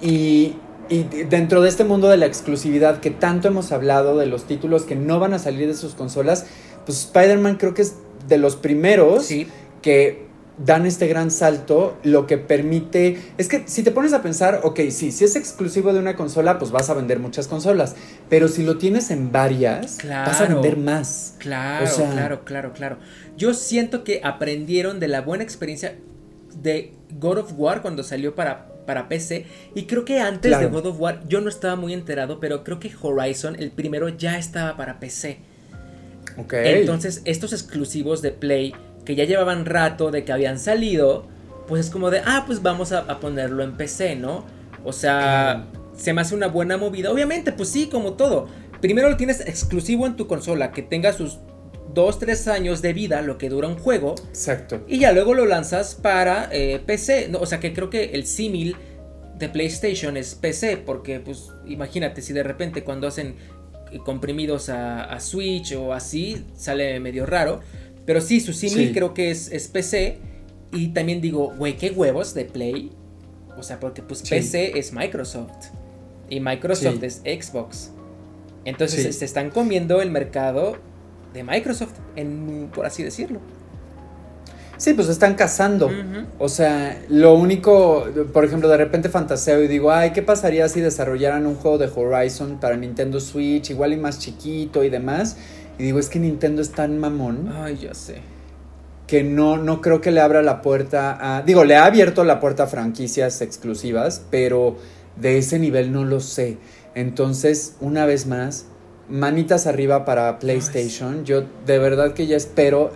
Y, 0.00 0.56
y 0.88 1.04
dentro 1.30 1.62
de 1.62 1.68
este 1.68 1.84
mundo 1.84 2.08
de 2.08 2.16
la 2.16 2.26
exclusividad 2.26 2.98
que 3.00 3.10
tanto 3.10 3.46
hemos 3.48 3.70
hablado, 3.70 4.18
de 4.18 4.26
los 4.26 4.44
títulos 4.44 4.82
que 4.82 4.96
no 4.96 5.20
van 5.20 5.34
a 5.34 5.38
salir 5.38 5.68
de 5.68 5.74
sus 5.74 5.94
consolas, 5.94 6.46
pues 6.84 6.98
Spider-Man 7.04 7.56
creo 7.56 7.74
que 7.74 7.82
es 7.82 7.94
de 8.26 8.38
los 8.38 8.56
primeros 8.56 9.24
Sí, 9.26 9.46
que 9.82 10.26
dan 10.64 10.86
este 10.86 11.06
gran 11.08 11.30
salto, 11.30 11.96
lo 12.04 12.26
que 12.26 12.38
permite... 12.38 13.18
Es 13.38 13.48
que 13.48 13.62
si 13.66 13.82
te 13.82 13.90
pones 13.90 14.12
a 14.12 14.22
pensar, 14.22 14.60
ok, 14.62 14.80
sí, 14.90 15.10
si 15.12 15.24
es 15.24 15.34
exclusivo 15.36 15.92
de 15.92 15.98
una 15.98 16.14
consola, 16.16 16.58
pues 16.58 16.70
vas 16.70 16.88
a 16.90 16.94
vender 16.94 17.18
muchas 17.18 17.48
consolas, 17.48 17.94
pero 18.28 18.48
si 18.48 18.62
lo 18.62 18.78
tienes 18.78 19.10
en 19.10 19.32
varias, 19.32 19.98
vas 20.08 20.40
a 20.40 20.46
vender 20.46 20.76
más. 20.76 21.34
claro, 21.38 21.84
O 21.84 21.88
sea- 21.88 22.10
claro, 22.10 22.44
claro, 22.44 22.72
claro. 22.72 22.98
Yo 23.36 23.54
siento 23.54 24.04
que 24.04 24.20
aprendieron 24.22 25.00
de 25.00 25.08
la 25.08 25.20
buena 25.22 25.42
experiencia 25.42 25.96
de 26.62 26.92
God 27.18 27.38
of 27.38 27.52
War 27.56 27.82
cuando 27.82 28.02
salió 28.02 28.34
para, 28.34 28.68
para 28.86 29.08
PC. 29.08 29.46
Y 29.74 29.84
creo 29.86 30.04
que 30.04 30.20
antes 30.20 30.50
Claro. 30.50 30.66
de 30.68 30.72
God 30.72 30.86
of 30.86 31.00
War, 31.00 31.22
yo 31.28 31.40
no 31.40 31.48
estaba 31.48 31.76
muy 31.76 31.92
enterado, 31.94 32.40
pero 32.40 32.62
creo 32.62 32.78
que 32.78 32.90
Horizon, 33.00 33.56
el 33.58 33.70
primero, 33.70 34.08
ya 34.10 34.38
estaba 34.38 34.76
para 34.76 35.00
PC. 35.00 35.38
Ok. 36.36 36.52
Entonces, 36.54 37.22
estos 37.24 37.52
exclusivos 37.52 38.22
de 38.22 38.30
Play, 38.30 38.74
que 39.04 39.14
ya 39.14 39.24
llevaban 39.24 39.66
rato 39.66 40.10
de 40.10 40.24
que 40.24 40.32
habían 40.32 40.58
salido, 40.58 41.26
pues 41.66 41.86
es 41.86 41.90
como 41.90 42.10
de, 42.10 42.22
ah, 42.24 42.44
pues 42.46 42.62
vamos 42.62 42.92
a, 42.92 43.00
a 43.00 43.20
ponerlo 43.20 43.62
en 43.62 43.76
PC, 43.76 44.16
¿no? 44.16 44.44
O 44.84 44.92
sea, 44.92 45.66
se 45.96 46.12
me 46.12 46.20
hace 46.20 46.34
una 46.34 46.48
buena 46.48 46.76
movida. 46.76 47.10
Obviamente, 47.10 47.52
pues 47.52 47.68
sí, 47.68 47.86
como 47.86 48.14
todo. 48.14 48.48
Primero 48.80 49.08
lo 49.08 49.16
tienes 49.16 49.40
exclusivo 49.40 50.06
en 50.06 50.16
tu 50.16 50.26
consola, 50.26 50.72
que 50.72 50.82
tenga 50.82 51.12
sus 51.12 51.38
2, 51.94 52.18
3 52.18 52.48
años 52.48 52.82
de 52.82 52.92
vida, 52.92 53.22
lo 53.22 53.38
que 53.38 53.48
dura 53.48 53.68
un 53.68 53.78
juego. 53.78 54.14
Exacto. 54.28 54.82
Y 54.88 54.98
ya 54.98 55.12
luego 55.12 55.34
lo 55.34 55.46
lanzas 55.46 55.94
para 55.94 56.48
eh, 56.50 56.80
PC. 56.84 57.28
No, 57.28 57.38
o 57.38 57.46
sea 57.46 57.60
que 57.60 57.72
creo 57.72 57.90
que 57.90 58.04
el 58.06 58.26
símil 58.26 58.76
de 59.38 59.48
PlayStation 59.48 60.16
es 60.16 60.34
PC. 60.34 60.78
Porque, 60.78 61.20
pues, 61.20 61.50
imagínate 61.66 62.22
si 62.22 62.32
de 62.32 62.42
repente 62.42 62.82
cuando 62.82 63.06
hacen 63.06 63.36
eh, 63.92 63.98
comprimidos 64.04 64.68
a, 64.68 65.04
a 65.04 65.20
Switch 65.20 65.72
o 65.74 65.92
así, 65.92 66.44
sale 66.56 66.98
medio 66.98 67.26
raro. 67.26 67.60
Pero 68.06 68.20
sí, 68.20 68.40
su 68.40 68.52
símil 68.52 68.88
Sí. 68.88 68.92
creo 68.92 69.14
que 69.14 69.30
es, 69.30 69.50
es 69.52 69.68
PC. 69.68 70.18
Y 70.72 70.88
también 70.88 71.20
digo, 71.20 71.52
güey, 71.56 71.76
qué 71.76 71.90
huevos 71.90 72.34
de 72.34 72.44
Play. 72.44 72.90
O 73.58 73.62
sea, 73.62 73.78
porque 73.78 74.02
pues 74.02 74.20
Sí. 74.20 74.30
PC 74.30 74.78
es 74.78 74.92
Microsoft 74.92 75.50
y 76.30 76.40
Microsoft 76.40 76.98
Sí. 77.00 77.06
es 77.24 77.44
Xbox. 77.46 77.90
Entonces 78.64 79.16
se 79.16 79.24
están 79.24 79.50
comiendo 79.50 80.00
el 80.00 80.10
mercado 80.10 80.76
de 81.34 81.42
Microsoft, 81.42 81.92
en, 82.16 82.70
por 82.74 82.86
así 82.86 83.02
decirlo. 83.02 83.40
Sí, 84.78 84.94
pues 84.94 85.08
están 85.08 85.34
cazando. 85.34 85.90
O 86.38 86.48
sea, 86.48 87.00
lo 87.08 87.34
único, 87.34 88.04
por 88.32 88.44
ejemplo, 88.44 88.68
de 88.68 88.76
repente 88.76 89.08
fantaseo 89.08 89.62
y 89.62 89.68
digo, 89.68 89.92
ay, 89.92 90.10
¿qué 90.12 90.22
pasaría 90.22 90.68
si 90.68 90.80
desarrollaran 90.80 91.46
un 91.46 91.54
juego 91.54 91.78
de 91.78 91.86
Horizon 91.94 92.58
para 92.58 92.76
Nintendo 92.76 93.20
Switch, 93.20 93.70
igual 93.70 93.92
y 93.92 93.96
más 93.96 94.18
chiquito 94.18 94.82
y 94.82 94.90
demás? 94.90 95.36
Y 95.78 95.84
digo, 95.84 95.98
es 95.98 96.08
que 96.08 96.18
Nintendo 96.18 96.62
es 96.62 96.70
tan 96.70 96.98
mamón 96.98 97.50
Ay, 97.54 97.76
ya 97.82 97.94
sé. 97.94 98.20
que 99.06 99.22
no, 99.24 99.56
no 99.56 99.80
creo 99.80 100.00
que 100.00 100.10
le 100.10 100.20
abra 100.20 100.42
la 100.42 100.62
puerta 100.62 101.18
a... 101.38 101.42
Digo, 101.42 101.64
le 101.64 101.76
ha 101.76 101.84
abierto 101.86 102.24
la 102.24 102.40
puerta 102.40 102.64
a 102.64 102.66
franquicias 102.66 103.40
exclusivas, 103.40 104.22
pero 104.30 104.76
de 105.16 105.38
ese 105.38 105.58
nivel 105.58 105.92
no 105.92 106.04
lo 106.04 106.20
sé. 106.20 106.58
Entonces, 106.94 107.76
una 107.80 108.06
vez 108.06 108.26
más, 108.26 108.66
manitas 109.08 109.66
arriba 109.66 110.04
para 110.04 110.38
PlayStation. 110.38 111.24
Yo 111.24 111.42
de 111.66 111.78
verdad 111.78 112.12
que 112.14 112.26
ya 112.26 112.36
espero 112.36 112.92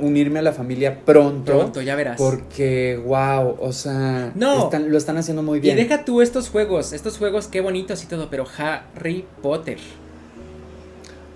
unirme 0.00 0.38
a 0.38 0.42
la 0.42 0.52
familia 0.52 1.04
pronto. 1.04 1.58
Pronto, 1.58 1.82
ya 1.82 1.94
verás. 1.94 2.16
Porque, 2.16 3.00
wow, 3.04 3.56
o 3.60 3.72
sea, 3.72 4.32
No. 4.34 4.64
están- 4.64 4.90
lo 4.90 4.96
están 4.96 5.18
haciendo 5.18 5.42
muy 5.42 5.58
Y 5.58 5.62
bien. 5.62 5.76
deja 5.76 6.04
tú 6.04 6.22
estos 6.22 6.48
juegos, 6.48 6.92
estos 6.94 7.18
juegos 7.18 7.48
qué 7.48 7.60
bonitos 7.60 8.02
y 8.02 8.06
todo, 8.06 8.28
pero 8.30 8.44
Harry 8.56 9.26
Potter. 9.42 9.78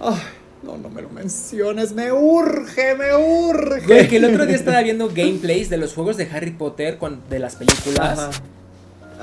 Ay, 0.01 0.17
no, 0.65 0.77
no 0.79 0.89
me 0.89 1.03
lo 1.03 1.11
menciones, 1.11 1.93
me 1.93 2.13
urge, 2.13 2.95
me 2.95 3.15
urge. 3.15 3.87
Güey, 3.87 4.09
que 4.09 4.17
el 4.17 4.25
otro 4.25 4.47
día 4.47 4.57
estaba 4.57 4.83
viendo 4.83 5.09
gameplays 5.09 5.71
de 5.71 5.77
los 5.77 5.95
juegos 5.95 6.17
de 6.17 6.29
Harry 6.33 6.53
Potter 6.53 6.99
con, 6.99 7.21
de 7.29 7.39
las 7.39 7.57
películas. 7.57 8.19
Ajá. 8.19 8.31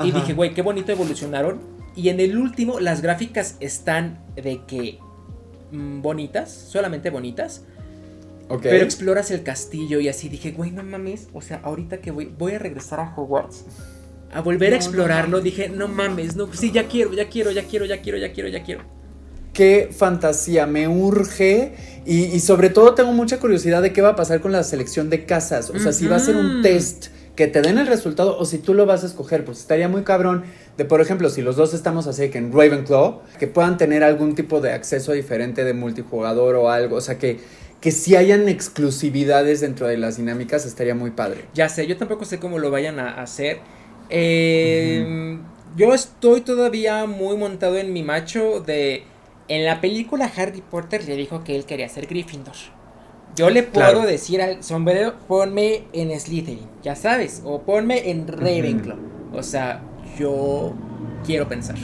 Y 0.03 0.11
dije, 0.11 0.33
güey, 0.33 0.53
qué 0.53 0.61
bonito 0.61 0.91
evolucionaron. 0.91 1.59
Y 1.95 2.09
en 2.09 2.19
el 2.19 2.37
último, 2.37 2.79
las 2.79 3.01
gráficas 3.01 3.57
están 3.59 4.19
de 4.35 4.61
que 4.65 4.99
mm, 5.71 6.01
bonitas, 6.01 6.51
solamente 6.51 7.09
bonitas. 7.09 7.63
Ok. 8.47 8.63
Pero 8.63 8.83
exploras 8.83 9.31
el 9.31 9.43
castillo 9.43 9.99
y 9.99 10.07
así 10.07 10.29
dije, 10.29 10.51
güey, 10.51 10.71
no 10.71 10.83
mames. 10.83 11.27
O 11.33 11.41
sea, 11.41 11.59
ahorita 11.63 11.99
que 11.99 12.11
voy, 12.11 12.25
voy 12.25 12.53
a 12.53 12.59
regresar 12.59 12.99
a 12.99 13.13
Hogwarts. 13.15 13.65
A 14.33 14.41
volver 14.41 14.69
a 14.69 14.71
No, 14.71 14.75
explorarlo, 14.77 15.41
dije, 15.41 15.67
no 15.67 15.89
mames, 15.89 16.37
no, 16.37 16.51
sí, 16.53 16.71
ya 16.71 16.87
quiero, 16.87 17.11
ya 17.11 17.27
quiero, 17.27 17.51
ya 17.51 17.63
quiero, 17.63 17.85
ya 17.85 18.01
quiero, 18.01 18.17
ya 18.17 18.31
quiero, 18.31 18.47
ya 18.47 18.63
quiero. 18.63 19.00
Qué 19.53 19.89
fantasía, 19.91 20.65
me 20.65 20.87
urge. 20.87 21.73
Y, 22.05 22.23
y 22.25 22.39
sobre 22.39 22.69
todo 22.69 22.95
tengo 22.95 23.11
mucha 23.13 23.39
curiosidad 23.39 23.81
de 23.81 23.93
qué 23.93 24.01
va 24.01 24.09
a 24.09 24.15
pasar 24.15 24.41
con 24.41 24.51
la 24.51 24.63
selección 24.63 25.09
de 25.09 25.25
casas. 25.25 25.69
O 25.69 25.79
sea, 25.79 25.91
si 25.93 26.07
va 26.07 26.15
a 26.17 26.19
ser 26.19 26.35
un 26.37 26.61
test 26.61 27.07
que 27.35 27.47
te 27.47 27.61
den 27.61 27.77
el 27.77 27.87
resultado 27.87 28.37
o 28.37 28.45
si 28.45 28.57
tú 28.59 28.73
lo 28.73 28.85
vas 28.85 29.03
a 29.03 29.07
escoger. 29.07 29.45
Pues 29.45 29.59
estaría 29.59 29.87
muy 29.87 30.03
cabrón 30.03 30.43
de, 30.77 30.85
por 30.85 31.01
ejemplo, 31.01 31.29
si 31.29 31.41
los 31.41 31.55
dos 31.55 31.73
estamos 31.73 32.07
así 32.07 32.29
que 32.29 32.37
en 32.37 32.51
Ravenclaw, 32.51 33.21
que 33.39 33.47
puedan 33.47 33.77
tener 33.77 34.03
algún 34.03 34.35
tipo 34.35 34.61
de 34.61 34.71
acceso 34.73 35.11
diferente 35.13 35.63
de 35.63 35.73
multijugador 35.73 36.55
o 36.55 36.69
algo. 36.69 36.97
O 36.97 37.01
sea, 37.01 37.17
que, 37.17 37.39
que 37.79 37.91
si 37.91 38.15
hayan 38.15 38.47
exclusividades 38.49 39.61
dentro 39.61 39.87
de 39.87 39.97
las 39.97 40.17
dinámicas, 40.17 40.65
estaría 40.65 40.95
muy 40.95 41.11
padre. 41.11 41.49
Ya 41.53 41.69
sé, 41.69 41.87
yo 41.87 41.97
tampoco 41.97 42.25
sé 42.25 42.39
cómo 42.39 42.59
lo 42.59 42.71
vayan 42.71 42.99
a 42.99 43.21
hacer. 43.21 43.59
Eh, 44.09 45.39
Yo 45.75 45.93
estoy 45.93 46.41
todavía 46.41 47.05
muy 47.05 47.37
montado 47.37 47.77
en 47.77 47.93
mi 47.93 48.03
macho 48.03 48.59
de... 48.59 49.10
En 49.51 49.65
la 49.65 49.81
película 49.81 50.31
Harry 50.37 50.61
Potter 50.61 51.03
le 51.05 51.17
dijo 51.17 51.43
que 51.43 51.57
él 51.57 51.65
quería 51.65 51.89
ser 51.89 52.07
Gryffindor. 52.07 52.55
Yo 53.35 53.49
le 53.49 53.63
puedo 53.63 53.85
Claro. 53.91 54.07
decir 54.07 54.41
al 54.41 54.63
sombrero, 54.63 55.15
ponme 55.27 55.83
en 55.91 56.17
Slytherin, 56.17 56.69
ya 56.81 56.95
sabes, 56.95 57.41
o 57.43 57.61
ponme 57.63 58.11
en 58.11 58.29
Ravenclaw. 58.29 58.97
O 59.33 59.43
sea, 59.43 59.83
yo 60.17 60.73
quiero 61.25 61.49
pensar. 61.49 61.75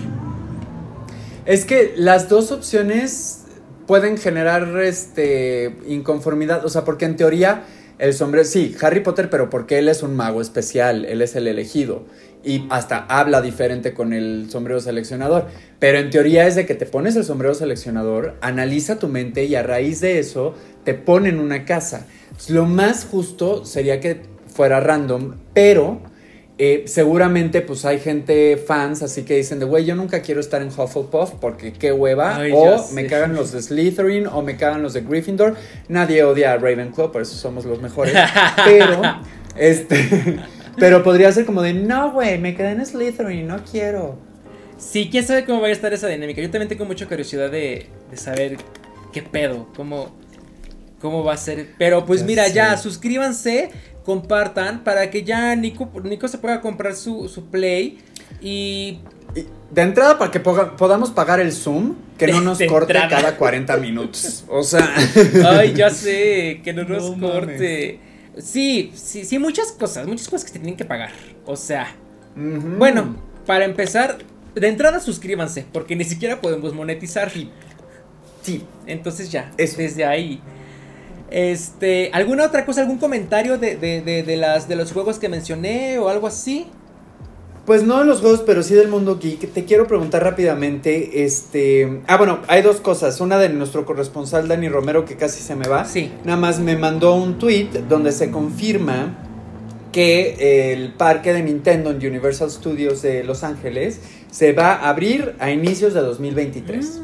Es 1.46 1.66
que 1.66 1.94
las 1.98 2.30
dos 2.30 2.54
opciones 2.54 3.48
pueden 3.86 4.18
generar 4.18 4.64
este 4.82 5.76
inconformidad, 5.90 6.66
o 6.66 6.70
sea, 6.70 6.86
porque 6.86 7.04
en 7.04 7.18
teoría 7.18 7.64
el 8.00 8.14
sombrero, 8.14 8.46
sí, 8.46 8.78
Harry 8.82 9.02
Potter, 9.02 9.30
pero 9.30 9.50
porque 9.50 9.78
él 9.80 9.90
es 9.90 10.04
un 10.04 10.16
mago 10.16 10.40
especial, 10.40 11.04
él 11.04 11.22
es 11.22 11.36
el 11.36 11.48
elegido 11.48 12.06
y 12.48 12.66
hasta 12.70 13.06
habla 13.10 13.42
diferente 13.42 13.94
con 13.94 14.14
el 14.14 14.48
sombrero 14.50 14.80
seleccionador, 14.80 15.48
pero 15.80 16.00
en 16.00 16.10
teoría 16.10 16.48
es 16.48 16.56
de 16.56 16.66
que 16.66 16.76
te 16.76 16.86
pones 16.86 17.18
el 17.18 17.26
sombrero 17.26 17.54
seleccionador, 17.54 18.36
analiza 18.40 19.00
tu 19.00 19.10
mente 19.10 19.44
y 19.44 19.56
a 19.56 19.64
raíz 19.64 20.00
de 20.00 20.18
eso 20.18 20.56
te 20.86 20.94
ponen 20.94 21.40
una 21.40 21.66
casa. 21.66 22.08
Entonces, 22.24 22.52
lo 22.52 22.66
más 22.66 23.06
justo 23.06 23.66
sería 23.66 24.00
que 24.00 24.22
fuera 24.48 24.80
random, 24.80 25.36
pero 25.54 26.00
eh, 26.58 26.86
seguramente 26.88 27.62
pues 27.62 27.86
hay 27.86 28.00
gente 28.00 28.58
fans 28.58 29.04
así 29.04 29.22
que 29.22 29.36
dicen 29.36 29.60
de 29.60 29.66
güey 29.66 29.86
yo 29.86 29.94
nunca 29.94 30.24
quiero 30.24 30.40
estar 30.40 30.60
en 30.64 30.70
Hufflepuff 30.70 31.34
porque 31.40 31.72
qué 31.72 31.92
hueva 31.92 32.38
Ay, 32.38 32.52
o 32.52 32.84
me 32.94 33.06
cagan 33.06 33.36
los 33.36 33.52
de 33.52 33.62
Slytherin 33.62 34.26
o 34.26 34.42
me 34.42 34.58
cagan 34.58 34.82
los 34.82 34.94
de 34.94 35.02
Gryffindor 35.02 35.56
nadie 35.88 36.24
odia 36.24 36.54
a 36.54 36.58
Ravenclaw 36.58 37.12
por 37.12 37.22
eso 37.22 37.36
somos 37.36 37.66
los 37.66 37.80
mejores. 37.80 38.16
Pero 38.66 39.02
este 39.56 40.40
pero 40.78 41.04
podría 41.04 41.32
ser 41.32 41.46
como 41.46 41.62
de 41.62 41.74
no 41.74 42.12
güey 42.12 42.38
me 42.40 42.56
quedé 42.56 42.72
en 42.72 42.86
Slytherin 42.86 43.48
no 43.48 43.64
quiero 43.70 44.18
Sí, 44.78 45.10
quién 45.12 45.26
sabe 45.26 45.44
cómo 45.44 45.60
va 45.60 45.70
a 45.70 45.72
estar 45.72 45.92
esa 45.92 46.08
dinámica. 46.08 46.40
Yo 46.40 46.52
también 46.52 46.70
tengo 46.70 46.86
mucha 46.86 47.08
curiosidad 47.08 47.50
de, 47.50 47.88
de 48.12 48.18
saber 48.18 48.58
qué 49.12 49.24
pedo, 49.24 49.68
cómo, 49.76 50.16
cómo 51.02 51.24
va 51.24 51.34
a 51.34 51.38
ser. 51.38 51.70
Pero 51.80 52.06
pues 52.06 52.20
Ya 52.22 52.26
mira, 52.28 52.46
sé. 52.46 52.54
ya, 52.54 52.78
suscríbanse, 52.78 53.72
compartan 54.06 54.84
para 54.84 55.10
que 55.10 55.24
ya 55.24 55.56
Nico, 55.56 55.90
Nico 56.04 56.28
se 56.28 56.38
pueda 56.38 56.62
comprar 56.62 56.94
su, 56.96 57.28
su 57.28 57.46
Play 57.48 57.98
y... 58.40 59.00
Y 59.36 59.46
de 59.72 59.82
entrada 59.82 60.20
para 60.20 60.30
que 60.30 60.40
poga- 60.40 60.76
podamos 60.78 61.10
pagar 61.10 61.40
el 61.40 61.52
Zoom 61.52 61.96
que 62.20 62.28
no 62.28 62.40
nos 62.42 62.60
corte 62.70 62.94
entrada. 62.94 63.10
cada 63.10 63.36
40 63.36 63.78
minutos 63.78 64.46
o 64.48 64.62
sea 64.62 64.88
Ay, 65.58 65.74
ya 65.74 65.90
sé, 65.90 66.62
que 66.64 66.72
no 66.72 66.84
nos 66.88 67.18
No 67.18 67.32
corte. 67.32 68.00
Sí, 68.40 68.92
sí, 68.96 69.26
sí, 69.26 69.40
muchas 69.40 69.72
cosas, 69.72 70.08
muchas 70.08 70.28
cosas 70.28 70.46
que 70.46 70.52
se 70.54 70.60
tienen 70.60 70.78
que 70.78 70.86
pagar. 70.86 71.12
O 71.46 71.56
sea, 71.56 71.96
bueno, 72.36 73.16
para 73.46 73.66
empezar, 73.66 74.20
de 74.54 74.68
entrada 74.68 75.00
suscríbanse, 75.00 75.66
porque 75.72 75.96
ni 75.96 76.04
siquiera 76.04 76.42
podemos 76.42 76.74
monetizar. 76.74 77.32
sí 78.42 78.64
Entonces 78.86 79.32
ya, 79.32 79.52
Eso. 79.58 79.78
desde 79.78 80.06
ahí. 80.06 80.42
Este, 81.30 82.10
¿alguna 82.14 82.46
otra 82.46 82.66
cosa, 82.66 82.82
algún 82.82 83.00
comentario 83.00 83.58
de, 83.58 83.76
de, 83.76 84.02
de, 84.02 84.24
de 84.24 84.38
las, 84.38 84.68
de 84.68 84.76
los 84.76 84.92
juegos 84.94 85.20
que 85.20 85.28
mencioné 85.30 86.00
o 86.00 86.10
algo 86.10 86.28
así? 86.28 86.68
Pues 87.68 87.84
no 87.84 88.00
de 88.00 88.06
los 88.06 88.22
juegos, 88.22 88.44
pero 88.46 88.64
sí 88.64 88.76
del 88.76 88.88
mundo 88.88 89.20
geek. 89.20 89.52
Te 89.52 89.66
quiero 89.66 89.88
preguntar 89.88 90.24
rápidamente, 90.24 91.26
este... 91.26 92.00
Ah, 92.08 92.16
bueno, 92.16 92.40
hay 92.48 92.62
dos 92.62 92.78
cosas. 92.78 93.20
Una 93.20 93.38
de 93.38 93.50
nuestro 93.50 93.86
corresponsal 93.86 94.48
Dani 94.48 94.70
Romero, 94.70 95.04
que 95.04 95.18
casi 95.18 95.44
se 95.44 95.54
me 95.54 95.68
va. 95.68 95.84
Sí. 95.84 96.10
Nada 96.24 96.40
más 96.40 96.60
me 96.62 96.78
mandó 96.78 97.14
un 97.16 97.38
tweet 97.38 97.68
donde 97.90 98.14
se 98.14 98.32
confirma 98.32 99.18
que 99.92 100.72
el 100.72 100.94
parque 100.94 101.34
de 101.34 101.44
Nintendo 101.44 101.92
en 101.92 101.98
Universal 101.98 102.50
Studios 102.50 103.02
de 103.02 103.26
Los 103.26 103.44
Ángeles 103.44 104.00
se 104.32 104.54
va 104.54 104.72
a 104.76 104.88
abrir 104.88 105.36
a 105.40 105.52
inicios 105.52 105.94
de 105.94 106.00
2023. 106.00 107.02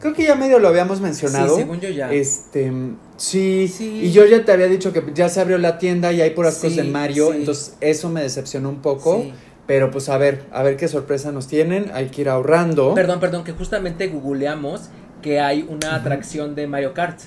Creo 0.00 0.12
que 0.12 0.24
ya 0.24 0.34
medio 0.34 0.58
lo 0.58 0.66
habíamos 0.66 1.00
mencionado. 1.00 1.52
Mm. 1.54 1.56
Sí, 1.56 1.62
según 1.62 1.80
yo 1.80 1.88
ya. 1.90 2.12
Este, 2.12 2.72
sí, 3.16 3.68
Sí. 3.68 4.00
y 4.02 4.10
yo 4.10 4.26
ya 4.26 4.44
te 4.44 4.50
había 4.50 4.66
dicho 4.66 4.92
que 4.92 5.04
ya 5.14 5.28
se 5.28 5.40
abrió 5.40 5.56
la 5.58 5.78
tienda 5.78 6.12
y 6.12 6.20
hay 6.20 6.30
puras 6.30 6.54
Sí, 6.54 6.62
cosas 6.68 6.76
de 6.78 6.90
Mario, 6.90 7.28
sí. 7.30 7.36
entonces 7.36 7.74
eso 7.80 8.08
me 8.08 8.22
decepcionó 8.22 8.70
un 8.70 8.82
poco. 8.82 9.24
Pero 9.70 9.92
pues 9.92 10.08
a 10.08 10.18
ver, 10.18 10.42
a 10.50 10.64
ver 10.64 10.76
qué 10.76 10.88
sorpresa 10.88 11.30
nos 11.30 11.46
tienen. 11.46 11.92
Hay 11.94 12.06
que 12.06 12.22
ir 12.22 12.28
ahorrando. 12.28 12.92
Perdón, 12.92 13.20
perdón, 13.20 13.44
que 13.44 13.52
justamente 13.52 14.08
googleamos 14.08 14.90
que 15.22 15.38
hay 15.38 15.64
una 15.68 15.94
atracción 15.94 16.56
de 16.56 16.66
Mario 16.66 16.92
Kart. 16.92 17.20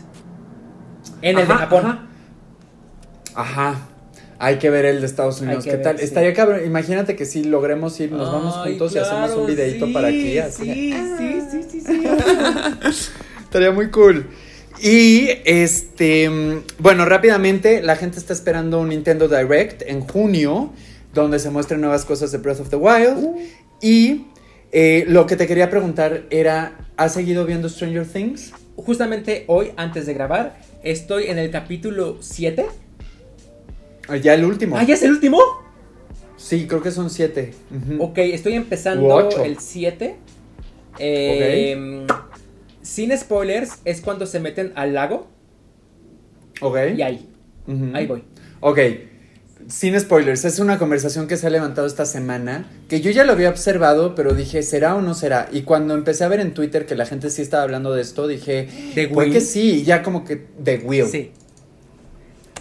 En 1.22 1.40
el 1.40 1.48
de 1.48 1.53
Japón. 1.53 1.86
Ajá. 3.34 3.70
Ajá. 3.70 3.88
Hay 4.40 4.57
que 4.57 4.70
ver 4.70 4.84
el 4.84 4.99
de 4.99 5.06
Estados 5.06 5.40
Unidos. 5.40 5.64
¿Qué 5.64 5.72
ver, 5.72 5.84
tal? 5.84 5.99
sí. 5.99 6.03
Estaría 6.03 6.34
cabrón. 6.34 6.65
Imagínate 6.65 7.15
que 7.15 7.26
si 7.26 7.45
logremos 7.45 7.98
ir, 8.02 8.11
nos 8.11 8.30
vamos 8.30 8.56
juntos 8.56 8.94
y 8.94 8.98
hacemos 8.98 9.32
un 9.38 9.48
videito 9.48 9.88
sí, 9.88 9.94
para 9.94 10.10
aquí. 10.10 10.38
Así. 10.38 10.65
Sí, 10.65 10.94
sí, 11.18 11.41
sí, 11.49 11.64
sí, 11.70 11.80
sí. 11.80 12.03
Estaría 13.41 13.72
muy 13.72 13.90
cool. 13.90 14.28
Y 14.82 15.30
este, 15.45 16.30
mm, 16.30 16.64
bueno, 16.80 17.06
rápidamente, 17.06 17.82
la 17.82 17.95
gente 17.95 18.20
está 18.20 18.34
esperando 18.34 18.82
un 18.82 18.90
Nintendo 18.90 19.30
Direct 19.30 19.84
en 19.84 20.02
junio, 20.02 20.74
donde 21.14 21.40
se 21.40 21.49
muestren 21.49 21.81
nuevas 21.81 22.06
cosas 22.06 22.31
de 22.31 22.38
Breath 22.40 22.60
of 22.61 22.69
the 22.69 22.76
Wild. 22.76 23.18
Uh. 23.18 23.40
Y 23.81 24.26
eh, 24.72 25.06
lo 25.07 25.26
que 25.26 25.35
te 25.35 25.48
quería 25.48 25.69
preguntar 25.69 26.23
era, 26.30 26.77
¿has 26.98 27.14
seguido 27.14 27.45
viendo 27.45 27.69
Stranger 27.69 28.06
Things? 28.07 28.53
Justamente 28.76 29.44
hoy, 29.48 29.72
antes 29.77 30.06
de 30.06 30.14
grabar, 30.14 30.60
estoy 30.84 31.26
en 31.26 31.38
el 31.38 31.52
capítulo 31.52 32.18
7. 32.22 32.65
Ah, 34.07 34.18
Ya 34.18 34.34
el 34.34 34.44
último. 34.45 34.77
Ah, 34.77 34.84
¿ya 34.84 34.95
es 34.95 35.03
el 35.03 35.11
último? 35.11 35.40
Sí, 36.38 36.68
creo 36.68 36.81
que 36.81 36.91
son 36.91 37.10
siete. 37.10 37.53
Ujú. 37.72 38.03
Ok, 38.03 38.18
estoy 38.18 38.53
empezando 38.53 39.07
ocho. 39.15 39.44
el 39.45 39.60
7. 39.60 40.15
Eh, 40.99 42.06
Sin 42.81 43.18
spoilers, 43.18 43.80
es 43.85 44.02
cuando 44.02 44.26
se 44.26 44.41
meten 44.41 44.73
al 44.76 44.94
lago 44.94 45.27
Ok. 46.60 46.77
y 46.98 47.02
ahí, 47.02 47.30
ahí 47.94 48.06
voy. 48.07 48.23
Ok. 48.60 48.80
Sin 49.68 49.99
spoilers, 49.99 50.45
es 50.45 50.60
una 50.60 50.77
conversación 50.77 51.27
que 51.27 51.38
se 51.38 51.48
ha 51.48 51.49
levantado 51.49 51.88
esta 51.88 52.06
semana, 52.06 52.69
que 52.90 53.02
yo 53.02 53.11
ya 53.11 53.23
lo 53.23 53.34
había 53.34 53.49
observado, 53.49 54.15
pero 54.15 54.34
dije, 54.34 54.64
¿será 54.64 54.95
o 54.95 55.02
no 55.02 55.14
será? 55.14 55.49
Y 55.52 55.61
cuando 55.64 55.94
empecé 55.94 56.23
a 56.23 56.27
ver 56.27 56.40
en 56.40 56.53
Twitter 56.53 56.85
que 56.85 56.95
la 56.95 57.06
gente 57.06 57.30
sí 57.30 57.41
estaba 57.41 57.64
hablando 57.64 57.94
de 57.94 58.02
esto, 58.02 58.27
dije, 58.27 58.68
¿De 58.95 59.07
Will? 59.07 59.31
que 59.34 59.41
sí, 59.41 59.84
ya 59.84 60.03
como 60.03 60.23
que 60.26 60.45
de 60.60 60.77
Will. 60.77 61.07
Sí, 61.07 61.31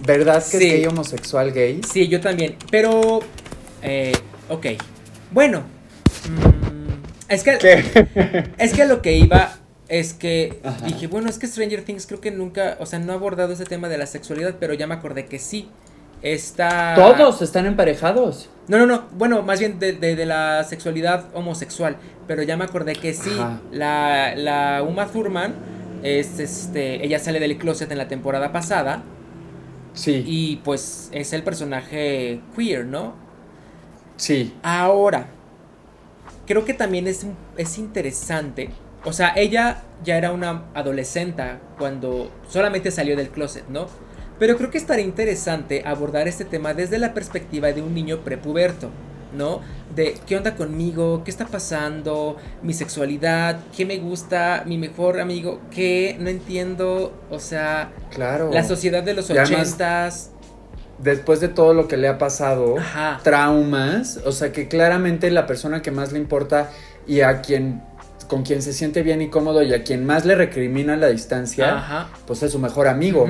¿Verdad 0.07 0.43
que 0.43 0.59
Sí. 0.59 0.67
es 0.67 0.73
gay 0.75 0.87
homosexual 0.87 1.53
gay? 1.53 1.81
sí, 1.91 2.09
yo 2.09 2.21
también. 2.21 2.57
Pero, 2.71 3.21
eh, 3.83 4.13
ok. 4.49 4.67
Bueno, 5.31 5.61
mm, 6.29 7.31
es 7.33 7.43
que 7.45 7.59
¿Qué? 7.59 7.85
es 8.59 8.73
que 8.73 8.83
a 8.83 8.87
lo 8.87 9.01
que 9.03 9.17
iba 9.17 9.59
es 9.89 10.15
que 10.15 10.59
Ajá. 10.65 10.87
dije, 10.87 11.07
bueno, 11.07 11.29
es 11.29 11.39
que 11.39 11.47
Stranger 11.47 11.83
Things 11.85 12.07
creo 12.07 12.21
que 12.21 12.31
nunca, 12.31 12.77
o 12.81 12.87
sea, 12.87 12.99
no 12.99 13.13
ha 13.13 13.17
abordado 13.17 13.53
ese 13.53 13.65
tema 13.65 13.89
de 13.89 13.99
la 13.99 14.07
sexualidad, 14.07 14.57
pero 14.59 14.73
ya 14.75 14.87
me 14.87 14.95
acordé 14.95 15.27
que 15.27 15.39
sí. 15.39 15.69
Está. 16.23 16.95
Todos 16.95 17.43
están 17.43 17.67
emparejados. 17.67 18.49
No, 18.69 18.79
no, 18.79 18.87
no. 18.87 19.07
Bueno, 19.13 19.43
más 19.43 19.59
bien 19.59 19.79
de, 19.79 19.93
de- 19.93 20.15
de 20.17 20.27
la 20.27 20.63
sexualidad 20.65 21.27
homosexual. 21.35 21.97
Pero 22.27 22.43
ya 22.43 22.57
me 22.57 22.65
acordé 22.65 22.95
que 22.95 23.13
sí. 23.13 23.31
Ajá. 23.39 23.61
La, 23.73 24.35
la 24.37 24.83
Uma 24.83 25.07
Thurman 25.07 25.55
es 26.03 26.39
este. 26.39 27.05
Ella 27.05 27.19
sale 27.19 27.41
del 27.41 27.59
closet 27.59 27.91
en 27.91 27.99
la 27.99 28.09
temporada 28.09 28.53
pasada. 28.53 29.03
Sí, 29.95 30.23
Y 30.27 30.57
pues 30.65 31.11
es 31.13 31.33
el 31.35 31.43
personaje 31.43 32.41
queer, 32.57 32.87
¿no? 32.87 33.15
sí. 34.17 34.55
Ahora, 34.63 35.27
creo 36.47 36.65
que 36.65 36.73
también 36.73 37.07
es, 37.09 37.27
es 37.59 37.77
interesante. 37.79 38.71
O 39.05 39.13
sea, 39.13 39.33
ella 39.37 39.83
ya 40.05 40.17
era 40.17 40.31
una 40.33 40.63
adolescente 40.75 41.43
cuando 41.79 42.31
solamente 42.49 42.91
salió 42.91 43.17
del 43.17 43.29
closet, 43.31 43.69
¿no? 43.69 43.87
Pero 44.39 44.57
creo 44.57 44.71
que 44.71 44.79
estaría 44.79 45.05
interesante 45.05 45.83
abordar 45.87 46.27
este 46.29 46.45
tema 46.45 46.75
desde 46.75 46.99
la 46.99 47.15
perspectiva 47.15 47.73
de 47.73 47.83
un 47.83 47.95
niño 47.95 48.21
prepuberto, 48.21 48.91
¿no? 49.37 49.61
De 49.95 50.15
qué 50.27 50.37
onda 50.37 50.57
conmigo, 50.57 51.23
qué 51.25 51.31
está 51.31 51.47
pasando, 51.47 52.37
mi 52.63 52.75
sexualidad, 52.75 53.61
qué 53.77 53.87
me 53.87 53.99
gusta, 53.99 54.65
mi 54.67 54.79
mejor 54.79 55.21
amigo, 55.21 55.61
qué 55.71 56.17
no 56.19 56.29
entiendo, 56.29 57.13
o 57.31 57.39
sea, 57.39 57.93
Claro. 58.11 58.51
la 58.53 58.65
sociedad 58.65 59.03
de 59.03 59.15
los 59.15 59.31
Y 59.31 59.39
además- 59.39 59.51
ochentas. 59.69 60.29
Después 60.99 61.41
de 61.41 61.49
todo 61.49 61.75
lo 61.75 61.89
que 61.89 61.97
le 61.97 62.07
ha 62.09 62.17
pasado, 62.19 62.79
Ajá. 62.79 63.21
traumas, 63.25 64.21
o 64.25 64.31
sea 64.33 64.53
que 64.53 64.69
claramente 64.69 65.31
la 65.31 65.47
persona 65.47 65.83
que 65.83 65.91
más 65.91 66.13
le 66.13 66.19
importa 66.19 66.71
y 67.07 67.21
a 67.23 67.41
quien 67.43 67.83
con 68.29 68.45
quien 68.45 68.63
se 68.63 68.73
siente 68.73 69.03
bien 69.03 69.21
y 69.21 69.29
cómodo 69.29 69.63
y 69.63 69.75
a 69.75 69.83
quien 69.85 70.07
más 70.07 70.25
le 70.25 70.35
recrimina 70.35 70.97
la 70.97 71.09
distancia, 71.09 71.77
Ajá. 71.77 72.09
pues 72.27 72.43
es 72.43 72.53
su 72.53 72.59
mejor 72.59 72.89
amigo. 72.89 73.29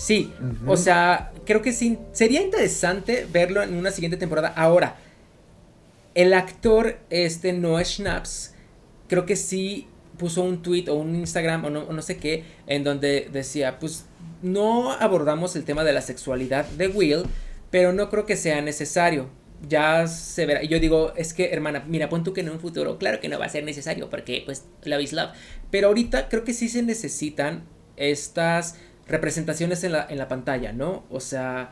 Sí, 0.00 0.32
o 0.66 0.78
sea, 0.78 1.30
creo 1.44 1.60
que 1.60 1.74
sí, 1.74 1.98
sería 2.12 2.40
interesante 2.40 3.26
verlo 3.30 3.62
en 3.62 3.74
una 3.74 3.90
siguiente 3.90 4.16
temporada. 4.16 4.48
Ahora, 4.56 4.96
el 6.14 6.32
actor 6.32 6.96
este 7.10 7.52
Noah 7.52 7.84
Schnaps, 7.84 8.54
creo 9.08 9.26
que 9.26 9.36
sí 9.36 9.88
puso 10.16 10.42
un 10.42 10.62
tweet 10.62 10.88
o 10.88 10.94
un 10.94 11.14
Instagram 11.14 11.66
o 11.66 11.70
no, 11.70 11.80
o 11.82 11.92
no 11.92 12.00
sé 12.00 12.16
qué, 12.16 12.44
en 12.66 12.82
donde 12.82 13.28
decía, 13.30 13.78
pues 13.78 14.06
no 14.40 14.90
abordamos 14.90 15.54
el 15.54 15.64
tema 15.64 15.84
de 15.84 15.92
la 15.92 16.00
sexualidad 16.00 16.64
de 16.64 16.88
Will, 16.88 17.24
pero 17.70 17.92
no 17.92 18.08
creo 18.08 18.24
que 18.24 18.38
sea 18.38 18.62
necesario. 18.62 19.28
Ya 19.68 20.06
se 20.06 20.46
verá. 20.46 20.62
Y 20.64 20.68
yo 20.68 20.80
digo, 20.80 21.12
es 21.14 21.34
que, 21.34 21.52
hermana, 21.52 21.84
mira, 21.86 22.08
pon 22.08 22.24
tú 22.24 22.32
que 22.32 22.40
en 22.40 22.48
un 22.48 22.58
futuro, 22.58 22.96
claro 22.96 23.20
que 23.20 23.28
no 23.28 23.38
va 23.38 23.44
a 23.44 23.50
ser 23.50 23.64
necesario, 23.64 24.08
porque 24.08 24.44
pues 24.46 24.64
love 24.84 25.02
is 25.02 25.12
love. 25.12 25.32
Pero 25.70 25.88
ahorita 25.88 26.30
creo 26.30 26.42
que 26.44 26.54
sí 26.54 26.70
se 26.70 26.82
necesitan 26.82 27.64
estas 27.98 28.76
representaciones 29.10 29.84
en 29.84 29.92
la, 29.92 30.06
en 30.08 30.18
la 30.18 30.28
pantalla, 30.28 30.72
¿no? 30.72 31.04
O 31.10 31.20
sea, 31.20 31.70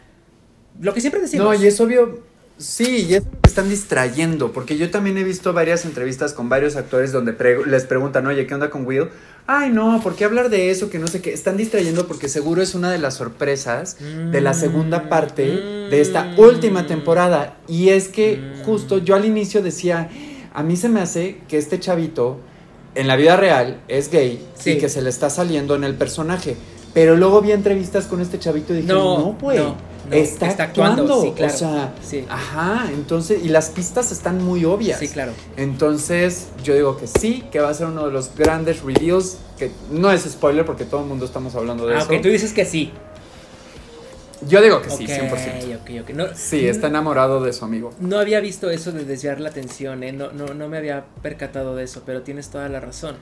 lo 0.80 0.92
que 0.94 1.00
siempre 1.00 1.20
decimos. 1.20 1.46
No, 1.46 1.54
y 1.54 1.66
es 1.66 1.80
obvio, 1.80 2.20
sí, 2.58 3.06
y 3.08 3.14
es 3.14 3.22
que 3.22 3.28
están 3.48 3.68
distrayendo, 3.68 4.52
porque 4.52 4.76
yo 4.76 4.90
también 4.90 5.16
he 5.18 5.24
visto 5.24 5.52
varias 5.52 5.84
entrevistas 5.84 6.32
con 6.34 6.48
varios 6.48 6.76
actores 6.76 7.12
donde 7.12 7.32
pre- 7.32 7.64
les 7.66 7.84
preguntan, 7.84 8.26
oye, 8.26 8.46
¿qué 8.46 8.54
onda 8.54 8.70
con 8.70 8.84
Will? 8.86 9.08
Ay, 9.46 9.70
no, 9.70 10.00
¿por 10.02 10.14
qué 10.14 10.24
hablar 10.26 10.50
de 10.50 10.70
eso? 10.70 10.90
Que 10.90 10.98
no 10.98 11.06
sé 11.06 11.22
qué. 11.22 11.32
Están 11.32 11.56
distrayendo 11.56 12.06
porque 12.06 12.28
seguro 12.28 12.60
es 12.60 12.74
una 12.74 12.90
de 12.92 12.98
las 12.98 13.14
sorpresas 13.14 13.96
de 14.30 14.40
la 14.42 14.52
segunda 14.52 15.08
parte 15.08 15.46
de 15.46 16.00
esta 16.02 16.24
Mm. 16.24 16.38
última 16.38 16.86
temporada. 16.86 17.56
Y 17.66 17.88
es 17.88 18.08
que 18.08 18.36
Mm. 18.36 18.64
justo 18.64 18.98
yo 18.98 19.14
al 19.14 19.24
inicio 19.24 19.62
decía, 19.62 20.10
a 20.52 20.62
mí 20.62 20.76
se 20.76 20.90
me 20.90 21.00
hace 21.00 21.38
que 21.48 21.56
este 21.56 21.80
chavito 21.80 22.38
en 22.94 23.06
la 23.08 23.16
vida 23.16 23.36
real 23.38 23.80
es 23.88 24.10
gay 24.10 24.44
Sí. 24.58 24.72
y 24.72 24.78
que 24.78 24.90
se 24.90 25.00
le 25.00 25.08
está 25.08 25.30
saliendo 25.30 25.74
en 25.76 25.84
el 25.84 25.94
personaje. 25.94 26.56
Pero 26.94 27.16
luego 27.16 27.40
vi 27.40 27.52
entrevistas 27.52 28.06
con 28.06 28.20
este 28.20 28.38
chavito 28.38 28.72
y 28.72 28.76
dije, 28.78 28.88
No, 28.88 29.18
no, 29.18 29.38
pues, 29.38 29.58
no, 29.60 29.76
no, 30.08 30.14
está, 30.16 30.48
está 30.48 30.62
actuando, 30.64 31.02
actuando. 31.02 31.22
sí, 31.22 31.32
claro. 31.36 31.54
O 31.54 31.56
sea, 31.56 31.94
Sí. 32.02 32.24
ajá, 32.28 32.86
entonces, 32.92 33.44
y 33.44 33.48
las 33.48 33.68
pistas 33.70 34.10
están 34.10 34.42
muy 34.42 34.64
obvias. 34.64 34.98
Sí, 34.98 35.08
claro. 35.08 35.32
Entonces, 35.56 36.48
yo 36.64 36.74
digo 36.74 36.96
que 36.96 37.06
sí, 37.06 37.44
que 37.52 37.60
va 37.60 37.68
a 37.68 37.74
ser 37.74 37.86
uno 37.88 38.06
de 38.06 38.12
los 38.12 38.34
grandes 38.34 38.82
reveals, 38.82 39.38
que 39.58 39.70
no 39.90 40.10
es 40.10 40.22
spoiler 40.22 40.64
porque 40.64 40.84
todo 40.84 41.02
el 41.02 41.06
mundo 41.06 41.24
estamos 41.26 41.54
hablando 41.54 41.86
de 41.86 41.96
Aunque 41.96 42.16
eso. 42.16 42.22
tú 42.22 42.28
dices 42.28 42.52
que 42.52 42.64
sí. 42.64 42.90
Yo 44.48 44.62
digo 44.62 44.80
que 44.80 44.88
sí, 44.90 45.04
Ok, 45.04 45.10
100%. 45.10 45.76
ok, 45.82 45.90
ok. 46.04 46.10
No, 46.14 46.24
Sí, 46.34 46.66
está 46.68 46.86
enamorado 46.86 47.42
de 47.42 47.52
su 47.52 47.64
amigo. 47.64 47.90
No 48.00 48.18
había 48.18 48.38
visto 48.40 48.70
eso 48.70 48.92
de 48.92 49.04
desviar 49.04 49.40
la 49.40 49.48
atención, 49.48 50.04
¿eh? 50.04 50.12
No, 50.12 50.30
no, 50.30 50.54
no 50.54 50.68
me 50.68 50.78
había 50.78 51.06
percatado 51.22 51.74
de 51.74 51.82
eso, 51.84 52.02
pero 52.06 52.22
tienes 52.22 52.48
toda 52.48 52.68
la 52.68 52.78
razón. 52.78 53.16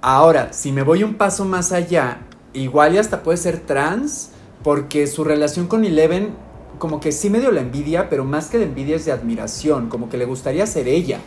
Ahora, 0.00 0.52
si 0.52 0.70
me 0.72 0.82
voy 0.82 1.02
un 1.02 1.14
paso 1.14 1.44
más 1.44 1.72
allá, 1.72 2.18
igual 2.54 2.94
y 2.94 2.98
hasta 2.98 3.22
puede 3.22 3.38
ser 3.38 3.60
trans, 3.60 4.30
porque 4.62 5.06
su 5.06 5.24
relación 5.24 5.66
con 5.66 5.84
Eleven, 5.84 6.30
como 6.78 7.00
que 7.00 7.12
sí 7.12 7.30
medio 7.30 7.50
la 7.52 7.60
envidia, 7.60 8.08
pero 8.08 8.24
más 8.24 8.48
que 8.48 8.58
de 8.58 8.64
envidia 8.64 8.96
es 8.96 9.04
de 9.04 9.12
admiración, 9.12 9.88
como 9.88 10.08
que 10.08 10.16
le 10.16 10.24
gustaría 10.24 10.66
ser 10.66 10.88
ella. 10.88 11.18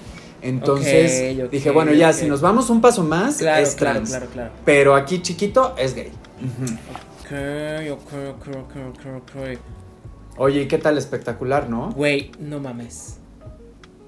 Entonces 0.41 1.49
dije, 1.49 1.72
bueno, 1.72 1.91
ya, 1.93 2.14
si 2.14 2.27
nos 2.27 2.41
vamos 2.41 2.69
un 2.69 2.80
paso 2.81 3.03
más, 3.03 3.38
Claro, 3.38 3.64
es 3.64 3.76
trans. 3.76 4.10
claro, 4.10 4.27
claro. 4.31 4.52
Pero 4.64 4.95
aquí 4.95 5.22
chiquito 5.22 5.73
es 5.77 5.95
gay. 5.95 6.11
Ujú. 6.41 6.73
Ok, 7.22 7.31
ok, 7.91 8.14
ok, 8.30 8.56
ok, 8.56 8.76
ok, 8.89 9.15
ok. 9.18 9.60
Oye, 10.38 10.61
¿y 10.64 10.68
qué 10.68 10.77
tal 10.77 10.97
espectacular, 10.97 11.69
no? 11.69 11.91
Güey, 11.93 12.31
no 12.39 12.60
mames. 12.60 13.18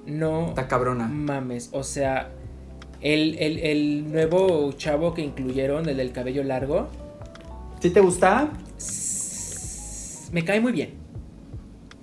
No 0.06 0.49
Está 0.49 0.68
cabrona. 0.68 1.07
mames. 1.07 1.69
O 1.72 1.84
sea, 1.84 2.30
el, 3.02 3.38
el, 3.39 3.60
el 3.60 4.11
nuevo 4.11 4.72
chavo 4.73 5.14
que 5.14 5.22
incluyeron, 5.22 5.89
el 5.89 5.98
del 5.98 6.11
cabello 6.11 6.44
largo, 6.44 6.88
¿Sí 7.79 7.89
te 7.89 7.99
gusta? 7.99 8.49
me 10.31 10.43
cae 10.43 10.59
muy 10.59 10.71
bien. 10.73 10.93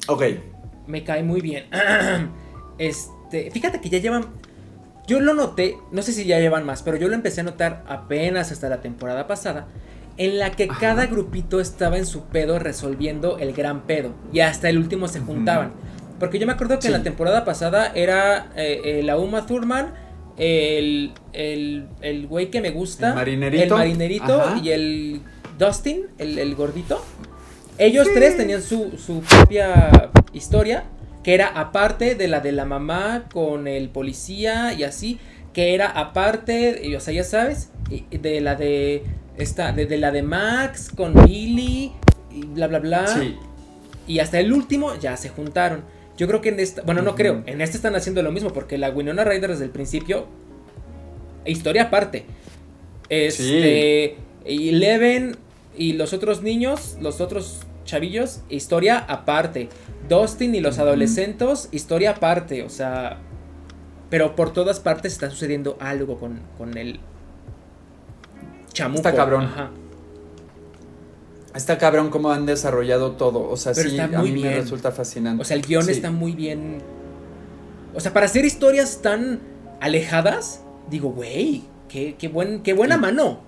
Ok. 0.09 0.22
Me 0.86 1.05
cae 1.05 1.22
muy 1.22 1.40
bien. 1.40 1.64
Este, 2.76 3.52
fíjate 3.52 3.80
que 3.80 3.88
ya 3.88 3.98
llevan. 3.98 4.26
Yo 5.06 5.20
lo 5.20 5.32
noté, 5.34 5.76
no 5.92 6.02
sé 6.02 6.12
si 6.12 6.24
ya 6.24 6.40
llevan 6.40 6.66
más, 6.66 6.82
pero 6.82 6.96
yo 6.96 7.06
lo 7.06 7.14
empecé 7.14 7.42
a 7.42 7.44
notar 7.44 7.84
apenas 7.86 8.51
hasta 8.51 8.68
la 8.68 8.80
temporada 8.80 9.28
pasada, 9.28 9.68
en 10.16 10.40
la 10.40 10.51
que 10.51 10.64
Ajá. 10.64 10.80
cada 10.80 11.06
grupito 11.06 11.60
estaba 11.60 11.98
en 11.98 12.05
su 12.06 12.24
pedo 12.24 12.59
resolviendo 12.59 13.38
el 13.38 13.52
gran 13.52 13.82
pedo. 13.82 14.10
Y 14.32 14.40
hasta 14.40 14.68
el 14.70 14.78
último 14.78 15.06
se 15.06 15.20
juntaban. 15.20 15.72
Porque 16.18 16.40
yo 16.40 16.46
me 16.48 16.55
acuerdo 16.55 16.80
que 16.80 16.88
en 16.88 16.94
la 16.94 17.02
temporada 17.05 17.44
pasada 17.44 17.92
era 17.94 18.51
eh, 18.56 18.80
eh, 18.84 19.02
la 19.05 19.18
Uma 19.18 19.46
Thurman, 19.46 19.94
el, 20.36 21.12
el, 21.32 21.86
el 22.01 22.26
güey 22.26 22.51
que 22.51 22.60
me 22.60 22.70
gusta, 22.70 23.10
El 23.10 23.14
marinerito. 23.14 23.62
el 23.62 23.70
marinerito 23.70 24.40
Ajá. 24.40 24.60
y 24.60 24.70
el 24.70 25.20
Dustin, 25.59 26.06
el, 26.18 26.39
el 26.39 26.55
gordito. 26.55 27.05
Ellos 27.78 28.09
tres 28.14 28.36
tenían 28.36 28.62
su, 28.62 28.93
su 28.98 29.20
propia 29.20 30.10
historia, 30.32 30.85
que 31.22 31.35
era 31.35 31.48
aparte 31.48 32.14
de 32.14 32.28
la 32.28 32.40
de 32.40 32.52
la 32.52 32.64
mamá 32.64 33.24
con 33.32 33.66
el 33.66 33.89
policía 33.89 34.72
y 34.74 34.85
así, 34.85 35.18
que 35.52 35.74
era 35.74 35.89
aparte, 35.89 36.94
o 36.97 37.01
sea, 37.01 37.14
ya 37.14 37.24
sabes, 37.24 37.70
de 38.10 38.40
la 38.40 38.55
de 38.55 39.05
esta, 39.36 39.72
de, 39.72 39.86
de 39.86 39.98
la 39.98 40.12
de 40.12 40.22
Max 40.22 40.90
con 40.94 41.14
Billy 41.24 41.93
y 42.31 42.44
bla 42.47 42.68
bla 42.68 42.78
bla. 42.78 43.06
Sí. 43.06 43.36
Y 44.06 44.18
hasta 44.18 44.39
el 44.39 44.52
último 44.52 44.94
ya 45.01 45.16
se 45.16 45.31
juntaron. 45.31 45.82
Yo 46.16 46.28
creo 46.28 46.40
que 46.40 46.51
en 46.51 46.60
esta, 46.60 46.82
bueno, 46.82 47.02
no 47.02 47.16
creo, 47.16 47.43
en 47.47 47.60
esta 47.60 47.76
están 47.76 47.97
haciendo 47.97 48.22
lo 48.22 48.31
mismo, 48.31 48.51
porque 48.52 48.78
la 48.78 48.90
Winona 48.90 49.24
Ryder 49.24 49.51
desde 49.51 49.64
el 49.64 49.70
principio, 49.70 50.26
historia 51.44 51.85
aparte. 51.85 52.24
Este, 53.09 54.16
y 54.47 54.68
Eleven 54.68 55.36
y 55.76 55.94
los 55.94 56.12
otros 56.12 56.42
niños, 56.42 56.96
los 57.01 57.20
otros 57.20 57.60
chavillos, 57.84 58.40
historia 58.48 58.98
aparte. 58.98 59.68
Dustin 60.09 60.55
y 60.55 60.60
los 60.60 60.78
adolescentes, 60.78 61.68
historia 61.72 62.12
aparte, 62.12 62.62
o 62.62 62.68
sea, 62.68 63.18
pero 64.10 64.36
por 64.36 64.52
todas 64.52 64.80
partes 64.80 65.12
está 65.12 65.30
sucediendo 65.30 65.76
algo 65.80 66.18
con, 66.18 66.40
con 66.59 66.76
el 66.76 67.01
chamuco. 68.72 68.98
Está 68.98 69.14
cabrón. 69.14 69.44
Ajá. 69.44 69.70
Está 71.55 71.78
cabrón 71.78 72.10
cómo 72.10 72.30
han 72.32 72.46
desarrollado 72.46 73.12
todo. 73.12 73.48
O 73.48 73.56
sea, 73.56 73.72
Pero 73.74 73.88
sí, 73.88 73.98
a 73.98 74.09
mí 74.09 74.32
me 74.32 74.56
resulta 74.56 74.90
fascinante. 74.90 75.40
O 75.40 75.44
sea, 75.44 75.56
el 75.56 75.62
guion 75.62 75.84
Sí. 75.84 75.92
está 75.92 76.10
muy 76.10 76.32
bien. 76.32 76.78
O 77.94 78.01
sea, 78.01 78.12
para 78.12 78.26
hacer 78.26 78.44
historias 78.44 79.02
tan 79.02 79.40
alejadas, 79.80 80.62
digo, 80.90 81.10
güey, 81.10 81.62
qué, 81.88 82.16
qué, 82.18 82.26
buen, 82.26 82.62
qué 82.62 82.72
buena 82.74 82.96
mano. 82.96 83.40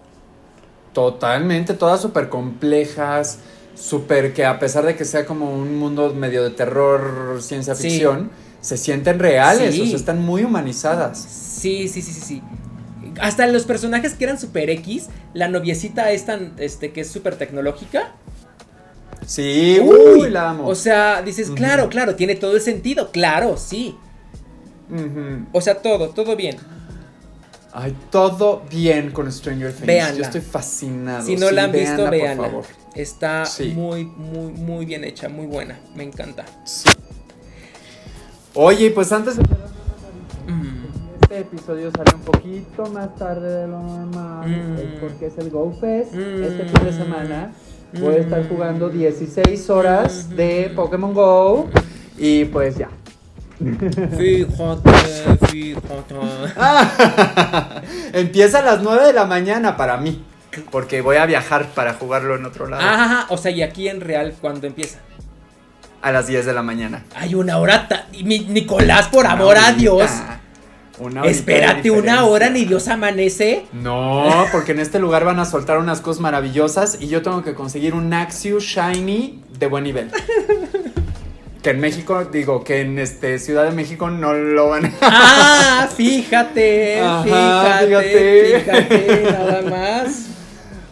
Totalmente, 0.96 1.74
todas 1.74 2.00
súper 2.00 2.30
complejas. 2.30 3.40
súper 3.74 4.32
que 4.32 4.46
a 4.46 4.58
pesar 4.58 4.86
de 4.86 4.96
que 4.96 5.04
sea 5.04 5.26
como 5.26 5.52
un 5.52 5.76
mundo 5.78 6.14
medio 6.14 6.42
de 6.42 6.48
terror, 6.48 7.36
ciencia 7.42 7.74
Sí. 7.74 7.90
ficción, 7.90 8.30
se 8.62 8.78
sienten 8.78 9.18
reales, 9.18 9.74
Sí. 9.74 9.82
o 9.82 9.86
sea, 9.88 9.96
están 9.96 10.22
muy 10.24 10.42
humanizadas. 10.44 11.18
Sí, 11.18 11.86
sí, 11.86 12.00
sí, 12.00 12.12
sí, 12.14 12.20
sí. 12.22 12.42
Hasta 13.20 13.46
los 13.48 13.64
personajes 13.64 14.14
que 14.14 14.24
eran 14.24 14.40
super 14.40 14.70
X, 14.70 15.08
la 15.34 15.48
noviecita 15.48 16.10
esta, 16.12 16.40
este, 16.56 16.92
que 16.92 17.02
es 17.02 17.10
súper 17.10 17.36
tecnológica. 17.36 18.14
Sí, 19.26 19.78
uy, 19.82 20.30
la 20.30 20.48
amo. 20.50 20.66
O 20.66 20.74
sea, 20.74 21.20
dices, 21.20 21.50
claro, 21.50 21.90
claro, 21.90 22.14
tiene 22.14 22.36
todo 22.36 22.54
el 22.56 22.62
sentido, 22.62 23.10
claro, 23.10 23.58
sí. 23.58 23.94
O 25.52 25.60
sea, 25.60 25.82
todo, 25.82 26.08
todo 26.08 26.34
bien. 26.36 26.56
Ay, 27.78 27.94
todo 28.10 28.62
bien 28.70 29.10
con 29.10 29.30
Stranger 29.30 29.70
Things. 29.70 29.86
Véanla. 29.86 30.16
Yo 30.16 30.22
estoy 30.24 30.40
fascinado. 30.40 31.26
Si 31.26 31.36
no 31.36 31.48
Sí, 31.50 31.54
la 31.54 31.64
han 31.64 31.72
visto, 31.72 32.10
véanla. 32.10 32.36
Por 32.44 32.46
favor. 32.64 32.64
Está 32.94 33.44
Sí. 33.44 33.72
muy, 33.76 34.06
muy, 34.06 34.52
muy 34.52 34.86
bien 34.86 35.04
hecha, 35.04 35.28
muy 35.28 35.46
buena. 35.46 35.78
Me 35.94 36.02
encanta. 36.04 36.46
Sí. 36.64 36.88
Oye, 38.54 38.90
pues 38.92 39.12
antes 39.12 39.36
de 39.36 39.42
Mm. 40.46 40.86
este 41.20 41.40
episodio 41.40 41.90
sale 41.90 42.12
un 42.14 42.22
poquito 42.22 42.86
más 42.86 43.14
tarde 43.16 43.46
de 43.62 43.66
lo 43.68 43.82
normal, 43.82 44.48
Mm. 44.48 45.00
porque 45.00 45.26
es 45.26 45.36
el 45.36 45.50
Go 45.50 45.70
Fest. 45.78 46.14
Mm. 46.14 46.44
Este 46.44 46.64
fin 46.64 46.84
de 46.84 46.92
semana 46.94 47.52
voy 48.00 48.14
a 48.14 48.18
estar 48.20 48.42
Mm. 48.42 48.48
jugando 48.48 48.88
16 48.88 49.68
horas 49.68 50.28
Mm. 50.30 50.34
de 50.36 50.72
Pokémon 50.74 51.12
Go 51.12 51.68
y 52.16 52.46
pues 52.46 52.78
ya. 52.78 52.88
Fíjate. 54.18 54.90
Empieza 58.12 58.58
a 58.58 58.62
las 58.62 58.82
9 58.82 59.06
de 59.06 59.12
la 59.12 59.24
mañana 59.24 59.76
para 59.76 59.96
mí, 59.96 60.22
porque 60.70 61.00
voy 61.00 61.16
a 61.16 61.26
viajar 61.26 61.66
para 61.74 61.94
jugarlo 61.94 62.36
en 62.36 62.44
otro 62.44 62.68
lado 62.68 62.82
Ajá, 62.82 63.26
o 63.30 63.38
sea, 63.38 63.50
y 63.50 63.62
aquí 63.62 63.88
en 63.88 64.00
real, 64.00 64.34
cuando 64.40 64.66
empieza? 64.66 64.98
a 66.02 66.12
las 66.12 66.28
10 66.28 66.46
de 66.46 66.52
la 66.52 66.62
mañana. 66.62 67.04
Hay 67.16 67.34
una 67.34 67.58
hora. 67.58 67.88
Nicolás, 68.22 69.08
por 69.08 69.26
amor 69.26 69.56
a 69.58 69.72
Dios. 69.72 70.08
Una 70.98 71.24
Espérate 71.24 71.90
una 71.90 72.24
hora, 72.24 72.48
ni 72.48 72.64
Dios 72.64 72.86
amanece. 72.88 73.66
No, 73.72 74.46
porque 74.52 74.72
en 74.72 74.78
este 74.78 74.98
lugar 74.98 75.24
van 75.24 75.40
a 75.40 75.44
soltar 75.44 75.78
unas 75.78 76.00
cosas 76.00 76.20
maravillosas 76.20 76.98
y 77.00 77.08
yo 77.08 77.22
tengo 77.22 77.42
que 77.42 77.54
conseguir 77.54 77.92
un 77.94 78.12
Axiu 78.14 78.60
Shiny 78.60 79.42
de 79.58 79.66
buen 79.66 79.84
nivel. 79.84 80.10
Que 81.66 81.70
en 81.70 81.80
México, 81.80 82.24
digo, 82.26 82.62
que 82.62 82.82
en 82.82 82.96
este 83.00 83.40
Ciudad 83.40 83.64
de 83.64 83.72
México 83.72 84.08
no 84.08 84.32
lo 84.32 84.68
van 84.68 84.86
a... 84.86 84.92
Ah, 85.00 85.88
fíjate, 85.96 87.00
Ajá, 87.00 87.80
fíjate, 87.84 88.60
fíjate. 88.60 88.98
fíjate, 89.00 89.32
nada 89.32 89.62
más. 89.62 90.26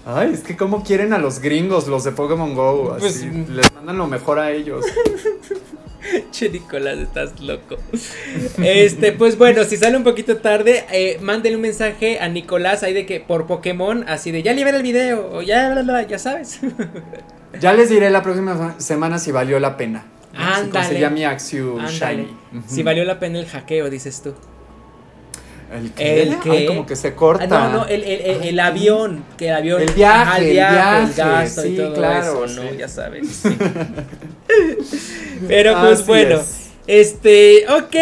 Ay, 0.05 0.33
es 0.35 0.41
que 0.41 0.57
cómo 0.57 0.83
quieren 0.83 1.13
a 1.13 1.19
los 1.19 1.39
gringos, 1.39 1.87
los 1.87 2.03
de 2.03 2.11
Pokémon 2.11 2.57
Go. 2.57 2.95
Así, 2.95 3.29
Pues, 3.31 3.49
les 3.51 3.73
mandan 3.73 3.99
lo 3.99 4.09
mejor 4.09 4.41
a 4.41 4.51
ellos. 4.51 4.85
Che, 6.33 6.49
Nicolás, 6.49 6.99
estás 6.99 7.41
loco. 7.41 7.77
Este, 8.59 9.13
pues 9.13 9.39
bueno, 9.39 9.63
si 9.63 9.77
sale 9.77 9.97
un 9.97 10.03
poquito 10.03 10.39
tarde, 10.39 10.87
eh, 10.91 11.19
mándenle 11.21 11.55
un 11.55 11.63
mensaje 11.63 12.19
a 12.19 12.29
Nicolás 12.29 12.83
ahí 12.83 12.93
de 12.93 13.07
que 13.07 13.21
por 13.21 13.47
Pokémon, 13.47 14.05
así 14.09 14.33
de 14.33 14.43
ya 14.43 14.53
libera 14.53 14.77
el 14.79 14.83
video, 14.83 15.31
o 15.35 15.41
ya, 15.41 15.71
bla, 15.71 15.83
bla, 15.83 16.03
ya 16.03 16.19
sabes. 16.19 16.59
Ya 17.61 17.73
les 17.73 17.89
diré 17.91 18.11
la 18.11 18.25
próxima 18.25 18.75
semana 18.79 19.21
si 19.21 19.31
valió 19.31 19.61
la 19.61 19.77
pena. 19.77 20.07
Ándale. 20.37 20.71
conseguí 20.71 21.05
a 21.05 21.11
mi 21.11 21.25
Ándale. 21.79 21.97
Shiny. 22.17 22.37
Si 22.67 22.83
valió 22.83 23.05
la 23.05 23.19
pena 23.19 23.39
el 23.39 23.47
hackeo, 23.47 23.91
dices 23.91 24.23
tú. 24.23 24.35
¿El 25.73 25.91
qué? 25.93 26.23
¿El? 26.23 26.37
Ay, 26.51 26.67
como 26.67 26.87
que 26.87 26.95
se 26.95 27.15
corta. 27.15 27.45
Ah, 27.45 27.69
no, 27.69 27.79
no, 27.81 27.87
el, 27.87 28.05
el- 28.05 28.21
el- 28.21 28.43
el 28.45 28.61
avión, 28.61 29.25
que 29.37 29.49
el 29.49 29.55
avión. 29.55 29.83
El 29.83 29.91
viaje, 29.91 30.39
el 30.43 30.47
el 30.47 30.53
viaje, 30.53 31.13
gasto 31.17 31.67
y 31.67 31.71
sí, 31.71 31.77
todo 31.77 31.95
claro, 31.95 32.45
eso, 32.45 32.63
¿no? 32.63 32.71
sí. 32.71 32.77
Ya 32.79 32.89
sabes. 32.89 33.29
sí. 33.29 33.49
Pero 35.49 35.73
pues 35.81 36.01
Así 36.01 36.05
bueno. 36.07 36.37
es. 36.41 36.61
Este, 36.87 37.65
ok, 37.71 37.97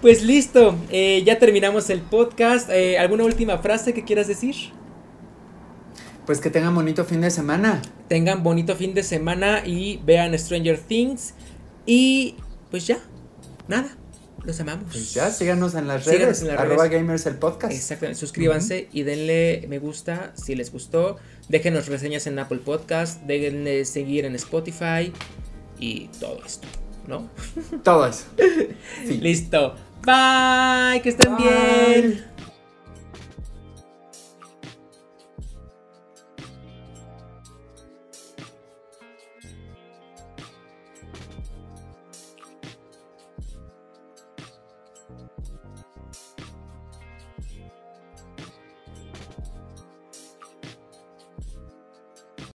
pues 0.00 0.22
listo. 0.22 0.76
eh, 0.90 1.22
ya 1.26 1.38
terminamos 1.38 1.90
el 1.90 2.00
podcast. 2.00 2.70
Eh, 2.70 2.96
¿Alguna 2.98 3.24
última 3.24 3.58
frase 3.58 3.92
que 3.92 4.04
quieras 4.04 4.28
decir? 4.28 4.54
Pues 6.24 6.40
que 6.40 6.48
tengan 6.50 6.74
bonito 6.74 7.04
fin 7.04 7.20
de 7.20 7.30
semana. 7.30 7.82
Tengan 8.06 8.42
bonito 8.42 8.76
fin 8.76 8.94
de 8.94 9.02
semana 9.02 9.62
y 9.66 10.00
vean 10.04 10.38
Stranger 10.38 10.78
Things. 10.78 11.34
Y 11.90 12.34
pues 12.70 12.86
ya, 12.86 12.98
nada. 13.66 13.96
Los 14.44 14.60
amamos. 14.60 14.84
Pues 14.92 15.14
ya, 15.14 15.30
síganos 15.30 15.74
en 15.74 15.88
las 15.88 16.04
Síganos 16.04 16.20
redes. 16.26 16.42
en 16.42 16.48
las 16.48 16.58
arroba 16.58 16.84
redes. 16.84 17.00
gamers 17.00 17.26
el 17.26 17.36
podcast. 17.36 17.72
Exactamente, 17.72 18.20
suscríbanse 18.20 18.88
y 18.92 19.02
denle 19.04 19.64
me 19.68 19.78
gusta 19.78 20.32
si 20.36 20.54
les 20.54 20.70
gustó. 20.70 21.16
Déjenos 21.48 21.86
reseñas 21.88 22.26
en 22.26 22.38
Apple 22.38 22.58
Podcast, 22.58 23.22
déjenle 23.22 23.84
seguir 23.86 24.26
en 24.26 24.34
Spotify 24.34 25.12
y 25.80 26.08
todo 26.20 26.40
esto, 26.44 26.68
¿no? 27.06 27.28
Todo 27.82 28.06
eso. 28.06 28.24
Sí. 29.06 29.18
Listo. 29.18 29.74
Bye, 30.04 31.00
que 31.02 31.08
estén 31.08 31.36
Bye. 31.36 32.00
bien. 32.02 32.37